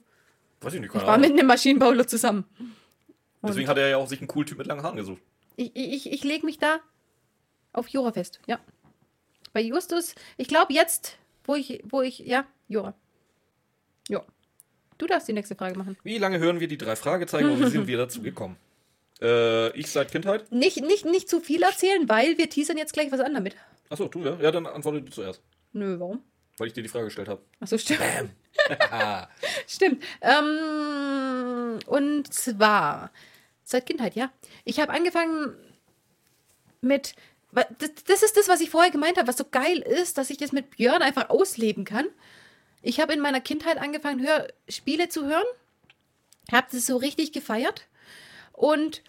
Weiß 0.60 0.74
ich 0.74 0.80
nicht, 0.80 0.88
Ich 0.88 0.92
keine 0.92 1.06
war 1.06 1.14
Ahnung. 1.14 1.28
mit 1.30 1.38
einem 1.38 1.46
Maschinenbauler 1.46 2.06
zusammen. 2.08 2.44
Deswegen 3.48 3.68
hat 3.68 3.78
er 3.78 3.88
ja 3.88 3.96
auch 3.96 4.08
sich 4.08 4.20
einen 4.20 4.28
coolen 4.28 4.46
Typ 4.46 4.58
mit 4.58 4.66
langen 4.66 4.82
Haaren 4.82 4.96
gesucht. 4.96 5.22
Ich, 5.56 5.70
ich, 5.74 6.12
ich 6.12 6.24
lege 6.24 6.44
mich 6.46 6.58
da 6.58 6.80
auf 7.72 7.88
Jura 7.88 8.12
fest, 8.12 8.40
ja. 8.46 8.58
Bei 9.52 9.60
Justus, 9.60 10.14
ich 10.36 10.48
glaube 10.48 10.72
jetzt, 10.72 11.18
wo 11.44 11.54
ich, 11.54 11.82
wo 11.84 12.02
ich, 12.02 12.18
ja, 12.20 12.44
Jura. 12.68 12.94
Ja. 14.08 14.24
Du 14.98 15.06
darfst 15.06 15.28
die 15.28 15.32
nächste 15.32 15.54
Frage 15.54 15.76
machen. 15.76 15.96
Wie 16.02 16.18
lange 16.18 16.38
hören 16.38 16.60
wir 16.60 16.68
die 16.68 16.78
drei 16.78 16.96
Fragezeichen 16.96 17.50
und 17.50 17.60
wie 17.60 17.70
sind 17.70 17.86
wir 17.86 17.98
dazu 17.98 18.22
gekommen? 18.22 18.56
Äh, 19.22 19.70
ich 19.78 19.86
seit 19.92 20.10
Kindheit? 20.10 20.50
Nicht, 20.50 20.82
nicht, 20.82 21.04
nicht 21.04 21.28
zu 21.28 21.40
viel 21.40 21.62
erzählen, 21.62 22.08
weil 22.08 22.36
wir 22.36 22.50
teasern 22.50 22.76
jetzt 22.76 22.92
gleich 22.92 23.12
was 23.12 23.20
an 23.20 23.32
damit. 23.32 23.54
Achso, 23.88 24.08
tun 24.08 24.24
wir? 24.24 24.38
Ja, 24.42 24.50
dann 24.50 24.66
antworte 24.66 25.02
du 25.02 25.10
zuerst. 25.12 25.40
Nö, 25.72 25.98
warum? 26.00 26.20
Weil 26.58 26.66
ich 26.66 26.72
dir 26.72 26.82
die 26.82 26.88
Frage 26.88 27.06
gestellt 27.06 27.28
habe. 27.28 27.40
Achso, 27.60 27.78
stimmt. 27.78 28.00
stimmt. 29.68 30.02
Ähm, 30.20 31.78
und 31.86 32.34
zwar, 32.34 33.12
seit 33.70 33.86
Kindheit, 33.86 34.14
ja. 34.14 34.30
Ich 34.64 34.80
habe 34.80 34.92
angefangen 34.92 35.54
mit. 36.80 37.14
Das, 38.06 38.22
ist 38.22 38.36
das, 38.36 38.48
was 38.48 38.60
ich 38.60 38.70
vorher 38.70 38.90
gemeint 38.90 39.16
habe, 39.16 39.28
was 39.28 39.36
so 39.36 39.44
geil 39.48 39.78
ist, 39.78 40.18
dass 40.18 40.30
ich 40.30 40.38
das 40.38 40.50
mit 40.50 40.70
Björn 40.70 41.02
einfach 41.02 41.30
ausleben 41.30 41.84
kann. 41.84 42.06
Ich 42.82 43.00
habe 43.00 43.12
in 43.12 43.20
meiner 43.20 43.40
Kindheit 43.40 43.78
angefangen, 43.78 44.26
Hörspiele 44.26 45.08
zu 45.08 45.26
hören. 45.26 45.46
Habe 46.50 46.66
das 46.72 46.86
so 46.86 46.96
richtig 46.96 47.32
gefeiert. 47.32 47.86
Und 48.52 49.02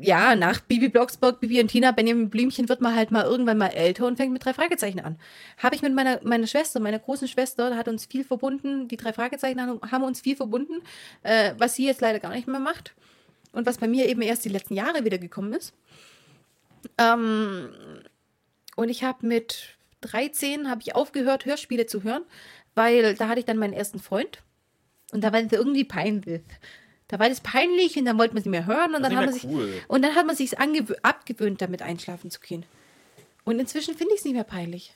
ja, 0.00 0.36
nach 0.36 0.60
Bibi 0.60 0.88
Blocksberg, 0.88 1.40
Bibi 1.40 1.60
und 1.60 1.68
Tina, 1.68 1.90
Benjamin 1.90 2.28
Blümchen 2.28 2.68
wird 2.68 2.80
man 2.80 2.94
halt 2.94 3.10
mal 3.10 3.24
irgendwann 3.24 3.58
mal 3.58 3.68
älter 3.68 4.06
und 4.06 4.16
fängt 4.16 4.32
mit 4.32 4.44
drei 4.44 4.52
Fragezeichen 4.52 5.00
an. 5.00 5.18
Habe 5.58 5.74
ich 5.74 5.82
mit 5.82 5.94
meiner, 5.94 6.20
meiner 6.22 6.46
Schwester, 6.46 6.80
meiner 6.80 6.98
großen 6.98 7.28
Schwester, 7.28 7.76
hat 7.76 7.88
uns 7.88 8.06
viel 8.06 8.24
verbunden. 8.24 8.88
Die 8.88 8.96
drei 8.96 9.12
Fragezeichen 9.12 9.60
haben 9.60 9.80
haben 9.90 10.04
uns 10.04 10.20
viel 10.20 10.36
verbunden, 10.36 10.82
äh, 11.22 11.54
was 11.58 11.74
sie 11.76 11.86
jetzt 11.86 12.00
leider 12.00 12.20
gar 12.20 12.34
nicht 12.34 12.48
mehr 12.48 12.60
macht. 12.60 12.94
Und 13.56 13.64
was 13.64 13.78
bei 13.78 13.88
mir 13.88 14.06
eben 14.06 14.20
erst 14.20 14.44
die 14.44 14.50
letzten 14.50 14.74
Jahre 14.74 15.06
wieder 15.06 15.16
gekommen 15.16 15.54
ist. 15.54 15.72
Ähm, 16.98 17.70
und 18.76 18.90
ich 18.90 19.02
habe 19.02 19.26
mit 19.26 19.78
13 20.02 20.68
habe 20.68 20.82
ich 20.82 20.94
aufgehört, 20.94 21.46
Hörspiele 21.46 21.86
zu 21.86 22.02
hören, 22.02 22.22
weil 22.74 23.14
da 23.14 23.28
hatte 23.28 23.40
ich 23.40 23.46
dann 23.46 23.56
meinen 23.56 23.72
ersten 23.72 23.98
Freund. 23.98 24.42
Und 25.10 25.24
da 25.24 25.32
war 25.32 25.42
das 25.42 25.52
irgendwie 25.52 25.84
peinlich. 25.84 26.42
Da 27.08 27.18
war 27.18 27.30
das 27.30 27.40
peinlich 27.40 27.96
und 27.96 28.04
dann 28.04 28.18
wollte 28.18 28.34
man 28.34 28.42
sie 28.42 28.50
mehr 28.50 28.66
hören 28.66 28.94
und 28.94 29.02
Das 29.02 29.08
dann, 29.08 29.16
hat 29.16 29.24
man 29.24 29.32
nicht 29.34 29.42
sich, 29.42 29.50
cool. 29.50 29.72
und 29.88 30.02
dann 30.02 30.14
hat 30.14 30.26
man 30.26 30.36
sich 30.36 30.58
abgewöhnt, 30.58 31.62
damit 31.62 31.80
einschlafen 31.80 32.30
zu 32.30 32.40
gehen. 32.40 32.66
Und 33.44 33.58
inzwischen 33.58 33.94
finde 33.96 34.12
ich 34.12 34.20
es 34.20 34.24
nicht 34.26 34.34
mehr 34.34 34.44
peinlich. 34.44 34.92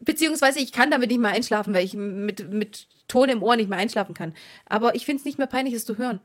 Beziehungsweise 0.00 0.58
ich 0.60 0.70
kann 0.70 0.90
damit 0.90 1.08
nicht 1.08 1.20
mehr 1.20 1.30
einschlafen, 1.30 1.72
weil 1.72 1.84
ich 1.86 1.94
mit, 1.94 2.52
mit 2.52 2.88
Ton 3.06 3.30
im 3.30 3.42
Ohr 3.42 3.56
nicht 3.56 3.70
mehr 3.70 3.78
einschlafen 3.78 4.12
kann. 4.14 4.34
Aber 4.66 4.94
ich 4.94 5.06
finde 5.06 5.20
es 5.20 5.24
nicht 5.24 5.38
mehr 5.38 5.46
peinlich, 5.46 5.72
es 5.72 5.86
zu 5.86 5.96
hören. 5.96 6.20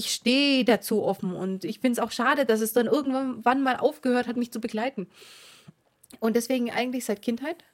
Ich 0.00 0.12
stehe 0.12 0.64
dazu 0.64 1.02
offen 1.02 1.34
und 1.34 1.62
ich 1.66 1.80
finde 1.80 1.92
es 1.92 1.98
auch 1.98 2.10
schade, 2.10 2.46
dass 2.46 2.62
es 2.62 2.72
dann 2.72 2.86
irgendwann 2.86 3.62
mal 3.62 3.76
aufgehört 3.76 4.28
hat, 4.28 4.38
mich 4.38 4.50
zu 4.50 4.58
begleiten. 4.58 5.08
Und 6.20 6.36
deswegen 6.36 6.70
eigentlich 6.70 7.04
seit 7.04 7.20
Kindheit. 7.20 7.64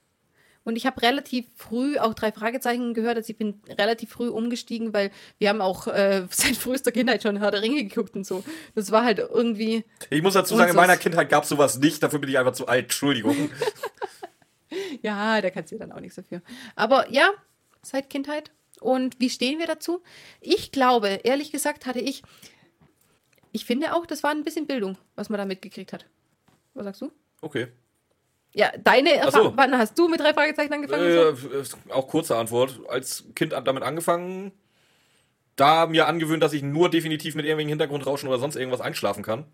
Und 0.64 0.74
ich 0.74 0.86
habe 0.86 1.00
relativ 1.02 1.46
früh 1.54 2.00
auch 2.00 2.14
drei 2.14 2.32
Fragezeichen 2.32 2.94
gehört. 2.94 3.16
Also 3.16 3.30
ich 3.30 3.38
bin 3.38 3.62
relativ 3.78 4.10
früh 4.10 4.26
umgestiegen, 4.26 4.92
weil 4.92 5.12
wir 5.38 5.50
haben 5.50 5.60
auch 5.60 5.86
äh, 5.86 6.26
seit 6.30 6.56
frühester 6.56 6.90
Kindheit 6.90 7.22
schon 7.22 7.36
Herr 7.36 7.52
der 7.52 7.62
Ringe 7.62 7.84
geguckt 7.84 8.16
und 8.16 8.26
so. 8.26 8.42
Das 8.74 8.90
war 8.90 9.04
halt 9.04 9.20
irgendwie. 9.20 9.84
Ich 10.10 10.20
muss 10.20 10.34
dazu 10.34 10.56
sagen, 10.56 10.70
in 10.70 10.76
meiner 10.76 10.96
Kindheit 10.96 11.28
gab 11.28 11.44
es 11.44 11.50
sowas 11.50 11.78
nicht. 11.78 12.02
Dafür 12.02 12.18
bin 12.18 12.28
ich 12.28 12.40
einfach 12.40 12.54
zu 12.54 12.66
alt. 12.66 12.86
Entschuldigung. 12.86 13.50
Ja, 15.00 15.40
da 15.40 15.48
kannst 15.50 15.70
du 15.72 15.78
dann 15.78 15.92
auch 15.92 16.00
nichts 16.00 16.16
dafür. 16.16 16.42
Aber 16.74 17.10
ja, 17.10 17.30
seit 17.82 18.10
Kindheit. 18.10 18.50
Und 18.80 19.18
wie 19.20 19.30
stehen 19.30 19.58
wir 19.58 19.66
dazu? 19.66 20.02
Ich 20.40 20.72
glaube, 20.72 21.20
ehrlich 21.24 21.52
gesagt, 21.52 21.86
hatte 21.86 22.00
ich. 22.00 22.22
Ich 23.52 23.64
finde 23.64 23.94
auch, 23.94 24.06
das 24.06 24.22
war 24.22 24.30
ein 24.30 24.44
bisschen 24.44 24.66
Bildung, 24.66 24.98
was 25.14 25.30
man 25.30 25.38
da 25.38 25.46
mitgekriegt 25.46 25.92
hat. 25.92 26.06
Was 26.74 26.84
sagst 26.84 27.00
du? 27.00 27.10
Okay. 27.40 27.68
Ja, 28.54 28.70
deine 28.82 29.10
so. 29.10 29.16
Erfahrung. 29.16 29.52
Wann 29.56 29.76
hast 29.76 29.98
du 29.98 30.08
mit 30.08 30.20
drei 30.20 30.34
Fragezeichen 30.34 30.72
angefangen? 30.72 31.04
Äh, 31.04 31.64
so? 31.64 31.76
auch 31.90 32.08
kurze 32.08 32.36
Antwort. 32.36 32.80
Als 32.88 33.24
Kind 33.34 33.52
damit 33.52 33.82
angefangen. 33.82 34.52
da 35.56 35.86
mir 35.86 36.06
angewöhnt, 36.06 36.42
dass 36.42 36.52
ich 36.52 36.62
nur 36.62 36.90
definitiv 36.90 37.34
mit 37.34 37.44
irgendwelchen 37.44 37.70
Hintergrundrauschen 37.70 38.28
oder 38.28 38.38
sonst 38.38 38.56
irgendwas 38.56 38.80
einschlafen 38.80 39.22
kann. 39.22 39.44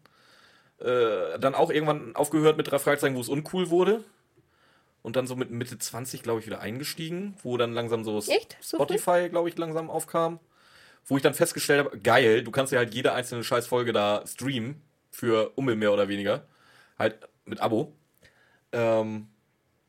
Äh, 0.78 1.38
dann 1.38 1.54
auch 1.54 1.70
irgendwann 1.70 2.16
aufgehört 2.16 2.56
mit 2.56 2.70
drei 2.70 2.78
Fragezeichen, 2.78 3.14
wo 3.14 3.20
es 3.20 3.28
uncool 3.28 3.70
wurde. 3.70 4.04
Und 5.02 5.16
dann 5.16 5.26
so 5.26 5.34
mit 5.34 5.50
Mitte 5.50 5.76
20, 5.78 6.22
glaube 6.22 6.40
ich, 6.40 6.46
wieder 6.46 6.60
eingestiegen, 6.60 7.34
wo 7.42 7.56
dann 7.56 7.72
langsam 7.72 8.04
so 8.04 8.18
Echt? 8.18 8.56
So 8.60 8.76
Spotify, 8.76 9.28
glaube 9.28 9.48
ich, 9.48 9.58
langsam 9.58 9.90
aufkam. 9.90 10.38
Wo 11.04 11.16
ich 11.16 11.22
dann 11.22 11.34
festgestellt 11.34 11.84
habe, 11.84 11.98
geil, 11.98 12.44
du 12.44 12.52
kannst 12.52 12.72
ja 12.72 12.78
halt 12.78 12.94
jede 12.94 13.12
einzelne 13.12 13.42
Scheißfolge 13.42 13.92
da 13.92 14.24
streamen. 14.26 14.80
Für 15.10 15.50
Ummel 15.56 15.76
mehr 15.76 15.92
oder 15.92 16.08
weniger. 16.08 16.46
Halt 16.98 17.16
mit 17.44 17.60
Abo. 17.60 17.92
Ähm, 18.70 19.28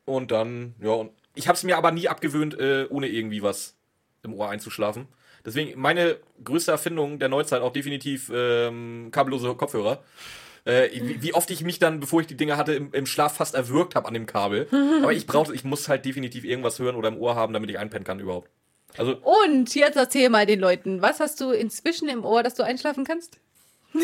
und 0.04 0.30
dann, 0.30 0.74
ja, 0.80 0.90
und 0.90 1.12
ich 1.34 1.48
habe 1.48 1.56
es 1.56 1.62
mir 1.62 1.76
aber 1.76 1.92
nie 1.92 2.08
abgewöhnt, 2.08 2.58
äh, 2.58 2.86
ohne 2.90 3.08
irgendwie 3.08 3.42
was 3.42 3.76
im 4.22 4.34
Ohr 4.34 4.50
einzuschlafen. 4.50 5.06
Deswegen 5.44 5.78
meine 5.78 6.18
größte 6.42 6.72
Erfindung 6.72 7.18
der 7.18 7.28
Neuzeit 7.28 7.62
auch 7.62 7.72
definitiv 7.72 8.30
ähm, 8.34 9.08
kabellose 9.12 9.54
Kopfhörer. 9.54 10.02
Äh, 10.64 10.90
wie, 10.92 11.22
wie 11.22 11.34
oft 11.34 11.50
ich 11.50 11.62
mich 11.62 11.78
dann, 11.78 12.00
bevor 12.00 12.22
ich 12.22 12.26
die 12.26 12.36
Dinger 12.36 12.56
hatte, 12.56 12.72
im, 12.74 12.92
im 12.92 13.06
Schlaf 13.06 13.36
fast 13.36 13.54
erwürgt 13.54 13.94
habe 13.94 14.08
an 14.08 14.14
dem 14.14 14.26
Kabel. 14.26 14.66
Aber 15.02 15.12
ich 15.12 15.26
brauchte, 15.26 15.54
ich 15.54 15.64
muss 15.64 15.88
halt 15.88 16.04
definitiv 16.04 16.44
irgendwas 16.44 16.78
hören 16.78 16.96
oder 16.96 17.08
im 17.08 17.18
Ohr 17.18 17.34
haben, 17.34 17.52
damit 17.52 17.70
ich 17.70 17.78
einpennen 17.78 18.04
kann 18.04 18.20
überhaupt. 18.20 18.48
Also, 18.96 19.16
Und 19.16 19.74
jetzt 19.74 19.96
erzähl 19.96 20.30
mal 20.30 20.46
den 20.46 20.60
Leuten, 20.60 21.02
was 21.02 21.20
hast 21.20 21.40
du 21.40 21.50
inzwischen 21.50 22.08
im 22.08 22.24
Ohr, 22.24 22.42
dass 22.42 22.54
du 22.54 22.62
einschlafen 22.62 23.04
kannst? 23.04 23.38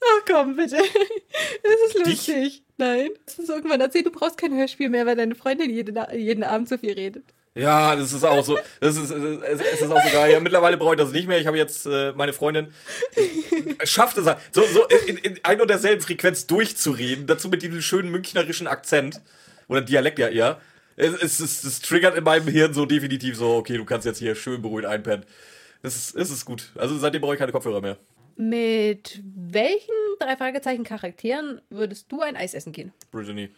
Ach 0.00 0.24
komm, 0.26 0.56
bitte. 0.56 0.76
Das 0.76 1.74
ist 1.86 2.06
Dich? 2.06 2.26
lustig. 2.28 2.62
Nein. 2.76 3.10
Das 3.26 3.38
ist 3.38 3.50
irgendwann 3.50 3.80
erzählt, 3.80 4.06
du 4.06 4.10
brauchst 4.10 4.38
kein 4.38 4.56
Hörspiel 4.56 4.88
mehr, 4.88 5.06
weil 5.06 5.16
deine 5.16 5.34
Freundin 5.34 5.70
jeden, 5.70 5.98
jeden 6.14 6.44
Abend 6.44 6.68
so 6.68 6.78
viel 6.78 6.92
redet. 6.92 7.24
Ja, 7.54 7.96
das 7.96 8.12
ist 8.12 8.24
auch 8.24 8.44
so. 8.44 8.58
Das 8.80 8.96
ist, 8.96 9.10
es, 9.10 9.60
es 9.60 9.80
ist 9.80 9.90
auch 9.90 10.02
so 10.02 10.12
geil. 10.12 10.32
Ja, 10.32 10.40
mittlerweile 10.40 10.76
brauche 10.76 10.94
ich 10.94 11.00
das 11.00 11.12
nicht 11.12 11.26
mehr. 11.26 11.40
Ich 11.40 11.46
habe 11.46 11.56
jetzt 11.56 11.86
äh, 11.86 12.12
meine 12.12 12.32
Freundin 12.32 12.68
äh, 13.16 13.86
schafft 13.86 14.16
es 14.18 14.26
halt, 14.26 14.38
so, 14.52 14.62
so 14.62 14.86
in, 15.06 15.16
in 15.18 15.40
ein 15.42 15.60
und 15.60 15.68
derselben 15.68 16.00
Frequenz 16.00 16.46
durchzureden. 16.46 17.26
Dazu 17.26 17.48
mit 17.48 17.62
diesem 17.62 17.82
schönen 17.82 18.10
münchnerischen 18.10 18.66
Akzent. 18.66 19.20
Oder 19.68 19.82
Dialekt 19.82 20.18
ja 20.18 20.28
eher. 20.28 20.60
Es, 20.96 21.14
es, 21.14 21.40
es, 21.40 21.64
es 21.64 21.80
triggert 21.80 22.16
in 22.16 22.24
meinem 22.24 22.48
Hirn 22.48 22.74
so 22.74 22.86
definitiv 22.86 23.36
so, 23.36 23.56
okay, 23.56 23.76
du 23.76 23.84
kannst 23.84 24.06
jetzt 24.06 24.18
hier 24.18 24.34
schön 24.34 24.62
beruhigt 24.62 24.86
einpennen. 24.86 25.24
Das 25.82 25.94
ist, 25.94 26.16
es 26.16 26.30
ist 26.30 26.44
gut. 26.44 26.72
Also 26.74 26.98
seitdem 26.98 27.20
brauche 27.20 27.34
ich 27.34 27.38
keine 27.38 27.52
Kopfhörer 27.52 27.80
mehr. 27.80 27.98
Mit 28.36 29.20
welchen 29.22 29.94
drei 30.18 30.36
Fragezeichen 30.36 30.84
Charakteren 30.84 31.60
würdest 31.70 32.10
du 32.10 32.20
ein 32.20 32.36
Eis 32.36 32.54
essen 32.54 32.72
gehen? 32.72 32.92
Brittany. 33.10 33.50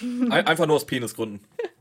Ein, 0.00 0.46
einfach 0.46 0.66
nur 0.66 0.76
aus 0.76 0.86
Penisgründen. 0.86 1.40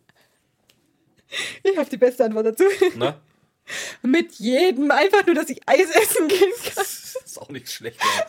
Ich 1.64 1.78
habe 1.78 1.90
die 1.90 1.98
beste 1.98 2.26
Antwort 2.26 2.46
dazu. 2.48 2.64
Ne? 2.96 3.16
Mit 4.04 4.34
jedem, 4.36 4.92
einfach 4.92 5.26
nur, 5.26 5.36
dass 5.36 5.50
ich 5.50 5.62
Eis 5.68 5.90
essen 5.90 6.28
gehen 6.28 6.40
kann. 6.64 6.74
Das 6.76 7.16
ist 7.26 7.42
auch 7.42 7.50
nicht 7.50 7.72
schlecht. 7.72 8.00
Ja. 8.02 8.26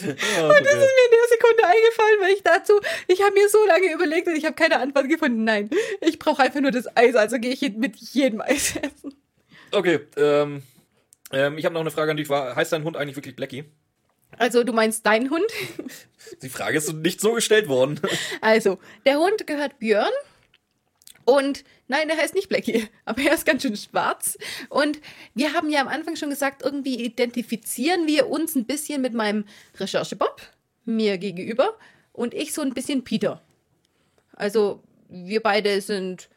Ja, 0.00 0.06
Das 0.06 0.14
ist 0.14 0.36
mir 0.36 1.04
in 1.06 1.10
der 1.10 1.28
Sekunde 1.28 1.64
eingefallen, 1.64 2.20
weil 2.20 2.32
ich 2.32 2.42
dazu, 2.44 2.74
ich 3.08 3.20
habe 3.20 3.32
mir 3.34 3.48
so 3.48 3.58
lange 3.66 3.92
überlegt 3.92 4.28
und 4.28 4.36
ich 4.36 4.44
habe 4.44 4.54
keine 4.54 4.78
Antwort 4.78 5.08
gefunden. 5.08 5.42
Nein, 5.42 5.70
ich 6.00 6.20
brauche 6.20 6.40
einfach 6.42 6.60
nur 6.60 6.70
das 6.70 6.86
Eis, 6.96 7.16
also 7.16 7.38
gehe 7.38 7.52
ich 7.52 7.62
mit 7.76 7.96
jedem 7.96 8.40
Eis 8.40 8.76
essen. 8.76 9.14
Okay, 9.72 10.00
ähm, 10.16 10.62
ähm, 11.32 11.58
ich 11.58 11.64
habe 11.64 11.74
noch 11.74 11.80
eine 11.80 11.90
Frage 11.90 12.12
an 12.12 12.16
dich. 12.16 12.28
Heißt 12.30 12.72
dein 12.72 12.84
Hund 12.84 12.96
eigentlich 12.96 13.16
wirklich 13.16 13.34
Blackie? 13.34 13.64
Also 14.36 14.62
du 14.62 14.72
meinst 14.72 15.04
deinen 15.04 15.30
Hund? 15.30 15.50
Die 16.42 16.48
Frage 16.48 16.78
ist 16.78 16.92
nicht 16.92 17.20
so 17.20 17.32
gestellt 17.32 17.66
worden. 17.68 18.00
Also, 18.40 18.78
der 19.04 19.18
Hund 19.18 19.46
gehört 19.46 19.78
Björn. 19.78 20.12
Und 21.28 21.62
nein, 21.88 22.08
er 22.08 22.16
heißt 22.16 22.34
nicht 22.34 22.48
Blackie, 22.48 22.88
aber 23.04 23.20
er 23.20 23.34
ist 23.34 23.44
ganz 23.44 23.60
schön 23.60 23.76
schwarz. 23.76 24.38
Und 24.70 24.98
wir 25.34 25.52
haben 25.52 25.68
ja 25.68 25.82
am 25.82 25.88
Anfang 25.88 26.16
schon 26.16 26.30
gesagt, 26.30 26.62
irgendwie 26.62 27.04
identifizieren 27.04 28.06
wir 28.06 28.30
uns 28.30 28.54
ein 28.54 28.64
bisschen 28.64 29.02
mit 29.02 29.12
meinem 29.12 29.44
Recherche-Bob, 29.78 30.40
mir 30.86 31.18
gegenüber, 31.18 31.76
und 32.14 32.32
ich 32.32 32.54
so 32.54 32.62
ein 32.62 32.72
bisschen 32.72 33.04
Peter. 33.04 33.42
Also, 34.36 34.82
wir 35.10 35.42
beide 35.42 35.82
sind 35.82 36.30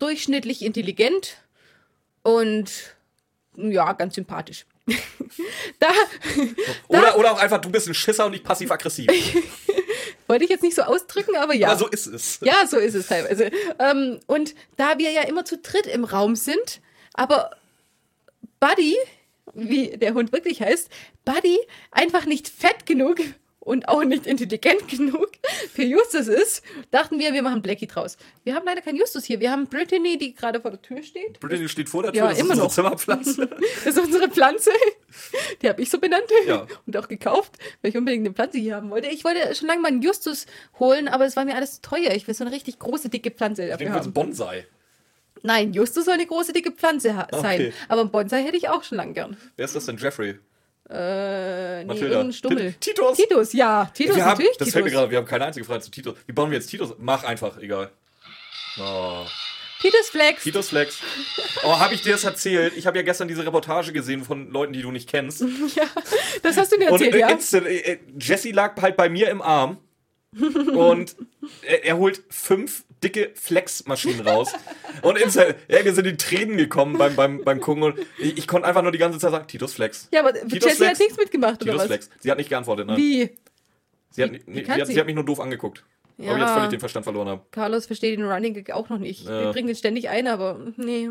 durchschnittlich 0.00 0.62
intelligent 0.62 1.36
und 2.24 2.96
ja, 3.54 3.92
ganz 3.92 4.16
sympathisch. 4.16 4.66
da 5.78 5.86
Oder, 6.88 7.16
oder 7.16 7.32
auch 7.32 7.38
einfach, 7.38 7.60
du 7.60 7.70
bist 7.70 7.86
ein 7.86 7.94
Schisser 7.94 8.26
und 8.26 8.32
nicht 8.32 8.42
passiv-aggressiv. 8.42 9.06
wollte 10.26 10.44
ich 10.44 10.50
jetzt 10.50 10.62
nicht 10.62 10.76
so 10.76 10.82
ausdrücken, 10.82 11.36
aber 11.36 11.54
ja. 11.54 11.68
Aber 11.68 11.78
so 11.78 11.88
ist 11.88 12.06
es. 12.06 12.38
Ja, 12.42 12.66
so 12.66 12.78
ist 12.78 12.94
es 12.94 13.06
teilweise. 13.06 13.50
Ähm, 13.78 14.20
und 14.26 14.54
da 14.76 14.98
wir 14.98 15.10
ja 15.10 15.22
immer 15.22 15.44
zu 15.44 15.58
dritt 15.58 15.86
im 15.86 16.04
Raum 16.04 16.36
sind, 16.36 16.80
aber 17.14 17.50
Buddy, 18.60 18.96
wie 19.54 19.96
der 19.96 20.14
Hund 20.14 20.32
wirklich 20.32 20.62
heißt, 20.62 20.88
Buddy 21.24 21.58
einfach 21.90 22.26
nicht 22.26 22.48
fett 22.48 22.86
genug 22.86 23.18
und 23.64 23.88
auch 23.88 24.02
nicht 24.02 24.26
intelligent 24.26 24.88
genug 24.88 25.28
für 25.72 25.84
Justus 25.84 26.26
ist, 26.26 26.64
dachten 26.90 27.20
wir, 27.20 27.32
wir 27.32 27.42
machen 27.42 27.62
Blackie 27.62 27.86
draus. 27.86 28.16
Wir 28.42 28.56
haben 28.56 28.66
leider 28.66 28.80
keinen 28.80 28.96
Justus 28.96 29.24
hier. 29.24 29.38
Wir 29.38 29.52
haben 29.52 29.68
Brittany, 29.68 30.18
die 30.18 30.34
gerade 30.34 30.60
vor 30.60 30.72
der 30.72 30.82
Tür 30.82 31.00
steht. 31.02 31.38
Brittany 31.38 31.68
steht 31.68 31.88
vor 31.88 32.02
der 32.02 32.12
Tür, 32.12 32.22
Ja, 32.24 32.28
das 32.30 32.38
immer 32.40 32.54
ist 32.54 32.60
unsere 32.60 32.88
noch. 32.90 32.96
Zimmerpflanze. 32.96 33.48
Das 33.84 33.96
ist 33.96 33.98
unsere 34.04 34.28
Pflanze. 34.28 34.70
Die 35.62 35.68
habe 35.68 35.80
ich 35.80 35.90
so 35.90 35.98
benannt 35.98 36.24
Ja. 36.46 36.66
und 36.86 36.96
auch 36.96 37.06
gekauft, 37.06 37.52
weil 37.80 37.90
ich 37.90 37.96
unbedingt 37.96 38.26
eine 38.26 38.34
Pflanze 38.34 38.58
hier 38.58 38.74
haben 38.76 38.90
wollte. 38.90 39.08
Ich 39.08 39.22
wollte 39.24 39.54
schon 39.54 39.68
lange 39.68 39.80
mal 39.80 39.88
einen 39.88 40.02
Justus 40.02 40.46
holen, 40.80 41.06
aber 41.06 41.24
es 41.26 41.36
war 41.36 41.44
mir 41.44 41.54
alles 41.54 41.76
zu 41.76 41.82
teuer. 41.82 42.10
Ich 42.14 42.26
will 42.26 42.34
so 42.34 42.44
eine 42.44 42.52
richtig 42.52 42.78
große, 42.80 43.08
dicke 43.10 43.30
Pflanze 43.30 43.62
Ich 43.64 43.70
dafür 43.70 43.78
denke, 43.86 43.92
das 43.98 44.06
ist 44.06 44.06
haben. 44.08 44.14
Bonsai. 44.14 44.66
Nein, 45.44 45.72
Justus 45.72 46.04
soll 46.04 46.14
eine 46.14 46.26
große, 46.26 46.52
dicke 46.52 46.72
Pflanze 46.72 47.16
ha- 47.16 47.28
sein. 47.32 47.60
Okay. 47.60 47.72
Aber 47.88 48.00
einen 48.02 48.10
Bonsai 48.10 48.42
hätte 48.42 48.56
ich 48.56 48.68
auch 48.68 48.82
schon 48.84 48.96
lang 48.98 49.12
gern. 49.14 49.36
Wer 49.56 49.64
ist 49.64 49.74
das 49.76 49.86
denn? 49.86 49.96
Jeffrey? 49.98 50.38
Äh, 50.92 51.78
nee, 51.80 51.84
Mathilda. 51.86 52.06
irgendein 52.16 52.32
Stummel. 52.32 52.72
Ti- 52.74 52.90
Titus. 52.90 53.16
Titus, 53.16 53.52
ja. 53.54 53.90
Titus, 53.94 54.16
wir 54.16 54.24
haben, 54.24 54.30
natürlich. 54.32 54.56
das 54.58 54.66
Titus. 54.66 54.72
fällt 54.74 54.84
mir 54.84 54.90
gerade, 54.90 55.10
wir 55.10 55.18
haben 55.18 55.26
keine 55.26 55.46
einzige 55.46 55.64
Frage 55.64 55.80
zu 55.80 55.90
Titus. 55.90 56.14
Wie 56.26 56.32
bauen 56.32 56.50
wir 56.50 56.58
jetzt 56.58 56.68
Titus? 56.68 56.92
Mach 56.98 57.24
einfach, 57.24 57.56
egal. 57.58 57.90
Oh. 58.78 59.24
Titus 59.80 60.10
Flex. 60.10 60.42
Titus 60.44 60.68
Flex. 60.68 60.98
Oh, 61.64 61.78
habe 61.78 61.94
ich 61.94 62.02
dir 62.02 62.12
das 62.12 62.22
erzählt? 62.24 62.74
Ich 62.76 62.86
habe 62.86 62.98
ja 62.98 63.02
gestern 63.02 63.26
diese 63.26 63.44
Reportage 63.44 63.92
gesehen 63.92 64.22
von 64.24 64.50
Leuten, 64.52 64.72
die 64.72 64.82
du 64.82 64.90
nicht 64.92 65.08
kennst. 65.08 65.42
Ja, 65.74 65.84
das 66.42 66.56
hast 66.56 66.72
du 66.72 66.76
mir 66.78 66.86
Und 66.92 67.00
erzählt, 67.00 67.14
äh, 67.14 67.18
ja. 67.18 67.28
instant, 67.30 67.66
äh, 67.66 67.78
äh, 67.78 67.98
Jesse 68.20 68.50
lag 68.52 68.80
halt 68.80 68.96
bei 68.96 69.08
mir 69.08 69.28
im 69.30 69.42
Arm 69.42 69.78
und 70.40 71.16
er, 71.62 71.84
er 71.84 71.96
holt 71.98 72.22
fünf 72.30 72.84
dicke 73.02 73.30
Flex-Maschinen 73.34 74.20
raus. 74.26 74.52
Und 75.02 75.18
instant, 75.18 75.56
ja, 75.68 75.82
mir 75.82 75.92
sind 75.92 76.04
die 76.06 76.16
Tränen 76.16 76.56
gekommen 76.56 76.96
beim, 76.98 77.16
beim, 77.16 77.42
beim 77.44 77.60
Gucken 77.60 77.82
und 77.82 77.98
ich, 78.18 78.38
ich 78.38 78.46
konnte 78.46 78.66
einfach 78.68 78.82
nur 78.82 78.92
die 78.92 78.98
ganze 78.98 79.18
Zeit 79.18 79.32
sagen, 79.32 79.46
Titus 79.48 79.74
Flex. 79.74 80.08
Ja, 80.12 80.20
aber 80.20 80.32
Titus 80.32 80.52
Jessie 80.52 80.68
hat 80.70 80.76
Flex. 80.96 80.98
nichts 81.00 81.16
mitgemacht, 81.16 81.54
oder 81.56 81.64
Titus 81.72 81.80
was? 81.80 81.86
Flex. 81.86 82.10
Sie 82.20 82.30
hat 82.30 82.38
nicht 82.38 82.48
geantwortet, 82.50 82.86
ne? 82.86 82.96
Wie? 82.96 83.30
Sie, 84.10 84.22
hat, 84.22 84.32
Wie- 84.32 84.42
nee, 84.46 84.60
wie 84.60 84.64
sie, 84.64 84.70
hat, 84.70 84.86
sie? 84.86 84.92
sie 84.94 85.00
hat 85.00 85.06
mich 85.06 85.14
nur 85.14 85.24
doof 85.24 85.40
angeguckt. 85.40 85.84
Ob 86.18 86.24
ich 86.24 86.30
jetzt 86.30 86.38
Ja. 86.40 86.54
völlig 86.54 86.70
den 86.70 86.80
Verstand 86.80 87.04
verloren 87.04 87.28
habe. 87.28 87.42
Carlos 87.50 87.86
versteht 87.86 88.16
den 88.16 88.24
Running 88.24 88.54
Gag 88.54 88.70
auch 88.70 88.88
noch 88.88 88.98
nicht. 88.98 89.24
Ja. 89.24 89.40
Wir 89.46 89.50
bringen 89.52 89.66
den 89.66 89.76
ständig 89.76 90.08
ein, 90.08 90.28
aber 90.28 90.60
nee. 90.76 91.10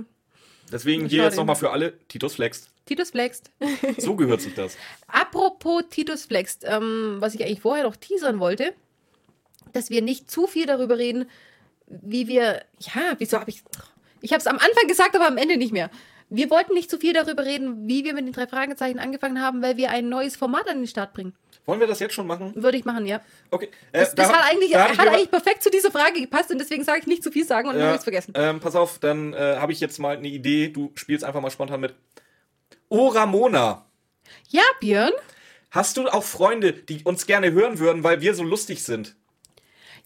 Deswegen 0.72 1.08
hier 1.08 1.24
jetzt 1.24 1.36
nochmal 1.36 1.56
für 1.58 1.72
alle, 1.72 1.98
Titus 2.08 2.36
flext. 2.36 2.70
Titus 2.86 3.10
flext. 3.12 3.52
So 3.98 4.16
gehört 4.16 4.42
sich 4.42 4.54
das. 4.54 4.78
Apropos 5.08 5.84
Titus 5.90 6.26
flext, 6.26 6.64
ähm, 6.66 7.18
was 7.20 7.36
ich 7.36 7.44
eigentlich 7.44 7.60
vorher 7.62 7.84
noch 7.84 7.96
teasern 7.98 8.40
wollte, 8.40 8.74
dass 9.74 9.90
wir 9.90 10.02
nicht 10.02 10.30
zu 10.30 10.48
viel 10.48 10.66
darüber 10.66 10.98
reden, 10.98 11.30
wie 11.88 12.28
wir, 12.28 12.64
ja, 12.80 13.16
wieso 13.18 13.40
habe 13.40 13.50
ich, 13.50 13.64
ich 14.22 14.32
habe 14.32 14.40
es 14.40 14.48
am 14.48 14.56
Anfang 14.58 14.88
gesagt, 14.88 15.16
aber 15.16 15.28
am 15.28 15.38
Ende 15.38 15.58
nicht 15.58 15.74
mehr. 15.74 15.90
Wir 16.30 16.50
wollten 16.50 16.74
nicht 16.74 16.90
zu 16.90 16.98
viel 16.98 17.12
darüber 17.12 17.44
reden, 17.46 17.90
wie 17.90 18.06
wir 18.06 18.14
mit 18.14 18.26
den 18.26 18.32
drei 18.32 18.48
Fragezeichen 18.48 19.00
angefangen 19.00 19.42
haben, 19.42 19.62
weil 19.62 19.76
wir 19.76 19.90
ein 19.92 20.08
neues 20.08 20.38
Format 20.38 20.70
an 20.70 20.78
den 20.78 20.88
Start 20.88 21.14
bringen. 21.14 21.34
Wollen 21.66 21.82
wir 21.82 21.88
das 21.88 22.00
jetzt 22.00 22.14
schon 22.14 22.26
machen? 22.26 22.54
Würde 22.56 22.78
ich 22.78 22.86
machen, 22.86 23.06
ja. 23.06 23.20
Okay. 23.52 23.70
Äh, 23.92 24.00
Das, 24.00 24.16
da 24.16 24.24
das 24.24 24.32
hab- 24.32 24.40
hat 24.44 24.52
eigentlich, 24.52 24.72
da 24.72 24.88
hat 24.90 25.00
eigentlich 25.08 25.30
perfekt 25.30 25.62
zu 25.62 25.70
dieser 25.70 25.92
Frage 25.92 26.22
gepasst 26.22 26.50
und 26.50 26.58
deswegen 26.60 26.84
sage 26.86 27.02
ich 27.02 27.08
nicht 27.08 27.22
zu 27.24 27.32
viel 27.32 27.46
sagen 27.46 27.68
und 27.68 27.76
dann 27.76 27.84
habe 27.84 27.94
ich 27.96 27.98
es 28.00 28.04
vergessen. 28.06 28.32
Ähm, 28.36 28.60
pass 28.62 28.76
auf, 28.76 28.98
dann 29.00 29.34
äh, 29.34 29.58
habe 29.58 29.74
ich 29.74 29.80
jetzt 29.82 30.00
mal 30.00 30.16
eine 30.18 30.28
Idee. 30.30 30.70
Du 30.70 30.92
spielst 30.96 31.26
einfach 31.26 31.42
mal 31.42 31.52
spontan 31.52 31.82
mit. 31.82 31.94
Oh, 32.88 33.10
Ramona. 33.10 33.86
Ja, 34.50 34.64
Björn? 34.80 35.12
Hast 35.70 35.98
du 35.98 36.08
auch 36.08 36.24
Freunde, 36.24 36.74
die 36.74 37.04
uns 37.04 37.26
gerne 37.28 37.52
hören 37.52 37.78
würden, 37.80 38.04
weil 38.04 38.22
wir 38.22 38.34
so 38.34 38.44
lustig 38.44 38.84
sind? 38.84 39.16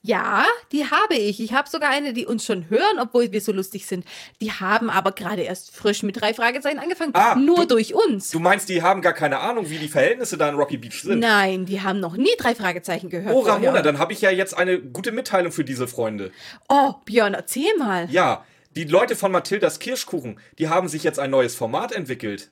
Ja, 0.05 0.45
die 0.71 0.85
habe 0.85 1.15
ich. 1.15 1.39
Ich 1.39 1.53
habe 1.53 1.67
sogar 1.67 1.89
eine, 1.89 2.13
die 2.13 2.25
uns 2.27 2.45
schon 2.45 2.69
hören, 2.69 2.99
obwohl 3.01 3.31
wir 3.31 3.41
so 3.41 3.51
lustig 3.51 3.87
sind. 3.87 4.05
Die 4.39 4.51
haben 4.51 4.89
aber 4.91 5.11
gerade 5.13 5.41
erst 5.41 5.75
frisch 5.75 6.03
mit 6.03 6.21
drei 6.21 6.33
Fragezeichen 6.35 6.77
angefangen. 6.77 7.11
Ah, 7.15 7.35
nur 7.35 7.61
du- 7.61 7.75
durch 7.75 7.93
uns. 7.95 8.29
Du 8.29 8.39
meinst, 8.39 8.69
die 8.69 8.83
haben 8.83 9.01
gar 9.01 9.13
keine 9.13 9.39
Ahnung, 9.39 9.69
wie 9.69 9.79
die 9.79 9.87
Verhältnisse 9.87 10.37
da 10.37 10.47
in 10.49 10.55
Rocky 10.55 10.77
Beach 10.77 11.01
sind? 11.01 11.19
Nein, 11.19 11.65
die 11.65 11.81
haben 11.81 11.99
noch 11.99 12.17
nie 12.17 12.33
drei 12.37 12.53
Fragezeichen 12.53 13.09
gehört. 13.09 13.33
Oh, 13.35 13.39
Ramona, 13.39 13.65
vorher. 13.71 13.81
dann 13.81 13.97
habe 13.97 14.13
ich 14.13 14.21
ja 14.21 14.29
jetzt 14.29 14.55
eine 14.55 14.79
gute 14.79 15.11
Mitteilung 15.11 15.51
für 15.51 15.63
diese 15.65 15.87
Freunde. 15.87 16.31
Oh, 16.69 16.93
Björn, 17.05 17.33
erzähl 17.33 17.75
mal. 17.79 18.07
Ja, 18.11 18.45
die 18.75 18.83
Leute 18.83 19.15
von 19.15 19.31
Mathildas 19.31 19.79
Kirschkuchen, 19.79 20.39
die 20.59 20.69
haben 20.69 20.87
sich 20.87 21.03
jetzt 21.03 21.17
ein 21.19 21.31
neues 21.31 21.55
Format 21.55 21.91
entwickelt. 21.93 22.49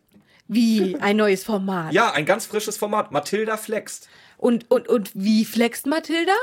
Wie 0.47 0.97
ein 0.99 1.17
neues 1.17 1.43
Format. 1.43 1.93
Ja, 1.93 2.11
ein 2.11 2.25
ganz 2.25 2.45
frisches 2.45 2.77
Format. 2.77 3.11
Mathilda 3.11 3.57
flext. 3.57 4.09
Und, 4.37 4.69
und, 4.69 4.89
und 4.89 5.09
wie 5.13 5.45
flext 5.45 5.85
Mathilda? 5.87 6.33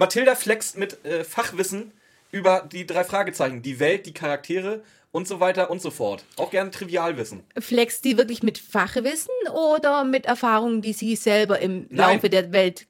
Mathilda 0.00 0.34
flext 0.34 0.78
mit 0.78 1.04
äh, 1.04 1.24
Fachwissen 1.24 1.92
über 2.32 2.66
die 2.72 2.86
drei 2.86 3.04
Fragezeichen, 3.04 3.60
die 3.60 3.78
Welt, 3.80 4.06
die 4.06 4.14
Charaktere 4.14 4.82
und 5.12 5.28
so 5.28 5.40
weiter 5.40 5.70
und 5.70 5.82
so 5.82 5.90
fort. 5.90 6.24
Auch 6.38 6.50
gerne 6.50 6.70
Trivialwissen. 6.70 7.42
Flex 7.58 8.00
die 8.00 8.16
wirklich 8.16 8.42
mit 8.42 8.56
Fachwissen 8.56 9.28
oder 9.52 10.04
mit 10.04 10.24
Erfahrungen, 10.24 10.80
die 10.80 10.94
sie 10.94 11.16
selber 11.16 11.58
im 11.58 11.86
Nein. 11.90 12.14
Laufe 12.14 12.30
der 12.30 12.50
Welt. 12.50 12.86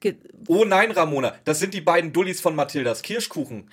Oh 0.47 0.63
nein, 0.63 0.91
Ramona, 0.91 1.35
das 1.43 1.59
sind 1.59 1.73
die 1.73 1.81
beiden 1.81 2.13
Dullis 2.13 2.39
von 2.39 2.55
Mathildas 2.55 3.01
Kirschkuchen. 3.01 3.69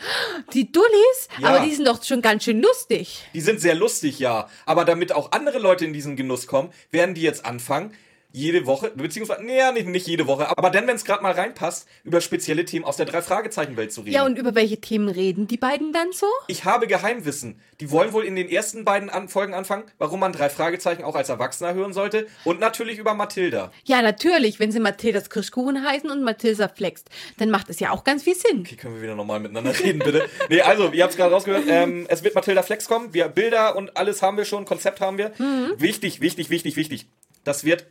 Die 0.52 0.72
Dullis, 0.72 1.28
Ja. 1.38 1.50
aber 1.50 1.64
die 1.64 1.72
sind 1.76 1.86
doch 1.86 2.02
schon 2.02 2.22
ganz 2.22 2.42
schön 2.42 2.60
lustig. 2.60 3.20
Die 3.34 3.40
sind 3.40 3.60
sehr 3.60 3.76
lustig, 3.76 4.18
ja. 4.18 4.48
Aber 4.66 4.84
damit 4.84 5.12
auch 5.12 5.30
andere 5.30 5.60
Leute 5.60 5.84
in 5.84 5.92
diesen 5.92 6.16
Genuss 6.16 6.48
kommen, 6.48 6.72
werden 6.90 7.14
die 7.14 7.22
jetzt 7.22 7.44
anfangen, 7.44 7.94
jede 8.30 8.66
Woche, 8.66 8.90
beziehungsweise, 8.94 9.42
nee, 9.42 9.60
nicht, 9.72 9.86
nicht 9.86 10.06
jede 10.06 10.26
Woche, 10.26 10.48
aber 10.56 10.70
dann, 10.70 10.86
wenn 10.86 10.96
es 10.96 11.04
gerade 11.04 11.22
mal 11.22 11.32
reinpasst, 11.32 11.88
über 12.04 12.20
spezielle 12.20 12.64
Themen 12.64 12.84
aus 12.84 12.96
der 12.96 13.06
Drei-Fragezeichen-Welt 13.06 13.92
zu 13.92 14.02
reden. 14.02 14.12
Ja, 14.12 14.26
und 14.26 14.38
über 14.38 14.54
welche 14.54 14.80
Themen 14.80 15.08
reden 15.08 15.46
die 15.46 15.56
beiden 15.56 15.92
dann 15.92 16.12
so? 16.12 16.26
ich 16.46 16.64
habe 16.64 16.86
Geheimwissen. 16.86 17.60
Die 17.80 17.90
wollen 17.90 18.12
wohl 18.12 18.24
in 18.24 18.36
den 18.36 18.48
ersten 18.48 18.84
beiden 18.84 19.08
An 19.08 19.28
Folgen 19.28 19.54
anfangen, 19.54 19.84
warum 19.98 20.20
man 20.20 20.32
drei 20.32 20.48
Fragezeichen 20.50 21.04
auch 21.04 21.14
als 21.14 21.28
Erwachsener 21.28 21.74
hören 21.74 21.92
sollte. 21.92 22.26
Und 22.44 22.60
natürlich 22.60 22.98
über 22.98 23.14
Mathilda. 23.14 23.72
Ja, 23.84 24.02
natürlich, 24.02 24.58
wenn 24.58 24.72
sie 24.72 24.80
Mathildas 24.80 25.30
Kirschkuchen 25.30 25.86
heißen 25.86 26.10
und 26.10 26.22
Mathilda 26.22 26.68
flext, 26.68 27.08
dann 27.36 27.50
macht 27.50 27.68
das 27.68 27.80
ja 27.80 27.92
auch 27.92 28.04
ganz 28.04 28.24
viel 28.24 28.34
Sinn. 28.34 28.60
Okay, 28.60 28.76
können 28.76 28.96
wir 28.96 29.02
wieder 29.02 29.14
normal 29.14 29.40
miteinander 29.40 29.78
reden, 29.78 30.00
bitte? 30.00 30.28
Nee, 30.48 30.62
also, 30.62 30.90
ihr 30.92 31.02
habt 31.02 31.12
es 31.12 31.16
gerade 31.16 31.32
rausgehört, 31.34 31.64
ähm, 31.68 32.06
es 32.08 32.24
wird 32.24 32.34
Mathilda 32.34 32.62
Flex 32.62 32.88
kommen. 32.88 33.12
Wir 33.12 33.28
Bilder 33.28 33.76
und 33.76 33.96
alles 33.96 34.22
haben 34.22 34.36
wir 34.36 34.44
schon, 34.44 34.64
Konzept 34.64 35.00
haben 35.00 35.18
wir. 35.18 35.32
Wichtig, 35.76 36.20
wichtig, 36.20 36.50
wichtig, 36.50 36.76
wichtig. 36.76 37.06
Das 37.44 37.64
wird. 37.64 37.86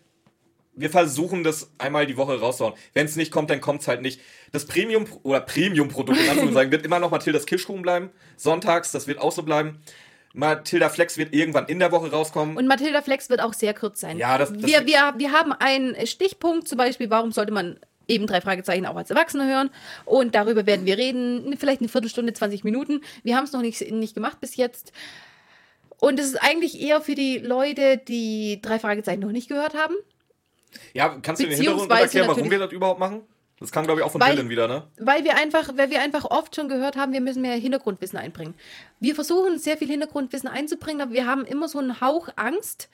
Wir 0.78 0.90
versuchen 0.90 1.44
das 1.44 1.72
einmal 1.78 2.06
die 2.06 2.16
Woche 2.18 2.40
rauszuhauen. 2.40 2.74
Wenn 2.94 3.06
es 3.08 3.16
nicht 3.16 3.32
kommt, 3.32 3.50
dann 3.50 3.60
kommt 3.62 3.82
es 3.82 3.88
halt 3.88 4.02
nicht. 4.02 4.22
Das 4.52 4.66
Premium 4.66 5.06
oder 5.24 5.42
Premium-Produkt 5.42 6.20
Anführungszeichen 6.30 6.72
wird 6.72 6.86
immer 6.86 7.00
noch 7.00 7.12
Mathildas 7.12 7.46
Kirschkuchen 7.46 7.82
bleiben. 7.82 8.10
Sonntags, 8.38 8.92
das 8.92 9.08
wird 9.08 9.20
auch 9.20 9.32
so 9.32 9.44
bleiben. 9.44 9.80
Mathilda 10.34 10.90
Flex 10.90 11.18
wird 11.18 11.34
irgendwann 11.34 11.66
in 11.66 11.80
der 11.80 11.92
Woche 11.92 12.12
rauskommen. 12.12 12.58
Und 12.58 12.68
Mathilda 12.68 13.02
Flex 13.02 13.30
wird 13.30 13.42
auch 13.42 13.54
sehr 13.54 13.74
kurz 13.74 14.00
sein. 14.00 14.18
Ja, 14.20 14.38
das- 14.38 14.54
das- 14.54 14.62
wir, 14.62 14.86
wir, 14.86 15.16
wir 15.18 15.32
haben 15.32 15.52
einen 15.52 16.06
Stichpunkt, 16.06 16.68
zum 16.68 16.78
Beispiel, 16.78 17.10
warum 17.10 17.32
sollte 17.32 17.52
man 17.52 17.80
eben 18.08 18.28
drei 18.28 18.40
Fragezeichen 18.40 18.86
auch 18.86 18.96
als 18.96 19.10
Erwachsener 19.10 19.48
hören. 19.48 19.70
Und 20.06 20.36
darüber 20.36 20.66
werden 20.66 20.86
wir 20.86 20.98
reden, 20.98 21.58
vielleicht 21.60 21.82
eine 21.82 21.90
Viertelstunde, 21.90 22.34
20 22.34 22.64
Minuten. 22.64 23.02
Wir 23.24 23.36
haben 23.36 23.44
es 23.46 23.52
noch 23.52 23.62
nicht, 23.62 23.82
nicht 23.92 24.14
gemacht 24.14 24.40
bis 24.40 24.56
jetzt. 24.56 24.92
Und 26.00 26.20
es 26.20 26.28
ist 26.28 26.42
eigentlich 26.44 26.80
eher 26.80 27.02
für 27.02 27.16
die 27.16 27.40
Leute, 27.40 27.98
die 27.98 28.60
drei 28.62 28.78
Fragezeichen 28.80 29.20
noch 29.22 29.32
nicht 29.32 29.50
gehört 29.50 29.74
haben. 29.74 29.96
Ja, 30.94 31.18
kannst 31.22 31.42
du 31.42 31.48
den 31.48 31.56
Hintergrund 31.56 31.92
erklären, 31.92 32.28
warum 32.28 32.52
wir 32.52 32.60
das 32.60 32.72
überhaupt 32.72 33.00
machen? 33.00 33.22
Das 33.60 33.72
kam, 33.72 33.86
glaube 33.86 34.02
ich, 34.02 34.06
auch 34.06 34.12
von 34.12 34.22
Weil- 34.22 34.36
Dylan 34.36 34.50
wieder, 34.50 34.68
ne? 34.68 34.88
Weil 35.00 35.24
wir 35.24 35.36
einfach, 35.36 35.76
weil 35.76 35.90
wir 35.90 36.02
einfach 36.02 36.26
oft 36.26 36.56
schon 36.56 36.70
gehört 36.70 36.96
haben, 36.96 37.12
wir 37.12 37.22
müssen 37.22 37.42
mehr 37.42 37.56
Hintergrundwissen 37.56 38.20
einbringen. 38.20 38.54
Wir 39.00 39.16
versuchen 39.16 39.58
sehr 39.58 39.78
viel 39.78 39.88
Hintergrundwissen 39.88 40.48
einzubringen, 40.48 41.02
aber 41.02 41.14
wir 41.14 41.26
haben 41.26 41.44
immer 41.44 41.68
so 41.68 41.80
einen 41.80 42.00
Hauch 42.00 42.30
Angst, 42.36 42.90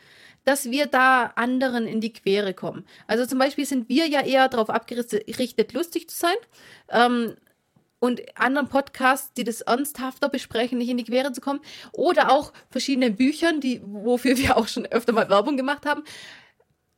dass 0.45 0.71
wir 0.71 0.85
da 0.85 1.33
anderen 1.35 1.85
in 1.85 1.99
die 1.99 2.13
Quere 2.13 2.53
kommen. 2.53 2.85
Also 3.07 3.25
zum 3.25 3.39
Beispiel 3.39 3.65
sind 3.65 3.89
wir 3.89 4.07
ja 4.07 4.21
eher 4.21 4.47
darauf 4.47 4.69
abgerichtet, 4.69 5.73
lustig 5.73 6.09
zu 6.09 6.17
sein. 6.17 6.35
Ähm, 6.89 7.35
und 7.99 8.21
anderen 8.37 8.67
Podcasts, 8.67 9.31
die 9.33 9.45
das 9.45 9.61
ernsthafter 9.61 10.27
besprechen, 10.27 10.77
nicht 10.77 10.89
in 10.89 10.97
die 10.97 11.05
Quere 11.05 11.31
zu 11.31 11.39
kommen. 11.39 11.61
Oder 11.93 12.33
auch 12.33 12.51
verschiedenen 12.69 13.15
Büchern, 13.15 13.61
die, 13.61 13.81
wofür 13.85 14.37
wir 14.37 14.57
auch 14.57 14.67
schon 14.67 14.85
öfter 14.85 15.13
mal 15.13 15.29
Werbung 15.29 15.55
gemacht 15.55 15.85
haben, 15.85 16.03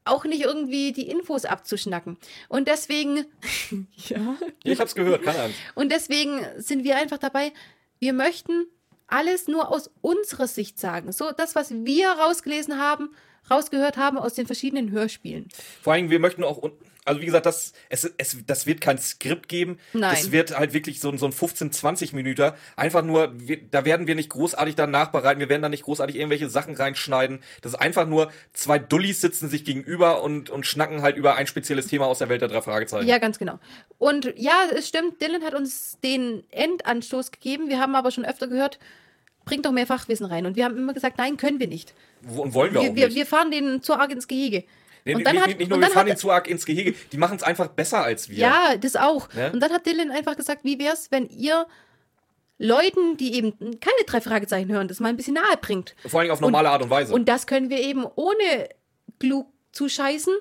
auch 0.05 0.23
nicht 0.25 0.41
irgendwie 0.43 0.91
die 0.93 1.07
Infos 1.09 1.45
abzuschnacken. 1.45 2.17
Und 2.47 2.67
deswegen, 2.67 3.25
ja, 4.07 4.35
Ich 4.63 4.79
hab's 4.79 4.95
gehört, 4.95 5.23
keine 5.23 5.43
Angst. 5.43 5.57
und 5.75 5.91
deswegen 5.91 6.39
sind 6.57 6.83
wir 6.83 6.95
einfach 6.97 7.17
dabei, 7.17 7.51
wir 7.99 8.13
möchten 8.13 8.67
alles 9.07 9.47
nur 9.47 9.69
aus 9.69 9.89
unserer 10.01 10.47
Sicht 10.47 10.79
sagen. 10.79 11.11
So 11.11 11.31
das, 11.31 11.55
was 11.55 11.71
wir 11.71 12.09
rausgelesen 12.09 12.79
haben, 12.79 13.09
rausgehört 13.49 13.97
haben 13.97 14.17
aus 14.17 14.33
den 14.33 14.47
verschiedenen 14.47 14.91
Hörspielen. 14.91 15.47
Vor 15.81 15.93
allem, 15.93 16.09
wir 16.09 16.19
möchten 16.19 16.43
auch, 16.43 16.61
also 17.05 17.21
wie 17.21 17.25
gesagt, 17.25 17.45
das, 17.45 17.73
es, 17.89 18.11
es, 18.17 18.37
das 18.45 18.65
wird 18.65 18.81
kein 18.81 18.97
Skript 18.97 19.47
geben. 19.47 19.77
Nein. 19.93 20.11
Das 20.13 20.31
wird 20.31 20.57
halt 20.57 20.73
wirklich 20.73 20.99
so, 20.99 21.09
ein- 21.09 21.17
so 21.17 21.25
ein 21.27 21.31
15, 21.31 21.71
20 21.71 22.13
Minuten. 22.13 22.51
Einfach 22.75 23.03
nur, 23.03 23.31
wir, 23.35 23.57
da 23.69 23.85
werden 23.85 24.07
wir 24.07 24.15
nicht 24.15 24.29
großartig 24.29 24.75
dann 24.75 24.91
nachbereiten, 24.91 25.39
wir 25.39 25.47
werden 25.49 25.61
da 25.61 25.69
nicht 25.69 25.83
großartig 25.83 26.15
irgendwelche 26.15 26.49
Sachen 26.49 26.75
reinschneiden. 26.75 27.39
Das 27.61 27.73
ist 27.73 27.79
einfach 27.79 28.07
nur, 28.07 28.31
zwei 28.53 28.79
Dullis 28.79 29.21
sitzen 29.21 29.49
sich 29.49 29.63
gegenüber 29.63 30.23
und, 30.23 30.49
und 30.49 30.65
schnacken 30.65 31.01
halt 31.03 31.15
über 31.15 31.35
ein 31.35 31.47
spezielles 31.47 31.87
Thema 31.87 32.07
aus 32.07 32.17
der 32.19 32.29
Welt 32.29 32.41
der 32.41 32.49
drei 32.49 32.61
Fragezeichen. 32.61 33.07
Ja, 33.07 33.19
ganz 33.19 33.39
genau. 33.39 33.59
Und 33.97 34.33
ja, 34.35 34.63
es 34.75 34.87
stimmt, 34.87 35.21
Dylan 35.21 35.43
hat 35.43 35.53
uns 35.53 35.97
den 36.03 36.43
Endanstoß 36.51 37.31
gegeben. 37.31 37.69
Wir 37.69 37.79
haben 37.79 37.95
aber 37.95 38.11
schon 38.11 38.25
öfter 38.25 38.47
gehört, 38.47 38.79
bringt 39.45 39.65
doch 39.65 39.71
mehr 39.71 39.85
Fachwissen 39.85 40.25
rein. 40.25 40.45
Und 40.47 40.55
wir 40.55 40.65
haben 40.65 40.75
immer 40.77 40.93
gesagt, 40.93 41.17
nein, 41.19 41.37
können 41.37 41.59
wir 41.59 41.67
nicht. 41.67 41.93
Und 42.27 42.53
wollen 42.55 42.73
wir, 42.73 42.81
Wir, 42.81 42.89
auch 42.89 42.95
wir, 42.95 43.05
nicht. 43.07 43.15
wir 43.15 43.25
fahren 43.27 43.51
den 43.51 43.83
zu 43.83 43.93
arg 43.93 44.11
ins 44.11 44.27
Gehege. 44.27 44.63
Nee, 45.05 45.13
und 45.13 45.17
nicht, 45.19 45.27
dann 45.27 45.35
nicht, 45.35 45.43
hat- 45.43 45.59
nicht 45.59 45.69
nur, 45.69 45.77
und 45.77 45.83
wir 45.83 45.91
fahren 45.91 46.09
hat- 46.09 46.17
zu 46.19 46.31
arg 46.31 46.47
ins 46.47 46.65
Gehege. 46.65 46.93
Die 47.11 47.17
machen 47.17 47.37
es 47.37 47.43
einfach 47.43 47.67
besser 47.67 48.03
als 48.03 48.27
wir. 48.29 48.37
Ja, 48.39 48.75
das 48.77 48.95
auch. 48.95 49.31
Ne? 49.33 49.51
Und 49.53 49.59
dann 49.59 49.71
hat 49.71 49.85
Dylan 49.85 50.11
einfach 50.11 50.35
gesagt, 50.35 50.63
wie 50.63 50.79
wär's, 50.79 51.11
wenn 51.11 51.29
ihr 51.29 51.67
Leuten, 52.57 53.17
die 53.17 53.33
eben 53.35 53.51
keine 53.59 54.03
drei 54.07 54.21
Fragezeichen 54.21 54.71
hören, 54.71 54.87
das 54.87 54.99
mal 54.99 55.09
ein 55.09 55.17
bisschen 55.17 55.33
nahe 55.35 55.57
bringt. 55.61 55.95
Vor 56.07 56.21
allem 56.21 56.31
auf 56.31 56.39
normale 56.41 56.69
Art 56.69 56.81
und 56.81 56.89
Weise. 56.89 57.13
Und 57.13 57.27
das 57.27 57.47
können 57.47 57.69
wir 57.69 57.79
eben 57.81 58.05
ohne 58.15 58.69
klug 59.19 59.47
zu 59.73 59.89
scheißen, 59.89 60.33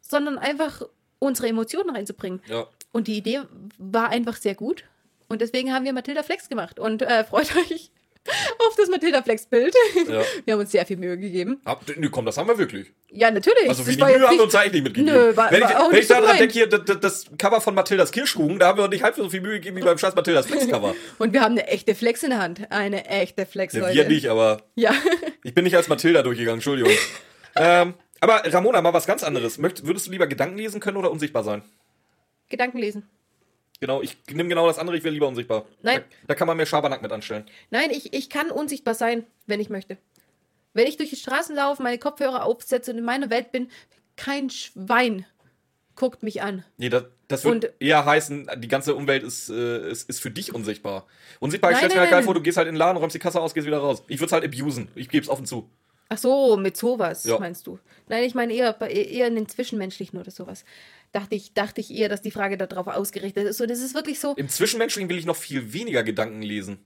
sondern 0.00 0.38
einfach 0.38 0.82
unsere 1.18 1.48
Emotionen 1.48 1.90
reinzubringen. 1.90 2.40
ja. 2.46 2.66
Und 2.92 3.08
die 3.08 3.16
Idee 3.16 3.40
war 3.76 4.10
einfach 4.10 4.36
sehr 4.36 4.54
gut. 4.54 4.84
Und 5.28 5.40
deswegen 5.40 5.72
haben 5.74 5.84
wir 5.84 5.92
Matilda 5.92 6.22
Flex 6.22 6.48
gemacht. 6.48 6.78
Und 6.78 7.02
äh, 7.02 7.24
freut 7.24 7.50
euch 7.70 7.90
auf 8.68 8.74
das 8.76 8.88
Matilda 8.88 9.22
Flex-Bild. 9.22 9.74
Ja. 10.08 10.22
Wir 10.44 10.54
haben 10.54 10.60
uns 10.60 10.70
sehr 10.70 10.86
viel 10.86 10.96
Mühe 10.96 11.18
gegeben. 11.18 11.60
Ab, 11.64 11.82
nö, 11.96 12.08
komm, 12.10 12.24
das 12.24 12.38
haben 12.38 12.48
wir 12.48 12.56
wirklich. 12.56 12.90
Ja, 13.10 13.30
natürlich. 13.30 13.68
Also 13.68 13.82
Das 13.82 13.86
wenig 13.86 13.98
Mühe 13.98 14.14
haben 14.14 14.20
wir 14.22 14.30
nicht- 14.30 14.40
uns 14.40 14.54
eigentlich 14.54 14.82
mitgegeben. 14.82 15.14
Nö, 15.14 15.36
war- 15.36 15.50
wenn 15.50 15.62
ich, 15.62 15.68
war 15.68 15.82
auch 15.86 15.92
wenn 15.92 15.98
ich 15.98 16.06
so 16.08 16.14
daran 16.14 16.38
denke, 16.38 16.52
hier, 16.52 16.66
das, 16.66 17.00
das 17.00 17.26
Cover 17.38 17.60
von 17.60 17.74
Mathildas 17.74 18.10
Kirschkuchen, 18.12 18.58
da 18.58 18.68
haben 18.68 18.78
wir 18.78 18.88
nicht 18.88 19.02
halb 19.02 19.14
so 19.16 19.28
viel 19.28 19.40
Mühe 19.42 19.54
gegeben 19.54 19.76
wie 19.76 19.82
beim 19.82 19.98
scheiß 19.98 20.14
Mathildas 20.14 20.46
Flex-Cover. 20.46 20.94
Und 21.18 21.32
wir 21.32 21.42
haben 21.42 21.52
eine 21.52 21.66
echte 21.68 21.94
Flex 21.94 22.22
in 22.22 22.30
der 22.30 22.38
Hand. 22.40 22.62
Eine 22.70 23.06
echte 23.06 23.44
Flex, 23.46 23.74
Ja, 23.74 23.80
Leute. 23.80 23.94
wir 23.94 24.08
nicht, 24.08 24.28
aber 24.28 24.62
Ja. 24.74 24.92
ich 25.42 25.54
bin 25.54 25.64
nicht 25.64 25.76
als 25.76 25.88
Mathilda 25.88 26.22
durchgegangen, 26.22 26.56
Entschuldigung. 26.58 26.92
ähm, 27.56 27.94
aber 28.20 28.42
Ramona, 28.46 28.80
mal 28.80 28.94
was 28.94 29.06
ganz 29.06 29.22
anderes. 29.22 29.58
Möcht, 29.58 29.86
würdest 29.86 30.06
du 30.06 30.10
lieber 30.10 30.26
Gedanken 30.26 30.56
lesen 30.56 30.80
können 30.80 30.96
oder 30.96 31.10
unsichtbar 31.10 31.44
sein? 31.44 31.60
Gedanken 32.48 32.78
lesen. 32.78 33.08
Genau, 33.84 34.00
ich 34.00 34.16
nehme 34.32 34.48
genau 34.48 34.66
das 34.66 34.78
andere, 34.78 34.96
ich 34.96 35.04
will 35.04 35.12
lieber 35.12 35.28
unsichtbar. 35.28 35.66
Nein. 35.82 35.98
Da, 36.22 36.28
da 36.28 36.34
kann 36.34 36.46
man 36.46 36.56
mehr 36.56 36.64
Schabernack 36.64 37.02
mit 37.02 37.12
anstellen. 37.12 37.44
Nein, 37.70 37.90
ich, 37.90 38.14
ich 38.14 38.30
kann 38.30 38.50
unsichtbar 38.50 38.94
sein, 38.94 39.26
wenn 39.46 39.60
ich 39.60 39.68
möchte. 39.68 39.98
Wenn 40.72 40.86
ich 40.86 40.96
durch 40.96 41.10
die 41.10 41.16
Straßen 41.16 41.54
laufe, 41.54 41.82
meine 41.82 41.98
Kopfhörer 41.98 42.46
aufsetze 42.46 42.92
und 42.92 42.96
in 42.98 43.04
meiner 43.04 43.28
Welt 43.28 43.52
bin, 43.52 43.68
kein 44.16 44.48
Schwein 44.48 45.26
guckt 45.96 46.22
mich 46.22 46.40
an. 46.40 46.64
Nee, 46.78 46.88
das, 46.88 47.04
das 47.28 47.44
wird 47.44 47.54
Und- 47.66 47.72
eher 47.78 48.06
heißen, 48.06 48.48
die 48.56 48.68
ganze 48.68 48.94
Umwelt 48.94 49.22
ist, 49.22 49.50
äh, 49.50 49.90
ist, 49.90 50.08
ist 50.08 50.20
für 50.20 50.30
dich 50.30 50.54
unsichtbar. 50.54 51.06
Unsichtbar, 51.38 51.72
ich 51.72 51.74
Nein, 51.74 51.80
stell's 51.80 51.94
mir 51.94 52.00
halt 52.00 52.10
geil 52.10 52.22
vor, 52.22 52.32
du 52.32 52.40
gehst 52.40 52.56
halt 52.56 52.68
in 52.68 52.74
den 52.76 52.78
Laden, 52.78 52.96
räumst 52.96 53.14
die 53.14 53.18
Kasse 53.18 53.38
aus, 53.38 53.52
gehst 53.52 53.66
wieder 53.66 53.80
raus. 53.80 54.02
Ich 54.08 54.16
würde 54.18 54.26
es 54.28 54.32
halt 54.32 54.44
abusen. 54.46 54.88
Ich 54.94 55.10
gebe 55.10 55.22
es 55.22 55.28
offen 55.28 55.44
zu. 55.44 55.68
Ach 56.08 56.16
so, 56.16 56.56
mit 56.56 56.76
sowas 56.78 57.24
Ja. 57.24 57.38
meinst 57.38 57.66
du? 57.66 57.78
Nein, 58.08 58.24
ich 58.24 58.34
meine 58.34 58.54
eher, 58.54 58.80
eher 58.80 59.26
in 59.26 59.34
den 59.34 59.46
Zwischenmenschlichen 59.46 60.18
oder 60.18 60.30
sowas. 60.30 60.64
Dachte 61.14 61.36
ich, 61.36 61.54
dachte 61.54 61.80
ich 61.80 61.94
eher, 61.94 62.08
dass 62.08 62.22
die 62.22 62.32
Frage 62.32 62.56
darauf 62.56 62.88
ausgerichtet 62.88 63.46
ist. 63.46 63.58
So, 63.58 63.66
das 63.66 63.78
ist 63.78 63.94
wirklich 63.94 64.18
so, 64.18 64.34
Im 64.34 64.48
Zwischenmenschlichen 64.48 65.08
will 65.08 65.16
ich 65.16 65.26
noch 65.26 65.36
viel 65.36 65.72
weniger 65.72 66.02
Gedanken 66.02 66.42
lesen. 66.42 66.84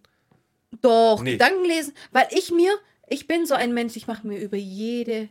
doch, 0.82 1.22
Nee. 1.22 1.32
Gedanken 1.32 1.64
lesen, 1.64 1.94
weil 2.12 2.28
ich 2.32 2.50
mir, 2.50 2.70
ich 3.08 3.26
bin 3.26 3.46
so 3.46 3.54
ein 3.54 3.72
Mensch, 3.72 3.96
ich 3.96 4.06
mache 4.06 4.26
mir 4.26 4.38
über 4.38 4.58
jede, 4.58 5.30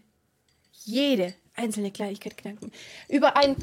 jede 0.84 1.36
einzelne 1.54 1.92
Kleinigkeit 1.92 2.38
Gedanken. 2.38 2.72
Über 3.08 3.38
einen 3.38 3.56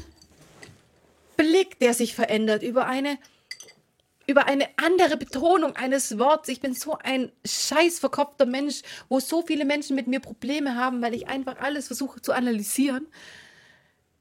Blick, 1.35 1.79
der 1.79 1.93
sich 1.93 2.15
verändert, 2.15 2.63
über 2.63 2.87
eine, 2.87 3.17
über 4.27 4.47
eine 4.47 4.69
andere 4.77 5.17
Betonung 5.17 5.75
eines 5.75 6.17
Wortes. 6.17 6.47
Ich 6.47 6.61
bin 6.61 6.73
so 6.73 6.97
ein 7.03 7.29
scheiß 7.45 7.99
verkopfter 7.99 8.45
Mensch, 8.45 8.83
wo 9.09 9.19
so 9.19 9.41
viele 9.41 9.65
Menschen 9.65 9.97
mit 9.97 10.07
mir 10.07 10.21
Probleme 10.21 10.75
haben, 10.75 11.01
weil 11.01 11.13
ich 11.13 11.27
einfach 11.27 11.57
alles 11.59 11.87
versuche 11.87 12.21
zu 12.21 12.31
analysieren. 12.31 13.05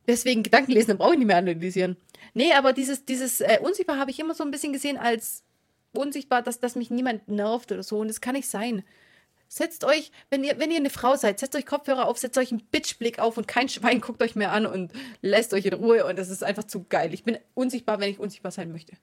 Deswegen 0.06 0.42
Gedanken 0.42 0.72
lesen, 0.72 0.88
dann 0.88 0.98
brauche 0.98 1.12
ich 1.12 1.18
nicht 1.18 1.26
mehr 1.26 1.36
analysieren. 1.36 1.96
Nee, 2.34 2.52
aber 2.52 2.72
dieses, 2.72 3.04
dieses 3.04 3.40
äh, 3.40 3.58
Unsichtbar 3.60 3.98
habe 3.98 4.10
ich 4.10 4.20
immer 4.20 4.34
so 4.34 4.44
ein 4.44 4.50
bisschen 4.50 4.72
gesehen 4.72 4.98
als 4.98 5.42
unsichtbar, 5.92 6.42
dass, 6.42 6.60
dass 6.60 6.76
mich 6.76 6.90
niemand 6.90 7.28
nervt 7.28 7.72
oder 7.72 7.82
so. 7.82 7.98
Und 7.98 8.08
das 8.08 8.20
kann 8.20 8.34
nicht 8.34 8.48
sein. 8.48 8.82
Setzt 9.48 9.84
euch, 9.84 10.10
wenn 10.30 10.42
ihr, 10.42 10.58
wenn 10.58 10.70
ihr 10.70 10.78
eine 10.78 10.90
Frau 10.90 11.16
seid, 11.16 11.38
setzt 11.38 11.54
euch 11.54 11.66
Kopfhörer 11.66 12.08
auf, 12.08 12.18
setzt 12.18 12.38
euch 12.38 12.50
einen 12.50 12.64
Bitchblick 12.66 13.18
auf 13.18 13.36
und 13.36 13.46
kein 13.46 13.68
Schwein 13.68 14.00
guckt 14.00 14.22
euch 14.22 14.34
mehr 14.34 14.52
an 14.52 14.66
und 14.66 14.92
lässt 15.22 15.54
euch 15.54 15.66
in 15.66 15.74
Ruhe. 15.74 16.04
Und 16.06 16.18
das 16.18 16.28
ist 16.28 16.42
einfach 16.42 16.64
zu 16.64 16.84
geil. 16.84 17.14
Ich 17.14 17.24
bin 17.24 17.38
unsichtbar, 17.54 18.00
wenn 18.00 18.10
ich 18.10 18.18
unsichtbar 18.18 18.52
sein 18.52 18.72
möchte. 18.72 18.96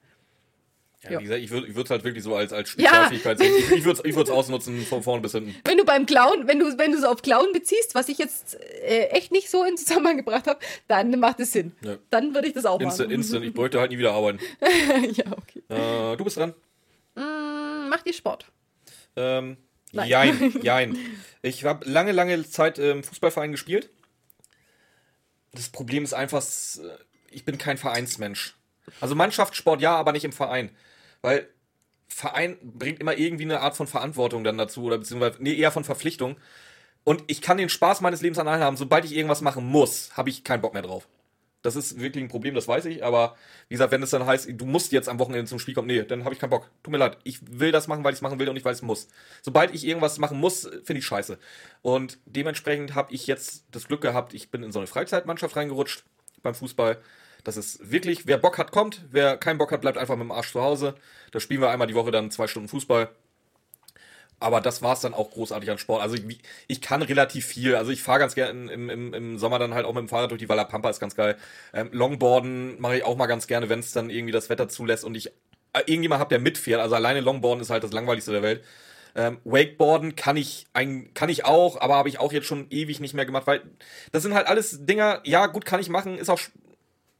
Ja, 1.03 1.11
Ja. 1.13 1.19
wie 1.19 1.23
gesagt, 1.23 1.41
ich 1.41 1.49
würde 1.49 1.81
es 1.81 1.89
halt 1.89 2.03
wirklich 2.03 2.23
so 2.23 2.35
als, 2.35 2.53
als 2.53 2.75
Ja. 2.77 2.89
Spezialfähigkeit 3.07 3.37
sehen. 3.39 3.53
Ich, 3.57 3.71
ich 3.71 3.83
würde 3.85 3.99
es 3.99 4.05
ich 4.05 4.15
würd's 4.15 4.29
ausnutzen 4.29 4.85
von 4.85 5.01
vorne 5.01 5.21
bis 5.23 5.31
hinten. 5.31 5.55
Wenn 5.65 5.77
du 5.77 5.83
beim 5.83 6.05
Klauen, 6.05 6.47
wenn 6.47 6.59
du, 6.59 6.77
wenn 6.77 6.91
du 6.91 6.97
es 6.99 7.03
auf 7.03 7.21
Klauen 7.23 7.51
beziehst, 7.53 7.95
was 7.95 8.07
ich 8.07 8.19
jetzt 8.19 8.55
äh, 8.83 9.05
echt 9.07 9.31
nicht 9.31 9.49
so 9.49 9.63
in 9.63 9.77
Zusammenhang 9.77 10.17
gebracht 10.17 10.45
habe, 10.47 10.59
dann 10.87 11.19
macht 11.19 11.39
es 11.39 11.53
Sinn. 11.53 11.71
Ja. 11.81 11.97
Dann 12.11 12.35
würde 12.35 12.47
ich 12.47 12.53
das 12.53 12.65
auch 12.65 12.79
Instant, 12.79 13.09
machen. 13.09 13.19
instant. 13.19 13.45
Ich 13.45 13.53
bräuchte 13.53 13.79
halt 13.79 13.89
nie 13.91 13.97
wieder 13.97 14.13
arbeiten. 14.13 14.39
ja, 15.13 15.25
okay. 15.31 15.63
Äh, 15.69 16.17
du 16.17 16.23
bist 16.23 16.37
dran. 16.37 16.53
Mm, 17.15 17.89
macht 17.89 18.05
ihr 18.05 18.13
Sport? 18.13 18.45
Ähm, 19.15 19.57
Nein. 19.93 20.07
jein, 20.07 20.53
jein. 20.61 20.97
Ich 21.41 21.65
habe 21.65 21.89
lange, 21.89 22.11
lange 22.11 22.47
Zeit 22.47 22.77
im 22.77 23.03
Fußballverein 23.03 23.51
gespielt. 23.51 23.89
Das 25.53 25.69
Problem 25.69 26.03
ist 26.03 26.13
einfach, 26.13 26.37
s- 26.39 26.79
ich 27.29 27.43
bin 27.43 27.57
kein 27.57 27.77
Vereinsmensch. 27.77 28.55
Also 29.01 29.15
Mannschaftssport 29.15 29.81
ja, 29.81 29.95
aber 29.95 30.11
nicht 30.11 30.23
im 30.25 30.31
Verein. 30.31 30.69
Weil 31.21 31.47
Verein 32.07 32.57
bringt 32.61 32.99
immer 32.99 33.17
irgendwie 33.17 33.45
eine 33.45 33.61
Art 33.61 33.75
von 33.75 33.87
Verantwortung 33.87 34.43
dann 34.43 34.57
dazu 34.57 34.83
oder 34.83 34.97
beziehungsweise 34.97 35.41
nee, 35.41 35.53
eher 35.53 35.71
von 35.71 35.83
Verpflichtung. 35.83 36.37
Und 37.03 37.23
ich 37.27 37.41
kann 37.41 37.57
den 37.57 37.69
Spaß 37.69 38.01
meines 38.01 38.21
Lebens 38.21 38.37
an 38.37 38.47
allen 38.47 38.61
haben. 38.61 38.77
Sobald 38.77 39.05
ich 39.05 39.15
irgendwas 39.15 39.41
machen 39.41 39.65
muss, 39.65 40.15
habe 40.15 40.29
ich 40.29 40.43
keinen 40.43 40.61
Bock 40.61 40.73
mehr 40.73 40.83
drauf. 40.83 41.07
Das 41.63 41.75
ist 41.75 41.99
wirklich 41.99 42.23
ein 42.23 42.27
Problem, 42.27 42.55
das 42.55 42.67
weiß 42.67 42.85
ich. 42.85 43.03
Aber 43.03 43.35
wie 43.69 43.75
gesagt, 43.75 43.91
wenn 43.91 44.01
es 44.01 44.09
dann 44.09 44.25
heißt, 44.25 44.49
du 44.51 44.65
musst 44.65 44.91
jetzt 44.91 45.09
am 45.09 45.19
Wochenende 45.19 45.45
zum 45.45 45.59
Spiel 45.59 45.73
kommen, 45.73 45.87
nee, 45.87 46.03
dann 46.03 46.23
habe 46.23 46.33
ich 46.33 46.39
keinen 46.39 46.49
Bock. 46.49 46.69
Tut 46.83 46.91
mir 46.91 46.97
leid. 46.97 47.17
Ich 47.23 47.39
will 47.59 47.71
das 47.71 47.87
machen, 47.87 48.03
weil 48.03 48.13
ich 48.13 48.17
es 48.17 48.21
machen 48.21 48.39
will 48.39 48.49
und 48.49 48.55
nicht, 48.55 48.65
weil 48.65 48.73
ich 48.73 48.79
es 48.79 48.83
muss. 48.83 49.07
Sobald 49.41 49.73
ich 49.73 49.85
irgendwas 49.85 50.17
machen 50.17 50.39
muss, 50.39 50.63
finde 50.83 50.99
ich 50.99 51.05
scheiße. 51.05 51.37
Und 51.81 52.19
dementsprechend 52.25 52.95
habe 52.95 53.13
ich 53.13 53.27
jetzt 53.27 53.65
das 53.71 53.87
Glück 53.87 54.01
gehabt, 54.01 54.33
ich 54.33 54.49
bin 54.49 54.63
in 54.63 54.71
so 54.71 54.79
eine 54.79 54.87
Freizeitmannschaft 54.87 55.55
reingerutscht 55.55 56.03
beim 56.41 56.55
Fußball. 56.55 56.99
Das 57.43 57.57
ist 57.57 57.91
wirklich, 57.91 58.27
wer 58.27 58.37
Bock 58.37 58.57
hat, 58.57 58.71
kommt. 58.71 59.05
Wer 59.09 59.37
keinen 59.37 59.57
Bock 59.57 59.71
hat, 59.71 59.81
bleibt 59.81 59.97
einfach 59.97 60.15
mit 60.15 60.23
dem 60.23 60.31
Arsch 60.31 60.51
zu 60.51 60.61
Hause. 60.61 60.95
Da 61.31 61.39
spielen 61.39 61.61
wir 61.61 61.69
einmal 61.69 61.87
die 61.87 61.95
Woche 61.95 62.11
dann 62.11 62.31
zwei 62.31 62.47
Stunden 62.47 62.69
Fußball. 62.69 63.09
Aber 64.39 64.59
das 64.59 64.81
war 64.81 64.93
es 64.93 65.01
dann 65.01 65.13
auch 65.13 65.29
großartig 65.29 65.69
an 65.69 65.77
Sport. 65.77 66.01
Also 66.01 66.15
ich, 66.15 66.39
ich 66.67 66.81
kann 66.81 67.03
relativ 67.03 67.45
viel. 67.45 67.75
Also 67.75 67.91
ich 67.91 68.01
fahre 68.01 68.19
ganz 68.19 68.33
gerne 68.33 68.71
im, 68.71 68.89
im, 68.89 69.13
im 69.13 69.37
Sommer 69.37 69.59
dann 69.59 69.75
halt 69.75 69.85
auch 69.85 69.93
mit 69.93 70.01
dem 70.01 70.09
Fahrrad 70.09 70.31
durch 70.31 70.39
die 70.39 70.49
Walla 70.49 70.63
Pampa, 70.63 70.89
ist 70.89 70.99
ganz 70.99 71.15
geil. 71.15 71.37
Ähm, 71.73 71.89
Longboarden 71.91 72.81
mache 72.81 72.97
ich 72.97 73.03
auch 73.03 73.15
mal 73.15 73.27
ganz 73.27 73.45
gerne, 73.45 73.69
wenn 73.69 73.79
es 73.79 73.91
dann 73.91 74.09
irgendwie 74.09 74.31
das 74.31 74.49
Wetter 74.49 74.67
zulässt 74.67 75.03
und 75.03 75.15
ich 75.15 75.27
äh, 75.73 75.79
irgendjemand 75.85 76.19
habe, 76.19 76.29
der 76.29 76.39
mitfährt. 76.39 76.81
Also 76.81 76.95
alleine 76.95 77.21
Longboarden 77.21 77.61
ist 77.61 77.69
halt 77.69 77.83
das 77.83 77.93
langweiligste 77.93 78.31
der 78.31 78.41
Welt. 78.41 78.63
Ähm, 79.13 79.39
Wakeboarden 79.43 80.15
kann 80.15 80.37
ich, 80.37 80.65
ein, 80.73 81.13
kann 81.13 81.29
ich 81.29 81.45
auch, 81.45 81.79
aber 81.79 81.95
habe 81.95 82.09
ich 82.09 82.19
auch 82.19 82.31
jetzt 82.31 82.47
schon 82.47 82.67
ewig 82.71 82.99
nicht 82.99 83.13
mehr 83.13 83.25
gemacht, 83.25 83.45
weil 83.45 83.61
das 84.11 84.23
sind 84.23 84.33
halt 84.33 84.47
alles 84.47 84.85
Dinger, 84.85 85.21
ja 85.23 85.47
gut, 85.47 85.65
kann 85.65 85.81
ich 85.81 85.89
machen, 85.89 86.17
ist 86.17 86.29
auch 86.29 86.39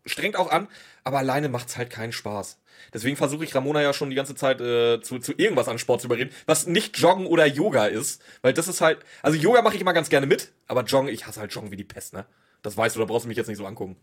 strengt 0.06 0.36
auch 0.36 0.52
an, 0.52 0.68
aber 1.04 1.20
alleine 1.20 1.50
macht's 1.50 1.78
halt 1.78 1.90
keinen 1.90 2.12
Spaß. 2.12 2.58
Deswegen 2.94 3.16
versuche 3.16 3.44
ich 3.44 3.54
Ramona 3.54 3.82
ja 3.82 3.94
schon 3.94 4.10
die 4.10 4.16
ganze 4.16 4.36
Zeit 4.36 4.60
äh, 4.60 5.02
zu, 5.02 5.20
zu 5.20 5.34
irgendwas 5.38 5.68
an 5.68 5.78
Sport 5.80 6.02
zu 6.02 6.08
überreden, 6.08 6.32
was 6.46 6.68
nicht 6.68 6.98
Joggen 6.98 7.28
oder 7.28 7.46
Yoga 7.46 7.86
ist. 7.86 8.22
Weil 8.42 8.54
das 8.54 8.68
ist 8.68 8.82
halt, 8.82 9.00
also 9.22 9.38
Yoga 9.38 9.62
mache 9.62 9.76
ich 9.76 9.82
immer 9.82 9.94
ganz 9.94 10.10
gerne 10.10 10.26
mit, 10.26 10.52
aber 10.68 10.84
Joggen, 10.84 11.10
ich 11.10 11.28
hasse 11.28 11.40
halt 11.40 11.54
Joggen 11.54 11.72
wie 11.72 11.78
die 11.78 11.84
Pest, 11.84 12.14
ne? 12.14 12.26
Das 12.64 12.78
weißt 12.78 12.96
du, 12.96 13.00
da 13.00 13.06
brauchst 13.06 13.26
du 13.26 13.28
mich 13.28 13.38
jetzt 13.38 13.48
nicht 13.48 13.58
so 13.58 13.66
angucken. 13.66 13.98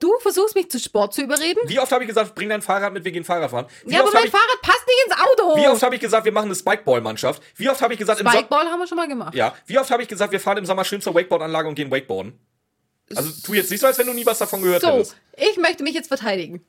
Du 0.00 0.12
versuchst 0.18 0.54
mich 0.54 0.70
zu 0.70 0.78
Sport 0.80 1.14
zu 1.14 1.22
überreden? 1.22 1.60
Wie 1.66 1.78
oft 1.78 1.90
habe 1.92 2.02
ich 2.02 2.08
gesagt, 2.08 2.34
bring 2.34 2.48
dein 2.48 2.60
Fahrrad 2.60 2.92
mit, 2.92 3.04
wir 3.04 3.12
gehen 3.12 3.24
Fahrrad 3.24 3.50
fahren? 3.50 3.66
Wie 3.84 3.94
ja, 3.94 4.00
aber 4.00 4.10
mein 4.12 4.24
ich, 4.24 4.30
Fahrrad 4.30 4.60
passt 4.60 4.84
nicht 4.86 5.06
ins 5.06 5.14
Auto. 5.20 5.56
wie 5.56 5.68
oft 5.68 5.82
habe 5.82 5.94
ich 5.94 6.00
gesagt, 6.00 6.24
wir 6.24 6.32
machen 6.32 6.46
eine 6.46 6.54
Spikeball-Mannschaft? 6.54 7.42
Wie 7.54 7.68
oft 7.70 7.80
habe 7.80 7.94
ich 7.94 7.98
gesagt, 7.98 8.20
im 8.20 8.26
Sommer, 8.26 8.38
Spikeball 8.38 8.66
haben 8.66 8.80
wir 8.80 8.86
schon 8.86 8.96
mal 8.96 9.08
gemacht. 9.08 9.34
ja, 9.34 9.54
wie 9.66 9.78
oft 9.78 9.90
habe 9.90 10.02
ich 10.02 10.08
gesagt, 10.08 10.32
wir 10.32 10.40
fahren 10.40 10.58
im 10.58 10.66
Sommer 10.66 10.84
schön 10.84 11.00
zur 11.00 11.14
Wakeboard-Anlage 11.14 11.68
und 11.68 11.76
gehen 11.76 11.90
Wakeboarden? 11.90 12.38
Also 13.14 13.30
tu 13.42 13.54
jetzt 13.54 13.70
nicht 13.70 13.80
so, 13.80 13.86
als 13.86 13.98
wenn 13.98 14.06
du 14.06 14.12
nie 14.14 14.26
was 14.26 14.38
davon 14.38 14.62
gehört 14.62 14.82
So, 14.82 14.88
hättest. 14.88 15.16
ich 15.36 15.56
möchte 15.58 15.82
mich 15.82 15.94
jetzt 15.94 16.08
verteidigen. 16.08 16.64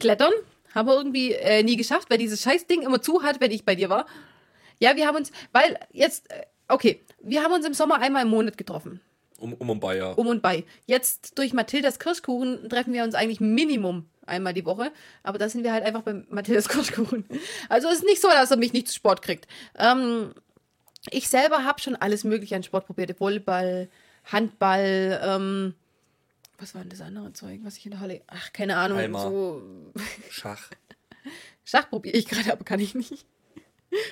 Klettern 0.00 0.32
haben 0.74 0.88
wir 0.88 0.94
irgendwie 0.96 1.32
äh, 1.32 1.62
nie 1.62 1.76
geschafft, 1.76 2.10
weil 2.10 2.18
dieses 2.18 2.42
Scheißding 2.42 2.82
immer 2.82 3.00
zu 3.00 3.22
hat, 3.22 3.40
wenn 3.40 3.50
ich 3.50 3.64
bei 3.64 3.74
dir 3.74 3.88
war. 3.88 4.06
Ja, 4.78 4.96
wir 4.96 5.06
haben 5.06 5.16
uns, 5.16 5.30
weil 5.52 5.78
jetzt, 5.92 6.30
äh, 6.30 6.42
okay, 6.68 7.00
wir 7.22 7.42
haben 7.42 7.52
uns 7.54 7.64
im 7.66 7.72
Sommer 7.74 8.00
einmal 8.00 8.22
im 8.24 8.28
Monat 8.30 8.58
getroffen. 8.58 9.00
Um, 9.38 9.52
um 9.54 9.70
und 9.70 9.80
bei, 9.80 9.96
ja. 9.96 10.12
Um 10.12 10.26
und 10.26 10.42
bei. 10.42 10.64
Jetzt 10.86 11.38
durch 11.38 11.52
Mathildas 11.52 11.98
Kirschkuchen 11.98 12.68
treffen 12.68 12.92
wir 12.92 13.04
uns 13.04 13.14
eigentlich 13.14 13.40
Minimum 13.40 14.08
einmal 14.26 14.54
die 14.54 14.64
Woche. 14.64 14.90
Aber 15.22 15.38
da 15.38 15.48
sind 15.48 15.62
wir 15.62 15.72
halt 15.72 15.84
einfach 15.84 16.02
bei 16.02 16.14
Mathildas 16.30 16.68
Kirschkuchen. 16.70 17.26
Also 17.68 17.88
es 17.88 17.96
ist 17.98 18.04
nicht 18.04 18.20
so, 18.20 18.28
dass 18.28 18.50
er 18.50 18.56
mich 18.56 18.72
nicht 18.72 18.88
zu 18.88 18.94
Sport 18.94 19.22
kriegt. 19.22 19.46
Ähm, 19.78 20.34
ich 21.10 21.28
selber 21.28 21.64
habe 21.64 21.80
schon 21.80 21.96
alles 21.96 22.24
Mögliche 22.24 22.56
an 22.56 22.62
Sport 22.62 22.86
probiert. 22.86 23.20
Volleyball, 23.20 23.88
Handball, 24.26 25.20
ähm, 25.22 25.74
was 26.58 26.74
war 26.74 26.82
denn 26.82 26.90
das 26.90 27.00
andere 27.00 27.32
Zeug, 27.32 27.60
was 27.62 27.76
ich 27.76 27.84
in 27.86 27.92
der 27.92 28.00
Halle. 28.00 28.22
Ach, 28.28 28.52
keine 28.52 28.76
Ahnung. 28.76 28.98
Halma. 28.98 29.22
So 29.22 29.62
Schach. 30.30 30.70
Schach 31.64 31.88
probiere 31.88 32.16
ich 32.16 32.26
gerade, 32.26 32.52
aber 32.52 32.64
kann 32.64 32.80
ich 32.80 32.94
nicht. 32.94 33.12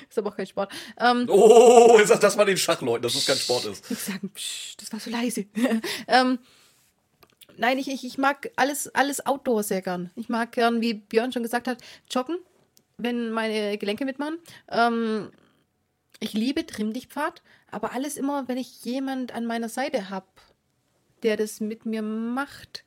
Ist 0.08 0.18
aber 0.18 0.30
auch 0.30 0.36
kein 0.36 0.46
Sport. 0.46 0.72
Ähm, 0.98 1.26
Oh, 1.28 1.98
ist 2.00 2.08
das, 2.10 2.20
das 2.20 2.36
war 2.38 2.44
den 2.44 2.56
Schachleuten, 2.56 3.02
dass 3.02 3.14
das 3.14 3.26
kein 3.26 3.36
Sport 3.36 3.66
ist. 3.66 3.90
Ich 3.90 3.98
sagen, 3.98 4.30
psch, 4.32 4.76
das 4.78 4.92
war 4.92 5.00
so 5.00 5.10
leise. 5.10 5.46
ähm, 6.08 6.38
nein, 7.56 7.78
ich, 7.78 7.88
ich, 7.88 8.04
ich 8.04 8.16
mag 8.16 8.50
alles, 8.56 8.94
alles 8.94 9.26
Outdoor 9.26 9.62
sehr 9.62 9.82
gern. 9.82 10.10
Ich 10.14 10.28
mag 10.28 10.52
gern, 10.52 10.80
wie 10.80 10.94
Björn 10.94 11.32
schon 11.32 11.42
gesagt 11.42 11.66
hat, 11.66 11.78
joggen, 12.10 12.38
wenn 12.98 13.30
meine 13.32 13.76
Gelenke 13.76 14.04
mitmachen. 14.04 14.38
Ähm, 14.70 15.30
ich 16.20 16.32
liebe 16.32 16.64
Trimmdichtpfad, 16.64 17.42
aber 17.74 17.92
alles 17.92 18.16
immer, 18.16 18.48
wenn 18.48 18.56
ich 18.58 18.84
jemand 18.84 19.34
an 19.34 19.44
meiner 19.46 19.68
Seite 19.68 20.10
habe, 20.10 20.26
der 21.22 21.36
das 21.36 21.60
mit 21.60 21.86
mir 21.86 22.02
macht. 22.02 22.84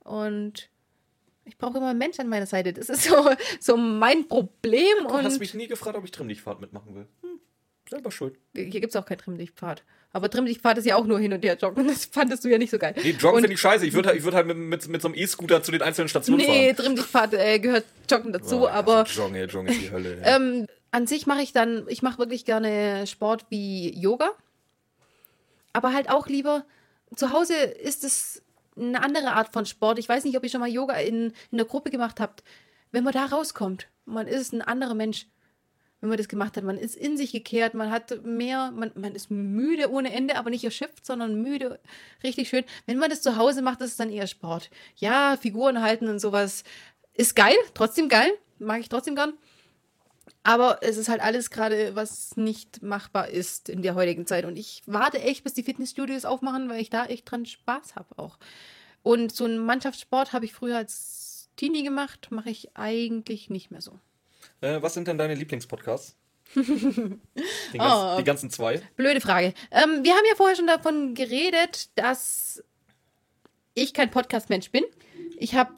Und 0.00 0.68
ich 1.44 1.56
brauche 1.58 1.78
immer 1.78 1.90
einen 1.90 1.98
Mensch 1.98 2.18
an 2.20 2.28
meiner 2.28 2.46
Seite. 2.46 2.72
Das 2.72 2.88
ist 2.88 3.04
so, 3.08 3.30
so 3.60 3.76
mein 3.76 4.26
Problem. 4.28 4.86
Du 5.00 5.08
und 5.14 5.24
hast 5.24 5.38
mich 5.38 5.54
nie 5.54 5.66
gefragt, 5.68 5.96
ob 5.96 6.04
ich 6.04 6.10
Trimmlichtfahrt 6.10 6.60
mitmachen 6.60 6.94
will. 6.94 7.06
Hm, 7.22 7.40
selber 7.88 8.10
schuld. 8.10 8.36
hier 8.54 8.68
gibt 8.68 8.88
es 8.90 8.96
auch 8.96 9.06
keinen 9.06 9.18
Trimmdichtpfad. 9.18 9.82
Aber 10.12 10.30
Trimmdichtpfad 10.30 10.78
ist 10.78 10.86
ja 10.86 10.96
auch 10.96 11.04
nur 11.04 11.18
hin 11.18 11.32
und 11.34 11.44
her 11.44 11.56
joggen. 11.60 11.86
Das 11.88 12.06
fandest 12.06 12.42
du 12.44 12.48
ja 12.48 12.56
nicht 12.56 12.70
so 12.70 12.78
geil. 12.78 12.94
Nee, 12.96 13.10
Joggen 13.10 13.40
finde 13.40 13.52
ich 13.54 13.60
scheiße. 13.60 13.84
Ich 13.86 13.92
würde 13.92 14.08
halt, 14.08 14.18
ich 14.18 14.24
würd 14.24 14.34
halt 14.34 14.46
mit, 14.46 14.56
mit, 14.56 14.88
mit 14.88 15.02
so 15.02 15.08
einem 15.08 15.14
E-Scooter 15.14 15.62
zu 15.62 15.72
den 15.72 15.82
einzelnen 15.82 16.08
Stationen 16.08 16.38
Nee, 16.40 16.72
fahren. 16.72 16.76
Trimmdichtpfad 16.84 17.34
äh, 17.34 17.58
gehört 17.58 17.84
Joggen 18.10 18.32
dazu, 18.32 18.62
Oh, 18.62 18.68
aber 18.68 19.04
Joggen, 19.04 19.46
Joggen 19.48 19.68
ist 19.68 19.82
die 19.82 19.90
Hölle. 19.90 20.18
ey. 20.22 20.36
ähm, 20.36 20.66
an 20.96 21.06
sich 21.06 21.26
mache 21.26 21.42
ich 21.42 21.52
dann, 21.52 21.84
ich 21.88 22.00
mache 22.00 22.16
wirklich 22.16 22.46
gerne 22.46 23.06
Sport 23.06 23.44
wie 23.50 23.94
Yoga. 23.94 24.30
Aber 25.74 25.92
halt 25.92 26.08
auch 26.08 26.26
lieber, 26.26 26.64
zu 27.14 27.32
Hause 27.34 27.52
ist 27.54 28.02
es 28.02 28.42
eine 28.78 29.02
andere 29.02 29.32
Art 29.32 29.52
von 29.52 29.66
Sport. 29.66 29.98
Ich 29.98 30.08
weiß 30.08 30.24
nicht, 30.24 30.38
ob 30.38 30.42
ihr 30.42 30.48
schon 30.48 30.60
mal 30.60 30.70
Yoga 30.70 30.94
in, 30.94 31.34
in 31.50 31.58
der 31.58 31.66
Gruppe 31.66 31.90
gemacht 31.90 32.18
habt. 32.18 32.42
Wenn 32.92 33.04
man 33.04 33.12
da 33.12 33.26
rauskommt, 33.26 33.88
man 34.06 34.26
ist 34.26 34.54
ein 34.54 34.62
anderer 34.62 34.94
Mensch, 34.94 35.26
wenn 36.00 36.08
man 36.08 36.16
das 36.16 36.28
gemacht 36.28 36.56
hat. 36.56 36.64
Man 36.64 36.78
ist 36.78 36.96
in 36.96 37.18
sich 37.18 37.30
gekehrt, 37.30 37.74
man 37.74 37.90
hat 37.90 38.24
mehr, 38.24 38.70
man, 38.70 38.90
man 38.94 39.14
ist 39.14 39.30
müde 39.30 39.90
ohne 39.90 40.14
Ende, 40.14 40.36
aber 40.36 40.48
nicht 40.48 40.64
erschöpft, 40.64 41.04
sondern 41.04 41.42
müde, 41.42 41.78
richtig 42.22 42.48
schön. 42.48 42.64
Wenn 42.86 42.96
man 42.96 43.10
das 43.10 43.20
zu 43.20 43.36
Hause 43.36 43.60
macht, 43.60 43.82
ist 43.82 43.90
es 43.90 43.96
dann 43.98 44.08
eher 44.10 44.28
Sport. 44.28 44.70
Ja, 44.94 45.36
Figuren 45.36 45.82
halten 45.82 46.08
und 46.08 46.20
sowas 46.20 46.64
ist 47.12 47.36
geil, 47.36 47.56
trotzdem 47.74 48.08
geil, 48.08 48.32
mag 48.58 48.80
ich 48.80 48.88
trotzdem 48.88 49.14
gern. 49.14 49.34
Aber 50.46 50.78
es 50.80 50.96
ist 50.96 51.08
halt 51.08 51.20
alles 51.20 51.50
gerade, 51.50 51.96
was 51.96 52.36
nicht 52.36 52.80
machbar 52.80 53.28
ist 53.30 53.68
in 53.68 53.82
der 53.82 53.96
heutigen 53.96 54.26
Zeit. 54.26 54.44
Und 54.44 54.56
ich 54.56 54.80
warte 54.86 55.20
echt, 55.20 55.42
bis 55.42 55.54
die 55.54 55.64
Fitnessstudios 55.64 56.24
aufmachen, 56.24 56.68
weil 56.68 56.80
ich 56.80 56.88
da 56.88 57.04
echt 57.06 57.28
dran 57.28 57.46
Spaß 57.46 57.96
habe 57.96 58.16
auch. 58.16 58.38
Und 59.02 59.34
so 59.34 59.44
einen 59.44 59.58
Mannschaftssport 59.58 60.32
habe 60.32 60.44
ich 60.44 60.52
früher 60.52 60.76
als 60.76 61.48
Teenie 61.56 61.82
gemacht, 61.82 62.28
mache 62.30 62.50
ich 62.50 62.76
eigentlich 62.76 63.50
nicht 63.50 63.72
mehr 63.72 63.80
so. 63.80 63.98
Äh, 64.60 64.80
was 64.82 64.94
sind 64.94 65.08
denn 65.08 65.18
deine 65.18 65.34
Lieblingspodcasts? 65.34 66.14
die, 66.54 67.78
ganz, 67.78 67.92
Oh. 67.92 68.16
die 68.18 68.24
ganzen 68.24 68.48
zwei. 68.48 68.80
Blöde 68.94 69.20
Frage. 69.20 69.52
Ähm, 69.72 70.04
wir 70.04 70.12
haben 70.12 70.24
ja 70.28 70.36
vorher 70.36 70.54
schon 70.54 70.68
davon 70.68 71.14
geredet, 71.14 71.88
dass 71.96 72.62
ich 73.74 73.94
kein 73.94 74.12
Podcast-Mensch 74.12 74.70
bin. 74.70 74.84
Ich 75.38 75.56
habe 75.56 75.72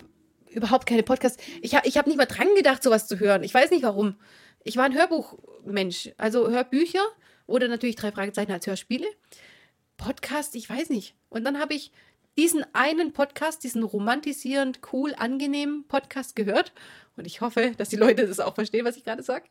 überhaupt 0.50 0.84
keine 0.86 1.02
Podcasts. 1.02 1.42
Ich 1.62 1.74
habe 1.74 1.88
ich 1.88 1.96
hab 1.96 2.06
nicht 2.06 2.18
mal 2.18 2.26
dran 2.26 2.48
gedacht, 2.54 2.82
sowas 2.82 3.06
zu 3.06 3.18
hören. 3.18 3.44
Ich 3.44 3.54
weiß 3.54 3.70
nicht 3.70 3.82
warum. 3.82 4.16
Ich 4.68 4.76
war 4.76 4.84
ein 4.84 4.94
Hörbuchmensch. 4.94 6.10
Also 6.18 6.50
Hörbücher 6.50 7.02
oder 7.46 7.68
natürlich 7.68 7.96
drei 7.96 8.12
Fragezeichen 8.12 8.52
als 8.52 8.66
Hörspiele. 8.66 9.06
Podcast, 9.96 10.54
ich 10.56 10.68
weiß 10.68 10.90
nicht. 10.90 11.14
Und 11.30 11.44
dann 11.44 11.58
habe 11.58 11.72
ich 11.72 11.90
diesen 12.36 12.66
einen 12.74 13.14
Podcast, 13.14 13.64
diesen 13.64 13.82
romantisierend, 13.82 14.80
cool, 14.92 15.14
angenehmen 15.16 15.88
Podcast 15.88 16.36
gehört. 16.36 16.74
Und 17.16 17.26
ich 17.26 17.40
hoffe, 17.40 17.72
dass 17.78 17.88
die 17.88 17.96
Leute 17.96 18.26
das 18.26 18.40
auch 18.40 18.54
verstehen, 18.56 18.84
was 18.84 18.98
ich 18.98 19.04
gerade 19.04 19.22
sage. 19.22 19.46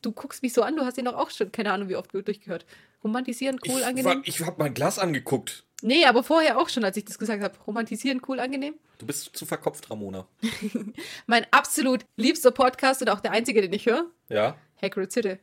Du 0.00 0.10
guckst 0.10 0.42
mich 0.42 0.54
so 0.54 0.62
an, 0.62 0.74
du 0.74 0.86
hast 0.86 0.96
ihn 0.96 1.04
doch 1.04 1.16
auch 1.16 1.28
schon, 1.28 1.52
keine 1.52 1.72
Ahnung, 1.72 1.90
wie 1.90 1.96
oft 1.96 2.14
durchgehört. 2.14 2.64
Romantisierend, 3.04 3.60
cool, 3.68 3.80
ich 3.80 3.84
angenehm. 3.84 4.22
ich 4.24 4.40
habe 4.40 4.56
mein 4.58 4.72
Glas 4.72 4.98
angeguckt. 4.98 5.64
Nee, 5.82 6.06
aber 6.06 6.22
vorher 6.22 6.58
auch 6.58 6.70
schon, 6.70 6.84
als 6.84 6.96
ich 6.96 7.04
das 7.04 7.18
gesagt 7.18 7.42
habe. 7.42 7.58
Romantisierend, 7.66 8.26
cool, 8.26 8.40
angenehm. 8.40 8.74
Du 9.00 9.06
bist 9.06 9.34
zu 9.34 9.46
verkopft, 9.46 9.90
Ramona. 9.90 10.26
Mein 11.26 11.46
absolut 11.52 12.04
liebster 12.16 12.50
Podcast 12.50 13.00
und 13.00 13.08
auch 13.08 13.20
der 13.20 13.32
einzige, 13.32 13.62
den 13.62 13.72
ich 13.72 13.86
höre. 13.86 14.04
Ja? 14.28 14.56
Hagrid 14.80 15.10
Sitte. 15.10 15.38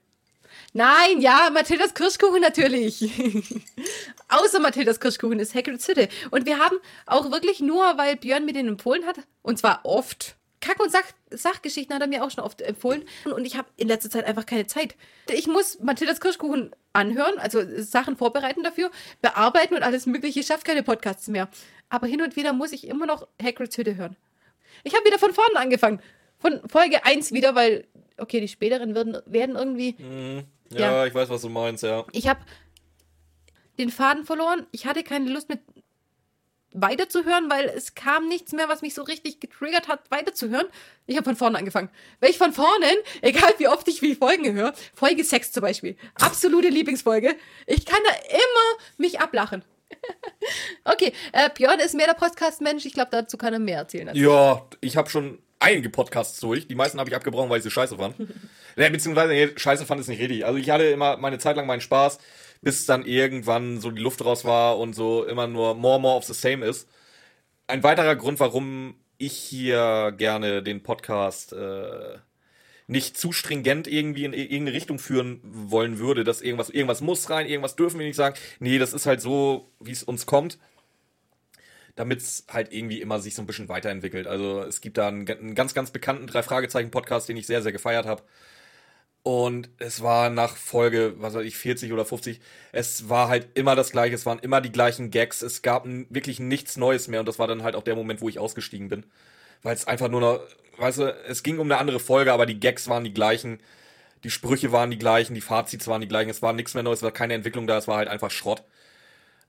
Nein, 0.74 1.22
ja, 1.22 1.50
Mathildas 1.52 1.96
Kirschkuchen 1.96 2.40
natürlich. 2.40 3.02
Außer 4.30 4.60
Mathildas 4.60 5.00
Kirschkuchen 5.00 5.40
ist 5.40 5.56
Hagrid 5.56 5.82
Sitte. 5.82 6.08
Und 6.30 6.46
wir 6.46 6.60
haben 6.60 6.78
auch 7.08 7.32
wirklich 7.32 7.60
nur, 7.60 7.98
weil 7.98 8.16
Björn 8.16 8.46
mir 8.46 8.54
den 8.54 8.68
empfohlen 8.68 9.08
hat, 9.08 9.22
und 9.42 9.58
zwar 9.58 9.80
oft. 9.84 10.36
Kack- 10.60 10.80
und 10.80 10.92
Sach 10.92 11.04
Sachgeschichten 11.30 11.94
hat 11.94 12.02
er 12.02 12.08
mir 12.08 12.24
auch 12.24 12.32
schon 12.32 12.44
oft 12.44 12.62
empfohlen. 12.62 13.04
Und 13.26 13.46
ich 13.46 13.58
habe 13.58 13.68
in 13.76 13.88
letzter 13.88 14.10
Zeit 14.10 14.26
einfach 14.26 14.46
keine 14.46 14.68
Zeit. 14.68 14.96
Ich 15.32 15.48
muss 15.48 15.80
Mathildas 15.80 16.22
Kirschkuchen 16.22 16.76
anhören, 16.94 17.38
also 17.38 17.62
Sachen 17.82 18.18
vorbereiten 18.18 18.64
dafür, 18.64 18.92
bearbeiten 19.22 19.76
und 19.76 19.84
alles 19.84 20.06
Mögliche. 20.06 20.40
Ich 20.40 20.48
schaffe 20.48 20.64
keine 20.64 20.84
Podcasts 20.84 21.28
mehr. 21.28 21.50
Aber 21.90 22.08
hin 22.08 22.22
und 22.22 22.36
wieder 22.36 22.54
muss 22.54 22.72
ich 22.72 22.88
immer 22.88 23.06
noch 23.06 23.28
Hagrids 23.42 23.78
Hütte 23.78 23.96
hören. 23.96 24.16
Ich 24.84 24.94
habe 24.96 25.06
wieder 25.06 25.20
von 25.20 25.34
vorne 25.34 25.58
angefangen. 25.58 26.02
Von 26.40 26.62
Folge 26.70 27.06
1 27.06 27.32
wieder, 27.32 27.56
weil 27.56 27.88
okay, 28.18 28.40
die 28.42 28.48
späteren 28.48 28.94
werden, 28.96 29.18
werden 29.26 29.56
irgendwie. 29.56 29.96
Ja, 30.70 30.80
Ja. 30.80 31.06
ich 31.06 31.14
weiß, 31.14 31.30
was 31.30 31.42
du 31.42 31.50
meinst, 31.50 31.84
ja. 31.84 32.06
Ich 32.12 32.28
habe 32.28 32.40
den 33.80 33.90
Faden 33.90 34.26
verloren. 34.26 34.66
Ich 34.72 34.86
hatte 34.86 35.04
keine 35.04 35.30
Lust 35.32 35.50
mehr 35.50 35.60
weiterzuhören, 36.74 37.50
weil 37.50 37.66
es 37.70 37.96
kam 37.96 38.28
nichts 38.28 38.52
mehr, 38.52 38.70
was 38.70 38.82
mich 38.82 38.94
so 38.94 39.02
richtig 39.02 39.40
getriggert 39.40 39.88
hat, 39.88 40.12
weiterzuhören. 40.12 40.68
Ich 41.08 41.16
habe 41.16 41.24
von 41.26 41.36
vorne 41.36 41.58
angefangen. 41.58 41.90
Wenn 42.20 42.30
ich 42.30 42.38
von 42.38 42.54
vorne, 42.54 42.86
egal 43.22 43.54
wie 43.58 43.68
oft 43.68 43.88
ich 43.88 44.02
wie 44.02 44.16
Folgen 44.16 44.54
höre, 44.54 44.74
Folge 44.94 45.24
6 45.24 45.54
zum 45.54 45.62
Beispiel, 45.62 45.96
absolute 46.16 46.68
Lieblingsfolge, 46.68 47.36
ich 47.66 47.86
kann 47.86 48.00
da 48.06 48.14
immer 48.30 48.84
mich 48.98 49.20
ablachen. 49.20 49.64
okay, 50.86 51.14
äh, 51.34 51.50
Björn 51.56 51.80
ist 51.80 51.96
mehr 51.96 52.08
der 52.08 52.14
Podcast-Mensch. 52.14 52.86
Ich 52.86 52.94
glaube, 52.94 53.10
dazu 53.12 53.38
kann 53.38 53.54
er 53.54 53.60
mehr 53.60 53.78
erzählen. 53.80 54.10
als- 54.10 54.18
Ja, 54.18 54.66
ich 54.82 54.98
habe 54.98 55.10
schon 55.10 55.40
einige 55.60 55.90
Podcasts 55.90 56.40
durch. 56.40 56.68
Die 56.68 56.76
meisten 56.76 57.00
habe 57.00 57.10
ich 57.10 57.16
abgebrochen, 57.16 57.50
weil 57.50 57.58
ich 57.58 57.64
sie 57.64 57.72
scheiße 57.72 57.98
fand. 57.98 58.16
ja, 58.76 58.90
beziehungsweise, 58.90 59.34
nee, 59.34 59.50
scheiße 59.56 59.86
fand 59.86 60.02
es 60.02 60.08
nicht 60.08 60.20
richtig. 60.20 60.46
Also 60.46 60.58
ich 60.60 60.70
hatte 60.70 60.86
immer 60.86 61.18
meine 61.18 61.40
Zeit 61.40 61.56
lang 61.56 61.66
meinen 61.68 61.82
Spaß, 61.82 62.20
bis 62.62 62.86
dann 62.86 63.06
irgendwann 63.06 63.80
so 63.80 63.92
die 63.92 64.02
Luft 64.02 64.24
raus 64.24 64.46
war 64.46 64.78
und 64.78 64.94
so 64.94 65.24
immer 65.26 65.48
nur 65.48 65.74
more, 65.76 66.00
more 66.00 66.16
of 66.18 66.26
the 66.26 66.34
same 66.34 66.66
ist. 66.66 66.88
Ein 67.68 67.84
weiterer 67.84 68.16
Grund, 68.16 68.40
warum 68.40 68.96
ich 69.18 69.34
hier 69.34 70.14
gerne 70.16 70.62
den 70.64 70.84
Podcast 70.84 71.54
äh, 71.54 72.18
nicht 72.88 73.18
zu 73.18 73.32
stringent 73.32 73.88
irgendwie 73.88 74.26
in 74.26 74.34
irgendeine 74.34 74.74
Richtung 74.74 74.98
führen 74.98 75.42
wollen 75.44 76.00
würde, 76.00 76.24
dass 76.24 76.42
irgendwas, 76.42 76.70
irgendwas 76.70 77.02
muss 77.02 77.30
rein, 77.30 77.48
irgendwas 77.48 77.76
dürfen 77.76 78.00
wir 78.00 78.08
nicht 78.08 78.16
sagen. 78.16 78.36
Nee, 78.60 78.80
das 78.80 78.94
ist 78.94 79.06
halt 79.06 79.22
so, 79.22 79.70
wie 79.80 79.92
es 79.92 80.04
uns 80.04 80.26
kommt 80.26 80.58
damit 81.98 82.22
es 82.22 82.46
halt 82.48 82.72
irgendwie 82.72 83.02
immer 83.02 83.20
sich 83.20 83.34
so 83.36 83.42
ein 83.42 83.48
bisschen 83.48 83.70
weiterentwickelt. 83.70 84.28
Also 84.28 84.62
es 84.62 84.82
gibt 84.82 84.98
da 85.00 85.08
einen, 85.08 85.28
einen 85.28 85.56
ganz, 85.56 85.74
ganz 85.74 85.90
bekannten 85.92 86.28
Drei-Fragezeichen-Podcast, 86.28 87.28
den 87.28 87.38
ich 87.38 87.48
sehr, 87.48 87.64
sehr 87.64 87.72
gefeiert 87.72 88.06
habe. 88.06 88.22
Und 89.24 89.70
es 89.80 90.02
war 90.02 90.30
nach 90.30 90.56
Folge, 90.56 91.16
was 91.18 91.34
weiß 91.34 91.44
ich, 91.44 91.58
40 91.58 91.92
oder 91.92 92.06
50, 92.06 92.40
es 92.72 93.10
war 93.10 93.28
halt 93.28 93.50
immer 93.56 93.76
das 93.76 93.92
Gleiche, 93.92 94.16
es 94.16 94.26
waren 94.26 94.40
immer 94.40 94.62
die 94.62 94.72
gleichen 94.72 95.12
Gags, 95.12 95.42
es 95.42 95.64
gab 95.64 95.86
wirklich 95.86 96.40
nichts 96.40 96.78
Neues 96.78 97.10
mehr 97.10 97.20
und 97.20 97.26
das 97.26 97.40
war 97.40 97.48
dann 97.48 97.64
halt 97.64 97.76
auch 97.76 97.84
der 97.84 97.96
Moment, 97.96 98.22
wo 98.22 98.30
ich 98.30 98.40
ausgestiegen 98.40 98.88
bin. 98.88 99.06
Weil 99.64 99.74
es 99.74 99.88
einfach 99.88 100.08
nur 100.08 100.22
noch, 100.22 100.40
weißt 100.78 101.00
du, 101.00 101.16
es 101.28 101.44
ging 101.44 101.60
um 101.60 101.68
eine 101.68 101.80
andere 101.80 102.00
Folge, 102.00 102.34
aber 102.34 102.46
die 102.46 102.60
Gags 102.60 102.88
waren 102.88 103.04
die 103.04 103.14
gleichen, 103.14 103.60
die 104.24 104.30
Sprüche 104.30 104.72
waren 104.72 104.92
die 104.92 104.98
gleichen, 104.98 105.34
die 105.34 105.42
Fazits 105.42 105.88
waren 105.88 106.02
die 106.02 106.08
gleichen, 106.08 106.30
es 106.30 106.42
war 106.42 106.54
nichts 106.54 106.74
mehr 106.74 106.84
Neues, 106.84 107.00
es 107.00 107.04
war 107.04 107.12
keine 107.12 107.34
Entwicklung 107.34 107.68
da, 107.68 107.78
es 107.78 107.88
war 107.88 107.98
halt 107.98 108.08
einfach 108.10 108.32
Schrott. 108.32 108.64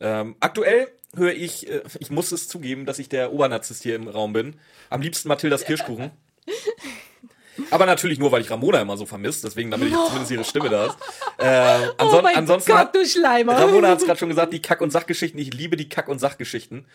Ähm, 0.00 0.36
aktuell 0.40 0.88
höre 1.14 1.32
ich, 1.32 1.68
äh, 1.68 1.82
ich 1.98 2.10
muss 2.10 2.32
es 2.32 2.48
zugeben, 2.48 2.86
dass 2.86 2.98
ich 2.98 3.08
der 3.08 3.32
Obernarzisst 3.32 3.82
hier 3.82 3.96
im 3.96 4.08
Raum 4.08 4.32
bin. 4.32 4.56
Am 4.90 5.00
liebsten 5.00 5.28
Mathildas 5.28 5.64
Kirschkuchen. 5.64 6.10
Aber 7.70 7.86
natürlich 7.86 8.18
nur, 8.20 8.30
weil 8.30 8.40
ich 8.40 8.50
Ramona 8.50 8.80
immer 8.80 8.96
so 8.96 9.04
vermisst, 9.04 9.42
deswegen, 9.42 9.70
damit 9.70 9.88
ich 9.88 9.94
zumindest 9.94 10.30
ihre 10.30 10.44
Stimme 10.44 10.68
da 10.68 10.86
ist. 10.86 10.96
Äh, 11.38 11.88
Oh 11.98 12.04
anson 12.04 12.22
mein 12.22 12.36
ansonsten 12.36 12.70
Gott, 12.70 12.94
hat, 12.94 13.06
Schleimer. 13.06 13.56
Ramona 13.56 13.88
hat 13.88 13.98
es 13.98 14.04
gerade 14.04 14.18
schon 14.18 14.28
gesagt, 14.28 14.52
die 14.52 14.62
Kack- 14.62 14.80
und 14.80 14.90
Sachgeschichten. 14.90 15.40
Ich 15.40 15.52
liebe 15.52 15.76
die 15.76 15.88
Kack- 15.88 16.08
und 16.08 16.20
Sachgeschichten. 16.20 16.86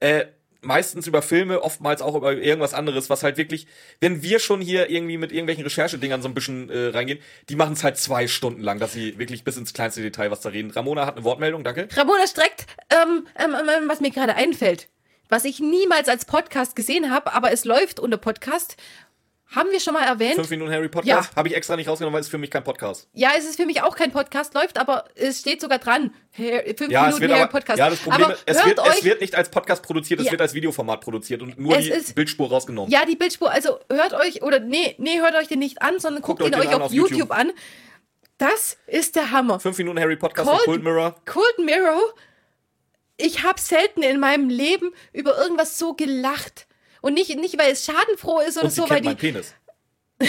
Äh, 0.00 0.26
meistens 0.62 1.06
über 1.06 1.22
Filme, 1.22 1.62
oftmals 1.62 2.00
auch 2.00 2.14
über 2.14 2.32
irgendwas 2.32 2.72
anderes, 2.72 3.10
was 3.10 3.22
halt 3.22 3.36
wirklich, 3.36 3.66
wenn 4.00 4.22
wir 4.22 4.38
schon 4.38 4.60
hier 4.60 4.90
irgendwie 4.90 5.18
mit 5.18 5.32
irgendwelchen 5.32 5.64
Recherchedingern 5.64 6.22
so 6.22 6.28
ein 6.28 6.34
bisschen 6.34 6.70
äh, 6.70 6.88
reingehen, 6.88 7.18
die 7.48 7.56
machen 7.56 7.74
es 7.74 7.84
halt 7.84 7.98
zwei 7.98 8.28
Stunden 8.28 8.62
lang, 8.62 8.78
dass 8.78 8.92
sie 8.92 9.18
wirklich 9.18 9.44
bis 9.44 9.56
ins 9.56 9.74
kleinste 9.74 10.02
Detail 10.02 10.30
was 10.30 10.40
da 10.40 10.48
reden. 10.48 10.70
Ramona 10.70 11.04
hat 11.04 11.16
eine 11.16 11.24
Wortmeldung, 11.24 11.64
danke. 11.64 11.88
Ramona 11.94 12.26
streckt, 12.26 12.66
ähm, 12.90 13.26
ähm, 13.36 13.54
ähm, 13.54 13.88
was 13.88 14.00
mir 14.00 14.10
gerade 14.10 14.34
einfällt, 14.34 14.88
was 15.28 15.44
ich 15.44 15.60
niemals 15.60 16.08
als 16.08 16.24
Podcast 16.24 16.76
gesehen 16.76 17.10
habe, 17.10 17.32
aber 17.34 17.52
es 17.52 17.64
läuft 17.64 18.00
unter 18.00 18.16
Podcast. 18.16 18.76
Haben 19.54 19.70
wir 19.70 19.80
schon 19.80 19.92
mal 19.94 20.04
erwähnt? 20.04 20.36
Fünf 20.36 20.48
Minuten 20.50 20.72
Harry 20.72 20.88
Podcast 20.88 21.30
Ja. 21.30 21.36
habe 21.36 21.48
ich 21.48 21.54
extra 21.54 21.76
nicht 21.76 21.86
rausgenommen, 21.88 22.14
weil 22.14 22.22
es 22.22 22.28
für 22.28 22.38
mich 22.38 22.50
kein 22.50 22.64
Podcast. 22.64 23.08
Ja, 23.12 23.30
es 23.36 23.44
ist 23.44 23.56
für 23.56 23.66
mich 23.66 23.82
auch 23.82 23.94
kein 23.96 24.10
Podcast, 24.10 24.54
läuft, 24.54 24.78
aber 24.78 25.04
es 25.14 25.40
steht 25.40 25.60
sogar 25.60 25.78
dran. 25.78 26.14
Fünf 26.30 26.90
Ja, 26.90 27.02
Minuten 27.06 27.22
Harry 27.30 27.40
aber, 27.42 27.46
Podcast. 27.52 27.78
ja, 27.78 27.90
das 27.90 27.98
Problem 28.00 28.24
aber 28.24 28.34
ist, 28.34 28.42
es 28.46 28.64
wird, 28.64 28.78
euch, 28.80 28.98
es 28.98 29.04
wird 29.04 29.20
nicht 29.20 29.34
als 29.34 29.50
Podcast 29.50 29.82
produziert, 29.82 30.20
es 30.20 30.26
Ja. 30.26 30.32
wird 30.32 30.40
als 30.40 30.54
Videoformat 30.54 31.02
produziert 31.02 31.42
und 31.42 31.58
nur 31.58 31.76
Es 31.76 31.84
die 31.84 31.90
ist- 31.90 32.14
Bildspur 32.14 32.48
rausgenommen. 32.48 32.90
Ja, 32.90 33.04
die 33.04 33.16
Bildspur, 33.16 33.50
also 33.50 33.78
hört 33.90 34.14
euch, 34.14 34.42
oder 34.42 34.58
nee, 34.58 34.94
nee, 34.98 35.20
hört 35.20 35.34
euch 35.34 35.48
den 35.48 35.58
nicht 35.58 35.82
an, 35.82 35.98
sondern 36.00 36.22
guckt, 36.22 36.40
euch 36.40 36.48
ihn 36.48 36.54
euch 36.54 36.68
an 36.68 36.74
auf, 36.76 36.82
auf 36.84 36.92
YouTube. 36.92 37.18
YouTube. 37.18 37.30
an. 37.32 37.52
Das 38.38 38.78
ist 38.86 39.16
der 39.16 39.30
Hammer. 39.32 39.60
Fünf 39.60 39.76
Minuten 39.76 40.00
Harry 40.00 40.16
Podcast 40.16 40.48
Cold- 40.48 40.64
Cold 40.64 40.82
Mirror. 40.82 41.14
Cold 41.26 41.58
Mirror, 41.58 42.00
ich 43.18 43.42
habe 43.42 43.60
selten 43.60 44.02
in 44.02 44.18
meinem 44.18 44.48
Leben 44.48 44.92
über 45.12 45.36
irgendwas 45.36 45.78
so 45.78 45.92
gelacht. 45.94 46.66
Und 47.02 47.14
nicht, 47.14 47.36
nicht 47.38 47.58
weil 47.58 47.72
es 47.72 47.84
schadenfroh 47.84 48.40
ist 48.40 48.56
oder 48.56 48.64
Und 48.66 48.72
so, 48.72 48.88
weil 48.88 49.02
die. 49.02 49.14
Penis. 49.14 49.54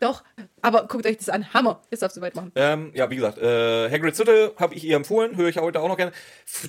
Doch, 0.00 0.24
aber 0.62 0.86
guckt 0.88 1.04
euch 1.06 1.18
das 1.18 1.28
an. 1.28 1.52
Hammer. 1.52 1.82
Jetzt 1.90 2.00
darfst 2.00 2.16
du 2.16 2.20
weitermachen. 2.22 2.52
Ähm, 2.54 2.90
ja, 2.94 3.10
wie 3.10 3.16
gesagt, 3.16 3.36
äh, 3.38 3.90
Hagrid's 3.90 4.18
Hütte 4.18 4.54
habe 4.56 4.74
ich 4.74 4.84
ihr 4.84 4.96
empfohlen, 4.96 5.36
höre 5.36 5.48
ich 5.48 5.58
heute 5.58 5.80
auch 5.80 5.88
noch 5.88 5.98
gerne. 5.98 6.12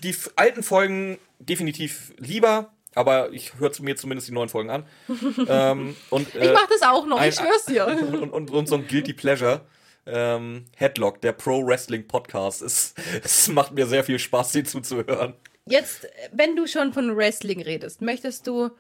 Die 0.04 0.14
alten 0.36 0.64
Folgen 0.64 1.18
definitiv 1.40 2.12
lieber, 2.18 2.74
aber 2.94 3.32
ich 3.32 3.58
höre 3.58 3.72
zu 3.72 3.84
mir 3.84 3.96
zumindest 3.96 4.28
die 4.28 4.34
neuen 4.34 4.50
Folgen 4.50 4.70
an. 4.70 4.86
ähm, 5.48 5.96
und, 6.10 6.36
äh, 6.36 6.48
Ich 6.48 6.54
mach 6.54 6.68
das 6.68 6.82
auch 6.82 7.06
noch, 7.06 7.20
ein- 7.20 7.30
ich 7.30 7.36
schwör's 7.36 7.66
dir. 7.66 7.88
und, 8.22 8.32
und, 8.32 8.52
und 8.52 8.68
so 8.68 8.76
ein 8.76 8.88
Guilty 8.88 9.14
Pleasure. 9.14 9.62
Ähm, 10.06 10.66
Headlock, 10.76 11.22
der 11.22 11.32
Pro 11.32 11.66
Wrestling 11.66 12.08
Podcast. 12.08 12.64
Es, 12.64 12.96
es 13.24 13.48
macht 13.50 13.72
mir 13.74 13.86
sehr 13.86 14.04
viel 14.04 14.18
Spaß, 14.20 14.52
den 14.52 14.66
zuzuhören. 14.66 15.36
Jetzt, 15.66 16.08
wenn 16.32 16.56
du 16.56 16.68
schon 16.68 16.94
von 16.94 17.16
Wrestling 17.16 17.62
redest, 17.62 18.02
möchtest 18.02 18.48
du 18.48 18.72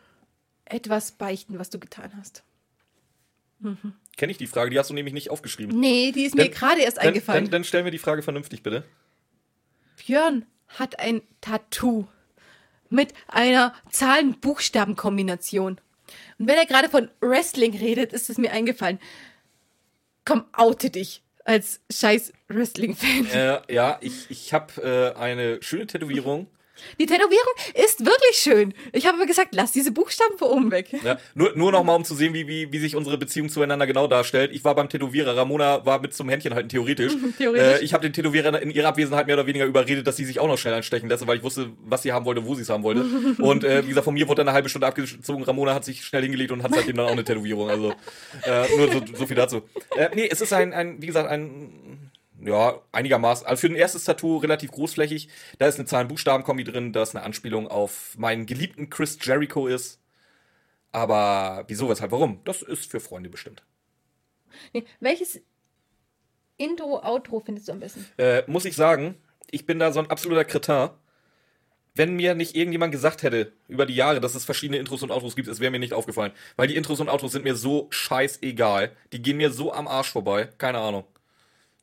etwas 0.66 1.12
beichten, 1.12 1.60
was 1.60 1.70
du 1.70 1.80
getan 1.80 2.12
hast? 2.18 2.44
Kenne 4.18 4.32
ich 4.32 4.38
die 4.40 4.48
Frage? 4.48 4.72
Die 4.72 4.80
hast 4.80 4.90
du 4.90 4.94
nämlich 4.96 5.14
nicht 5.14 5.30
aufgeschrieben. 5.30 5.80
Nee, 5.80 6.12
die 6.12 6.24
ist 6.26 6.36
mir 6.36 6.46
Dann- 6.46 6.52
gerade 6.54 6.82
erst 6.82 6.98
Dann, 6.98 7.08
eingefallen. 7.10 7.44
dann, 7.46 7.52
dann 7.52 7.64
stell 7.64 7.84
mir 7.84 7.92
die 7.92 8.00
Frage 8.00 8.24
vernünftig, 8.24 8.64
bitte. 8.64 8.84
Björn 10.04 10.46
hat 10.70 11.00
ein 11.00 11.22
Tattoo 11.42 12.08
mit 12.90 13.14
einer 13.28 13.76
Zahlen-Buchstaben-Kombination. 13.92 15.80
Und 16.40 16.48
wenn 16.48 16.58
er 16.58 16.66
gerade 16.66 16.90
von 16.90 17.10
Wrestling 17.22 17.78
redet, 17.78 18.14
ist 18.14 18.30
es 18.30 18.38
mir 18.40 18.52
eingefallen. 18.52 19.00
Komm, 20.26 20.46
oute 20.54 20.90
dich 20.90 21.22
als 21.46 21.82
scheiß 21.92 22.34
Wrestling-Fan. 22.48 23.28
Äh, 23.28 23.74
ja, 23.74 23.98
ich, 24.02 24.30
ich 24.30 24.54
habe 24.54 25.14
äh, 25.16 25.20
eine 25.20 25.62
schöne 25.62 25.86
Tätowierung. 25.88 26.48
Die 27.00 27.06
Tätowierung 27.06 27.54
ist 27.74 28.06
wirklich 28.06 28.36
schön. 28.36 28.74
Ich 28.94 29.06
habe 29.06 29.18
aber 29.18 29.26
gesagt, 29.26 29.50
lass 29.54 29.72
diese 29.72 29.92
Buchstaben 29.92 30.38
von 30.38 30.50
oben 30.50 30.72
weg. 30.72 30.88
Ja, 31.04 31.18
nur, 31.36 31.56
nur 31.56 31.72
noch 31.72 31.84
mal, 31.84 31.96
um 31.96 32.04
zu 32.04 32.16
sehen, 32.16 32.34
wie, 32.34 32.48
wie, 32.48 32.72
wie 32.72 32.80
sich 32.80 32.96
unsere 32.96 33.18
Beziehung 33.18 33.50
zueinander 33.50 33.88
genau 33.88 34.08
darstellt. 34.08 34.52
Ich 34.54 34.64
war 34.64 34.76
beim 34.76 34.90
Tätowierer. 34.90 35.36
Ramona 35.36 35.86
war 35.86 36.00
mit 36.02 36.14
zum 36.14 36.30
Händchen 36.30 36.54
halten, 36.54 36.70
theoretisch. 36.70 37.14
Theoretisch. 37.38 37.82
Äh, 37.82 37.84
ich 37.84 37.94
habe 37.94 38.04
den 38.04 38.14
Tätowierer 38.14 38.62
in 38.62 38.72
ihrer 38.72 38.90
Abwesenheit 38.90 39.28
mehr 39.28 39.36
oder 39.36 39.48
weniger 39.48 39.66
überredet, 39.66 40.06
dass 40.08 40.18
sie 40.18 40.26
sich 40.26 40.40
auch 40.40 40.48
noch 40.48 40.58
schnell 40.58 40.74
anstechen 40.74 41.10
lässt, 41.10 41.26
weil 41.28 41.38
ich 41.38 41.44
wusste, 41.44 41.70
was 41.86 42.04
sie 42.04 42.12
haben 42.12 42.26
wollte, 42.26 42.46
wo 42.46 42.56
sie 42.56 42.62
es 42.62 42.70
haben 42.70 42.84
wollte. 42.84 43.06
Und 43.42 43.64
äh, 43.64 43.84
wie 43.84 43.90
gesagt, 43.90 44.06
von 44.06 44.14
mir 44.14 44.28
wurde 44.28 44.40
dann 44.40 44.48
eine 44.48 44.56
halbe 44.56 44.70
Stunde 44.70 44.88
abgezogen. 44.88 45.44
Ramona 45.44 45.74
hat 45.74 45.86
sich 45.86 46.04
schnell 46.04 46.24
hingelegt 46.24 46.52
und 46.52 46.64
hat 46.64 46.74
seitdem 46.74 46.98
dann 46.98 47.08
auch 47.08 47.12
eine 47.12 47.24
Tätowierung. 47.24 47.70
Also 47.70 47.94
äh, 48.44 48.76
nur 48.76 48.92
so, 48.92 49.02
so 49.14 49.26
viel 49.26 49.36
dazu. 49.36 49.62
Äh, 49.96 50.10
nee, 50.16 50.28
es 50.30 50.42
ist 50.42 50.54
ein, 50.54 50.74
ein, 50.74 51.02
wie 51.02 51.08
gesagt, 51.08 51.30
ein 51.30 52.11
ja, 52.44 52.82
einigermaßen. 52.92 53.46
Also 53.46 53.62
für 53.62 53.68
ein 53.68 53.76
erstes 53.76 54.06
Tattoo 54.06 54.38
relativ 54.38 54.72
großflächig. 54.72 55.30
Da 55.60 55.68
ist 55.68 55.76
eine 55.76 55.86
Zahlen-Buchstaben-Kombi 55.86 56.64
drin, 56.64 56.94
das 56.94 57.16
eine 57.16 57.24
Anspielung 57.24 57.68
auf 57.68 58.18
meinen 58.18 58.46
geliebten 58.46 58.90
Chris 58.90 59.18
Jericho 59.22 59.68
ist. 59.68 60.00
Aber 60.92 61.64
wieso, 61.68 61.90
weshalb, 61.90 62.12
warum? 62.12 62.42
Das 62.44 62.62
ist 62.62 62.90
für 62.90 63.00
Freunde 63.00 63.30
bestimmt. 63.30 63.64
Nee, 64.74 64.84
welches 65.00 65.42
Intro, 66.58 67.02
Outro 67.04 67.40
findest 67.40 67.68
du 67.68 67.72
am 67.72 67.80
besten? 67.80 68.06
Äh, 68.18 68.44
muss 68.48 68.66
ich 68.66 68.76
sagen, 68.76 69.16
ich 69.50 69.66
bin 69.66 69.80
da 69.80 69.92
so 69.92 70.00
ein 70.00 70.10
absoluter 70.10 70.46
Kretin. 70.46 70.90
Wenn 71.94 72.16
mir 72.16 72.36
nicht 72.36 72.56
irgendjemand 72.56 72.94
gesagt 72.94 73.22
hätte 73.22 73.52
über 73.68 73.86
die 73.86 73.96
Jahre, 73.96 74.22
dass 74.22 74.34
es 74.34 74.46
verschiedene 74.46 74.78
Intros 74.78 75.04
und 75.04 75.12
Outros 75.12 75.36
gibt, 75.36 75.50
es 75.50 75.60
wäre 75.60 75.72
mir 75.72 75.80
nicht 75.80 75.94
aufgefallen. 75.94 76.32
Weil 76.56 76.68
die 76.68 76.78
Intros 76.78 77.02
und 77.02 77.10
Outros 77.10 77.34
sind 77.34 77.44
mir 77.44 77.56
so 77.56 77.88
scheißegal. 77.90 78.96
Die 79.12 79.22
gehen 79.22 79.38
mir 79.38 79.52
so 79.52 79.74
am 79.74 79.90
Arsch 79.90 80.10
vorbei. 80.10 80.50
Keine 80.58 80.80
Ahnung. 80.80 81.04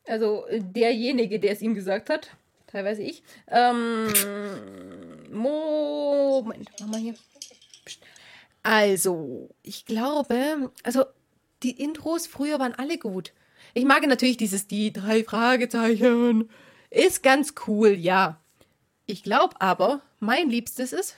Also 0.08 0.46
äh, 0.46 0.60
derjenige, 0.60 1.38
der 1.38 1.52
es 1.52 1.60
ihm 1.60 1.74
gesagt 1.74 2.08
hat, 2.10 2.30
teilweise 2.66 3.02
ich. 3.02 3.22
Ähm, 3.48 4.12
Moment, 5.30 6.70
mach 6.80 6.86
mal 6.88 7.00
hier. 7.00 7.14
Also, 8.62 9.50
ich 9.62 9.86
glaube, 9.86 10.72
also 10.82 11.04
die 11.62 11.82
Intros 11.82 12.26
früher 12.26 12.58
waren 12.58 12.74
alle 12.74 12.98
gut. 12.98 13.32
Ich 13.74 13.84
mag 13.84 14.06
natürlich 14.06 14.36
dieses 14.36 14.66
die 14.66 14.92
drei 14.92 15.24
Fragezeichen. 15.24 16.50
Ist 16.90 17.22
ganz 17.22 17.54
cool, 17.66 17.90
ja. 17.90 18.40
Ich 19.06 19.22
glaube 19.22 19.60
aber, 19.60 20.00
mein 20.20 20.48
Liebstes 20.48 20.92
ist. 20.92 21.16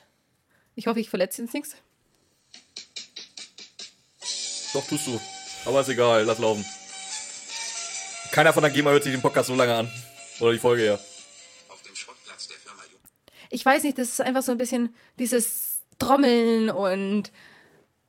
Ich 0.75 0.87
hoffe, 0.87 1.01
ich 1.01 1.11
verletze 1.11 1.43
jetzt 1.43 1.55
nichts. 1.55 1.77
Doch, 4.73 4.87
tust 4.87 5.07
du. 5.07 5.21
Aber 5.65 5.81
ist 5.81 5.89
egal, 5.89 6.25
lass 6.25 6.39
laufen. 6.39 6.65
Keiner 8.33 8.53
von 8.53 8.63
der 8.63 8.71
GEMA 8.71 8.91
hört 8.91 9.03
sich 9.03 9.13
den 9.13 9.23
Podcast 9.23 9.49
so 9.49 9.55
lange 9.55 9.75
an. 9.75 9.91
Oder 10.41 10.53
die 10.53 10.59
Folge 10.59 10.87
ja. 10.87 10.95
Auf 11.69 11.83
dem 11.83 11.95
Schrottplatz 11.95 12.47
der 12.49 12.57
Firma 12.57 12.83
ich 13.51 13.65
weiß 13.67 13.83
nicht, 13.83 13.99
das 13.99 14.09
ist 14.09 14.21
einfach 14.21 14.43
so 14.43 14.53
ein 14.53 14.59
bisschen 14.59 14.95
dieses 15.19 15.81
Trommeln 15.99 16.71
und 16.71 17.33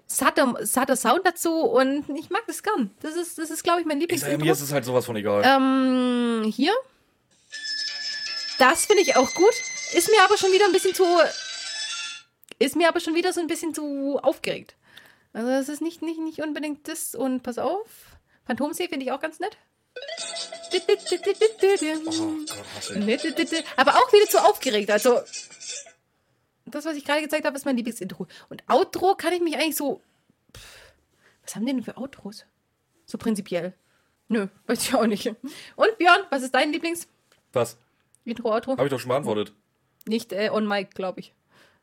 satter, 0.06 0.56
satter 0.62 0.96
Sound 0.96 1.22
dazu 1.26 1.52
und 1.62 2.08
ich 2.18 2.30
mag 2.30 2.44
das 2.48 2.62
gern. 2.62 2.92
Das 3.02 3.16
ist, 3.16 3.38
das 3.38 3.50
ist 3.50 3.64
glaube 3.64 3.82
ich, 3.82 3.88
mein 3.88 3.98
Ich 3.98 4.02
Lieblingsintro. 4.04 4.46
mir 4.46 4.52
ist 4.52 4.62
es 4.62 4.72
halt 4.72 4.86
sowas 4.86 5.06
von 5.06 5.16
egal. 5.16 5.44
Ähm, 5.44 6.52
hier. 6.52 6.74
Das 8.60 8.86
finde 8.86 9.02
ich 9.02 9.16
auch 9.16 9.34
gut. 9.34 9.54
Ist 9.94 10.10
mir 10.10 10.24
aber 10.24 10.38
schon 10.38 10.52
wieder 10.52 10.66
ein 10.66 10.72
bisschen 10.72 10.94
zu. 10.94 11.04
Ist 12.60 12.76
mir 12.76 12.88
aber 12.88 13.00
schon 13.00 13.16
wieder 13.16 13.34
so 13.34 13.42
ein 13.42 13.48
bisschen 13.48 13.74
zu 13.74 14.20
aufgeregt. 14.22 14.76
Also, 15.34 15.50
das 15.50 15.68
ist 15.70 15.82
nicht, 15.82 16.04
nicht, 16.04 16.20
nicht 16.20 16.40
unbedingt 16.40 16.88
das. 16.88 17.16
Und 17.16 17.42
pass 17.42 17.58
auf. 17.58 17.88
Phantomsee 18.46 18.88
finde 18.88 19.06
ich 19.06 19.12
auch 19.12 19.20
ganz 19.20 19.40
nett. 19.40 19.58
Oh. 22.08 22.36
Aber 23.76 23.96
auch 23.96 24.14
wieder 24.14 24.30
zu 24.30 24.44
aufgeregt. 24.44 24.90
Also, 24.90 25.20
das, 26.66 26.86
was 26.86 26.96
ich 26.96 27.06
gerade 27.06 27.22
gezeigt 27.22 27.46
habe, 27.46 27.58
ist 27.58 27.66
mein 27.66 27.78
Lieblingsintro. 27.78 28.28
Und 28.50 28.64
Outro 28.70 29.16
kann 29.16 29.34
ich 29.34 29.42
mich 29.42 29.56
eigentlich 29.56 29.76
so. 29.76 30.02
Was 31.44 31.56
haben 31.56 31.66
die 31.66 31.74
denn 31.74 31.84
für 31.84 31.98
Outros? 31.98 32.46
So 33.06 33.18
prinzipiell. 33.18 33.74
Nö, 34.28 34.48
weiß 34.68 34.84
ich 34.84 34.96
auch 34.96 35.06
nicht. 35.08 35.28
Und 35.28 35.98
Björn, 35.98 36.22
was 36.30 36.44
ist 36.44 36.56
dein 36.56 36.72
Lieblings? 36.72 37.08
Was? 37.52 37.78
Intro, 38.24 38.54
Outro? 38.54 38.74
Habe 38.74 38.86
ich 38.86 38.92
doch 38.92 39.00
schon 39.00 39.10
beantwortet. 39.10 39.54
Nicht 40.06 40.32
äh, 40.32 40.50
on 40.52 40.68
mic, 40.68 40.96
glaube 40.96 41.20
ich. 41.20 41.34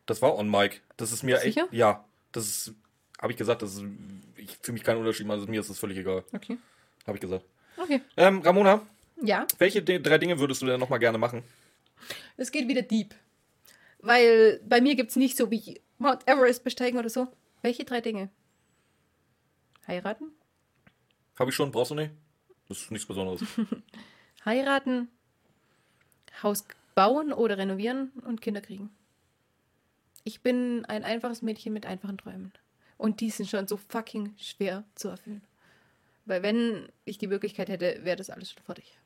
Das 0.06 0.22
war 0.22 0.36
on 0.36 0.50
Mike. 0.50 0.80
Das 0.96 1.12
ist 1.12 1.22
mir 1.22 1.36
echt. 1.36 1.54
Sicher? 1.54 1.68
Ja, 1.70 2.04
das 2.32 2.46
ist. 2.46 2.72
Habe 3.20 3.32
ich 3.32 3.38
gesagt, 3.38 3.60
das 3.62 3.74
ist. 3.74 3.84
Ich 4.36 4.56
fühle 4.62 4.74
mich 4.74 4.84
keinen 4.84 4.98
Unterschied, 4.98 5.28
also 5.28 5.46
mir 5.46 5.60
ist 5.60 5.68
das 5.68 5.78
völlig 5.78 5.98
egal. 5.98 6.24
Okay. 6.32 6.56
Habe 7.06 7.18
ich 7.18 7.20
gesagt. 7.20 7.44
Okay. 7.78 8.00
Ähm, 8.16 8.40
Ramona, 8.42 8.82
Ja, 9.22 9.46
welche 9.58 9.82
drei 9.82 10.18
Dinge 10.18 10.38
würdest 10.38 10.62
du 10.62 10.66
denn 10.66 10.80
nochmal 10.80 10.98
gerne 10.98 11.18
machen? 11.18 11.42
es 12.36 12.50
geht 12.52 12.68
wieder 12.68 12.82
deep. 12.82 13.14
Weil 14.00 14.60
bei 14.68 14.80
mir 14.80 14.94
gibt 14.94 15.10
es 15.10 15.16
nicht 15.16 15.36
so 15.36 15.50
wie 15.50 15.80
Mount 15.98 16.26
Everest 16.28 16.62
besteigen 16.64 16.98
oder 16.98 17.08
so. 17.08 17.28
Welche 17.62 17.84
drei 17.84 18.00
Dinge? 18.00 18.30
Heiraten? 19.86 20.30
Habe 21.38 21.50
ich 21.50 21.56
schon, 21.56 21.72
brauchst 21.72 21.90
du 21.90 21.94
nicht? 21.96 22.12
Das 22.68 22.78
ist 22.82 22.90
nichts 22.90 23.06
Besonderes. 23.08 23.42
Heiraten, 24.44 25.08
Haus 26.42 26.64
bauen 26.94 27.32
oder 27.32 27.58
renovieren 27.58 28.10
und 28.24 28.40
Kinder 28.40 28.60
kriegen. 28.60 28.90
Ich 30.24 30.42
bin 30.42 30.84
ein 30.84 31.04
einfaches 31.04 31.42
Mädchen 31.42 31.72
mit 31.72 31.86
einfachen 31.86 32.18
Träumen. 32.18 32.52
Und 32.98 33.20
die 33.20 33.30
sind 33.30 33.48
schon 33.48 33.66
so 33.66 33.76
fucking 33.76 34.34
schwer 34.36 34.84
zu 34.94 35.08
erfüllen. 35.08 35.42
Weil 36.28 36.42
wenn 36.42 36.88
ich 37.06 37.16
die 37.16 37.26
Möglichkeit 37.26 37.68
hätte, 37.70 38.00
wäre 38.02 38.16
das 38.16 38.28
alles 38.28 38.52
schon 38.52 38.62
fertig. 38.62 38.98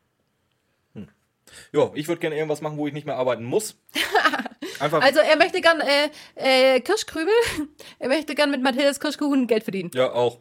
ja, 1.73 1.90
ich 1.94 2.09
würde 2.09 2.20
gerne 2.20 2.36
irgendwas 2.36 2.61
machen, 2.61 2.77
wo 2.77 2.86
ich 2.89 2.93
nicht 2.93 3.07
mehr 3.07 3.16
arbeiten 3.16 3.44
muss. 3.44 3.77
Einfach. 4.81 5.01
Also 5.01 5.20
er 5.20 5.36
möchte 5.36 5.61
gern 5.61 5.81
äh, 5.81 6.11
äh, 6.35 6.81
Kirschkrübel. 6.81 7.32
Er 8.01 8.09
möchte 8.09 8.35
gern 8.35 8.51
mit 8.51 8.62
Mathildas 8.62 8.99
Kirschkuchen 8.99 9.47
Geld 9.47 9.62
verdienen. 9.62 9.93
ja, 9.94 10.11
auch. 10.12 10.39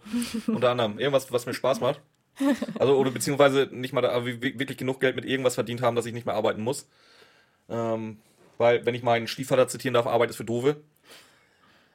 Unter 0.48 0.72
anderem. 0.72 0.98
Irgendwas, 0.98 1.32
was 1.32 1.46
mir 1.46 1.54
Spaß 1.54 1.80
macht. 1.80 2.02
Also, 2.80 2.98
oder 2.98 3.12
beziehungsweise 3.12 3.70
nicht 3.72 3.94
mal 3.94 4.02
da, 4.02 4.26
wirklich 4.26 4.78
genug 4.78 5.00
Geld 5.00 5.16
mit 5.16 5.26
irgendwas 5.26 5.54
verdient 5.54 5.84
haben, 5.84 5.96
dass 5.96 6.08
ich 6.08 6.14
nicht 6.14 6.26
mehr 6.26 6.34
arbeiten 6.34 6.64
muss. 6.64 6.88
Ähm, 7.70 8.18
weil, 8.58 8.84
wenn 8.86 8.96
ich 8.96 9.04
meinen 9.04 9.28
Stiefvater 9.28 9.68
zitieren 9.68 9.94
darf, 9.94 10.08
Arbeit 10.08 10.32
ist 10.32 10.38
für 10.38 10.46
Dove. 10.46 10.78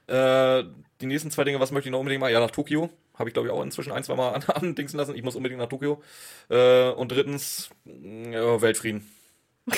Äh, 0.06 0.64
die 1.00 1.06
nächsten 1.06 1.32
zwei 1.32 1.42
Dinge, 1.42 1.58
was 1.58 1.72
möchte 1.72 1.88
ich 1.88 1.92
noch 1.92 1.98
unbedingt 1.98 2.20
mal? 2.20 2.30
Ja, 2.30 2.38
nach 2.38 2.52
Tokio. 2.52 2.90
Habe 3.18 3.30
ich, 3.30 3.34
glaube 3.34 3.48
ich, 3.48 3.54
auch 3.54 3.62
inzwischen 3.62 3.92
ein, 3.92 4.04
zwei 4.04 4.14
Mal 4.14 4.30
an, 4.30 4.42
andingsen 4.54 4.98
lassen. 4.98 5.14
Ich 5.14 5.22
muss 5.22 5.36
unbedingt 5.36 5.60
nach 5.60 5.68
Tokio. 5.68 6.02
Äh, 6.48 6.90
und 6.90 7.12
drittens, 7.12 7.70
ja, 7.84 8.60
Weltfrieden. 8.60 9.10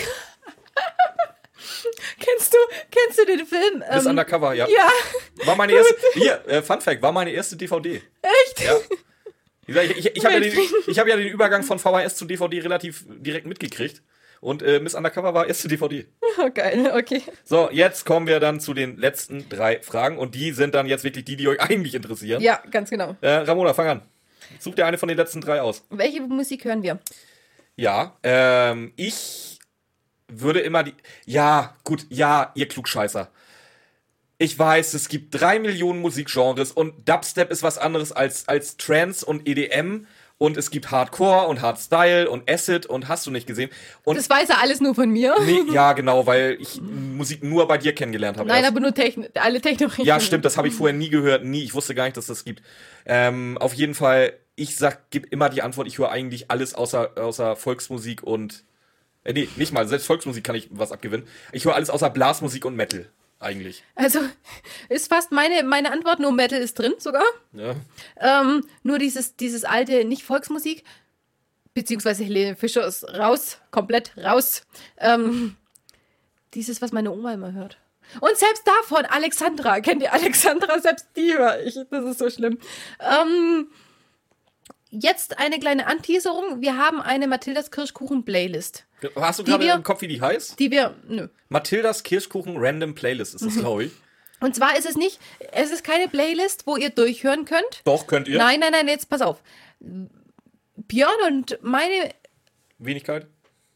Kennst 2.21 2.53
du, 2.53 2.59
kennst 2.91 3.19
du 3.19 3.25
den 3.25 3.47
Film? 3.47 3.85
Bis 3.93 4.05
Ähm, 4.05 4.11
Undercover, 4.11 4.53
ja. 4.55 4.67
ja, 4.69 4.91
War 5.47 5.57
meine 5.57 5.73
erste. 5.73 5.95
Hier, 6.15 6.47
äh, 6.47 6.63
Fun 6.63 6.81
Fact, 6.81 7.01
war 7.03 7.13
meine 7.13 7.31
erste 7.31 7.57
DVD. 7.57 8.03
echt? 8.23 8.65
Ja. 8.65 8.77
Ich, 9.67 9.77
ich, 9.99 10.17
ich 10.17 10.25
habe 10.25 10.45
ja, 10.45 10.97
hab 10.97 11.07
ja 11.09 11.17
den 11.17 11.29
Übergang 11.29 11.63
von 11.63 11.79
VHS 11.79 12.17
zu 12.17 12.25
DVD 12.25 12.61
relativ 12.61 13.05
direkt 13.07 13.47
mitgekriegt. 13.47 14.03
Und 14.41 14.63
äh, 14.63 14.81
Miss 14.81 14.95
Undercover 14.95 15.35
war 15.35 15.47
erste 15.47 15.69
DVD. 15.69 16.07
Oh, 16.41 16.51
geil, 16.55 16.93
okay. 16.95 17.21
So, 17.45 17.69
jetzt 17.73 18.07
kommen 18.07 18.29
wir 18.29 18.39
dann 18.39 18.61
zu 18.61 18.73
den 18.73 18.97
letzten 18.97 19.49
drei 19.49 19.81
Fragen. 19.83 20.19
Und 20.19 20.37
die 20.37 20.53
sind 20.53 20.77
dann 20.77 20.87
jetzt 20.87 21.03
wirklich 21.03 21.25
die, 21.25 21.35
die 21.35 21.49
euch 21.49 21.61
eigentlich 21.69 21.97
interessieren. 21.97 22.41
Ja, 22.41 22.63
ganz 22.71 22.91
genau. 22.91 23.17
Äh, 23.21 23.29
Ramona, 23.29 23.75
fang 23.75 23.89
an. 23.89 24.03
Such 24.61 24.77
dir 24.77 24.87
eine 24.87 24.99
von 24.99 25.09
den 25.09 25.17
letzten 25.17 25.41
drei 25.41 25.61
aus. 25.61 25.85
Welche 25.91 26.21
Musik 26.21 26.65
hören 26.65 26.85
wir? 26.85 27.01
Ja, 27.75 28.17
ähm, 28.23 28.93
ich 28.95 29.59
würde 30.29 30.61
immer 30.61 30.85
die. 30.85 30.95
Ja, 31.27 31.77
gut, 31.83 32.07
ja, 32.09 32.53
ihr 32.55 32.69
Klugscheißer. 32.69 33.31
Ich 34.39 34.57
weiß, 34.57 34.95
es 34.95 35.09
gibt 35.09 35.41
drei 35.41 35.59
Millionen 35.59 36.01
Musikgenres 36.01 36.71
und 36.71 37.09
Dubstep 37.09 37.51
ist 37.51 37.65
was 37.65 37.79
anderes 37.79 38.13
als, 38.13 38.47
als 38.47 38.77
Trance 38.77 39.27
und 39.27 39.49
EDM. 39.49 40.07
Und 40.39 40.57
es 40.57 40.71
gibt 40.71 40.93
Hardcore 40.93 41.49
und 41.49 41.63
Hardstyle 41.63 42.31
und 42.31 42.49
Acid 42.49 42.87
und 42.87 43.09
hast 43.09 43.27
du 43.27 43.33
nicht 43.33 43.49
gesehen. 43.49 43.71
Und 44.05 44.17
Das 44.17 44.31
weiß 44.31 44.49
er 44.51 44.61
alles 44.61 44.81
nur 44.81 44.95
von 44.95 45.11
mir. 45.11 45.35
nee, 45.45 45.63
ja, 45.73 45.93
genau, 45.95 46.27
weil 46.27 46.57
ich 46.61 46.81
Musik 46.81 47.43
nur 47.43 47.67
bei 47.67 47.77
dir 47.77 47.93
kennengelernt 47.93 48.39
habe. 48.39 48.49
Nein, 48.49 48.63
erst. 48.63 48.71
aber 48.71 48.81
nur 48.81 48.95
Techn 48.95 49.27
alle 49.35 49.61
Technologien. 49.61 50.07
Ja, 50.07 50.21
stimmt, 50.21 50.45
das 50.45 50.57
habe 50.57 50.69
ich 50.69 50.75
vorher 50.75 50.97
nie 50.97 51.09
gehört, 51.11 51.45
nie. 51.45 51.65
Ich 51.65 51.75
wusste 51.75 51.95
gar 51.97 52.05
nicht, 52.05 52.17
dass 52.17 52.27
das 52.27 52.45
gibt. 52.45 52.63
Ähm, 53.05 53.59
auf 53.59 53.75
jeden 53.75 53.95
Fall, 53.95 54.33
ich 54.55 54.77
sag, 54.77 55.11
gib 55.11 55.33
immer 55.33 55.49
die 55.49 55.63
Antwort, 55.63 55.89
ich 55.89 55.99
höre 55.99 56.11
eigentlich 56.13 56.51
alles 56.53 56.73
außer, 56.75 57.19
außer 57.19 57.57
Volksmusik 57.57 58.23
und. 58.23 58.65
Äh, 59.25 59.33
nee, 59.33 59.49
nicht 59.57 59.73
mal, 59.73 59.89
selbst 59.89 60.07
Volksmusik 60.07 60.45
kann 60.45 60.55
ich 60.55 60.69
was 60.71 60.93
abgewinnen. 60.93 61.27
Ich 61.51 61.65
höre 61.65 61.75
alles 61.75 61.91
außer 61.91 62.11
Blasmusik 62.11 62.65
und 62.65 62.77
Metal, 62.77 63.07
eigentlich. 63.41 63.85
Also 63.95 64.21
ist 64.89 65.09
fast 65.09 65.33
meine, 65.33 65.63
meine 65.63 65.93
Antwort, 65.93 66.19
nur 66.19 66.33
Metal 66.33 66.61
ist 66.61 66.79
drin 66.79 66.95
sogar. 66.99 67.25
Ja. 67.53 67.75
Ähm, 68.21 68.65
nur 68.83 68.99
dieses, 68.99 69.37
dieses 69.37 69.65
alte, 69.65 70.05
nicht 70.05 70.25
Volksmusik, 70.25 70.85
beziehungsweise 71.75 72.25
Helene 72.25 72.57
Fischer 72.57 72.87
ist 72.87 73.05
raus, 73.05 73.59
komplett 73.71 74.17
raus. 74.17 74.63
Ähm, 74.97 75.57
dieses, 76.55 76.83
was 76.83 76.93
meine 76.93 77.13
Oma 77.13 77.35
immer 77.35 77.53
hört. 77.53 77.79
Und 78.21 78.37
selbst 78.37 78.67
davon, 78.67 79.05
Alexandra, 79.05 79.81
kennt 79.81 80.03
ihr 80.03 80.13
Alexandra? 80.13 80.81
Selbst 80.81 81.09
die 81.15 81.35
höre 81.35 81.61
ich. 81.61 81.79
Das 81.91 82.05
ist 82.05 82.19
so 82.19 82.31
schlimm. 82.31 82.59
Ähm, 83.01 83.69
jetzt 84.91 85.39
eine 85.39 85.59
kleine 85.59 85.87
Anteaserung. 85.87 86.61
Wir 86.61 86.77
haben 86.77 87.01
eine 87.01 87.27
Mathildas 87.27 87.71
Kirschkuchen-Playlist, 87.71 88.85
Hast 89.15 89.39
du 89.39 89.45
gerade 89.45 89.67
im 89.69 89.83
Kopf, 89.83 90.01
wie 90.03 90.09
die 90.09 90.21
heißt? 90.21 90.59
die 90.59 90.71
wir, 90.71 90.97
nö. 91.07 91.29
Mathildas 91.49 92.03
Kirschkuchen 92.03 92.57
Random 92.57 92.95
Playlist 92.95 93.35
ist 93.35 93.45
das, 93.45 93.55
glaube 93.57 93.85
ich. 93.85 93.93
Und 94.41 94.55
zwar 94.55 94.77
ist 94.79 94.87
es 94.89 94.97
nicht, 94.97 95.19
es 95.53 95.71
ist 95.71 95.83
keine 95.85 96.09
Playlist, 96.09 96.67
wo 96.67 96.77
ihr 96.77 96.91
durchhören 96.91 97.45
könnt. 97.45 97.83
Doch, 97.85 98.07
könnt 98.07 98.29
ihr. 98.29 98.39
Nein, 98.39 98.61
nein, 98.61 98.71
nein, 98.73 98.87
jetzt 98.89 99.09
pass 99.09 99.21
auf. 99.21 99.43
Björn 100.77 101.11
und 101.27 101.59
meine, 101.63 102.15
Wenigkeit. 102.79 103.27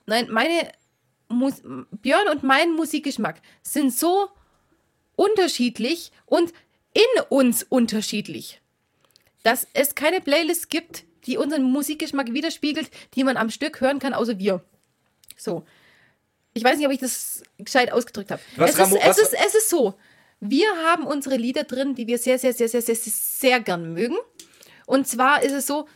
nein, 0.06 0.28
meine, 0.30 0.70
Mus 1.28 1.62
Björn 1.90 2.28
und 2.28 2.42
mein 2.42 2.72
Musikgeschmack 2.74 3.40
sind 3.62 3.92
so 3.92 4.28
unterschiedlich 5.16 6.12
und 6.26 6.52
in 6.94 7.22
uns 7.28 7.62
unterschiedlich, 7.64 8.60
dass 9.42 9.66
es 9.74 9.94
keine 9.94 10.20
Playlist 10.20 10.70
gibt, 10.70 11.04
die 11.26 11.36
unseren 11.36 11.62
Musikgeschmack 11.62 12.32
widerspiegelt, 12.32 12.90
die 13.14 13.24
man 13.24 13.36
am 13.36 13.50
Stück 13.50 13.80
hören 13.80 13.98
kann, 13.98 14.14
außer 14.14 14.38
wir. 14.38 14.62
So. 15.36 15.64
Ich 16.54 16.62
weiß 16.64 16.76
nicht, 16.76 16.86
ob 16.86 16.92
ich 16.92 17.00
das 17.00 17.42
gescheit 17.58 17.92
ausgedrückt 17.92 18.30
habe. 18.30 18.42
Was, 18.56 18.70
Es 18.70 18.76
ist, 18.76 18.80
Ramo- 18.82 18.98
es, 19.02 19.18
ist, 19.18 19.32
es 19.34 19.54
ist 19.54 19.70
so. 19.70 19.94
Wir 20.40 20.66
haben 20.84 21.06
unsere 21.06 21.36
Lieder 21.36 21.64
drin, 21.64 21.94
die 21.94 22.06
wir 22.06 22.18
sehr, 22.18 22.38
sehr, 22.38 22.52
sehr, 22.52 22.68
sehr, 22.68 22.82
sehr, 22.82 22.96
sehr, 22.96 23.12
sehr 23.12 23.60
gern 23.60 23.92
mögen. 23.94 24.16
Und 24.86 25.06
zwar 25.08 25.42
ist 25.42 25.52
es 25.52 25.66
so, 25.66 25.88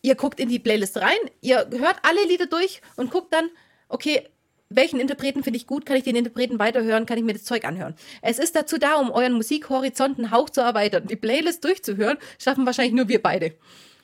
ihr 0.00 0.14
guckt 0.14 0.38
in 0.40 0.48
die 0.48 0.60
Playlist 0.60 0.96
rein, 0.98 1.18
ihr 1.40 1.68
hört 1.72 1.96
alle 2.02 2.24
Lieder 2.24 2.46
durch 2.46 2.80
und 2.96 3.10
guckt 3.10 3.32
dann, 3.32 3.50
okay, 3.88 4.28
welchen 4.70 5.00
Interpreten 5.00 5.42
finde 5.42 5.56
ich 5.56 5.66
gut, 5.66 5.86
kann 5.86 5.96
ich 5.96 6.04
den 6.04 6.16
Interpreten 6.16 6.58
weiterhören, 6.58 7.06
kann 7.06 7.18
ich 7.18 7.24
mir 7.24 7.32
das 7.32 7.44
Zeug 7.44 7.64
anhören. 7.64 7.94
Es 8.20 8.38
ist 8.38 8.54
dazu 8.54 8.78
da, 8.78 8.96
um 8.96 9.10
euren 9.10 9.32
Musikhorizont 9.32 10.18
einen 10.18 10.30
Hauch 10.30 10.50
zu 10.50 10.60
erweitern. 10.60 11.06
Die 11.06 11.16
Playlist 11.16 11.64
durchzuhören, 11.64 12.18
schaffen 12.38 12.66
wahrscheinlich 12.66 12.94
nur 12.94 13.08
wir 13.08 13.22
beide, 13.22 13.54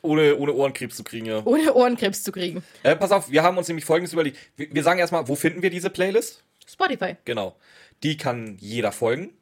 Ohne, 0.00 0.36
ohne 0.36 0.54
Ohrenkrebs 0.54 0.96
zu 0.96 1.04
kriegen, 1.04 1.26
ja. 1.26 1.42
ohne 1.44 1.74
Ohrenkrebs 1.74 2.22
zu 2.22 2.32
kriegen. 2.32 2.62
Äh, 2.82 2.96
pass 2.96 3.12
auf, 3.12 3.30
wir 3.30 3.42
haben 3.42 3.58
uns 3.58 3.68
nämlich 3.68 3.84
folgendes 3.84 4.12
überlegt. 4.12 4.38
Wir, 4.56 4.74
wir 4.74 4.82
sagen 4.82 4.98
erstmal, 4.98 5.28
wo 5.28 5.34
finden 5.34 5.62
wir 5.62 5.70
diese 5.70 5.90
Playlist? 5.90 6.42
Spotify. 6.66 7.16
Genau. 7.24 7.56
Die 8.02 8.16
kann 8.16 8.56
jeder 8.58 8.92
folgen. 8.92 9.34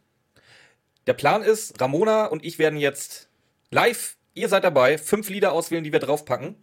Der 1.07 1.15
Plan 1.15 1.43
ist, 1.43 1.81
Ramona 1.81 2.27
und 2.27 2.45
ich 2.45 2.59
werden 2.59 2.79
jetzt 2.79 3.29
live, 3.71 4.17
ihr 4.35 4.49
seid 4.49 4.65
dabei, 4.65 4.99
fünf 4.99 5.29
Lieder 5.31 5.53
auswählen, 5.53 5.85
die 5.85 5.93
wir 5.93 5.99
draufpacken. 6.01 6.57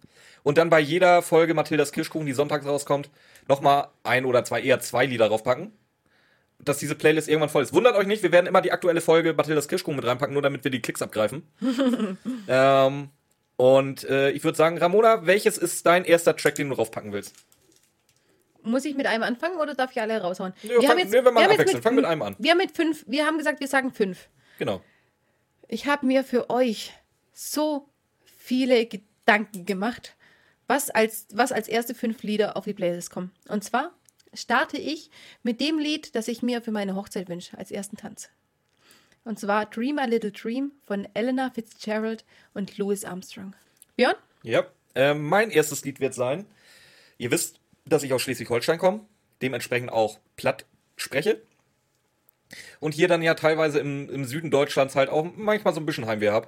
Und 0.44 0.58
dann 0.58 0.70
bei 0.70 0.80
jeder 0.80 1.22
Folge 1.22 1.54
Mathildas 1.54 1.92
Kirschkuchen, 1.92 2.26
die 2.26 2.34
sonntags 2.34 2.66
rauskommt, 2.66 3.10
nochmal 3.50 3.90
ein 4.04 4.26
oder 4.26 4.46
zwei, 4.46 4.62
eher 4.62 4.80
zwei 4.80 5.06
Lieder 5.06 5.28
draufpacken. 5.28 5.74
Dass 6.62 6.78
diese 6.78 6.96
Playlist 6.96 7.30
irgendwann 7.30 7.50
voll 7.50 7.64
ist. 7.64 7.74
Wundert 7.74 7.96
euch 7.96 8.06
nicht, 8.08 8.22
wir 8.22 8.34
werden 8.34 8.48
immer 8.48 8.62
die 8.62 8.74
aktuelle 8.74 9.00
Folge 9.00 9.34
Mathildas 9.34 9.70
Kirschkuchen 9.70 9.96
mit 9.96 10.06
reinpacken, 10.06 10.34
nur 10.34 10.42
damit 10.42 10.64
wir 10.64 10.72
die 10.72 10.82
Klicks 10.82 11.02
abgreifen. 11.02 11.44
ähm, 12.50 13.10
und 13.56 14.04
äh, 14.04 14.32
ich 14.32 14.44
würde 14.44 14.58
sagen, 14.58 14.78
Ramona, 14.78 15.26
welches 15.26 15.58
ist 15.58 15.86
dein 15.86 16.04
erster 16.06 16.36
Track, 16.36 16.56
den 16.56 16.70
du 16.70 16.76
draufpacken 16.76 17.14
willst? 17.14 17.34
Muss 18.62 18.84
ich 18.84 18.96
mit 18.96 19.06
einem 19.06 19.24
anfangen 19.24 19.58
oder 19.58 19.74
darf 19.74 19.92
ich 19.92 20.02
alle 20.02 20.20
raushauen? 20.22 20.54
Nee, 20.64 20.86
fang- 20.86 20.98
nee, 20.98 21.12
wir 21.12 21.22
machen 21.24 21.44
haben 21.44 21.52
abwechselnd. 21.52 21.84
Fang 21.84 21.96
mit 21.96 22.06
einem 22.06 22.22
an. 22.22 22.36
Wir 22.40 22.52
haben 22.52 22.58
mit 22.58 22.72
fünf, 22.72 23.06
wir 23.08 23.26
haben 23.26 23.38
gesagt, 23.38 23.62
wir 23.62 23.68
sagen 23.68 23.94
fünf. 23.94 24.28
Genau. 24.60 24.82
Ich 25.70 25.86
habe 25.86 26.06
mir 26.06 26.26
für 26.26 26.50
euch 26.50 26.94
so 27.32 27.88
viele 28.38 28.86
Gedanken 28.86 29.66
gemacht, 29.66 30.18
was 30.70 30.92
als, 30.92 31.26
was 31.34 31.52
als 31.52 31.68
erste 31.68 31.96
fünf 31.96 32.22
Lieder 32.22 32.56
auf 32.56 32.66
die 32.66 32.74
Playlist 32.74 33.10
kommen. 33.10 33.32
Und 33.48 33.64
zwar 33.64 33.92
starte 34.36 34.78
ich 34.78 35.10
mit 35.42 35.60
dem 35.60 35.80
Lied, 35.80 36.14
das 36.14 36.28
ich 36.28 36.44
mir 36.44 36.62
für 36.62 36.72
meine 36.72 36.96
Hochzeit 36.96 37.28
wünsche, 37.28 37.58
als 37.58 37.72
ersten 37.72 37.98
Tanz. 37.98 38.30
Und 39.24 39.40
zwar 39.40 39.66
Dream 39.66 39.98
a 39.98 40.06
Little 40.06 40.32
Dream 40.32 40.72
von 40.86 41.08
Eleanor 41.16 41.50
Fitzgerald 41.52 42.24
und 42.54 42.78
Louis 42.78 43.04
Armstrong. 43.04 43.56
Björn? 43.96 44.16
Ja, 44.44 44.68
äh, 44.94 45.16
mein 45.16 45.50
erstes 45.50 45.84
Lied 45.84 46.00
wird 46.00 46.14
sein. 46.14 46.46
Ihr 47.18 47.32
wisst, 47.32 47.60
dass 47.86 48.04
ich 48.04 48.14
aus 48.14 48.22
Schleswig-Holstein 48.22 48.78
komme, 48.78 49.06
dementsprechend 49.42 49.92
auch 49.92 50.20
platt 50.38 50.66
spreche. 50.98 51.42
Und 52.80 52.94
hier 52.94 53.08
dann 53.08 53.24
ja 53.24 53.34
teilweise 53.34 53.80
im, 53.80 54.08
im 54.08 54.24
Süden 54.24 54.52
Deutschlands 54.52 54.96
halt 54.96 55.10
auch 55.10 55.28
manchmal 55.36 55.74
so 55.74 55.80
ein 55.80 55.88
bisschen 55.88 56.06
Heimweh 56.06 56.30
habe. 56.30 56.48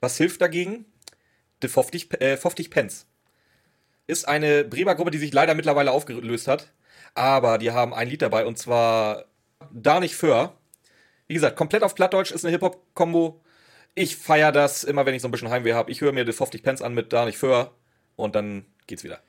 Was 0.00 0.16
hilft 0.16 0.40
dagegen? 0.40 0.86
De 1.62 1.70
Foftig, 1.70 2.20
äh, 2.20 2.36
Foftig 2.36 2.70
Pens. 2.70 3.06
Ist 4.10 4.26
eine 4.26 4.64
Bremer 4.64 4.96
Gruppe, 4.96 5.12
die 5.12 5.18
sich 5.18 5.32
leider 5.32 5.54
mittlerweile 5.54 5.92
aufgelöst 5.92 6.48
hat. 6.48 6.66
Aber 7.14 7.58
die 7.58 7.70
haben 7.70 7.94
ein 7.94 8.08
Lied 8.08 8.22
dabei 8.22 8.44
und 8.44 8.58
zwar 8.58 9.26
Da 9.70 10.00
nicht 10.00 10.16
für. 10.16 10.52
Wie 11.28 11.34
gesagt, 11.34 11.56
komplett 11.56 11.84
auf 11.84 11.94
Plattdeutsch 11.94 12.32
ist 12.32 12.44
eine 12.44 12.50
Hip-Hop-Kombo. 12.50 13.40
Ich 13.94 14.16
feiere 14.16 14.50
das 14.50 14.82
immer, 14.82 15.06
wenn 15.06 15.14
ich 15.14 15.22
so 15.22 15.28
ein 15.28 15.30
bisschen 15.30 15.50
Heimweh 15.50 15.74
habe. 15.74 15.92
Ich 15.92 16.00
höre 16.00 16.12
mir 16.12 16.24
De 16.24 16.34
Foftig 16.34 16.64
Pens 16.64 16.82
an 16.82 16.92
mit 16.92 17.12
Da 17.12 17.24
nicht 17.24 17.38
für 17.38 17.70
und 18.16 18.34
dann 18.34 18.66
geht's 18.88 19.04
wieder. 19.04 19.20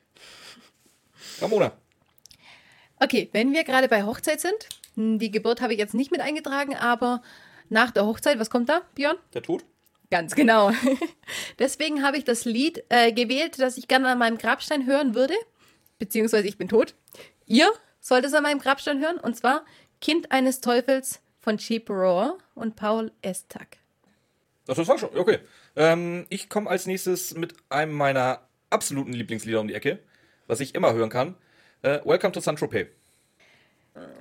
Ramona. 1.40 1.74
Okay, 3.00 3.30
wenn 3.34 3.54
wir 3.54 3.64
gerade 3.64 3.88
bei 3.88 4.04
Hochzeit 4.04 4.42
sind, 4.42 4.70
hm, 4.96 5.20
die 5.20 5.30
Geburt 5.30 5.62
habe 5.62 5.74
ich 5.74 5.80
jetzt 5.80 5.94
nicht 5.94 6.12
mit 6.12 6.22
eingetragen, 6.22 6.76
aber 6.76 7.22
nach 7.70 7.92
der 7.92 8.06
Hochzeit, 8.06 8.40
was 8.40 8.50
kommt 8.50 8.70
da, 8.70 8.82
Björn? 8.96 9.18
Der 9.36 9.44
Tod? 9.44 9.64
Ganz 10.12 10.36
genau. 10.36 10.72
Deswegen 11.60 12.04
habe 12.04 12.18
ich 12.18 12.26
das 12.26 12.44
Lied 12.44 12.84
äh, 12.90 13.14
gewählt, 13.14 13.60
das 13.60 13.78
ich 13.78 13.88
gerne 13.88 14.10
an 14.10 14.20
meinem 14.20 14.38
Grabstein 14.38 14.86
hören 14.86 15.16
würde. 15.16 15.34
Beziehungsweise 16.00 16.48
ich 16.48 16.58
bin 16.58 16.68
tot. 16.68 16.96
Ihr 17.48 17.72
sollt 18.02 18.26
es 18.26 18.34
an 18.34 18.44
meinem 18.44 18.60
Grabstein 18.60 19.00
hören. 19.00 19.18
Und 19.18 19.38
zwar 19.38 19.66
Kind 20.02 20.32
eines 20.32 20.60
Teufels 20.60 21.22
von 21.40 21.58
Cheap 21.58 21.90
Roar 21.90 22.38
und 22.56 22.76
Paul 22.76 23.12
Estag. 23.22 23.78
Ach, 24.68 24.76
das 24.76 24.88
war 24.88 24.98
schon, 24.98 25.18
okay. 25.18 25.40
Ähm, 25.78 26.26
ich 26.30 26.50
komme 26.50 26.70
als 26.70 26.86
nächstes 26.86 27.34
mit 27.36 27.54
einem 27.70 27.94
meiner 27.94 28.42
absoluten 28.70 29.14
Lieblingslieder 29.14 29.62
um 29.62 29.68
die 29.70 29.74
Ecke, 29.74 30.00
was 30.48 30.60
ich 30.60 30.76
immer 30.76 30.94
hören 30.94 31.10
kann. 31.10 31.36
Äh, 31.84 32.00
Welcome 32.04 32.34
to 32.34 32.42
Saint-Tropez. 32.42 32.88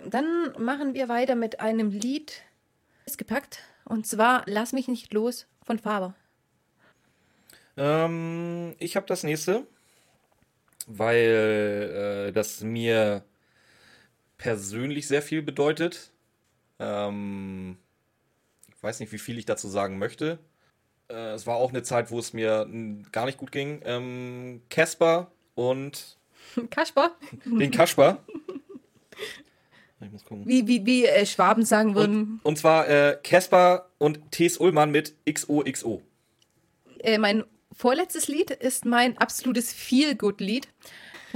Dann 0.06 0.54
machen 0.58 0.94
wir 0.94 1.08
weiter 1.08 1.34
mit 1.34 1.60
einem 1.60 1.90
Lied, 1.90 2.42
ist 3.06 3.18
gepackt. 3.18 3.60
Und 3.84 4.06
zwar 4.06 4.44
Lass 4.46 4.72
mich 4.72 4.86
nicht 4.86 5.12
los 5.12 5.46
von 5.70 5.78
Faber. 5.78 6.14
Ähm, 7.76 8.74
ich 8.80 8.96
habe 8.96 9.06
das 9.06 9.22
nächste, 9.22 9.68
weil 10.88 12.26
äh, 12.28 12.32
das 12.32 12.62
mir 12.62 13.22
persönlich 14.36 15.06
sehr 15.06 15.22
viel 15.22 15.42
bedeutet. 15.42 16.10
Ähm, 16.80 17.78
ich 18.74 18.82
weiß 18.82 18.98
nicht, 18.98 19.12
wie 19.12 19.18
viel 19.18 19.38
ich 19.38 19.46
dazu 19.46 19.68
sagen 19.68 19.98
möchte. 19.98 20.40
Äh, 21.08 21.34
es 21.34 21.46
war 21.46 21.54
auch 21.54 21.70
eine 21.70 21.84
Zeit, 21.84 22.10
wo 22.10 22.18
es 22.18 22.32
mir 22.32 22.68
gar 23.12 23.26
nicht 23.26 23.38
gut 23.38 23.52
ging. 23.52 23.80
Ähm, 23.84 24.62
Casper 24.70 25.30
und 25.54 26.18
Kasper, 26.70 27.12
den 27.44 27.70
Kasper. 27.70 28.18
Ich 30.00 30.10
muss 30.10 30.24
gucken. 30.24 30.46
wie, 30.46 30.66
wie, 30.66 30.86
wie 30.86 31.06
äh, 31.06 31.26
Schwaben 31.26 31.64
sagen 31.64 31.94
würden. 31.94 32.40
Und 32.42 32.58
zwar 32.58 32.88
äh, 32.88 33.18
Casper 33.22 33.90
und 33.98 34.30
T.S. 34.30 34.58
Ullmann 34.58 34.90
mit 34.90 35.14
XOXO. 35.30 36.02
Äh, 37.00 37.18
mein 37.18 37.44
vorletztes 37.72 38.28
Lied 38.28 38.50
ist 38.50 38.84
mein 38.84 39.18
absolutes 39.18 39.72
Feel-Good-Lied. 39.72 40.68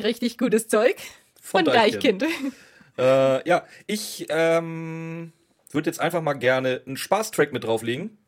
Richtig 0.03 0.39
gutes 0.39 0.69
Zeug. 0.69 0.97
Von 1.41 1.65
Von 1.65 1.75
Deichkind. 1.75 2.23
Deichkind. 2.23 2.55
Äh, 2.97 3.49
ja, 3.49 3.67
ich 3.87 4.27
ähm, 4.29 5.33
würde 5.71 5.91
jetzt 5.91 6.01
einfach 6.01 6.23
mal 6.23 6.35
gerne 6.35 6.83
einen 6.87 6.97
Spaßtrack 6.97 7.53
mit 7.53 7.65
drauflegen. 7.65 8.19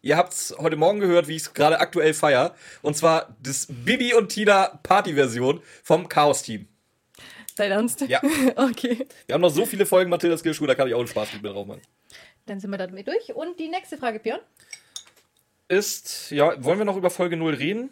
Ihr 0.00 0.16
habt's 0.16 0.54
heute 0.58 0.76
Morgen 0.76 1.00
gehört, 1.00 1.28
wie 1.28 1.36
ich 1.36 1.42
es 1.42 1.54
gerade 1.54 1.80
aktuell 1.80 2.14
feier. 2.14 2.54
Und 2.82 2.96
zwar 2.96 3.36
das 3.42 3.66
Bibi 3.68 4.14
und 4.14 4.30
Tina 4.30 4.80
Party-Version 4.82 5.60
vom 5.82 6.08
Chaos-Team. 6.08 6.66
Dein 7.54 7.72
Ernst? 7.72 8.00
Ja. 8.02 8.20
Okay. 8.56 9.06
Wir 9.26 9.34
haben 9.34 9.40
noch 9.42 9.50
so 9.50 9.66
viele 9.66 9.86
Folgen 9.86 10.10
Mathildas 10.10 10.42
Kirschschuh, 10.42 10.66
da 10.66 10.74
kann 10.74 10.88
ich 10.88 10.94
auch 10.94 10.98
einen 10.98 11.08
Spaß 11.08 11.32
mit 11.34 11.44
drauf 11.44 11.66
machen. 11.66 11.82
Dann 12.46 12.60
sind 12.60 12.70
wir 12.70 12.78
damit 12.78 13.06
durch. 13.06 13.34
Und 13.34 13.58
die 13.58 13.68
nächste 13.68 13.96
Frage, 13.96 14.18
Björn. 14.18 14.40
Ist, 15.68 16.30
ja, 16.30 16.62
wollen 16.62 16.78
wir 16.78 16.84
noch 16.84 16.96
über 16.96 17.10
Folge 17.10 17.36
0 17.36 17.54
reden? 17.54 17.90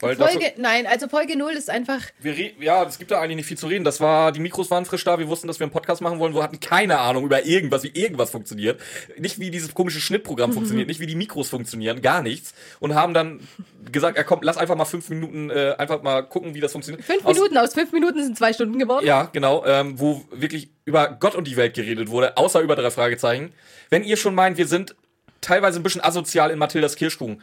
Weil 0.00 0.16
dafür- 0.16 0.40
Folge, 0.40 0.54
nein, 0.60 0.86
also 0.88 1.08
Folge 1.08 1.38
0 1.38 1.52
ist 1.52 1.70
einfach, 1.70 2.00
Wir 2.20 2.34
ja, 2.60 2.82
es 2.84 2.98
gibt 2.98 3.12
da 3.12 3.20
eigentlich 3.20 3.36
nicht 3.36 3.46
viel 3.46 3.56
zu 3.56 3.68
reden. 3.68 3.84
Das 3.84 4.00
war, 4.00 4.32
die 4.32 4.40
Mikros 4.40 4.68
waren 4.70 4.84
frisch 4.84 5.04
da, 5.04 5.18
wir 5.20 5.28
wussten, 5.28 5.46
dass 5.46 5.60
wir 5.60 5.64
einen 5.64 5.72
Podcast 5.72 6.02
machen 6.02 6.18
wollen, 6.18 6.34
wir 6.34 6.42
hatten 6.42 6.58
keine 6.58 6.98
Ahnung 6.98 7.24
über 7.24 7.44
irgendwas, 7.46 7.84
wie 7.84 7.92
irgendwas 7.94 8.30
funktioniert. 8.30 8.80
Nicht 9.18 9.38
wie 9.38 9.50
dieses 9.52 9.72
komische 9.72 10.00
Schnittprogramm 10.00 10.52
funktioniert, 10.54 10.88
nicht 10.88 10.98
wie 11.00 11.06
die 11.06 11.14
Mikros 11.14 11.48
funktionieren, 11.48 12.02
gar 12.02 12.22
nichts. 12.22 12.54
Und 12.80 12.94
haben 12.96 13.14
dann 13.14 13.40
gesagt, 13.92 14.18
ja 14.18 14.24
komm, 14.24 14.40
lass 14.42 14.56
einfach 14.56 14.74
mal 14.76 14.84
fünf 14.84 15.08
Minuten 15.10 15.50
äh, 15.50 15.74
einfach 15.78 16.02
mal 16.02 16.22
gucken, 16.22 16.54
wie 16.54 16.60
das 16.60 16.72
funktioniert. 16.72 17.04
fünf 17.04 17.24
Aus- 17.24 17.34
Minuten, 17.36 17.56
aus 17.58 17.72
fünf 17.72 17.92
Minuten 17.92 18.22
sind 18.22 18.36
zwei 18.36 18.52
Stunden 18.52 18.78
geworden. 18.80 19.06
Ja, 19.06 19.30
genau, 19.32 19.64
ähm, 19.64 19.98
wo 20.00 20.24
wirklich 20.32 20.70
über 20.84 21.16
Gott 21.20 21.36
und 21.36 21.46
die 21.46 21.56
Welt 21.56 21.74
geredet 21.74 22.08
wurde, 22.08 22.36
außer 22.36 22.60
über 22.60 22.74
drei 22.74 22.90
Fragezeichen. 22.90 23.52
Wenn 23.90 24.02
ihr 24.02 24.16
schon 24.16 24.34
meint, 24.34 24.58
wir 24.58 24.66
sind 24.66 24.96
teilweise 25.40 25.78
ein 25.78 25.82
bisschen 25.84 26.02
asozial 26.02 26.50
in 26.50 26.58
Mathildas 26.58 26.96
Kirschkuchen, 26.96 27.40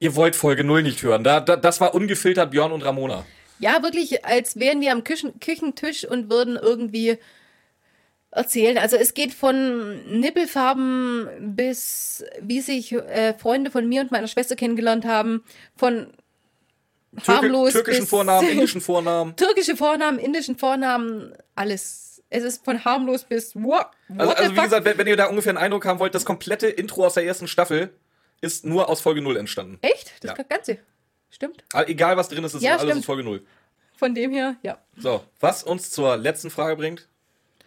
ihr 0.00 0.16
wollt 0.16 0.34
Folge 0.34 0.64
0 0.64 0.82
nicht 0.82 1.02
hören. 1.02 1.22
Da, 1.22 1.40
da, 1.40 1.56
das 1.56 1.80
war 1.80 1.94
ungefiltert 1.94 2.50
Björn 2.50 2.72
und 2.72 2.82
Ramona. 2.84 3.24
Ja, 3.60 3.82
wirklich, 3.82 4.24
als 4.24 4.58
wären 4.58 4.80
wir 4.80 4.90
am 4.90 5.04
Küchen 5.04 5.38
Küchentisch 5.38 6.04
und 6.04 6.30
würden 6.30 6.56
irgendwie 6.56 7.18
erzählen. 8.30 8.78
Also 8.78 8.96
es 8.96 9.14
geht 9.14 9.34
von 9.34 10.18
Nippelfarben 10.20 11.28
bis 11.54 12.24
wie 12.40 12.60
sich 12.60 12.92
äh, 12.92 13.34
Freunde 13.34 13.70
von 13.70 13.88
mir 13.88 14.00
und 14.00 14.10
meiner 14.10 14.28
Schwester 14.28 14.56
kennengelernt 14.56 15.04
haben, 15.04 15.44
von 15.76 16.12
Türke, 17.16 17.32
harmlos 17.32 17.72
türkischen 17.72 18.02
bis 18.02 18.08
Vornamen, 18.08 18.48
indischen 18.52 18.80
Vornamen. 18.80 19.36
türkische 19.36 19.76
Vornamen, 19.76 20.18
indischen 20.18 20.56
Vornamen, 20.56 21.34
alles. 21.54 22.22
Es 22.32 22.44
ist 22.44 22.64
von 22.64 22.84
harmlos 22.84 23.24
bis 23.24 23.56
what, 23.56 23.88
what 24.06 24.20
Also, 24.20 24.32
also 24.34 24.52
wie 24.52 24.54
fuck? 24.54 24.64
gesagt, 24.64 24.84
wenn, 24.84 24.98
wenn 24.98 25.06
ihr 25.08 25.16
da 25.16 25.26
ungefähr 25.26 25.50
einen 25.50 25.58
Eindruck 25.58 25.84
haben 25.84 25.98
wollt, 25.98 26.14
das 26.14 26.24
komplette 26.24 26.68
Intro 26.68 27.04
aus 27.04 27.14
der 27.14 27.24
ersten 27.24 27.48
Staffel 27.48 27.92
ist 28.40 28.64
nur 28.64 28.88
aus 28.88 29.00
Folge 29.00 29.20
0 29.22 29.36
entstanden. 29.36 29.78
Echt? 29.82 30.12
Das 30.24 30.36
Ja. 30.36 30.42
Ganze. 30.44 30.78
Stimmt. 31.30 31.64
Also 31.72 31.90
Egal 31.90 32.16
was 32.16 32.28
drin 32.28 32.42
ist, 32.44 32.54
ist 32.54 32.62
Ja, 32.62 32.72
alles 32.72 32.82
stimmt. 32.82 32.98
aus 33.00 33.04
Folge 33.04 33.22
0. 33.22 33.44
Von 33.96 34.14
dem 34.14 34.32
her, 34.32 34.56
ja. 34.62 34.78
So, 34.96 35.22
was 35.40 35.62
uns 35.62 35.90
zur 35.90 36.16
letzten 36.16 36.50
Frage 36.50 36.76
bringt, 36.76 37.08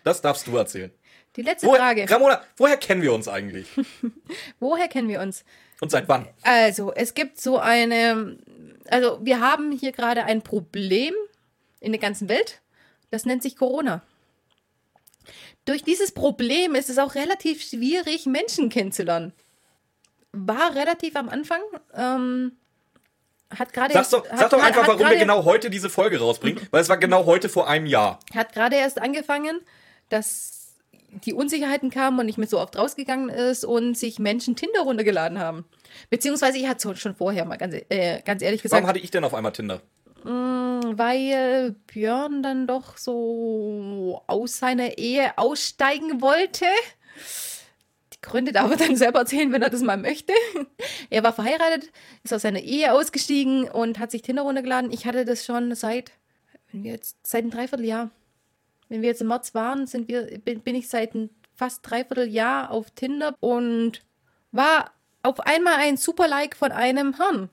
das 0.03 0.21
darfst 0.21 0.47
du 0.47 0.57
erzählen. 0.57 0.91
Die 1.35 1.41
letzte 1.41 1.67
Woher, 1.67 1.79
Frage. 1.79 2.09
Ramona, 2.09 2.41
woher 2.57 2.77
kennen 2.77 3.01
wir 3.01 3.13
uns 3.13 3.27
eigentlich? 3.27 3.67
Woher 4.59 4.87
kennen 4.87 5.07
wir 5.07 5.19
uns? 5.21 5.43
Und 5.81 5.89
seit 5.91 6.07
wann? 6.07 6.27
Also, 6.43 6.93
es 6.93 7.13
gibt 7.13 7.39
so 7.41 7.57
eine, 7.57 8.37
also 8.87 9.19
wir 9.23 9.39
haben 9.39 9.71
hier 9.71 9.91
gerade 9.91 10.25
ein 10.25 10.41
Problem 10.43 11.13
in 11.79 11.91
der 11.91 12.01
ganzen 12.01 12.29
Welt. 12.29 12.61
Das 13.09 13.25
nennt 13.25 13.41
sich 13.43 13.55
Corona. 13.55 14.03
Durch 15.65 15.83
dieses 15.83 16.11
Problem 16.11 16.75
ist 16.75 16.89
es 16.89 16.97
auch 16.97 17.15
relativ 17.15 17.63
schwierig, 17.63 18.25
Menschen 18.25 18.69
kennenzulernen. 18.69 19.33
War 20.33 20.75
relativ 20.75 21.15
am 21.15 21.29
Anfang. 21.29 21.61
Ähm, 21.95 22.53
hat 23.57 23.71
gerade 23.71 23.93
Sag 23.93 24.09
doch, 24.09 24.25
sag 24.25 24.49
doch 24.49 24.57
grad- 24.59 24.67
einfach, 24.67 24.87
warum 24.87 25.07
wir 25.09 25.15
genau 25.17 25.45
heute 25.45 25.69
diese 25.69 25.89
Folge 25.89 26.19
rausbringen, 26.19 26.67
weil 26.71 26.81
es 26.81 26.89
war 26.89 26.97
genau 26.97 27.25
heute 27.25 27.49
vor 27.49 27.67
einem 27.69 27.85
Jahr. 27.85 28.19
hat 28.35 28.51
gerade 28.53 28.75
erst 28.75 28.99
angefangen, 28.99 29.61
dass 30.09 30.73
die 31.25 31.33
Unsicherheiten 31.33 31.91
kamen 31.91 32.19
und 32.19 32.25
nicht 32.25 32.39
mehr 32.39 32.47
so 32.47 32.59
oft 32.59 32.75
rausgegangen 32.75 33.29
ist 33.29 33.63
und 33.63 33.95
sich 33.95 34.17
Menschen 34.17 34.55
Tinder 34.55 34.81
runtergeladen 34.81 35.37
haben. 35.37 35.65
Beziehungsweise 36.09 36.57
ich 36.57 36.67
hatte 36.67 36.89
es 36.91 36.99
schon 36.99 37.13
vorher 37.15 37.45
mal 37.45 37.57
ganz, 37.57 37.75
äh, 37.89 38.21
ganz 38.23 38.41
ehrlich 38.41 38.63
gesagt. 38.63 38.81
Warum 38.81 38.89
hatte 38.89 38.99
ich 38.99 39.11
denn 39.11 39.23
auf 39.23 39.33
einmal 39.35 39.51
Tinder? 39.51 39.81
weil 40.25 41.75
Björn 41.87 42.41
dann 42.43 42.65
doch 42.67 42.97
so 42.97 44.21
aus 44.27 44.57
seiner 44.57 44.97
Ehe 44.97 45.37
aussteigen 45.37 46.21
wollte. 46.21 46.65
Gründe 48.23 48.51
darf 48.51 48.71
er 48.71 48.77
dann 48.77 48.95
selber 48.95 49.19
erzählen, 49.19 49.51
wenn 49.51 49.61
er 49.61 49.69
das 49.69 49.81
mal 49.81 49.97
möchte. 49.97 50.33
Er 51.11 51.23
war 51.23 51.33
verheiratet, 51.33 51.91
ist 52.23 52.33
aus 52.33 52.41
seiner 52.41 52.61
Ehe 52.61 52.91
ausgestiegen 52.93 53.69
und 53.69 53.99
hat 53.99 54.09
sich 54.09 54.23
Tinder 54.23 54.41
runtergeladen. 54.41 54.91
Ich 54.91 55.05
hatte 55.05 55.25
das 55.25 55.45
schon 55.45 55.75
seit, 55.75 56.11
wenn 56.71 56.83
wir 56.83 56.93
jetzt, 56.93 57.17
seit 57.21 57.43
einem 57.43 57.51
Dreivierteljahr. 57.51 58.09
Wenn 58.89 59.01
wir 59.01 59.09
jetzt 59.09 59.21
im 59.21 59.27
März 59.27 59.53
waren, 59.53 59.85
sind 59.85 60.07
wir, 60.07 60.39
bin, 60.39 60.61
bin 60.61 60.75
ich 60.75 60.87
seit 60.89 61.13
ein 61.13 61.29
fast 61.55 61.87
Dreivierteljahr 61.87 62.71
auf 62.71 62.89
Tinder 62.91 63.35
und 63.39 64.01
war 64.51 64.91
auf 65.21 65.39
einmal 65.41 65.75
ein 65.75 65.97
Super-Like 65.97 66.55
von 66.55 66.71
einem 66.71 67.15
Herrn. 67.17 67.49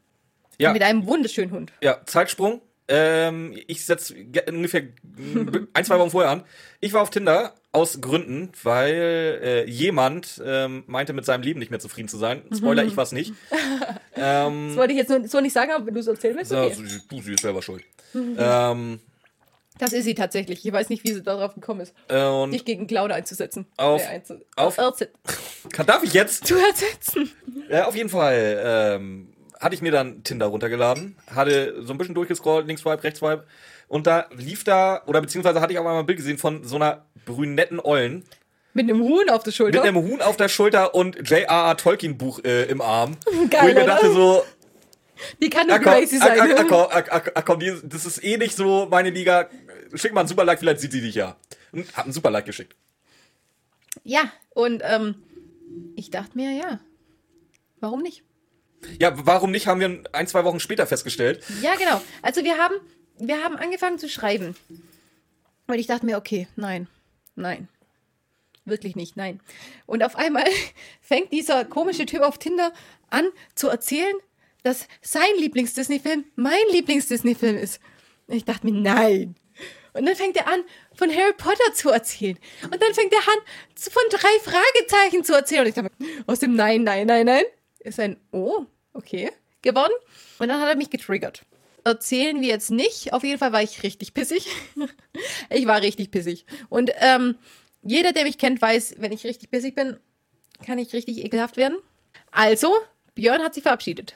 Ja, 0.58 0.72
Mit 0.72 0.82
einem 0.82 1.06
wunderschönen 1.06 1.52
Hund. 1.52 1.72
ja 1.82 2.04
Zeitsprung. 2.06 2.60
Ähm, 2.90 3.56
ich 3.68 3.84
setze 3.86 4.14
ungefähr 4.48 4.82
ein, 5.74 5.84
zwei 5.84 5.98
Wochen 5.98 6.10
vorher 6.10 6.30
an. 6.30 6.42
Ich 6.80 6.92
war 6.92 7.02
auf 7.02 7.10
Tinder 7.10 7.54
aus 7.72 8.00
Gründen, 8.00 8.50
weil 8.64 9.40
äh, 9.42 9.70
jemand 9.70 10.42
ähm, 10.44 10.82
meinte, 10.88 11.12
mit 11.12 11.24
seinem 11.24 11.42
Leben 11.42 11.60
nicht 11.60 11.70
mehr 11.70 11.78
zufrieden 11.80 12.08
zu 12.08 12.18
sein. 12.18 12.42
Spoiler, 12.54 12.84
ich 12.84 12.96
war's 12.96 13.12
nicht. 13.12 13.32
ähm, 14.16 14.68
Das 14.68 14.76
wollte 14.76 14.92
ich 14.92 14.98
jetzt 14.98 15.08
nur, 15.08 15.26
so 15.28 15.40
nicht 15.40 15.52
sagen, 15.52 15.70
aber 15.72 15.86
wenn 15.86 15.94
du 15.94 16.00
es 16.00 16.06
erzählen 16.08 16.36
willst, 16.36 16.52
okay. 16.52 16.74
du, 17.08 17.20
sie 17.22 17.32
ist 17.34 17.40
selber 17.42 17.62
schuld. 17.62 17.84
ähm, 18.14 18.98
Das 19.78 19.92
ist 19.92 20.04
sie 20.04 20.14
tatsächlich. 20.16 20.66
Ich 20.66 20.72
weiß 20.72 20.88
nicht, 20.88 21.04
wie 21.04 21.12
sie 21.12 21.22
darauf 21.22 21.54
gekommen 21.54 21.80
ist, 21.82 21.94
und 22.12 22.50
dich 22.50 22.64
gegen 22.64 22.86
Clown 22.88 23.12
einzusetzen. 23.12 23.66
Auf- 23.76 24.02
Äh, 24.02 24.06
einzu 24.16 24.34
auf- 24.56 24.76
kann, 25.72 25.86
darf 25.86 26.02
ich 26.02 26.12
jetzt? 26.12 26.46
zu 26.48 26.56
ersetzen. 26.56 27.30
Ja, 27.70 27.86
auf 27.86 27.94
jeden 27.94 28.08
Fall 28.10 28.60
ähm, 28.64 29.29
hatte 29.60 29.74
ich 29.74 29.82
mir 29.82 29.92
dann 29.92 30.24
Tinder 30.24 30.46
runtergeladen, 30.46 31.16
hatte 31.34 31.82
so 31.82 31.92
ein 31.92 31.98
bisschen 31.98 32.14
durchgescrollt, 32.14 32.66
links 32.66 32.82
swipe, 32.82 33.04
rechts 33.04 33.20
swipe. 33.20 33.44
Und 33.88 34.06
da 34.06 34.26
lief 34.34 34.64
da, 34.64 35.02
oder 35.06 35.20
beziehungsweise 35.20 35.60
hatte 35.60 35.72
ich 35.72 35.78
auch 35.78 35.84
mal 35.84 35.98
ein 35.98 36.06
Bild 36.06 36.18
gesehen 36.18 36.38
von 36.38 36.64
so 36.64 36.76
einer 36.76 37.04
brünetten 37.26 37.78
Ollen 37.78 38.24
Mit 38.72 38.88
einem 38.88 39.02
Huhn 39.02 39.28
auf 39.28 39.42
der 39.42 39.50
Schulter. 39.52 39.80
mit 39.80 39.88
einem 39.88 40.02
Huhn 40.02 40.22
auf 40.22 40.36
der 40.36 40.48
Schulter 40.48 40.94
und 40.94 41.16
J.R.R. 41.28 41.76
Tolkien 41.76 42.16
Buch 42.16 42.42
äh, 42.44 42.64
im 42.64 42.80
Arm. 42.80 43.16
Geil, 43.50 43.62
wo 43.62 43.68
ich 43.68 43.74
mir 43.74 43.84
dachte 43.86 44.12
so, 44.12 44.44
Die 45.42 45.50
kann 45.50 45.66
nur 45.66 45.78
crazy 45.78 46.16
sein. 46.18 46.38
ah, 46.40 47.02
ah, 47.34 47.42
komm, 47.42 47.60
das 47.82 48.06
ist 48.06 48.24
eh 48.24 48.38
nicht 48.38 48.56
so 48.56 48.86
meine 48.90 49.10
Liga. 49.10 49.48
Schick 49.94 50.14
mal 50.14 50.20
einen 50.20 50.28
Super-Like, 50.28 50.60
vielleicht 50.60 50.80
sieht 50.80 50.92
sie 50.92 51.00
dich 51.00 51.16
ja. 51.16 51.36
Und 51.72 51.94
hab 51.96 52.04
einen 52.04 52.12
Super-Like 52.12 52.46
geschickt. 52.46 52.74
Ja, 54.04 54.32
und 54.50 54.82
ähm, 54.84 55.16
ich 55.96 56.10
dachte 56.10 56.38
mir, 56.38 56.52
ja, 56.52 56.80
warum 57.80 58.02
nicht? 58.02 58.22
Ja, 58.98 59.12
warum 59.26 59.50
nicht, 59.50 59.66
haben 59.66 59.80
wir 59.80 60.02
ein, 60.12 60.26
zwei 60.26 60.44
Wochen 60.44 60.60
später 60.60 60.86
festgestellt. 60.86 61.44
Ja, 61.62 61.74
genau. 61.76 62.00
Also 62.22 62.44
wir 62.44 62.58
haben, 62.58 62.74
wir 63.18 63.42
haben 63.42 63.56
angefangen 63.56 63.98
zu 63.98 64.08
schreiben. 64.08 64.56
Und 65.66 65.78
ich 65.78 65.86
dachte 65.86 66.06
mir, 66.06 66.16
okay, 66.16 66.48
nein, 66.56 66.88
nein. 67.36 67.68
Wirklich 68.64 68.96
nicht, 68.96 69.16
nein. 69.16 69.40
Und 69.86 70.02
auf 70.02 70.16
einmal 70.16 70.44
fängt 71.00 71.32
dieser 71.32 71.64
komische 71.64 72.06
Typ 72.06 72.22
auf 72.22 72.38
Tinder 72.38 72.72
an 73.08 73.28
zu 73.54 73.68
erzählen, 73.68 74.14
dass 74.62 74.86
sein 75.00 75.22
Lieblings-Disney-Film 75.38 76.24
mein 76.36 76.60
Lieblings-Disney-Film 76.72 77.56
ist. 77.56 77.80
Und 78.26 78.36
ich 78.36 78.44
dachte 78.44 78.66
mir, 78.66 78.72
nein. 78.72 79.34
Und 79.92 80.06
dann 80.06 80.14
fängt 80.14 80.36
er 80.36 80.46
an, 80.46 80.62
von 80.94 81.10
Harry 81.10 81.32
Potter 81.36 81.74
zu 81.74 81.90
erzählen. 81.90 82.38
Und 82.64 82.80
dann 82.80 82.94
fängt 82.94 83.12
er 83.12 83.18
an, 83.18 83.38
von 83.74 84.02
drei 84.10 84.38
Fragezeichen 84.42 85.24
zu 85.24 85.34
erzählen. 85.34 85.62
Und 85.62 85.68
ich 85.68 85.74
dachte 85.74 85.90
mir, 85.98 86.24
aus 86.26 86.38
dem 86.38 86.54
Nein, 86.54 86.84
Nein, 86.84 87.06
Nein, 87.06 87.26
Nein 87.26 87.44
ist 87.80 88.00
ein 88.00 88.16
Oh, 88.30 88.66
okay, 88.92 89.30
geworden. 89.62 89.92
Und 90.38 90.48
dann 90.48 90.60
hat 90.60 90.68
er 90.68 90.76
mich 90.76 90.90
getriggert. 90.90 91.44
Erzählen 91.84 92.40
wir 92.40 92.48
jetzt 92.48 92.70
nicht. 92.70 93.12
Auf 93.12 93.24
jeden 93.24 93.38
Fall 93.38 93.52
war 93.52 93.62
ich 93.62 93.82
richtig 93.82 94.14
pissig. 94.14 94.46
ich 95.50 95.66
war 95.66 95.80
richtig 95.80 96.10
pissig. 96.10 96.44
Und 96.68 96.90
ähm, 96.98 97.36
jeder, 97.82 98.12
der 98.12 98.24
mich 98.24 98.38
kennt, 98.38 98.60
weiß, 98.60 98.96
wenn 98.98 99.12
ich 99.12 99.24
richtig 99.24 99.50
pissig 99.50 99.74
bin, 99.74 99.98
kann 100.64 100.78
ich 100.78 100.92
richtig 100.92 101.24
ekelhaft 101.24 101.56
werden. 101.56 101.78
Also, 102.30 102.74
Björn 103.14 103.42
hat 103.42 103.54
sich 103.54 103.62
verabschiedet. 103.62 104.14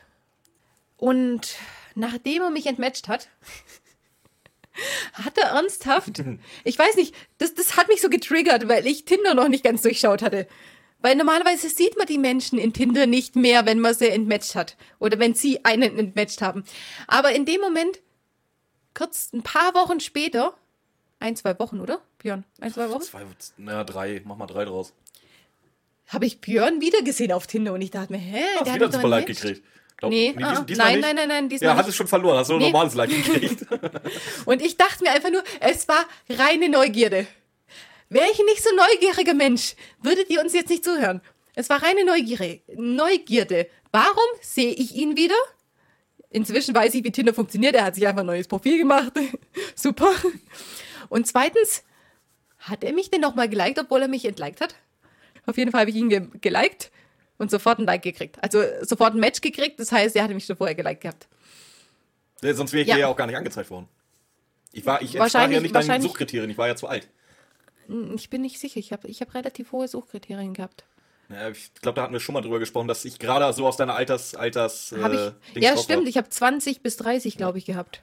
Und 0.96 1.56
nachdem 1.94 2.42
er 2.42 2.50
mich 2.50 2.66
entmatcht 2.66 3.08
hat, 3.08 3.28
hat 5.14 5.38
er 5.38 5.50
ernsthaft, 5.50 6.22
ich 6.64 6.78
weiß 6.78 6.96
nicht, 6.96 7.14
das, 7.38 7.54
das 7.54 7.76
hat 7.76 7.88
mich 7.88 8.00
so 8.00 8.10
getriggert, 8.10 8.68
weil 8.68 8.86
ich 8.86 9.04
Tinder 9.04 9.34
noch 9.34 9.48
nicht 9.48 9.64
ganz 9.64 9.82
durchschaut 9.82 10.22
hatte. 10.22 10.46
Weil 11.04 11.16
normalerweise 11.16 11.68
sieht 11.68 11.98
man 11.98 12.06
die 12.06 12.16
Menschen 12.16 12.58
in 12.58 12.72
Tinder 12.72 13.06
nicht 13.06 13.36
mehr, 13.36 13.66
wenn 13.66 13.78
man 13.78 13.92
sie 13.92 14.08
entmatcht 14.08 14.54
hat. 14.54 14.74
Oder 14.98 15.18
wenn 15.18 15.34
sie 15.34 15.62
einen 15.62 15.98
entmatcht 15.98 16.40
haben. 16.40 16.64
Aber 17.06 17.32
in 17.32 17.44
dem 17.44 17.60
Moment, 17.60 18.00
kurz 18.94 19.28
ein 19.34 19.42
paar 19.42 19.74
Wochen 19.74 20.00
später, 20.00 20.54
ein, 21.20 21.36
zwei 21.36 21.58
Wochen, 21.58 21.80
oder? 21.80 22.00
Björn, 22.20 22.44
ein, 22.58 22.72
zwei 22.72 22.88
Wochen? 22.88 23.02
Zwei, 23.02 23.20
na, 23.58 23.84
drei, 23.84 24.22
mach 24.24 24.36
mal 24.36 24.46
drei 24.46 24.64
draus. 24.64 24.94
Habe 26.08 26.24
ich 26.24 26.40
Björn 26.40 26.80
wieder 26.80 27.02
gesehen 27.02 27.32
auf 27.32 27.46
Tinder 27.46 27.74
und 27.74 27.82
ich 27.82 27.90
dachte 27.90 28.10
mir, 28.10 28.18
hä? 28.18 28.42
Hast 28.56 28.66
der 28.66 28.74
wieder 28.76 28.86
hat 28.86 28.94
ein 28.94 29.00
Super-Like 29.00 29.28
entmatcht. 29.28 29.42
gekriegt. 29.42 29.66
Glaub, 29.98 30.10
Nee, 30.10 30.32
dies- 30.36 30.42
ah, 30.42 30.60
diesmal 30.62 30.92
nein, 30.92 31.00
nein, 31.02 31.16
nein, 31.16 31.28
nein, 31.28 31.48
diesmal 31.50 31.68
Ja, 31.72 31.76
hast 31.76 31.88
es 31.88 31.96
schon 31.96 32.08
verloren, 32.08 32.38
hast 32.38 32.48
du 32.48 32.54
ein 32.54 32.60
Nee. 32.60 32.70
normales 32.72 32.94
Like 32.94 33.10
gekriegt. 33.10 33.66
Und 34.46 34.62
ich 34.62 34.78
dachte 34.78 35.04
mir 35.04 35.10
einfach 35.12 35.30
nur, 35.30 35.44
es 35.60 35.86
war 35.86 36.06
reine 36.30 36.70
Neugierde. 36.70 37.26
Wäre 38.08 38.26
ich 38.30 38.38
nicht 38.38 38.62
so 38.62 38.70
neugieriger 38.74 39.34
Mensch, 39.34 39.74
würdet 40.02 40.30
ihr 40.30 40.40
uns 40.40 40.52
jetzt 40.52 40.70
nicht 40.70 40.84
zuhören. 40.84 41.20
Es 41.54 41.68
war 41.70 41.82
reine 41.82 42.04
Neugierde. 42.04 42.60
Neugierde. 42.76 43.68
Warum 43.92 44.24
sehe 44.40 44.72
ich 44.72 44.94
ihn 44.94 45.16
wieder? 45.16 45.34
Inzwischen 46.30 46.74
weiß 46.74 46.94
ich, 46.94 47.04
wie 47.04 47.12
Tinder 47.12 47.32
funktioniert. 47.32 47.74
Er 47.76 47.84
hat 47.84 47.94
sich 47.94 48.06
einfach 48.06 48.20
ein 48.22 48.26
neues 48.26 48.48
Profil 48.48 48.78
gemacht. 48.78 49.12
Super. 49.76 50.10
Und 51.08 51.26
zweitens, 51.28 51.84
hat 52.58 52.82
er 52.82 52.92
mich 52.92 53.10
denn 53.10 53.20
nochmal 53.20 53.48
geliked, 53.48 53.78
obwohl 53.78 54.02
er 54.02 54.08
mich 54.08 54.24
entliked 54.24 54.60
hat? 54.60 54.74
Auf 55.46 55.56
jeden 55.58 55.70
Fall 55.70 55.82
habe 55.82 55.90
ich 55.90 55.96
ihn 55.96 56.08
ge 56.08 56.26
geliked 56.40 56.90
und 57.38 57.50
sofort 57.50 57.78
ein 57.78 57.84
Like 57.86 58.02
gekriegt. 58.02 58.36
Also 58.42 58.62
sofort 58.82 59.14
ein 59.14 59.20
Match 59.20 59.40
gekriegt. 59.40 59.78
Das 59.78 59.92
heißt, 59.92 60.16
er 60.16 60.24
hatte 60.24 60.34
mich 60.34 60.44
schon 60.46 60.56
vorher 60.56 60.74
geliked 60.74 61.02
gehabt. 61.02 61.28
Sonst 62.42 62.72
wäre 62.72 62.82
ich 62.82 62.88
Ja. 62.88 62.94
dir 62.96 63.00
ja 63.02 63.06
auch 63.08 63.16
gar 63.16 63.26
nicht 63.26 63.36
angezeigt 63.36 63.70
worden. 63.70 63.88
Ich 64.72 64.84
war, 64.84 64.96
ich 65.02 65.14
entsprach 65.14 65.20
Wahrscheinlich- 65.20 65.56
ja 65.56 65.60
nicht 65.62 65.74
deinen 65.74 65.82
wahrscheinlich- 65.86 66.10
Suchkriterien, 66.10 66.50
ich 66.50 66.58
war 66.58 66.66
ja 66.66 66.74
zu 66.76 66.88
alt. 66.88 67.08
Ich 68.14 68.30
bin 68.30 68.42
nicht 68.42 68.58
sicher. 68.58 68.78
Ich 68.80 68.92
habe 68.92 69.08
ich 69.08 69.20
hab 69.20 69.34
relativ 69.34 69.72
hohe 69.72 69.88
Suchkriterien 69.88 70.54
gehabt. 70.54 70.84
Ja, 71.30 71.48
ich 71.48 71.72
glaube, 71.80 71.96
da 71.96 72.02
hatten 72.02 72.12
wir 72.12 72.20
schon 72.20 72.34
mal 72.34 72.42
drüber 72.42 72.58
gesprochen, 72.58 72.86
dass 72.88 73.04
ich 73.04 73.18
gerade 73.18 73.50
so 73.54 73.66
aus 73.66 73.76
deiner 73.78 73.94
Alters, 73.94 74.34
Alters, 74.34 74.94
Hab 75.00 75.12
äh, 75.12 75.32
ich, 75.54 75.62
ja, 75.62 75.76
stimmt. 75.76 76.02
war. 76.02 76.08
Ich 76.08 76.16
habe 76.18 76.28
20 76.28 76.82
bis 76.82 76.96
30, 76.98 77.36
glaube 77.36 77.58
ich, 77.58 77.64
gehabt. 77.64 78.02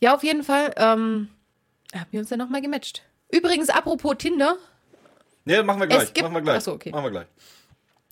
Ja, 0.00 0.14
auf 0.14 0.24
jeden 0.24 0.42
Fall 0.42 0.72
ähm, 0.76 1.28
haben 1.94 2.06
wir 2.10 2.20
uns 2.20 2.28
dann 2.28 2.38
nochmal 2.40 2.60
gematcht. 2.60 3.02
Übrigens, 3.30 3.68
apropos 3.68 4.16
Tinder, 4.18 4.56
Ja, 5.44 5.62
machen 5.62 5.80
wir 5.80 5.86
gleich. 5.86 6.12
Gibt- 6.12 6.22
machen 6.22 6.34
wir 6.34 6.40
gleich. 6.42 6.56
Ach 6.56 6.60
so, 6.62 6.72
okay. 6.72 6.90
Machen 6.90 7.04
wir 7.04 7.10
gleich. 7.10 7.26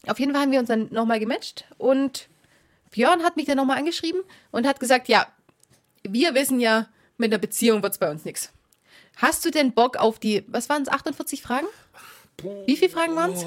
auf 0.06 0.18
jeden 0.20 0.32
Fall 0.32 0.42
haben 0.42 0.52
wir 0.52 0.60
uns 0.60 0.68
dann 0.68 0.88
nochmal 0.92 1.18
gematcht 1.18 1.64
und 1.76 2.28
Björn 2.92 3.22
hat 3.24 3.36
mich 3.36 3.46
dann 3.46 3.56
nochmal 3.56 3.78
angeschrieben 3.78 4.22
und 4.52 4.66
hat 4.66 4.78
gesagt, 4.80 5.08
ja, 5.08 5.26
wir 6.04 6.34
wissen 6.34 6.60
ja, 6.60 6.88
mit 7.16 7.32
einer 7.32 7.38
Beziehung 7.38 7.82
wird 7.82 7.92
es 7.92 7.98
bei 7.98 8.08
uns 8.10 8.24
nichts. 8.24 8.52
Hast 9.20 9.44
du 9.44 9.50
denn 9.50 9.72
Bock 9.72 9.96
auf 9.96 10.18
die, 10.18 10.44
was 10.46 10.68
waren 10.68 10.82
es, 10.82 10.88
48 10.88 11.42
Fragen? 11.42 11.66
Wie 12.66 12.76
viele 12.76 12.90
Fragen 12.90 13.16
waren 13.16 13.32
es? 13.32 13.44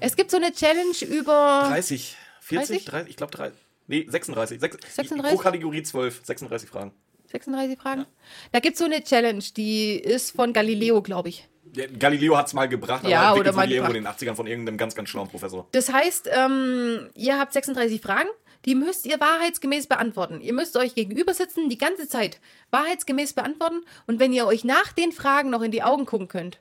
Es 0.00 0.16
gibt 0.16 0.30
so 0.32 0.36
eine 0.36 0.52
Challenge 0.52 0.96
über 1.08 1.66
30, 1.68 2.16
40, 2.40 2.68
30? 2.68 2.84
30, 2.86 3.10
ich 3.10 3.16
glaube 3.16 3.32
3. 3.32 3.52
Nee, 3.86 4.06
36. 4.08 4.60
Sechs, 4.60 4.76
36? 4.96 5.36
Pro 5.36 5.42
Kategorie 5.42 5.82
12, 5.82 6.20
36 6.24 6.68
Fragen. 6.68 6.92
36 7.26 7.78
Fragen. 7.78 8.06
Da 8.50 8.58
gibt 8.58 8.74
es 8.74 8.78
so 8.80 8.84
eine 8.84 9.02
Challenge, 9.04 9.44
die 9.56 9.94
ist 9.94 10.32
von 10.34 10.52
Galileo, 10.52 11.00
glaube 11.02 11.28
ich. 11.28 11.48
Ja, 11.72 11.86
Galileo 11.86 12.36
hat 12.36 12.48
es 12.48 12.52
mal 12.52 12.68
gebracht, 12.68 13.06
Ja, 13.06 13.20
aber 13.30 13.40
oder 13.40 13.50
entwickelt 13.50 13.56
mal 13.56 13.70
irgendwo 13.70 13.92
in 13.92 14.02
gebracht. 14.02 14.20
den 14.20 14.28
80ern 14.28 14.34
von 14.34 14.46
irgendeinem 14.48 14.76
ganz, 14.76 14.96
ganz 14.96 15.08
schlauen 15.08 15.28
Professor. 15.28 15.68
Das 15.70 15.92
heißt, 15.92 16.28
ähm, 16.32 17.10
ihr 17.14 17.38
habt 17.38 17.52
36 17.52 18.00
Fragen, 18.00 18.28
die 18.66 18.74
müsst 18.74 19.06
ihr 19.06 19.18
wahrheitsgemäß 19.20 19.86
beantworten. 19.86 20.40
Ihr 20.40 20.52
müsst 20.52 20.76
euch 20.76 20.94
gegenüber 20.94 21.32
sitzen, 21.34 21.68
die 21.68 21.78
ganze 21.78 22.08
Zeit 22.08 22.40
wahrheitsgemäß 22.70 23.32
beantworten. 23.32 23.84
Und 24.06 24.20
wenn 24.20 24.32
ihr 24.32 24.46
euch 24.46 24.64
nach 24.64 24.92
den 24.92 25.12
Fragen 25.12 25.50
noch 25.50 25.62
in 25.62 25.70
die 25.70 25.82
Augen 25.82 26.04
gucken 26.06 26.28
könnt, 26.28 26.60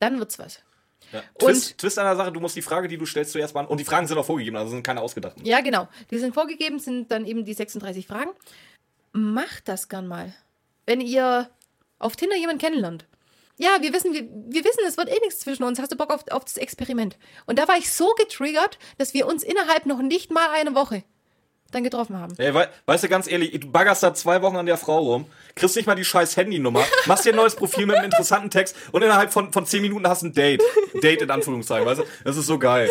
dann 0.00 0.18
wird's 0.18 0.38
was. 0.38 0.60
Ja. 1.12 1.20
Und- 1.34 1.38
Twist, 1.40 1.78
Twist 1.78 1.98
an 1.98 2.04
der 2.06 2.16
Sache, 2.16 2.30
du 2.32 2.40
musst 2.40 2.56
die 2.56 2.62
Frage, 2.62 2.88
die 2.88 2.98
du 2.98 3.06
stellst, 3.06 3.32
zuerst 3.32 3.54
beantworten. 3.54 3.72
Und 3.72 3.78
die 3.78 3.84
Fragen 3.84 4.06
sind 4.06 4.18
auch 4.18 4.24
vorgegeben, 4.26 4.56
also 4.56 4.70
sind 4.70 4.82
keine 4.82 5.00
ausgedachten. 5.00 5.44
Ja, 5.44 5.60
genau. 5.60 5.88
Die 6.10 6.18
sind 6.18 6.34
vorgegeben, 6.34 6.78
sind 6.78 7.10
dann 7.10 7.24
eben 7.26 7.44
die 7.44 7.54
36 7.54 8.06
Fragen. 8.06 8.30
Macht 9.12 9.66
das 9.68 9.88
gern 9.88 10.06
mal. 10.06 10.34
Wenn 10.86 11.00
ihr 11.00 11.50
auf 11.98 12.16
Tinder 12.16 12.36
jemanden 12.36 12.60
kennenlernt. 12.60 13.06
Ja, 13.58 13.76
wir 13.80 13.92
wissen, 13.92 14.12
wir, 14.14 14.22
wir 14.22 14.64
wissen, 14.64 14.80
es 14.86 14.96
wird 14.96 15.08
eh 15.10 15.18
nichts 15.20 15.40
zwischen 15.40 15.64
uns. 15.64 15.78
Hast 15.78 15.92
du 15.92 15.96
Bock 15.96 16.10
auf, 16.12 16.24
auf 16.30 16.44
das 16.44 16.56
Experiment? 16.56 17.18
Und 17.46 17.58
da 17.58 17.68
war 17.68 17.76
ich 17.76 17.92
so 17.92 18.14
getriggert, 18.16 18.78
dass 18.96 19.12
wir 19.12 19.26
uns 19.26 19.42
innerhalb 19.42 19.84
noch 19.86 20.00
nicht 20.00 20.30
mal 20.30 20.48
eine 20.50 20.74
Woche 20.74 21.02
dann 21.70 21.84
getroffen 21.84 22.18
haben. 22.18 22.34
Ey, 22.38 22.52
wei 22.54 22.68
weißt 22.86 23.04
du, 23.04 23.08
ganz 23.08 23.30
ehrlich, 23.30 23.58
du 23.58 23.68
baggerst 23.68 24.02
da 24.02 24.14
zwei 24.14 24.42
Wochen 24.42 24.56
an 24.56 24.66
der 24.66 24.76
Frau 24.76 24.98
rum, 24.98 25.26
kriegst 25.54 25.76
nicht 25.76 25.86
mal 25.86 25.94
die 25.94 26.04
scheiß 26.04 26.36
Handynummer, 26.36 26.84
machst 27.06 27.24
dir 27.24 27.32
ein 27.32 27.36
neues 27.36 27.54
Profil 27.54 27.86
mit 27.86 27.96
einem 27.96 28.06
interessanten 28.06 28.50
Text 28.50 28.76
und 28.92 29.02
innerhalb 29.02 29.32
von, 29.32 29.52
von 29.52 29.66
zehn 29.66 29.82
Minuten 29.82 30.06
hast 30.08 30.22
du 30.22 30.26
ein 30.26 30.32
Date. 30.32 30.62
Date 31.02 31.22
in 31.22 31.30
Anführungszeichen, 31.30 31.86
weißt 31.86 32.00
du? 32.00 32.04
Das 32.24 32.36
ist 32.36 32.46
so 32.46 32.58
geil. 32.58 32.88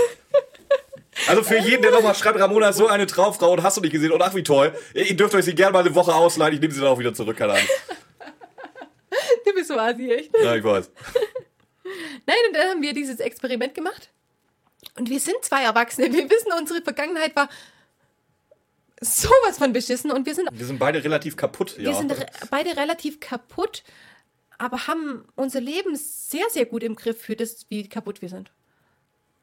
Also 1.27 1.43
für 1.43 1.57
jeden, 1.57 1.81
der 1.81 1.91
nochmal 1.91 2.15
schreibt, 2.15 2.39
Ramona 2.39 2.69
ist 2.69 2.77
so 2.77 2.87
eine 2.87 3.05
Traumfrau 3.05 3.51
und 3.51 3.63
hast 3.63 3.77
du 3.77 3.81
nicht 3.81 3.91
gesehen 3.91 4.11
und 4.11 4.21
ach 4.21 4.33
wie 4.35 4.43
toll. 4.43 4.73
Ihr 4.93 5.17
dürft 5.17 5.35
euch 5.35 5.45
sie 5.45 5.55
gerne 5.55 5.73
mal 5.73 5.85
eine 5.85 5.93
Woche 5.93 6.13
ausleihen, 6.13 6.53
ich 6.53 6.61
nehme 6.61 6.73
sie 6.73 6.79
dann 6.79 6.89
auch 6.89 6.99
wieder 6.99 7.13
zurück, 7.13 7.37
keine 7.37 7.53
Ahnung. 7.53 7.67
Du 9.45 9.53
bist 9.53 9.67
so 9.67 9.77
asi, 9.77 10.11
echt. 10.11 10.31
Ja, 10.41 10.55
ich 10.55 10.63
weiß. 10.63 10.91
Nein, 12.25 12.37
und 12.47 12.55
dann 12.55 12.69
haben 12.69 12.81
wir 12.81 12.93
dieses 12.93 13.19
Experiment 13.19 13.73
gemacht. 13.73 14.09
Und 14.97 15.09
wir 15.09 15.19
sind 15.19 15.37
zwei 15.41 15.63
Erwachsene. 15.63 16.11
Wir 16.13 16.29
wissen, 16.29 16.51
unsere 16.57 16.81
Vergangenheit 16.81 17.35
war 17.35 17.49
sowas 19.01 19.57
von 19.57 19.73
beschissen 19.73 20.11
und 20.11 20.25
wir 20.25 20.35
sind, 20.35 20.49
Wir 20.51 20.65
sind 20.65 20.79
beide 20.79 21.03
relativ 21.03 21.35
kaputt, 21.37 21.77
ja. 21.77 21.85
wir 21.91 21.95
sind 21.95 22.11
re 22.11 22.25
beide 22.49 22.75
relativ 22.77 23.19
kaputt, 23.19 23.83
aber 24.57 24.87
haben 24.87 25.25
unser 25.35 25.61
Leben 25.61 25.95
sehr, 25.95 26.45
sehr 26.51 26.65
gut 26.65 26.83
im 26.83 26.95
Griff 26.95 27.21
für 27.21 27.35
das, 27.35 27.65
wie 27.69 27.87
kaputt 27.87 28.21
wir 28.21 28.29
sind. 28.29 28.51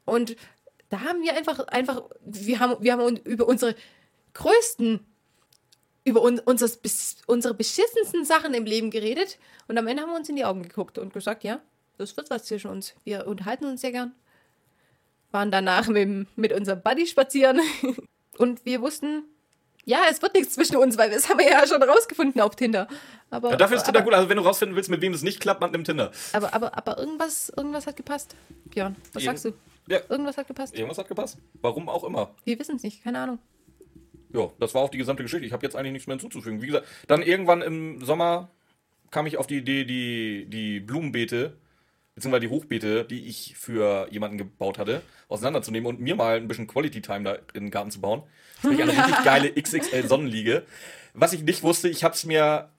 Und 0.05 0.35
da 0.89 1.01
haben 1.01 1.21
wir 1.21 1.35
einfach, 1.35 1.59
einfach, 1.67 2.03
wir 2.23 2.59
haben, 2.59 2.81
wir 2.83 2.93
haben 2.93 3.17
über 3.17 3.47
unsere 3.47 3.75
größten 4.33 5.05
über 6.03 6.21
un 6.21 6.39
unseres, 6.39 6.77
bis- 6.77 7.17
unsere 7.27 7.53
beschissensten 7.53 8.23
Sachen 8.23 8.53
im 8.53 8.63
Leben 8.63 8.91
geredet 8.91 9.37
und 9.67 9.77
am 9.77 9.87
Ende 9.87 10.03
haben 10.03 10.09
wir 10.11 10.15
uns 10.15 10.29
in 10.29 10.37
die 10.37 10.45
Augen 10.45 10.63
geguckt 10.63 10.97
und 10.97 11.11
gesagt, 11.13 11.43
ja, 11.43 11.59
das 11.97 12.15
wird 12.15 12.29
was 12.29 12.45
zwischen 12.45 12.69
uns. 12.71 12.93
Wir 13.03 13.27
unterhalten 13.27 13.65
uns 13.65 13.81
sehr 13.81 13.91
gern. 13.91 14.13
Waren 15.31 15.51
danach 15.51 15.87
mit, 15.89 16.27
mit 16.37 16.53
unserem 16.53 16.81
Buddy 16.81 17.07
spazieren 17.07 17.59
und 18.37 18.63
wir 18.63 18.81
wussten, 18.81 19.25
ja, 19.87 20.01
es 20.11 20.21
wird 20.21 20.33
nichts 20.35 20.53
zwischen 20.53 20.75
uns, 20.75 20.97
weil 20.97 21.09
das 21.09 21.27
haben 21.29 21.39
wir 21.39 21.49
ja 21.49 21.65
schon 21.65 21.81
rausgefunden 21.81 22.41
auf 22.41 22.55
Tinder. 22.55 22.87
Aber, 23.29 23.49
Ja, 23.51 23.55
dafür 23.55 23.77
ist 23.77 23.83
Tinder 23.85 24.01
gut. 24.03 24.13
Also 24.13 24.29
wenn 24.29 24.37
du 24.37 24.43
rausfinden 24.43 24.75
willst, 24.75 24.89
mit 24.89 25.01
wem 25.01 25.13
es 25.13 25.23
nicht 25.23 25.39
klappt, 25.39 25.61
man 25.61 25.71
nimmt 25.71 25.87
Tinder. 25.87 26.11
aber, 26.33 26.53
aber, 26.53 26.77
aber 26.77 26.97
irgendwas, 26.99 27.49
irgendwas 27.55 27.87
hat 27.87 27.95
gepasst. 27.95 28.35
Björn, 28.65 28.95
was 29.13 29.23
Irgend- 29.23 29.39
sagst 29.39 29.55
du? 29.87 29.93
Ja, 29.93 29.99
Irgendwas 30.09 30.35
hat 30.37 30.47
gepasst. 30.47 30.75
irgendwas 30.75 30.97
hat 30.97 31.07
gepasst. 31.07 31.37
Warum 31.61 31.87
auch 31.87 32.03
immer. 32.03 32.35
Wir 32.43 32.59
wissen 32.59 32.75
es 32.75 32.83
nicht, 32.83 33.03
keine 33.03 33.19
Ahnung. 33.19 33.39
Ja, 34.33 34.49
das 34.59 34.73
war 34.75 34.81
auch 34.81 34.89
die 34.89 34.97
gesamte 34.97 35.23
Geschichte. 35.23 35.45
Ich 35.45 35.53
habe 35.53 35.65
jetzt 35.65 35.75
eigentlich 35.77 35.93
nichts 35.93 36.07
mehr 36.07 36.17
hinzuzufügen. 36.17 36.61
Wie 36.61 36.67
gesagt, 36.67 36.85
dann 37.07 37.21
irgendwann 37.21 37.61
im 37.61 38.03
Sommer 38.03 38.49
kam 39.09 39.25
ich 39.25 39.37
auf 39.37 39.47
die 39.47 39.57
Idee, 39.59 39.85
die, 39.85 40.45
die 40.49 40.81
Blumenbeete, 40.81 41.55
beziehungsweise 42.17 42.47
die 42.47 42.49
Hochbeete, 42.49 43.05
die 43.05 43.27
ich 43.27 43.53
für 43.55 44.07
jemanden 44.09 44.39
gebaut 44.39 44.79
hatte, 44.79 45.03
auseinanderzunehmen 45.29 45.85
und 45.87 46.01
mir 46.01 46.15
mal 46.15 46.37
ein 46.37 46.47
bisschen 46.47 46.65
Quality 46.65 46.99
Time 46.99 47.23
da 47.23 47.33
in 47.53 47.65
den 47.65 47.69
Garten 47.69 47.91
zu 47.91 48.01
bauen. 48.01 48.23
Sprich, 48.57 48.81
eine 48.81 48.91
richtig 48.97 49.23
geile 49.23 49.53
XXL 49.53 50.07
Sonnenliege. 50.07 50.63
Was 51.13 51.33
ich 51.33 51.43
nicht 51.43 51.61
wusste, 51.61 51.89
ich 51.89 52.03
habe 52.03 52.15
es 52.15 52.25
mir. 52.25 52.69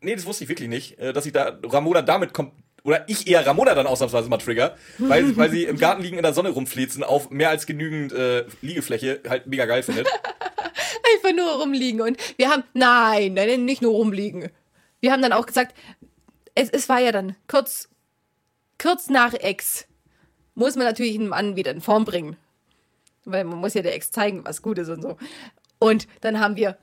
Nee, 0.00 0.16
das 0.16 0.26
wusste 0.26 0.42
ich 0.42 0.50
wirklich 0.50 0.68
nicht, 0.68 0.98
äh, 0.98 1.12
dass 1.12 1.24
ich 1.24 1.32
da 1.32 1.56
Ramona 1.62 2.02
damit 2.02 2.34
kommt. 2.34 2.52
Oder 2.82 3.08
ich 3.08 3.28
eher 3.28 3.46
Ramona 3.46 3.76
dann 3.76 3.86
ausnahmsweise 3.86 4.28
mal 4.28 4.38
trigger, 4.38 4.76
weil, 4.98 5.36
weil 5.36 5.50
sie 5.52 5.62
im 5.62 5.78
Garten 5.78 6.02
liegen 6.02 6.16
in 6.16 6.24
der 6.24 6.34
Sonne 6.34 6.48
rumflitzen 6.48 7.04
auf 7.04 7.30
mehr 7.30 7.50
als 7.50 7.66
genügend 7.66 8.12
äh, 8.12 8.44
Liegefläche 8.60 9.20
halt 9.28 9.46
mega 9.46 9.66
geil 9.66 9.84
findet. 9.84 10.08
Einfach 11.14 11.32
nur 11.32 11.60
rumliegen. 11.60 12.00
Und 12.00 12.16
wir 12.38 12.50
haben, 12.50 12.64
nein, 12.72 13.34
nein, 13.34 13.64
nicht 13.64 13.82
nur 13.82 13.92
rumliegen. 13.92 14.50
Wir 15.00 15.12
haben 15.12 15.22
dann 15.22 15.32
auch 15.32 15.46
gesagt, 15.46 15.76
es, 16.56 16.70
es 16.70 16.88
war 16.88 16.98
ja 16.98 17.12
dann 17.12 17.36
kurz, 17.46 17.88
kurz 18.80 19.08
nach 19.08 19.34
Ex, 19.34 19.86
muss 20.54 20.76
man 20.76 20.86
natürlich 20.86 21.16
einen 21.16 21.28
Mann 21.28 21.56
wieder 21.56 21.70
in 21.70 21.80
Form 21.80 22.04
bringen. 22.04 22.36
Weil 23.24 23.44
man 23.44 23.58
muss 23.58 23.74
ja 23.74 23.82
der 23.82 23.94
Ex 23.94 24.10
zeigen, 24.10 24.44
was 24.44 24.62
gut 24.62 24.78
ist 24.78 24.88
und 24.88 25.02
so. 25.02 25.16
Und 25.78 26.06
dann 26.20 26.40
haben 26.40 26.56
wir 26.56 26.76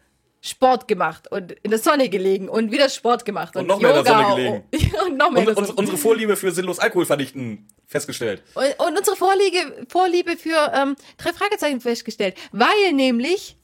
Sport 0.43 0.87
gemacht 0.87 1.31
und 1.31 1.51
in 1.51 1.69
der 1.69 1.79
Sonne 1.79 2.09
gelegen 2.09 2.49
und 2.49 2.71
wieder 2.71 2.89
Sport 2.89 3.25
gemacht. 3.25 3.55
Und, 3.55 3.61
Und 3.63 3.67
noch 3.67 3.79
mehr 3.79 3.95
in 3.95 4.03
der 4.03 4.13
Sonne 4.13 4.63
Yoga 4.71 5.03
Und, 5.05 5.17
noch 5.17 5.31
mehr 5.31 5.47
Und 5.47 5.57
uns, 5.57 5.69
unsere 5.69 5.97
Vorliebe 5.97 6.35
für 6.35 6.51
sinnlos 6.51 6.79
Alkohol 6.79 7.05
vernichten 7.05 7.67
festgestellt. 7.85 8.41
Und, 8.55 8.87
und 8.87 8.97
unsere 8.97 9.15
Vorliebe, 9.15 9.85
Vorliebe 9.87 10.37
für 10.37 10.71
ähm, 10.73 10.95
drei 11.17 11.33
Fragezeichen 11.33 11.79
festgestellt. 11.79 12.35
Weil 12.51 12.93
nämlich, 12.93 13.55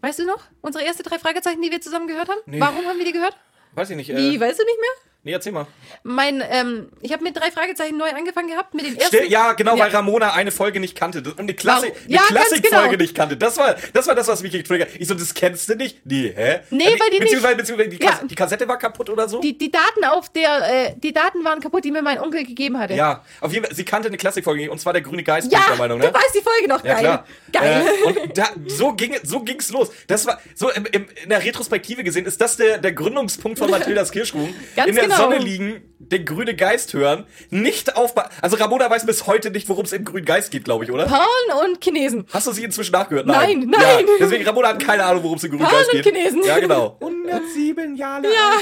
weißt 0.00 0.18
du 0.18 0.26
noch, 0.26 0.42
unsere 0.60 0.84
erste 0.84 1.04
drei 1.04 1.20
Fragezeichen, 1.20 1.62
die 1.62 1.70
wir 1.70 1.80
zusammen 1.80 2.08
gehört 2.08 2.28
haben? 2.28 2.40
Nee. 2.46 2.58
Warum 2.58 2.84
haben 2.86 2.98
wir 2.98 3.04
die 3.04 3.12
gehört? 3.12 3.36
Weiß 3.74 3.90
ich 3.90 3.96
nicht. 3.96 4.10
Äh, 4.10 4.16
Wie, 4.16 4.40
weißt 4.40 4.58
du 4.58 4.64
nicht 4.64 4.80
mehr? 4.80 5.12
Nee, 5.24 5.32
erzähl 5.32 5.52
mal. 5.52 5.66
Mein, 6.02 6.42
ähm, 6.50 6.88
ich 7.00 7.12
habe 7.12 7.22
mit 7.24 7.36
drei 7.36 7.50
Fragezeichen 7.50 7.96
neu 7.96 8.08
angefangen 8.10 8.48
gehabt, 8.48 8.74
mit 8.74 8.86
den 8.86 8.96
ersten. 8.96 9.16
Stell, 9.16 9.30
ja, 9.30 9.52
genau, 9.54 9.76
Ja. 9.76 9.84
weil 9.84 9.90
Ramona 9.90 10.32
eine 10.34 10.50
Folge 10.52 10.80
nicht 10.80 10.96
kannte. 10.96 11.18
Und 11.20 11.38
eine, 11.40 11.54
Klassi 11.54 11.86
Warum? 11.88 11.98
eine 12.04 12.14
Ja, 12.14 12.22
Klassikfolge 12.22 12.88
genau. 12.90 13.02
nicht 13.02 13.14
kannte. 13.14 13.36
Das 13.36 13.56
war, 13.58 13.74
das 13.92 14.06
war 14.06 14.14
das, 14.14 14.28
was 14.28 14.42
mich 14.42 14.52
getriggert. 14.52 14.90
Ich 14.98 15.08
so, 15.08 15.14
das 15.14 15.34
kennst 15.34 15.68
du 15.68 15.74
nicht? 15.74 16.04
Nee, 16.04 16.32
hä? 16.36 16.60
Nee, 16.70 16.84
Ja, 16.84 16.90
weil 17.00 17.10
die 17.10 17.18
beziehungsweise, 17.18 17.56
nicht- 17.56 17.64
Beziehungsweise 17.64 17.88
die, 17.90 18.04
Ja. 18.04 18.10
Kas 18.10 18.20
die 18.28 18.34
Kassette 18.34 18.68
war 18.68 18.78
kaputt 18.78 19.10
oder 19.10 19.28
so? 19.28 19.40
Die, 19.40 19.56
die 19.56 19.70
Daten 19.70 20.04
auf 20.04 20.28
der, 20.30 20.88
äh, 20.88 20.94
die 20.96 21.12
Daten 21.12 21.44
waren 21.44 21.60
kaputt, 21.60 21.84
die 21.84 21.90
mir 21.90 22.02
mein 22.02 22.18
Onkel 22.20 22.44
gegeben 22.44 22.78
hatte. 22.78 22.94
ja, 22.94 23.24
auf 23.40 23.52
jeden 23.52 23.64
Fall, 23.66 23.74
sie 23.74 23.84
kannte 23.84 24.08
eine 24.08 24.16
Klassikfolge 24.16 24.60
nicht, 24.60 24.70
und 24.70 24.78
zwar 24.80 24.92
der 24.92 25.02
grüne 25.02 25.22
Geist, 25.22 25.50
ja 25.52 25.60
der 25.68 25.76
Meinung, 25.76 26.00
du 26.00 26.06
ne? 26.06 26.14
weißt 26.14 26.34
die 26.34 26.40
Folge 26.42 26.68
noch. 26.68 26.84
Ja, 26.84 26.94
Geil. 26.94 27.02
klar. 27.02 27.26
Geil. 27.52 27.86
Äh, 27.86 28.06
und 28.28 28.38
da, 28.38 28.48
so 28.66 28.92
ging 28.92 29.16
so 29.22 29.40
ging's 29.40 29.70
los. 29.70 29.90
Das 30.06 30.26
war 30.26 30.40
so 30.54 30.70
im, 30.70 30.84
im, 30.86 31.06
in 31.22 31.30
der 31.30 31.42
Retrospektive 31.42 32.04
gesehen 32.04 32.26
ist 32.26 32.40
das 32.40 32.56
der, 32.56 32.78
der 32.78 32.92
Gründungspunkt 32.92 33.58
von 33.58 33.70
Mathildas 33.70 34.10
Kirschkuchen. 34.10 34.54
Ganz 34.76 34.88
in 34.88 34.94
der 34.94 35.04
genau. 35.04 35.13
Sonne 35.16 35.38
liegen, 35.38 35.82
den 35.98 36.24
grüne 36.24 36.54
Geist 36.54 36.92
hören, 36.94 37.24
nicht 37.50 37.96
auf. 37.96 38.14
Also 38.42 38.56
Ramona 38.56 38.88
weiß 38.90 39.06
bis 39.06 39.26
heute 39.26 39.50
nicht, 39.50 39.68
worum 39.68 39.84
es 39.84 39.92
im 39.92 40.04
grünen 40.04 40.24
Geist 40.26 40.50
geht, 40.50 40.64
glaube 40.64 40.84
ich, 40.84 40.90
oder? 40.90 41.06
Perlen 41.06 41.64
und 41.70 41.82
Chinesen. 41.82 42.26
Hast 42.32 42.46
du 42.46 42.52
sie 42.52 42.64
inzwischen 42.64 42.92
nachgehört? 42.92 43.26
Nein, 43.26 43.62
Ja, 43.72 43.78
nein. 43.80 44.06
deswegen, 44.20 44.44
Ramona 44.46 44.68
hat 44.68 44.82
keine 44.84 45.04
Ahnung, 45.04 45.22
worum 45.22 45.36
es 45.38 45.44
im 45.44 45.50
grünen 45.50 45.64
Geist 45.68 45.92
und 45.92 46.02
geht. 46.02 46.14
Chinesen. 46.14 46.42
Ja, 46.44 46.58
genau. 46.58 46.98
107 47.00 47.96
Jahre 47.96 48.24
ja. 48.26 48.52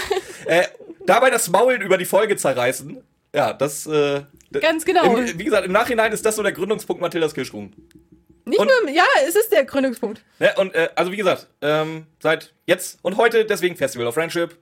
Äh, 0.46 0.66
dabei 1.06 1.30
das 1.30 1.48
Maulen 1.50 1.82
über 1.82 1.98
die 1.98 2.04
Folge 2.04 2.36
zerreißen. 2.36 3.02
Ja, 3.34 3.52
das. 3.52 3.86
Äh, 3.86 4.22
Ganz 4.60 4.84
genau. 4.84 5.16
Im, 5.16 5.38
wie 5.38 5.44
gesagt, 5.44 5.64
im 5.64 5.72
Nachhinein 5.72 6.12
ist 6.12 6.24
das 6.26 6.36
so 6.36 6.42
der 6.42 6.52
Gründungspunkt 6.52 7.00
Mathildas 7.00 7.32
Kirschkuchen. 7.34 7.74
Nicht 8.44 8.58
Und- 8.58 8.68
nur, 8.84 8.90
ja, 8.92 9.04
es 9.26 9.34
ist 9.36 9.50
der 9.52 9.64
Gründungspunkt. 9.64 10.20
Ne, 10.40 10.52
und 10.58 10.74
äh, 10.74 10.88
also 10.96 11.12
wie 11.12 11.16
gesagt, 11.16 11.46
ähm, 11.62 12.06
seit 12.20 12.52
jetzt 12.66 12.98
und 13.02 13.16
heute 13.16 13.44
deswegen 13.44 13.76
Festival 13.76 14.06
of 14.06 14.14
Friendship. 14.14 14.56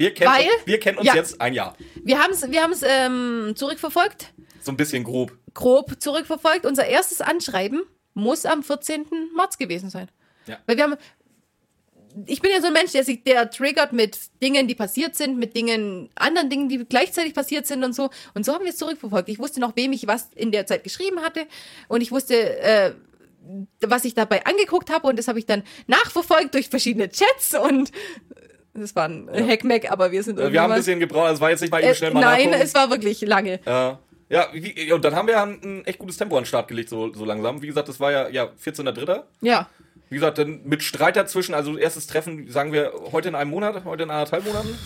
Wir 0.00 0.14
kennen, 0.14 0.32
Weil- 0.32 0.48
wir 0.64 0.80
kennen 0.80 0.96
uns 0.96 1.06
ja. 1.06 1.14
jetzt 1.14 1.38
ein 1.42 1.52
Jahr. 1.52 1.76
Wir 2.02 2.18
haben 2.18 2.32
es 2.32 2.50
wir 2.50 2.62
haben's, 2.62 2.82
ähm, 2.82 3.52
zurückverfolgt, 3.54 4.32
So 4.62 4.72
ein 4.72 4.76
bisschen 4.78 5.04
grob. 5.04 5.36
grob 5.52 6.00
zurückverfolgt. 6.00 6.64
Unser 6.64 6.86
erstes 6.86 7.20
Anschreiben 7.20 7.82
muss 8.14 8.46
am 8.46 8.62
14. 8.62 9.04
März 9.36 9.58
gewesen 9.58 9.90
sein. 9.90 10.08
Ja. 10.46 10.56
Weil 10.64 10.78
wir 10.78 10.84
haben. 10.84 10.96
Ich 12.26 12.40
bin 12.40 12.50
ja 12.50 12.62
so 12.62 12.68
ein 12.68 12.72
Mensch, 12.72 12.92
der 12.92 13.04
sich, 13.04 13.24
der 13.24 13.50
triggert 13.50 13.92
mit 13.92 14.16
Dingen, 14.42 14.66
die 14.66 14.74
passiert 14.74 15.16
sind, 15.16 15.36
mit 15.38 15.54
Dingen, 15.54 16.08
anderen 16.14 16.48
Dingen, 16.48 16.70
die 16.70 16.78
gleichzeitig 16.78 17.34
passiert 17.34 17.66
sind 17.66 17.84
und 17.84 17.94
so. 17.94 18.08
Und 18.32 18.46
so 18.46 18.54
haben 18.54 18.64
wir 18.64 18.70
es 18.70 18.78
zurückverfolgt. 18.78 19.28
Ich 19.28 19.38
wusste 19.38 19.60
noch, 19.60 19.76
wem 19.76 19.92
ich 19.92 20.06
was 20.06 20.30
in 20.34 20.50
der 20.50 20.64
Zeit 20.66 20.82
geschrieben 20.82 21.20
hatte. 21.20 21.46
Und 21.88 22.00
ich 22.00 22.10
wusste, 22.10 22.58
äh, 22.60 22.94
was 23.82 24.04
ich 24.06 24.14
dabei 24.14 24.44
angeguckt 24.46 24.90
habe. 24.90 25.06
Und 25.08 25.18
das 25.18 25.28
habe 25.28 25.38
ich 25.38 25.46
dann 25.46 25.62
nachverfolgt 25.86 26.54
durch 26.54 26.68
verschiedene 26.70 27.10
Chats. 27.10 27.54
Und 27.54 27.92
das 28.74 28.94
war 28.96 29.06
ein 29.08 29.28
Hackmack, 29.32 29.90
aber 29.90 30.10
wir 30.12 30.22
sind 30.22 30.38
Äh, 30.38 30.52
Wir 30.52 30.62
haben 30.62 30.72
ein 30.72 30.78
bisschen 30.78 31.00
gebraucht, 31.00 31.32
es 31.32 31.40
war 31.40 31.50
jetzt 31.50 31.60
nicht 31.60 31.70
mal 31.70 31.80
eben 31.80 31.90
äh, 31.90 31.94
schnell 31.94 32.12
mal 32.12 32.20
Nein, 32.20 32.46
nachgucken. 32.46 32.62
es 32.62 32.74
war 32.74 32.90
wirklich 32.90 33.20
lange. 33.22 33.54
Äh, 33.66 33.94
ja, 34.32 34.46
wie, 34.52 34.92
und 34.92 35.04
dann 35.04 35.14
haben 35.16 35.26
wir 35.28 35.42
ein, 35.42 35.60
ein 35.62 35.84
echt 35.86 35.98
gutes 35.98 36.16
Tempo 36.16 36.36
an 36.36 36.42
den 36.42 36.46
Start 36.46 36.68
gelegt, 36.68 36.88
so, 36.88 37.12
so 37.12 37.24
langsam. 37.24 37.62
Wie 37.62 37.66
gesagt, 37.66 37.88
das 37.88 37.98
war 37.98 38.12
ja, 38.12 38.28
ja 38.28 38.44
14.3. 38.64 39.22
Ja. 39.40 39.68
Wie 40.08 40.14
gesagt, 40.16 40.38
dann 40.38 40.60
mit 40.64 40.82
Streit 40.82 41.16
dazwischen, 41.16 41.54
also 41.54 41.76
erstes 41.76 42.06
Treffen, 42.06 42.48
sagen 42.50 42.72
wir, 42.72 42.92
heute 43.12 43.28
in 43.28 43.34
einem 43.34 43.50
Monat, 43.50 43.84
heute 43.84 44.04
in 44.04 44.10
anderthalb 44.10 44.44
Monaten. 44.46 44.76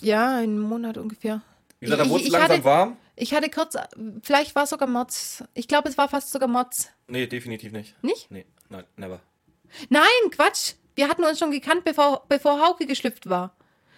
Ja, 0.00 0.36
einen 0.36 0.58
Monat 0.60 0.98
ungefähr. 0.98 1.40
Wie 1.80 1.86
gesagt, 1.86 2.00
da 2.00 2.04
Ich- 2.04 2.10
wurde 2.10 2.24
es 2.24 2.30
langsam 2.30 2.50
hatte- 2.52 2.64
warm. 2.64 2.96
Ich 3.18 3.32
hatte 3.32 3.48
kurz, 3.48 3.74
vielleicht 4.22 4.54
war 4.54 4.64
es 4.64 4.70
sogar 4.70 4.88
Mods. 4.88 5.42
Ich 5.54 5.68
glaube, 5.68 5.88
es 5.88 5.96
war 5.96 6.06
fast 6.08 6.30
sogar 6.30 6.48
Mods. 6.48 6.90
Nee, 7.08 7.26
definitiv 7.26 7.72
nicht. 7.72 7.94
Nicht? 8.02 8.30
Nee, 8.30 8.44
nein, 8.68 8.84
never. 8.96 9.20
Nein, 9.88 10.02
Quatsch. 10.30 10.74
Wir 10.96 11.08
hatten 11.08 11.22
uns 11.24 11.38
schon 11.38 11.50
gekannt, 11.52 11.84
bevor, 11.84 12.24
bevor 12.28 12.60
Hauke 12.60 12.86
geschlüpft 12.86 13.28
war. 13.28 13.54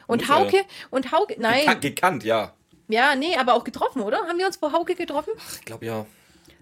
Und 0.06 0.26
Muss. 0.26 0.30
Hauke, 0.36 0.64
und 0.90 1.10
Hauke, 1.12 1.36
nein. 1.38 1.60
Gekannt, 1.60 1.80
gekannt, 1.82 2.24
ja. 2.24 2.54
Ja, 2.88 3.14
nee, 3.14 3.36
aber 3.36 3.54
auch 3.54 3.64
getroffen, 3.64 4.02
oder? 4.02 4.18
Haben 4.26 4.38
wir 4.38 4.46
uns 4.46 4.56
vor 4.56 4.72
Hauke 4.72 4.94
getroffen? 4.94 5.32
Ich 5.54 5.64
glaube 5.64 5.86
ja. 5.86 6.06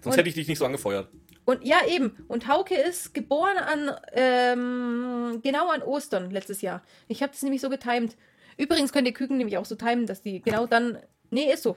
Sonst 0.03 0.15
Und- 0.15 0.19
hätte 0.19 0.29
ich 0.29 0.35
dich 0.35 0.49
nicht 0.49 0.59
so 0.59 0.65
angefeuert. 0.67 1.09
Und 1.45 1.65
ja, 1.65 1.87
eben. 1.87 2.25
Und 2.27 2.49
Hauke 2.49 2.75
ist 2.75 3.15
geboren 3.15 3.57
an, 3.57 3.93
ähm, 4.13 5.41
genau 5.43 5.69
an 5.71 5.81
Ostern 5.83 6.31
letztes 6.33 6.61
Jahr. 6.61 6.83
Ich 7.07 7.23
habe 7.23 7.33
das 7.33 7.43
nämlich 7.43 7.61
so 7.61 7.71
getimed. 7.71 8.17
Übrigens 8.57 8.93
könnt 8.93 9.07
ihr 9.07 9.15
Küken 9.15 9.37
nämlich 9.37 9.57
auch 9.57 9.65
so 9.65 9.77
timen, 9.77 10.07
dass 10.07 10.23
die 10.23 10.43
genau 10.43 10.67
dann, 10.67 10.99
nee, 11.31 11.53
ist 11.53 11.63
so. 11.63 11.77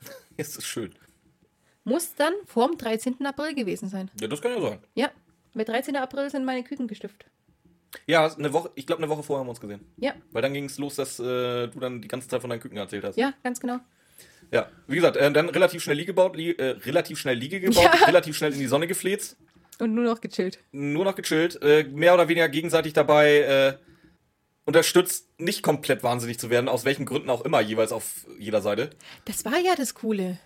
Ist 0.36 0.56
das 0.56 0.64
schön. 0.64 0.94
Muss 1.82 2.14
dann 2.14 2.32
vorm 2.46 2.78
13. 2.78 3.26
April 3.26 3.54
gewesen 3.54 3.88
sein. 3.88 4.10
Ja, 4.20 4.28
das 4.28 4.40
kann 4.40 4.52
ja 4.52 4.60
sein. 4.60 4.78
Ja, 4.94 5.10
mit 5.54 5.68
13. 5.68 5.96
April 5.96 6.30
sind 6.30 6.44
meine 6.44 6.62
Küken 6.62 6.86
gestüpft. 6.86 7.24
Ja, 8.06 8.32
eine 8.32 8.52
Woche, 8.52 8.70
ich 8.76 8.86
glaube, 8.86 9.02
eine 9.02 9.10
Woche 9.10 9.22
vorher 9.22 9.40
haben 9.40 9.46
wir 9.46 9.50
uns 9.50 9.60
gesehen. 9.60 9.80
Ja, 9.96 10.14
Weil 10.32 10.42
dann 10.42 10.54
ging 10.54 10.64
es 10.66 10.78
los, 10.78 10.94
dass 10.96 11.18
äh, 11.18 11.66
du 11.68 11.80
dann 11.80 12.00
die 12.00 12.08
ganze 12.08 12.28
Zeit 12.28 12.40
von 12.40 12.50
deinen 12.50 12.60
Küken 12.60 12.78
erzählt 12.78 13.04
hast. 13.04 13.16
ja, 13.16 13.32
ganz 13.42 13.60
genau. 13.60 13.78
Ja, 14.52 14.68
wie 14.86 14.96
gesagt, 14.96 15.16
äh, 15.16 15.30
dann 15.32 15.48
relativ 15.48 15.82
schnell 15.82 15.96
Liege 15.96 16.06
gebaut, 16.08 16.36
li 16.36 16.50
äh, 16.52 16.76
relativ 16.84 17.18
schnell 17.18 17.36
Liege 17.36 17.60
gebaut, 17.60 17.82
Ja. 17.84 18.06
relativ 18.06 18.36
schnell 18.36 18.52
in 18.52 18.58
die 18.58 18.66
Sonne 18.66 18.86
gefläzt, 18.86 19.36
Und 19.78 19.94
nur 19.94 20.04
noch 20.04 20.20
gechillt. 20.20 20.58
nur 20.72 21.04
noch 21.04 21.14
gechillt, 21.16 21.60
äh, 21.62 21.84
mehr 21.84 22.14
oder 22.14 22.28
weniger 22.28 22.48
gegenseitig 22.48 22.92
dabei 22.92 23.38
äh, 23.40 23.76
unterstützt, 24.66 25.28
nicht 25.38 25.62
komplett 25.62 26.02
wahnsinnig 26.02 26.38
zu 26.38 26.50
werden, 26.50 26.68
aus 26.68 26.84
welchen 26.84 27.06
Gründen 27.06 27.30
auch 27.30 27.44
immer, 27.44 27.60
jeweils 27.60 27.92
auf 27.92 28.26
jeder 28.38 28.60
Seite. 28.60 28.90
Das 29.24 29.44
war 29.44 29.58
ja 29.58 29.74
das 29.76 29.94
Coole. 29.94 30.38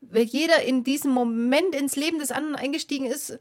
Weil 0.00 0.22
jeder 0.24 0.62
in 0.62 0.84
diesem 0.84 1.10
Moment 1.10 1.74
ins 1.74 1.96
Leben 1.96 2.18
des 2.18 2.30
anderen 2.32 2.56
eingestiegen 2.56 3.04
ist 3.06 3.38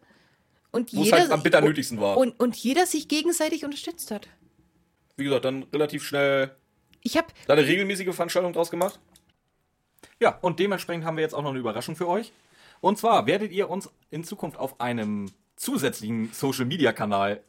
und 0.72 0.94
Wo 0.94 1.00
es 1.02 1.06
jeder 1.06 1.20
halt 1.20 1.32
am 1.32 1.44
bitter 1.44 1.62
nötigsten 1.62 2.00
war. 2.00 2.18
und, 2.18 2.40
und 2.40 2.56
jeder 2.56 2.86
sich 2.86 3.08
gegenseitig 3.08 3.66
unterstützt 3.66 4.12
hat. 4.12 4.28
Wie 5.18 5.24
gesagt, 5.26 5.46
dann 5.46 5.64
relativ 5.74 6.04
schnell 6.04 6.56
Ich 7.02 7.18
habe 7.18 7.28
da 7.48 7.54
eine 7.54 7.66
regelmäßige 7.66 8.14
Veranstaltung 8.16 8.54
draus 8.54 8.70
gemacht. 8.72 9.00
Ja, 10.20 10.38
und 10.42 10.60
dementsprechend 10.60 11.06
haben 11.06 11.18
wir 11.18 11.22
jetzt 11.24 11.34
auch 11.34 11.42
noch 11.44 11.50
eine 11.52 11.60
Überraschung 11.60 11.96
für 11.96 12.08
euch. 12.08 12.32
Und 12.82 12.98
zwar 12.98 13.26
werdet 13.26 13.52
ihr 13.52 13.70
uns 13.70 13.90
in 14.10 14.24
Zukunft 14.24 14.58
auf 14.58 14.80
einem 14.80 15.32
zusätzlichen 15.56 16.32
Social-Media-Kanal 16.32 17.42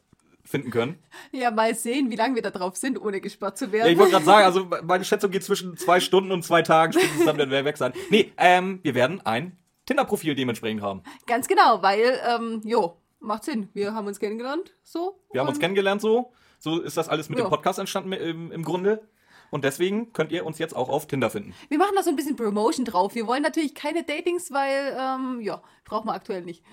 finden 0.43 0.71
können. 0.71 0.97
ja 1.31 1.51
mal 1.51 1.75
sehen, 1.75 2.09
wie 2.09 2.15
lange 2.15 2.35
wir 2.35 2.41
da 2.41 2.49
drauf 2.49 2.75
sind, 2.75 2.99
ohne 2.99 3.21
gesperrt 3.21 3.57
zu 3.57 3.65
Ja, 3.67 3.71
werden. 3.73 3.91
ich 3.93 3.97
wollte 3.97 4.11
gerade 4.13 4.25
sagen, 4.25 4.45
also 4.45 4.67
meine 4.83 5.05
Schätzung 5.05 5.31
geht 5.31 5.43
zwischen 5.43 5.77
zwei 5.77 5.99
Stunden 5.99 6.31
und 6.31 6.43
zwei 6.43 6.61
Tagen, 6.63 6.93
spätestens 6.93 7.25
dann 7.25 7.37
werden 7.37 7.51
wir 7.51 7.63
weg 7.63 7.77
sein. 7.77 7.93
Nee, 8.09 8.31
ähm, 8.37 8.79
wir 8.81 8.95
werden 8.95 9.21
ein 9.25 9.57
Tinder-Profil 9.85 10.35
dementsprechend 10.35 10.81
haben. 10.81 11.03
Ganz 11.27 11.47
genau, 11.47 11.81
weil, 11.83 12.19
ähm, 12.27 12.61
jo, 12.65 12.97
macht 13.21 13.43
Sinn. 13.45 13.69
Wir 13.73 13.93
haben 13.93 14.07
uns 14.07 14.19
kennengelernt, 14.19 14.73
so. 14.83 15.19
Wir 15.31 15.41
haben 15.41 15.47
uns 15.47 15.57
Und- 15.57 15.61
kennengelernt 15.61 16.01
so. 16.01 16.33
So 16.59 16.79
ist 16.81 16.95
das 16.97 17.09
alles 17.09 17.29
mit 17.29 17.39
Ja. 17.39 17.45
dem 17.45 17.49
Podcast 17.49 17.79
entstanden 17.79 18.11
im, 18.13 18.51
im 18.51 18.63
Grunde. 18.63 19.07
Und 19.49 19.63
deswegen 19.65 20.13
könnt 20.13 20.31
ihr 20.31 20.45
uns 20.45 20.59
jetzt 20.59 20.75
auch 20.75 20.89
auf 20.89 21.07
Tinder 21.07 21.29
finden. 21.29 21.53
Wir 21.69 21.77
machen 21.77 21.93
da 21.95 22.03
so 22.03 22.09
ein 22.09 22.15
bisschen 22.15 22.35
Promotion 22.35 22.85
drauf. 22.85 23.15
Wir 23.15 23.27
wollen 23.27 23.41
natürlich 23.43 23.73
keine 23.75 24.03
Datings, 24.03 24.51
weil, 24.51 24.95
ähm, 24.97 25.41
ja, 25.41 25.61
brauchen 25.83 26.07
wir 26.07 26.13
aktuell 26.13 26.43
nicht. 26.43 26.63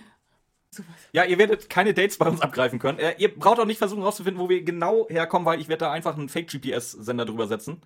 Ja, 1.13 1.25
ihr 1.25 1.39
werdet 1.39 1.71
keine 1.71 1.95
Dates 1.95 2.19
bei 2.19 2.29
uns 2.29 2.41
abgreifen 2.43 2.79
können. 2.79 2.99
Äh, 2.99 3.15
ihr 3.19 3.35
braucht 3.35 3.59
auch 3.59 3.65
nicht 3.65 3.79
versuchen 3.79 4.03
rauszufinden, 4.03 4.41
wo 4.41 4.49
wir 4.49 4.63
genau 4.63 5.09
herkommen, 5.09 5.47
weil 5.47 5.61
ich 5.61 5.69
werde 5.69 5.87
da 5.87 5.91
einfach 5.93 6.17
einen 6.17 6.29
Fake-GPS-Sender 6.29 7.25
drüber 7.25 7.47
setzen. 7.49 7.81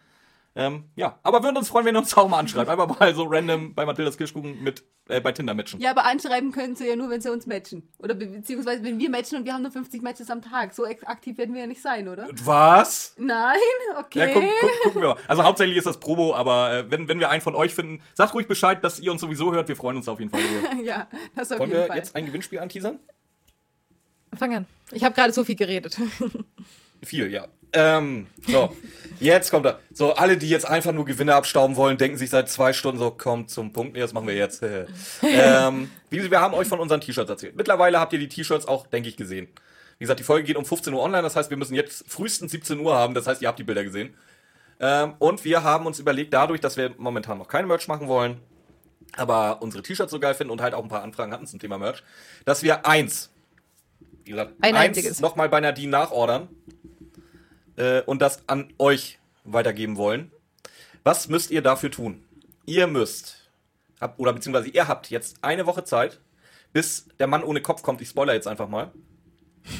Ähm, 0.55 0.85
ja, 0.97 1.19
aber 1.23 1.43
würden 1.43 1.57
uns 1.57 1.69
freuen, 1.69 1.87
wenn 1.87 1.97
ihr 1.97 2.01
uns 2.01 2.15
auch 2.15 2.29
mal 2.29 2.39
anschreibt. 2.39 2.69
Einfach 2.69 2.99
mal 3.01 3.15
so 3.15 3.25
random 3.25 3.75
bei 3.75 3.87
Mathildas 3.87 4.19
Kirschkuchen 4.19 4.63
mit, 4.63 4.85
äh, 5.09 5.19
bei 5.19 5.33
Tinder 5.33 5.55
matchen. 5.55 5.81
Ja, 5.81 5.91
aber 5.91 6.05
anschreiben 6.05 6.53
können 6.53 6.77
sie 6.77 6.87
ja 6.87 6.95
nur, 6.95 7.09
wenn 7.09 7.23
sie 7.23 7.33
uns 7.33 7.47
matchen. 7.47 7.89
Oder 7.99 8.15
be 8.15 8.27
beziehungsweise, 8.27 8.85
wenn 8.85 8.99
wir 8.99 9.09
matchen 9.09 9.39
und 9.39 9.45
wir 9.47 9.55
haben 9.55 9.63
nur 9.63 9.71
50 9.71 10.03
Matches 10.03 10.29
am 10.31 10.43
Tag. 10.43 10.75
So 10.75 10.85
aktiv 10.85 11.39
werden 11.39 11.55
wir 11.55 11.63
ja 11.63 11.67
nicht 11.67 11.81
sein, 11.81 12.07
oder? 12.07 12.29
Was? 12.45 13.15
Nein? 13.17 13.57
Okay. 13.99 14.19
Ja, 14.19 14.29
guck, 14.29 14.45
guck, 14.61 14.71
gucken 14.83 15.01
wir 15.01 15.09
mal. 15.09 15.17
Also 15.27 15.43
hauptsächlich 15.43 15.79
ist 15.79 15.87
das 15.87 15.99
Promo, 15.99 16.35
aber 16.35 16.73
äh, 16.73 16.91
wenn, 16.91 17.09
wenn 17.09 17.19
wir 17.19 17.31
einen 17.31 17.41
von 17.41 17.55
euch 17.55 17.75
finden, 17.75 18.03
sagt 18.13 18.35
ruhig 18.35 18.47
Bescheid, 18.47 18.85
dass 18.85 19.01
ihr 19.01 19.11
uns 19.11 19.23
sowieso 19.23 19.55
hört. 19.55 19.69
Wir 19.69 19.77
freuen 19.77 19.97
uns 19.97 20.07
auf 20.07 20.21
jeden 20.21 20.31
Fall. 20.31 20.41
ja, 20.85 21.09
das 21.35 21.51
auf 21.51 21.61
Wollen 21.61 21.71
jeden 21.71 21.83
wir 21.83 21.87
Fall. 21.89 21.97
jetzt 21.97 22.15
ein 22.15 22.27
Gewinnspiel 22.27 22.59
anteasern? 22.59 22.99
Fang 24.35 24.55
an. 24.55 24.67
Ich 24.91 25.03
habe 25.03 25.15
gerade 25.15 25.33
so 25.33 25.45
viel 25.45 25.57
geredet. 25.57 25.99
Viel, 27.05 27.31
ja. 27.31 27.49
Ähm, 27.73 28.27
so, 28.47 28.77
jetzt 29.19 29.51
kommt 29.51 29.67
er. 29.67 29.81
So, 29.93 30.13
alle, 30.15 30.37
die 30.37 30.49
jetzt 30.49 30.67
einfach 30.67 30.93
nur 30.93 31.05
Gewinne 31.05 31.35
abstauben 31.35 31.77
wollen, 31.77 31.97
denken 31.97 32.19
sich 32.19 32.31
seit 32.31 32.51
zwei 32.51 32.73
Stunden 32.73 32.99
so, 32.99 33.11
kommt 33.11 33.51
zum 33.51 33.73
Punkt. 33.73 33.95
Nee, 33.95 34.01
das 34.01 34.13
machen 34.13 34.27
wir 34.27 34.35
jetzt. 34.35 34.63
ähm, 35.23 35.91
wie 36.11 36.31
wir 36.31 36.41
haben 36.41 36.55
euch 36.55 36.69
von 36.69 36.81
unseren 36.81 37.01
T-Shirts 37.01 37.31
erzählt. 37.31 37.57
Mittlerweile 37.57 37.99
habt 37.99 38.13
ihr 38.13 38.19
die 38.19 38.29
T-Shirts 38.29 38.67
auch, 38.67 38.87
denke 38.87 39.09
ich, 39.09 39.17
gesehen. 39.17 39.49
Wie 39.99 40.05
gesagt, 40.05 40.21
die 40.21 40.25
Folge 40.25 40.45
geht 40.45 40.57
um 40.57 40.65
15 40.65 40.93
Uhr 40.93 41.03
online, 41.03 41.23
das 41.23 41.37
heißt, 41.37 41.49
wir 41.51 41.57
müssen 41.57 41.75
jetzt 41.75 42.05
frühestens 42.09 42.53
17 42.53 42.81
Uhr 42.81 42.95
haben, 42.95 43.15
das 43.15 43.27
heißt, 43.27 43.41
ihr 43.41 43.49
habt 43.49 43.59
die 43.59 43.65
Bilder 43.65 43.85
gesehen. 43.85 44.15
Ähm, 44.81 45.15
und 45.19 45.45
wir 45.45 45.63
haben 45.63 45.87
uns 45.87 45.99
überlegt, 45.99 46.35
dadurch, 46.35 46.61
dass 46.61 46.77
wir 46.77 46.93
momentan 46.99 47.39
noch 47.39 47.49
kein 47.49 47.67
Merch 47.67 47.89
machen 47.89 48.09
wollen, 48.09 48.41
aber 49.17 49.63
unsere 49.63 49.83
T-Shirts 49.83 50.11
so 50.11 50.19
geil 50.19 50.35
finden 50.35 50.51
und 50.51 50.61
halt 50.61 50.75
auch 50.75 50.83
ein 50.83 50.89
paar 50.89 51.03
Anfragen 51.03 51.33
hatten 51.33 51.47
zum 51.47 51.61
Thema 51.61 51.79
Merch, 51.79 52.03
dass 52.45 52.63
wir 52.63 52.85
eins, 52.85 53.31
wie 54.25 54.33
gesagt, 54.33 54.55
Ein 54.61 54.75
eins 54.75 54.99
einziges. 54.99 55.21
nochmal 55.21 55.49
bei 55.49 55.61
Nadine 55.61 55.91
nachordern 55.91 56.49
äh, 57.77 58.03
und 58.03 58.23
das 58.23 58.49
an 58.49 58.73
euch 58.79 59.19
weitergeben 59.45 59.97
wollen. 59.97 60.31
Was 61.05 61.29
müsst 61.29 61.51
ihr 61.51 61.63
dafür 61.63 61.91
tun? 61.91 62.25
Ihr 62.65 62.87
müsst, 62.87 63.51
habt, 64.01 64.21
oder 64.21 64.33
beziehungsweise 64.33 64.69
ihr 64.69 64.87
habt 64.87 65.11
jetzt 65.11 65.43
eine 65.43 65.67
Woche 65.67 65.85
Zeit, 65.85 66.21
bis 66.73 67.09
der 67.19 67.27
Mann 67.27 67.43
ohne 67.43 67.61
Kopf 67.61 67.83
kommt. 67.83 68.01
Ich 68.01 68.09
spoiler 68.09 68.35
jetzt 68.35 68.49
einfach 68.49 68.69
mal. 68.69 68.93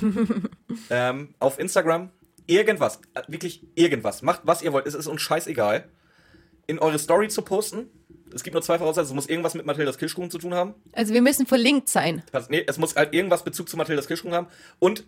ähm, 0.91 1.35
auf 1.39 1.59
Instagram 1.59 2.11
irgendwas, 2.47 3.01
äh, 3.15 3.23
wirklich 3.29 3.63
irgendwas. 3.75 4.23
Macht, 4.23 4.43
was 4.45 4.63
ihr 4.63 4.73
wollt. 4.73 4.87
Es 4.87 4.95
ist 4.95 5.07
uns 5.07 5.21
scheißegal. 5.21 5.89
In 6.67 6.79
eure 6.79 6.99
Story 6.99 7.29
zu 7.29 7.43
posten. 7.43 7.89
Es 8.35 8.43
gibt 8.43 8.55
nur 8.55 8.63
zwei 8.63 8.79
Voraussetzungen. 8.79 9.19
Es 9.19 9.25
muss 9.25 9.31
irgendwas 9.31 9.55
mit 9.55 9.67
Mathildas 9.67 9.99
Kirschkuchen 9.99 10.31
zu 10.31 10.39
tun 10.39 10.55
haben. 10.55 10.75
Also 10.93 11.13
wir 11.13 11.23
müssen 11.23 11.47
verlinkt 11.47 11.89
sein. 11.89 12.23
Nee, 12.49 12.65
es 12.67 12.79
muss 12.79 12.97
halt 12.97 13.13
irgendwas 13.15 13.45
Bezug 13.45 13.69
zu 13.69 13.77
Mathildas 13.77 14.07
Kirschkuchen 14.07 14.35
haben. 14.35 14.47
Und 14.79 15.05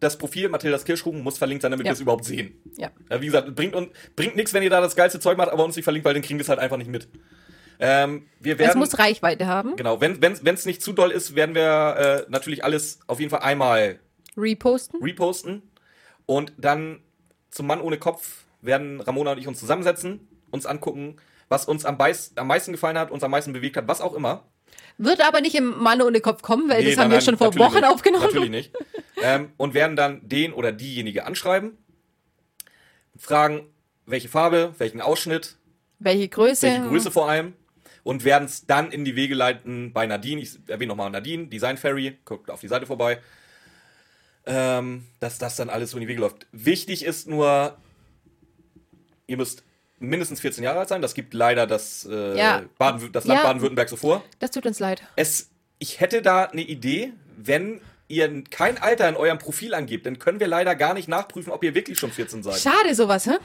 das 0.00 0.18
Profil 0.18 0.48
Mathildas 0.48 0.84
Kirschkuchen 0.84 1.22
muss 1.22 1.38
verlinkt 1.38 1.62
sein, 1.62 1.70
damit 1.70 1.86
Ja. 1.86 1.90
wir 1.90 1.94
es 1.94 2.00
überhaupt 2.00 2.24
sehen. 2.24 2.54
Ja. 2.76 2.90
Ja, 3.10 3.20
wie 3.20 3.26
gesagt, 3.26 3.54
bringt, 3.54 3.74
und, 3.74 3.90
bringt 4.16 4.34
nichts, 4.36 4.52
wenn 4.54 4.62
ihr 4.62 4.70
da 4.70 4.80
das 4.80 4.96
geilste 4.96 5.20
Zeug 5.20 5.36
macht, 5.38 5.50
aber 5.50 5.64
uns 5.64 5.76
nicht 5.76 5.84
verlinkt, 5.84 6.04
weil 6.06 6.14
dann 6.14 6.22
kriegen 6.22 6.38
wir 6.38 6.42
es 6.42 6.48
halt 6.48 6.58
einfach 6.58 6.76
nicht 6.78 6.90
mit. 6.90 7.08
Ähm, 7.78 8.26
wir 8.40 8.54
Es 8.54 8.58
werden, 8.58 8.78
muss 8.78 8.98
Reichweite 8.98 9.46
haben. 9.46 9.76
genau, 9.76 10.00
wenn 10.00 10.20
es 10.22 10.44
wenn, 10.44 10.58
nicht 10.66 10.82
zu 10.82 10.92
doll 10.92 11.10
ist, 11.10 11.34
werden 11.34 11.54
wir 11.54 12.24
äh, 12.26 12.30
natürlich 12.30 12.62
alles 12.64 13.00
auf 13.06 13.20
jeden 13.20 13.30
Fall 13.30 13.40
einmal 13.40 13.98
Reposten. 14.36 15.02
reposten. 15.02 15.62
Und 16.26 16.52
dann 16.58 17.00
zum 17.50 17.66
Mann 17.66 17.80
ohne 17.80 17.98
Kopf 17.98 18.44
werden 18.62 19.00
Ramona 19.00 19.32
und 19.32 19.38
ich 19.38 19.48
uns 19.48 19.58
zusammensetzen, 19.58 20.28
uns 20.50 20.66
angucken, 20.66 21.16
was 21.48 21.64
uns 21.64 21.84
am, 21.84 21.98
am 21.98 22.46
meisten 22.46 22.72
gefallen 22.72 22.98
hat, 22.98 23.10
uns 23.10 23.22
am 23.24 23.30
meisten 23.30 23.52
bewegt 23.52 23.76
hat, 23.76 23.88
was 23.88 24.00
auch 24.00 24.14
immer. 24.14 24.44
Wird 24.98 25.20
aber 25.26 25.40
nicht 25.40 25.54
im 25.54 25.78
Mann 25.78 26.02
ohne 26.02 26.20
Kopf 26.20 26.42
kommen, 26.42 26.68
weil 26.68 26.82
Nee, 26.82 26.90
das 26.90 26.98
haben 26.98 27.04
nein, 27.04 27.10
wir 27.12 27.16
nein, 27.16 27.24
schon 27.24 27.38
vor 27.38 27.56
Wochen 27.56 27.76
nicht. 27.76 27.84
aufgenommen. 27.86 28.24
Natürlich 28.24 28.50
nicht. 28.50 28.72
ähm, 29.22 29.52
und 29.56 29.72
werden 29.74 29.96
dann 29.96 30.20
den 30.28 30.52
oder 30.52 30.72
diejenige 30.72 31.24
anschreiben, 31.24 31.78
fragen, 33.16 33.66
welche 34.06 34.28
Farbe, 34.28 34.74
welchen 34.78 35.00
Ausschnitt, 35.00 35.56
Welche 35.98 36.28
Größe? 36.28 36.66
welche 36.66 36.82
Größe 36.88 37.10
vor 37.10 37.28
allem 37.30 37.54
und 38.02 38.24
werden 38.24 38.44
es 38.46 38.66
dann 38.66 38.90
in 38.90 39.04
die 39.04 39.16
Wege 39.16 39.34
leiten 39.34 39.92
bei 39.92 40.06
Nadine. 40.06 40.40
Ich 40.42 40.58
erwähne 40.66 40.88
nochmal 40.88 41.10
Nadine, 41.10 41.46
Design 41.46 41.76
Fairy, 41.76 42.18
guckt 42.24 42.50
auf 42.50 42.60
die 42.60 42.68
Seite 42.68 42.86
vorbei. 42.86 43.20
Ähm, 44.46 45.06
dass 45.20 45.38
das 45.38 45.56
dann 45.56 45.68
alles 45.68 45.90
so 45.90 45.98
in 45.98 46.00
die 46.02 46.08
Wege 46.08 46.20
läuft. 46.22 46.46
Wichtig 46.50 47.04
ist 47.04 47.28
nur, 47.28 47.76
ihr 49.26 49.36
müsst 49.36 49.62
mindestens 50.00 50.40
14 50.40 50.64
Jahre 50.64 50.80
alt 50.80 50.88
sein. 50.88 51.00
Das 51.02 51.14
gibt 51.14 51.32
leider 51.34 51.66
das, 51.66 52.08
äh, 52.10 52.36
Ja. 52.36 52.62
Baden, 52.78 53.12
das 53.12 53.24
Land 53.26 53.40
Ja. 53.40 53.46
Baden-Württemberg 53.46 53.88
so 53.88 53.96
vor. 53.96 54.24
Das 54.40 54.50
tut 54.50 54.66
uns 54.66 54.80
leid. 54.80 55.02
Es, 55.16 55.50
ich 55.78 56.00
hätte 56.00 56.22
da 56.22 56.44
eine 56.46 56.62
Idee, 56.62 57.12
wenn 57.36 57.80
ihr 58.08 58.42
kein 58.50 58.76
Alter 58.78 59.08
in 59.08 59.14
eurem 59.14 59.38
Profil 59.38 59.72
angebt, 59.72 60.04
dann 60.04 60.18
können 60.18 60.40
wir 60.40 60.48
leider 60.48 60.74
gar 60.74 60.94
nicht 60.94 61.06
nachprüfen, 61.06 61.52
ob 61.52 61.62
ihr 61.62 61.76
wirklich 61.76 61.96
schon 61.98 62.10
14 62.10 62.42
seid. 62.42 62.58
Schade 62.58 62.92
sowas, 62.96 63.26
hä? 63.26 63.36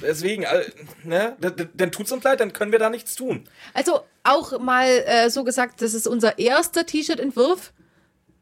Deswegen, 0.00 0.44
äh, 0.44 0.64
ne, 1.04 1.36
dann 1.74 1.92
tut's 1.92 2.12
uns 2.12 2.24
leid, 2.24 2.40
dann 2.40 2.54
können 2.54 2.72
wir 2.72 2.78
da 2.78 2.88
nichts 2.88 3.14
tun. 3.14 3.44
Also 3.74 4.00
auch 4.24 4.58
mal 4.58 4.86
äh, 4.88 5.28
so 5.28 5.44
gesagt, 5.44 5.82
das 5.82 5.92
ist 5.92 6.06
unser 6.06 6.38
erster 6.38 6.86
T-Shirt-Entwurf. 6.86 7.74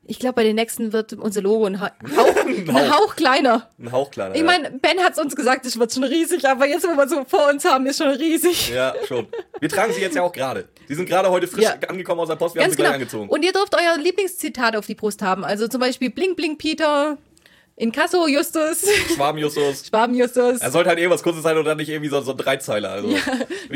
Ich 0.07 0.19
glaube, 0.19 0.35
bei 0.35 0.43
den 0.45 0.57
nächsten 0.57 0.93
wird 0.93 1.15
unser 1.15 1.41
Logo 1.41 1.65
ein, 1.65 1.81
ha 1.81 1.91
Hauch, 2.17 2.37
ein 2.47 2.75
Hauch. 2.75 2.91
Hauch 2.91 3.17
kleiner. 3.17 3.71
Ein 3.79 3.91
Hauch 3.93 4.11
kleiner. 4.11 4.35
Ich 4.35 4.41
ja. 4.43 4.47
meine, 4.47 4.71
Ben 4.73 4.99
hat 5.01 5.15
es 5.15 5.19
uns 5.19 5.35
gesagt, 5.35 5.65
es 5.65 5.79
wird 5.79 5.93
schon 5.95 6.05
riesig, 6.05 6.47
aber 6.47 6.67
jetzt, 6.67 6.85
wo 6.87 6.95
wir 6.95 7.09
so 7.09 7.25
vor 7.25 7.49
uns 7.51 7.65
haben, 7.65 7.87
ist 7.87 7.99
schon 7.99 8.09
riesig. 8.09 8.71
Ja, 8.71 8.95
schon. 9.09 9.27
Wir 9.61 9.69
tragen 9.69 9.93
sie 9.95 10.01
jetzt 10.03 10.15
ja 10.17 10.23
auch 10.23 10.33
gerade. 10.33 10.69
Die 10.89 10.95
sind 10.95 11.09
gerade 11.09 11.31
heute 11.31 11.47
frisch 11.47 11.65
Ja. 11.65 11.77
angekommen 11.89 12.21
aus 12.21 12.29
der 12.29 12.37
Post, 12.37 12.55
wir 12.55 12.61
Ganz 12.61 12.73
haben 12.73 12.77
sie 12.77 12.77
gleich 12.77 12.93
genau. 12.93 12.95
angezogen. 13.03 13.29
Und 13.31 13.43
ihr 13.45 13.53
dürft 13.53 13.75
euer 13.75 13.97
Lieblingszitat 13.97 14.77
auf 14.77 14.85
die 14.87 14.95
Brust 14.95 15.23
haben. 15.23 15.43
Also 15.45 15.69
zum 15.69 15.81
Beispiel 15.81 16.11
Bling 16.11 16.37
Bling 16.37 16.59
Peter, 16.59 17.17
Inkasso 17.77 18.29
Justus, 18.29 18.85
Schwaben-Justus. 19.17 19.87
Schwaben 19.89 20.15
Justus. 20.15 20.61
Er 20.61 20.71
sollte 20.71 20.91
halt 20.91 20.99
irgendwas 20.99 21.23
Kurzes 21.23 21.43
sein 21.43 21.57
oder 21.57 21.75
nicht 21.75 21.89
irgendwie 21.89 22.11
so, 22.11 22.21
so 22.21 22.33
ein 22.33 22.37
Dreizeiler. 22.37 22.91
Also, 22.91 23.09
wie 23.09 23.15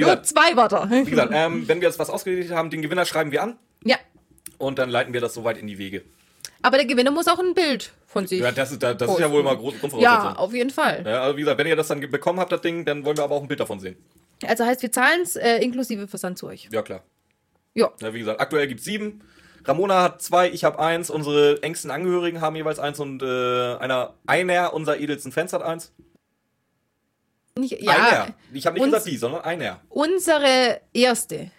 Nur 0.00 0.10
gesagt, 0.10 0.26
zwei 0.26 0.54
Wörter. 0.56 0.88
wie 0.90 1.10
gesagt 1.10 1.32
ähm, 1.34 1.66
wenn 1.66 1.80
wir 1.80 1.88
jetzt 1.88 1.98
was 1.98 2.10
ausgerichtet 2.10 2.54
haben, 2.54 2.68
den 2.70 2.82
Gewinner 2.82 3.06
schreiben 3.06 3.32
wir 3.32 3.42
an 3.42 3.56
Ja. 3.82 3.96
und 4.58 4.78
dann 4.78 4.90
leiten 4.90 5.14
wir 5.14 5.20
das 5.22 5.32
soweit 5.34 5.56
in 5.58 5.66
die 5.66 5.78
Wege. 5.78 6.02
Aber 6.62 6.76
der 6.76 6.86
Gewinner 6.86 7.10
muss 7.10 7.28
auch 7.28 7.38
ein 7.38 7.54
Bild 7.54 7.92
von 8.06 8.26
sich. 8.26 8.40
Ja, 8.40 8.50
das 8.52 8.72
ist, 8.72 8.82
das 8.82 9.00
ist 9.00 9.18
ja 9.18 9.30
wohl 9.30 9.42
mal 9.42 9.56
große 9.56 9.76
Ja, 10.00 10.34
auf 10.34 10.52
jeden 10.52 10.70
Fall. 10.70 11.04
Ja, 11.06 11.22
also 11.22 11.36
wie 11.36 11.42
gesagt, 11.42 11.58
wenn 11.58 11.66
ihr 11.66 11.76
das 11.76 11.88
dann 11.88 12.00
bekommen 12.00 12.40
habt, 12.40 12.50
das 12.52 12.60
Ding, 12.60 12.84
dann 12.84 13.04
wollen 13.04 13.16
wir 13.16 13.24
aber 13.24 13.34
auch 13.36 13.42
ein 13.42 13.48
Bild 13.48 13.60
davon 13.60 13.78
sehen. 13.80 13.96
Also 14.46 14.64
heißt, 14.64 14.82
wir 14.82 14.90
zahlen 14.92 15.20
es 15.22 15.36
äh, 15.36 15.58
inklusive 15.58 16.08
Versand 16.08 16.38
zu 16.38 16.46
euch. 16.46 16.68
Ja, 16.72 16.82
klar. 16.82 17.02
Ja. 17.74 17.90
Ja, 18.00 18.12
wie 18.14 18.18
gesagt, 18.20 18.40
aktuell 18.40 18.66
gibt's 18.66 18.84
sieben. 18.84 19.22
Ramona 19.64 20.02
hat 20.02 20.22
zwei, 20.22 20.48
ich 20.50 20.64
habe 20.64 20.78
eins, 20.78 21.10
unsere 21.10 21.62
engsten 21.62 21.90
Angehörigen 21.90 22.40
haben 22.40 22.56
jeweils 22.56 22.78
eins 22.78 22.98
und 23.00 23.22
äh, 23.22 23.26
einer, 23.76 24.14
einer 24.26 24.72
unserer 24.72 24.98
edelsten 24.98 25.30
Fans 25.32 25.52
hat 25.52 25.62
eins. 25.62 25.92
Nicht, 27.58 27.80
ja, 27.82 27.92
Einer. 27.92 28.34
Ich 28.52 28.66
habe 28.66 28.74
nicht 28.74 28.84
uns- 28.84 28.92
gesagt 28.92 29.06
die, 29.10 29.16
sondern 29.16 29.40
einer. 29.42 29.80
unsere 29.88 30.80
erste. 30.92 31.50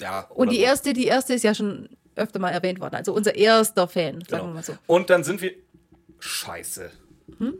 Ja. 0.00 0.20
Und 0.30 0.52
die 0.52 0.60
erste, 0.60 0.92
die 0.92 1.06
erste 1.06 1.34
ist 1.34 1.42
ja 1.42 1.54
schon 1.54 1.88
öfter 2.18 2.38
mal 2.38 2.50
erwähnt 2.50 2.80
worden. 2.80 2.94
Also 2.96 3.12
unser 3.14 3.34
erster 3.34 3.88
Fan, 3.88 4.20
sagen 4.20 4.26
Genau. 4.28 4.44
wir 4.46 4.54
mal 4.54 4.62
so. 4.62 4.74
Und 4.86 5.08
dann 5.10 5.24
sind 5.24 5.40
wir. 5.40 5.52
Scheiße. 6.20 6.90
Hm? 7.38 7.54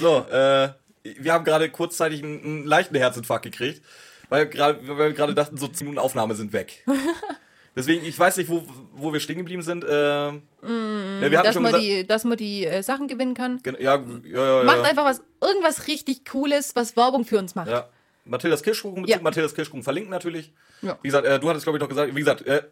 So, 0.00 0.18
äh, 0.30 0.70
wir 1.02 1.32
haben 1.32 1.44
gerade 1.44 1.68
kurzzeitig 1.70 2.22
einen, 2.22 2.42
einen 2.42 2.64
leichten 2.66 2.96
Herzinfarkt 2.96 3.44
gekriegt, 3.44 3.82
weil, 4.30 4.50
weil 4.58 4.82
wir 5.08 5.12
gerade 5.12 5.34
dachten, 5.34 5.56
so 5.58 5.68
10 5.68 5.86
Minuten 5.86 5.98
Aufnahme 6.04 6.34
sind 6.34 6.52
weg. 6.52 6.84
Deswegen, 7.76 8.04
ich 8.06 8.16
weiß 8.16 8.36
nicht, 8.36 8.48
wo, 8.48 8.64
wo 8.94 9.12
wir 9.12 9.18
stehen 9.20 9.36
geblieben 9.38 9.62
sind. 9.62 9.82
Äh, 9.84 9.88
ja, 10.28 10.32
wir 10.62 11.42
Dass 11.42 11.58
man, 11.58 11.78
die, 11.80 12.06
dass 12.06 12.22
man 12.24 12.38
die 12.38 12.64
äh, 12.64 12.82
Sachen 12.82 13.08
gewinnen 13.08 13.34
kann. 13.34 13.60
Gen- 13.62 13.76
Ja, 13.80 13.96
ja, 14.24 14.58
ja, 14.58 14.64
Macht 14.64 14.84
einfach 14.84 15.04
was, 15.04 15.22
irgendwas 15.42 15.88
richtig 15.88 16.24
Cooles, 16.24 16.76
was 16.76 16.96
Werbung 16.96 17.24
für 17.24 17.36
uns 17.38 17.54
macht. 17.56 17.68
Ja. 17.68 17.88
Mathildas 18.24 18.62
Kirschkuchen, 18.62 19.04
Ja. 19.06 19.20
Mathildas 19.20 19.54
Kirschkuchen 19.54 19.82
verlinken 19.82 20.10
natürlich. 20.10 20.52
Ja. 20.82 20.98
Wie 21.02 21.08
gesagt, 21.08 21.26
äh, 21.26 21.38
du 21.38 21.48
hattest, 21.48 21.64
glaube 21.64 21.78
ich, 21.78 21.82
noch 21.82 21.88
gesagt, 21.88 22.14
wie 22.14 22.18
gesagt, 22.20 22.46
äh, 22.46 22.62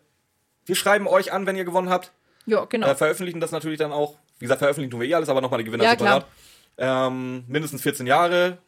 wir 0.66 0.74
schreiben 0.76 1.06
euch 1.06 1.32
an, 1.32 1.46
wenn 1.46 1.56
ihr 1.56 1.64
gewonnen 1.64 1.90
habt. 1.90 2.12
Ja, 2.46 2.64
genau. 2.64 2.88
Äh, 2.88 2.94
veröffentlichen 2.94 3.40
das 3.40 3.52
natürlich 3.52 3.78
dann 3.78 3.92
auch. 3.92 4.16
Wie 4.38 4.44
gesagt, 4.46 4.58
veröffentlichen 4.60 4.90
tun 4.90 5.00
wir 5.00 5.08
eh 5.08 5.14
alles, 5.14 5.28
aber 5.28 5.40
nochmal 5.40 5.58
die 5.58 5.64
Gewinner 5.64 5.84
Ja, 5.84 5.90
separat. 5.90 6.26
Ähm, 6.78 7.44
mindestens 7.48 7.82
14 7.82 8.06
Jahre. 8.06 8.58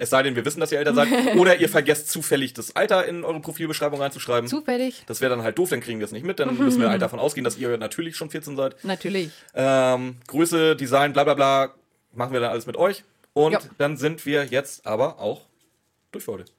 Es 0.00 0.10
sei 0.10 0.22
denn, 0.22 0.36
wir 0.36 0.44
wissen, 0.44 0.60
dass 0.60 0.70
ihr 0.70 0.78
älter 0.78 0.94
seid. 0.94 1.08
Oder 1.36 1.56
ihr 1.56 1.68
vergesst 1.68 2.08
zufällig 2.10 2.52
das 2.54 2.76
Alter 2.76 3.04
in 3.06 3.24
eure 3.24 3.40
Profilbeschreibung 3.40 4.00
reinzuschreiben. 4.00 4.48
Zufällig. 4.48 5.02
Das 5.06 5.20
wäre 5.20 5.30
dann 5.30 5.42
halt 5.42 5.58
doof, 5.58 5.70
dann 5.70 5.80
kriegen 5.80 5.98
wir 5.98 6.04
es 6.04 6.12
nicht 6.12 6.24
mit. 6.24 6.38
Dann 6.38 6.56
müssen 6.56 6.80
wir 6.80 6.88
halt 6.90 7.02
davon 7.02 7.18
ausgehen, 7.18 7.42
dass 7.44 7.56
ihr 7.56 7.76
natürlich 7.78 8.16
schon 8.16 8.30
14 8.30 8.56
seid. 8.56 8.76
Natürlich. 8.84 9.30
Ähm, 9.54 10.16
Größe, 10.28 10.76
Design, 10.76 11.12
bla 11.12 11.24
bla 11.24 11.34
bla, 11.34 11.74
machen 12.12 12.32
wir 12.32 12.38
dann 12.40 12.50
alles 12.50 12.66
mit 12.66 12.76
euch. 12.76 13.02
Und 13.32 13.52
Ja. 13.52 13.60
dann 13.78 13.96
sind 13.96 14.24
wir 14.24 14.44
jetzt 14.44 14.86
aber 14.86 15.18
auch 15.20 15.46
durch 16.12 16.24
für 16.24 16.32
heute. 16.32 16.52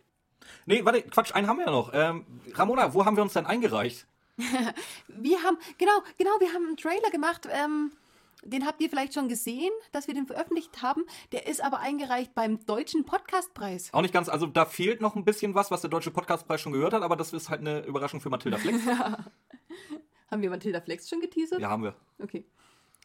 Nee, 0.65 0.83
warte, 0.85 1.01
Quatsch, 1.03 1.33
einen 1.33 1.47
haben 1.47 1.57
wir 1.57 1.65
ja 1.65 1.71
noch. 1.71 1.91
Ähm, 1.93 2.25
Ramona, 2.53 2.93
wo 2.93 3.05
haben 3.05 3.15
wir 3.15 3.23
uns 3.23 3.33
denn 3.33 3.45
eingereicht? 3.45 4.07
Wir 5.07 5.43
haben, 5.43 5.57
genau, 5.77 6.01
genau, 6.17 6.31
wir 6.39 6.53
haben 6.53 6.65
einen 6.65 6.77
Trailer 6.77 7.09
gemacht. 7.11 7.45
Ähm, 7.51 7.91
den 8.43 8.65
habt 8.65 8.79
ihr 8.81 8.89
vielleicht 8.89 9.13
schon 9.13 9.27
gesehen, 9.27 9.71
dass 9.91 10.07
wir 10.07 10.13
den 10.13 10.27
veröffentlicht 10.27 10.81
haben. 10.81 11.03
Der 11.33 11.47
ist 11.47 11.61
aber 11.61 11.79
eingereicht 11.79 12.33
beim 12.33 12.65
Deutschen 12.65 13.03
Podcastpreis. 13.03 13.93
Auch 13.93 14.01
nicht 14.01 14.13
ganz, 14.13 14.29
also 14.29 14.45
da 14.45 14.65
fehlt 14.65 15.01
noch 15.01 15.15
ein 15.15 15.25
bisschen 15.25 15.55
was, 15.55 15.71
was 15.71 15.81
der 15.81 15.89
Deutsche 15.89 16.11
Podcastpreis 16.11 16.61
schon 16.61 16.71
gehört 16.71 16.93
hat, 16.93 17.03
aber 17.03 17.17
das 17.17 17.33
ist 17.33 17.49
halt 17.49 17.61
eine 17.61 17.81
Überraschung 17.81 18.21
für 18.21 18.29
Mathilda 18.29 18.57
Flex. 18.57 18.79
Haben 20.31 20.41
wir 20.41 20.49
Mathilda 20.49 20.79
Flex 20.79 21.09
schon 21.09 21.19
geteasert? 21.19 21.59
Ja, 21.59 21.69
haben 21.69 21.83
wir. 21.83 21.95
Okay, 22.19 22.45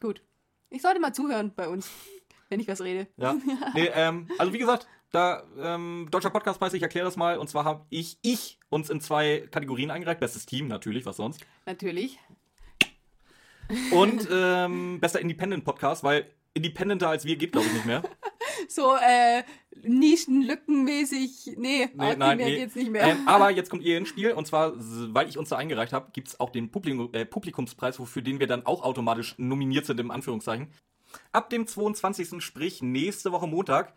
gut. 0.01 0.23
Ich 0.69 0.83
sollte 0.83 1.01
mal 1.01 1.15
zuhören 1.15 1.53
bei 1.57 1.69
uns, 1.69 1.91
wenn 2.49 2.61
ich 2.61 2.69
was 2.69 2.83
rede. 2.83 3.09
Ja. 3.17 3.35
Nee, 3.75 3.91
ähm, 3.95 4.29
also 4.39 4.53
wie 4.53 4.59
gesagt, 4.59 4.87
da, 5.15 5.45
ähm, 5.59 6.09
Deutscher 6.11 6.31
Podcastpreis, 6.31 6.75
ich 6.75 6.83
erkläre 6.83 7.05
das 7.05 7.17
mal. 7.17 7.39
Und 7.39 7.49
zwar 7.49 7.65
habe 7.65 7.87
ich, 7.91 8.19
ich 8.23 8.59
uns 8.69 8.91
in 8.91 9.01
zwei 9.01 9.47
Kategorien 9.51 9.91
eingereicht. 9.91 10.21
Bestes 10.21 10.47
Team 10.47 10.67
natürlich, 10.67 11.07
was 11.07 11.17
sonst. 11.17 11.41
Natürlich. 11.67 12.19
Und 13.93 14.29
ähm, 14.33 14.99
bester 15.01 15.21
Independent 15.21 15.65
Podcast, 15.65 16.03
weil 16.03 16.27
Independenter 16.53 17.09
als 17.09 17.25
wir 17.25 17.37
geht, 17.37 17.53
glaube 17.53 17.67
ich, 17.67 17.73
nicht 17.75 17.87
mehr. 17.87 18.03
So, 18.69 18.95
äh, 18.95 19.43
Nischenlückenmäßig. 19.83 21.57
Nee, 21.59 21.89
Nee, 21.93 22.17
nein, 22.17 22.37
mehr 22.37 22.47
nee. 22.47 22.57
geht's 22.57 22.77
nicht 22.77 22.91
mehr. 22.91 23.03
Ähm, 23.03 23.27
aber 23.27 23.51
jetzt 23.55 23.69
kommt 23.69 23.83
ihr 23.83 23.99
ins 23.99 24.09
Spiel 24.09 24.33
und 24.33 24.47
zwar, 24.47 24.73
weil 24.77 25.29
ich 25.29 25.37
uns 25.37 25.49
da 25.49 25.57
eingereicht 25.57 25.93
habe, 25.93 26.11
gibt 26.13 26.29
es 26.29 26.41
auch 26.41 26.51
den 26.51 26.71
Publikum, 26.71 27.13
äh, 27.13 27.27
Publikumspreis, 27.27 27.99
wofür 27.99 28.23
den 28.23 28.41
wir 28.41 28.47
dann 28.47 28.65
auch 28.65 28.83
automatisch 28.83 29.35
nominiert 29.39 29.87
sind, 29.87 30.01
im 30.01 30.11
Anführungszeichen. 30.11 30.69
Ab 31.33 31.51
dem 31.51 31.67
22. 31.67 32.41
sprich 32.43 32.81
nächste 32.81 33.33
Woche 33.33 33.49
Montag 33.49 33.93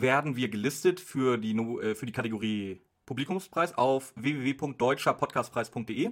werden 0.00 0.36
wir 0.36 0.48
gelistet 0.48 1.00
für 1.00 1.38
die, 1.38 1.56
äh, 1.56 1.94
für 1.94 2.06
die 2.06 2.12
Kategorie 2.12 2.82
Publikumspreis 3.06 3.76
auf 3.76 4.12
www.deutscherpodcastpreis.de. 4.16 6.10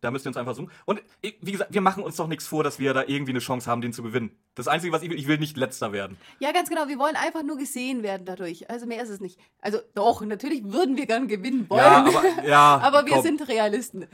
Da 0.00 0.10
müsst 0.10 0.24
ihr 0.24 0.30
uns 0.30 0.38
einfach 0.38 0.54
suchen. 0.54 0.70
Und 0.86 1.02
wie 1.22 1.52
gesagt, 1.52 1.74
wir 1.74 1.82
machen 1.82 2.02
uns 2.02 2.16
doch 2.16 2.26
nichts 2.26 2.46
vor, 2.46 2.64
dass 2.64 2.78
wir 2.78 2.94
da 2.94 3.04
irgendwie 3.06 3.32
eine 3.32 3.40
Chance 3.40 3.70
haben, 3.70 3.82
den 3.82 3.92
zu 3.92 4.02
gewinnen. 4.02 4.34
Das 4.54 4.66
Einzige, 4.66 4.92
was 4.92 5.02
ich 5.02 5.10
will, 5.10 5.18
ich 5.18 5.26
will 5.26 5.36
nicht 5.36 5.58
letzter 5.58 5.92
werden. 5.92 6.16
Ja, 6.38 6.52
ganz 6.52 6.70
genau. 6.70 6.88
Wir 6.88 6.98
wollen 6.98 7.16
einfach 7.16 7.42
nur 7.42 7.58
gesehen 7.58 8.02
werden 8.02 8.24
dadurch. 8.24 8.70
Also 8.70 8.86
mehr 8.86 9.02
ist 9.02 9.10
es 9.10 9.20
nicht. 9.20 9.38
Also 9.60 9.78
doch, 9.94 10.22
natürlich 10.22 10.64
würden 10.64 10.96
wir 10.96 11.04
gern 11.06 11.28
gewinnen 11.28 11.68
wollen. 11.68 11.80
Ja, 11.80 12.04
aber, 12.04 12.46
ja, 12.46 12.78
aber 12.82 13.04
wir 13.04 13.14
komm. 13.14 13.22
sind 13.22 13.46
Realisten. 13.48 14.06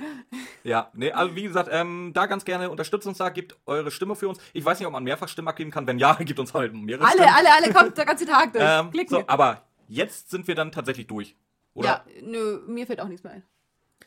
Ja, 0.65 0.91
nee, 0.95 1.13
also 1.13 1.37
wie 1.37 1.45
gesagt, 1.45 1.69
ähm, 1.73 2.11
da 2.15 2.27
ganz 2.27 2.45
gerne 2.45 2.69
unterstützt 2.69 3.07
uns 3.07 3.19
da, 3.19 3.29
gebt 3.29 3.57
eure 3.67 3.93
Stimme 3.93 4.17
für 4.17 4.29
uns. 4.29 4.39
Ich 4.53 4.65
weiß 4.65 4.81
nicht, 4.81 4.87
ob 4.87 4.93
man 4.93 5.05
mehrfach 5.05 5.29
Stimmen 5.29 5.49
abgeben 5.49 5.71
kann. 5.71 5.87
Wenn 5.87 5.99
ja, 6.01 6.15
gebt 6.21 6.41
uns 6.41 6.53
halt 6.53 6.75
mehrere 6.75 7.05
Alle, 7.05 7.13
Stimmen. 7.13 7.33
alle, 7.37 7.49
alle, 7.55 7.73
kommt 7.73 7.97
der 7.97 8.07
ganze 8.07 8.27
Tag 8.27 8.53
durch. 8.53 8.65
Ähm, 8.65 9.07
so, 9.09 9.23
aber 9.29 9.63
jetzt 9.87 10.31
sind 10.31 10.49
wir 10.49 10.57
dann 10.57 10.73
tatsächlich 10.73 11.07
durch. 11.07 11.37
Oder? 11.75 11.89
Ja, 11.89 12.05
nö, 12.23 12.61
mir 12.67 12.87
fällt 12.87 13.01
auch 13.01 13.09
nichts 13.09 13.23
mehr 13.23 13.35
ein. 13.35 13.43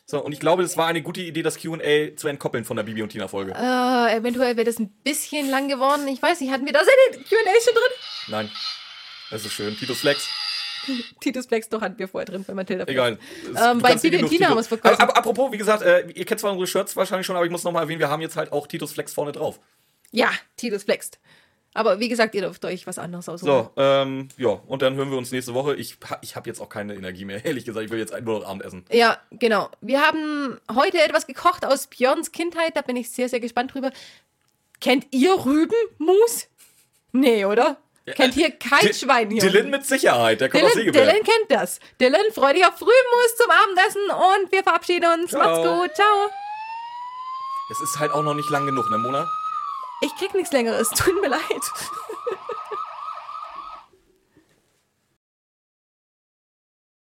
So, 0.09 0.19
und 0.25 0.31
ich 0.31 0.39
glaube, 0.39 0.63
es 0.63 0.75
war 0.75 0.87
eine 0.87 1.03
gute 1.03 1.21
Idee, 1.21 1.43
das 1.43 1.59
QA 1.59 2.15
zu 2.15 2.27
entkoppeln 2.27 2.65
von 2.65 2.75
der 2.75 2.81
Bibi 2.81 3.03
und 3.03 3.09
Tina 3.09 3.27
Folge. 3.27 3.51
Äh, 3.51 4.17
eventuell 4.17 4.57
wäre 4.57 4.65
das 4.65 4.79
ein 4.79 4.89
bisschen 5.03 5.47
lang 5.51 5.67
geworden. 5.67 6.07
Ich 6.07 6.19
weiß 6.19 6.41
nicht, 6.41 6.51
hatten 6.51 6.65
wir 6.65 6.73
da 6.73 6.79
seine 6.79 7.23
Q&A 7.23 7.61
schon 7.63 7.75
drin? 7.75 7.93
Nein. 8.29 8.51
Das 9.29 9.45
ist 9.45 9.53
schön. 9.53 9.77
Titus 9.77 9.99
Flex. 9.99 10.27
Titus 11.21 11.45
Flex 11.45 11.69
doch 11.69 11.81
hatten 11.81 11.99
wir 11.99 12.07
vorher 12.07 12.25
drin 12.25 12.43
bei 12.43 12.55
Matilda. 12.55 12.85
Flex. 12.85 12.95
Egal. 12.95 13.19
Ähm, 13.55 13.77
bei 13.77 13.93
Bibi 13.97 14.23
und 14.23 14.29
Tina 14.29 14.47
haben 14.47 14.55
wir 14.55 14.61
es 14.61 14.67
verkauft. 14.67 14.99
Apropos, 14.99 15.51
wie 15.51 15.59
gesagt, 15.59 15.83
äh, 15.83 16.07
ihr 16.09 16.25
kennt 16.25 16.39
zwar 16.39 16.53
unsere 16.53 16.65
Shirts 16.65 16.95
wahrscheinlich 16.95 17.27
schon, 17.27 17.35
aber 17.35 17.45
ich 17.45 17.51
muss 17.51 17.63
nochmal 17.63 17.83
erwähnen, 17.83 17.99
wir 17.99 18.09
haben 18.09 18.23
jetzt 18.23 18.35
halt 18.35 18.51
auch 18.51 18.65
Titus 18.65 18.93
Flex 18.93 19.13
vorne 19.13 19.31
drauf. 19.31 19.59
Ja, 20.09 20.31
Titus 20.57 20.85
Flext. 20.85 21.19
Aber 21.75 21.99
wie 21.99 22.09
gesagt, 22.09 22.33
ihr 22.35 22.41
dürft 22.41 22.65
euch 22.65 22.87
was 22.87 22.97
anderes 22.97 23.29
aussuchen. 23.29 23.47
So, 23.47 23.71
ähm, 23.77 24.27
ja, 24.37 24.49
und 24.49 24.81
dann 24.81 24.95
hören 24.95 25.11
wir 25.11 25.17
uns 25.17 25.31
nächste 25.31 25.53
Woche. 25.53 25.75
Ich, 25.75 25.97
ich 26.21 26.35
habe 26.35 26.49
jetzt 26.49 26.59
auch 26.59 26.69
keine 26.69 26.95
Energie 26.95 27.25
mehr, 27.25 27.45
ehrlich 27.45 27.63
gesagt. 27.65 27.85
Ich 27.85 27.91
will 27.91 27.99
jetzt 27.99 28.11
nur 28.21 28.39
noch 28.39 28.47
Abendessen. 28.47 28.85
Ja, 28.91 29.17
genau. 29.31 29.69
Wir 29.81 30.01
haben 30.01 30.59
heute 30.73 30.99
etwas 31.01 31.27
gekocht 31.27 31.65
aus 31.65 31.87
Björns 31.87 32.31
Kindheit. 32.31 32.75
Da 32.75 32.81
bin 32.81 32.95
ich 32.95 33.09
sehr, 33.11 33.29
sehr 33.29 33.39
gespannt 33.39 33.73
drüber. 33.73 33.91
Kennt 34.81 35.07
ihr 35.11 35.33
Rübenmus? 35.45 36.47
Nee, 37.11 37.45
oder? 37.45 37.77
Kennt 38.15 38.33
hier 38.33 38.49
kein 38.49 38.87
Di- 38.87 38.93
Schwein 38.93 39.29
hier. 39.29 39.39
Dylan 39.41 39.69
mit 39.69 39.85
Sicherheit, 39.85 40.41
der 40.41 40.49
kommt 40.49 40.63
aus 40.63 40.71
Dylan, 40.73 40.85
Segeberg. 40.93 41.09
Dylan 41.11 41.23
kennt 41.23 41.51
das. 41.61 41.79
Dylan, 42.01 42.21
freu 42.33 42.53
dich 42.53 42.65
auf 42.65 42.81
Rübenmus 42.81 43.35
zum 43.37 43.51
Abendessen 43.51 44.01
und 44.09 44.51
wir 44.51 44.63
verabschieden 44.63 45.05
uns. 45.21 45.29
Ciao. 45.29 45.43
Macht's 45.43 45.67
gut. 45.89 45.95
Ciao. 45.95 46.29
Es 47.71 47.79
ist 47.81 47.99
halt 47.99 48.11
auch 48.11 48.23
noch 48.23 48.33
nicht 48.33 48.49
lang 48.49 48.65
genug, 48.65 48.89
ne, 48.89 48.97
Mona? 48.97 49.27
Ich 50.01 50.15
krieg 50.15 50.33
nichts 50.33 50.51
längeres, 50.51 50.89
tut 50.95 51.19
mir 51.21 51.29
leid. 51.29 51.71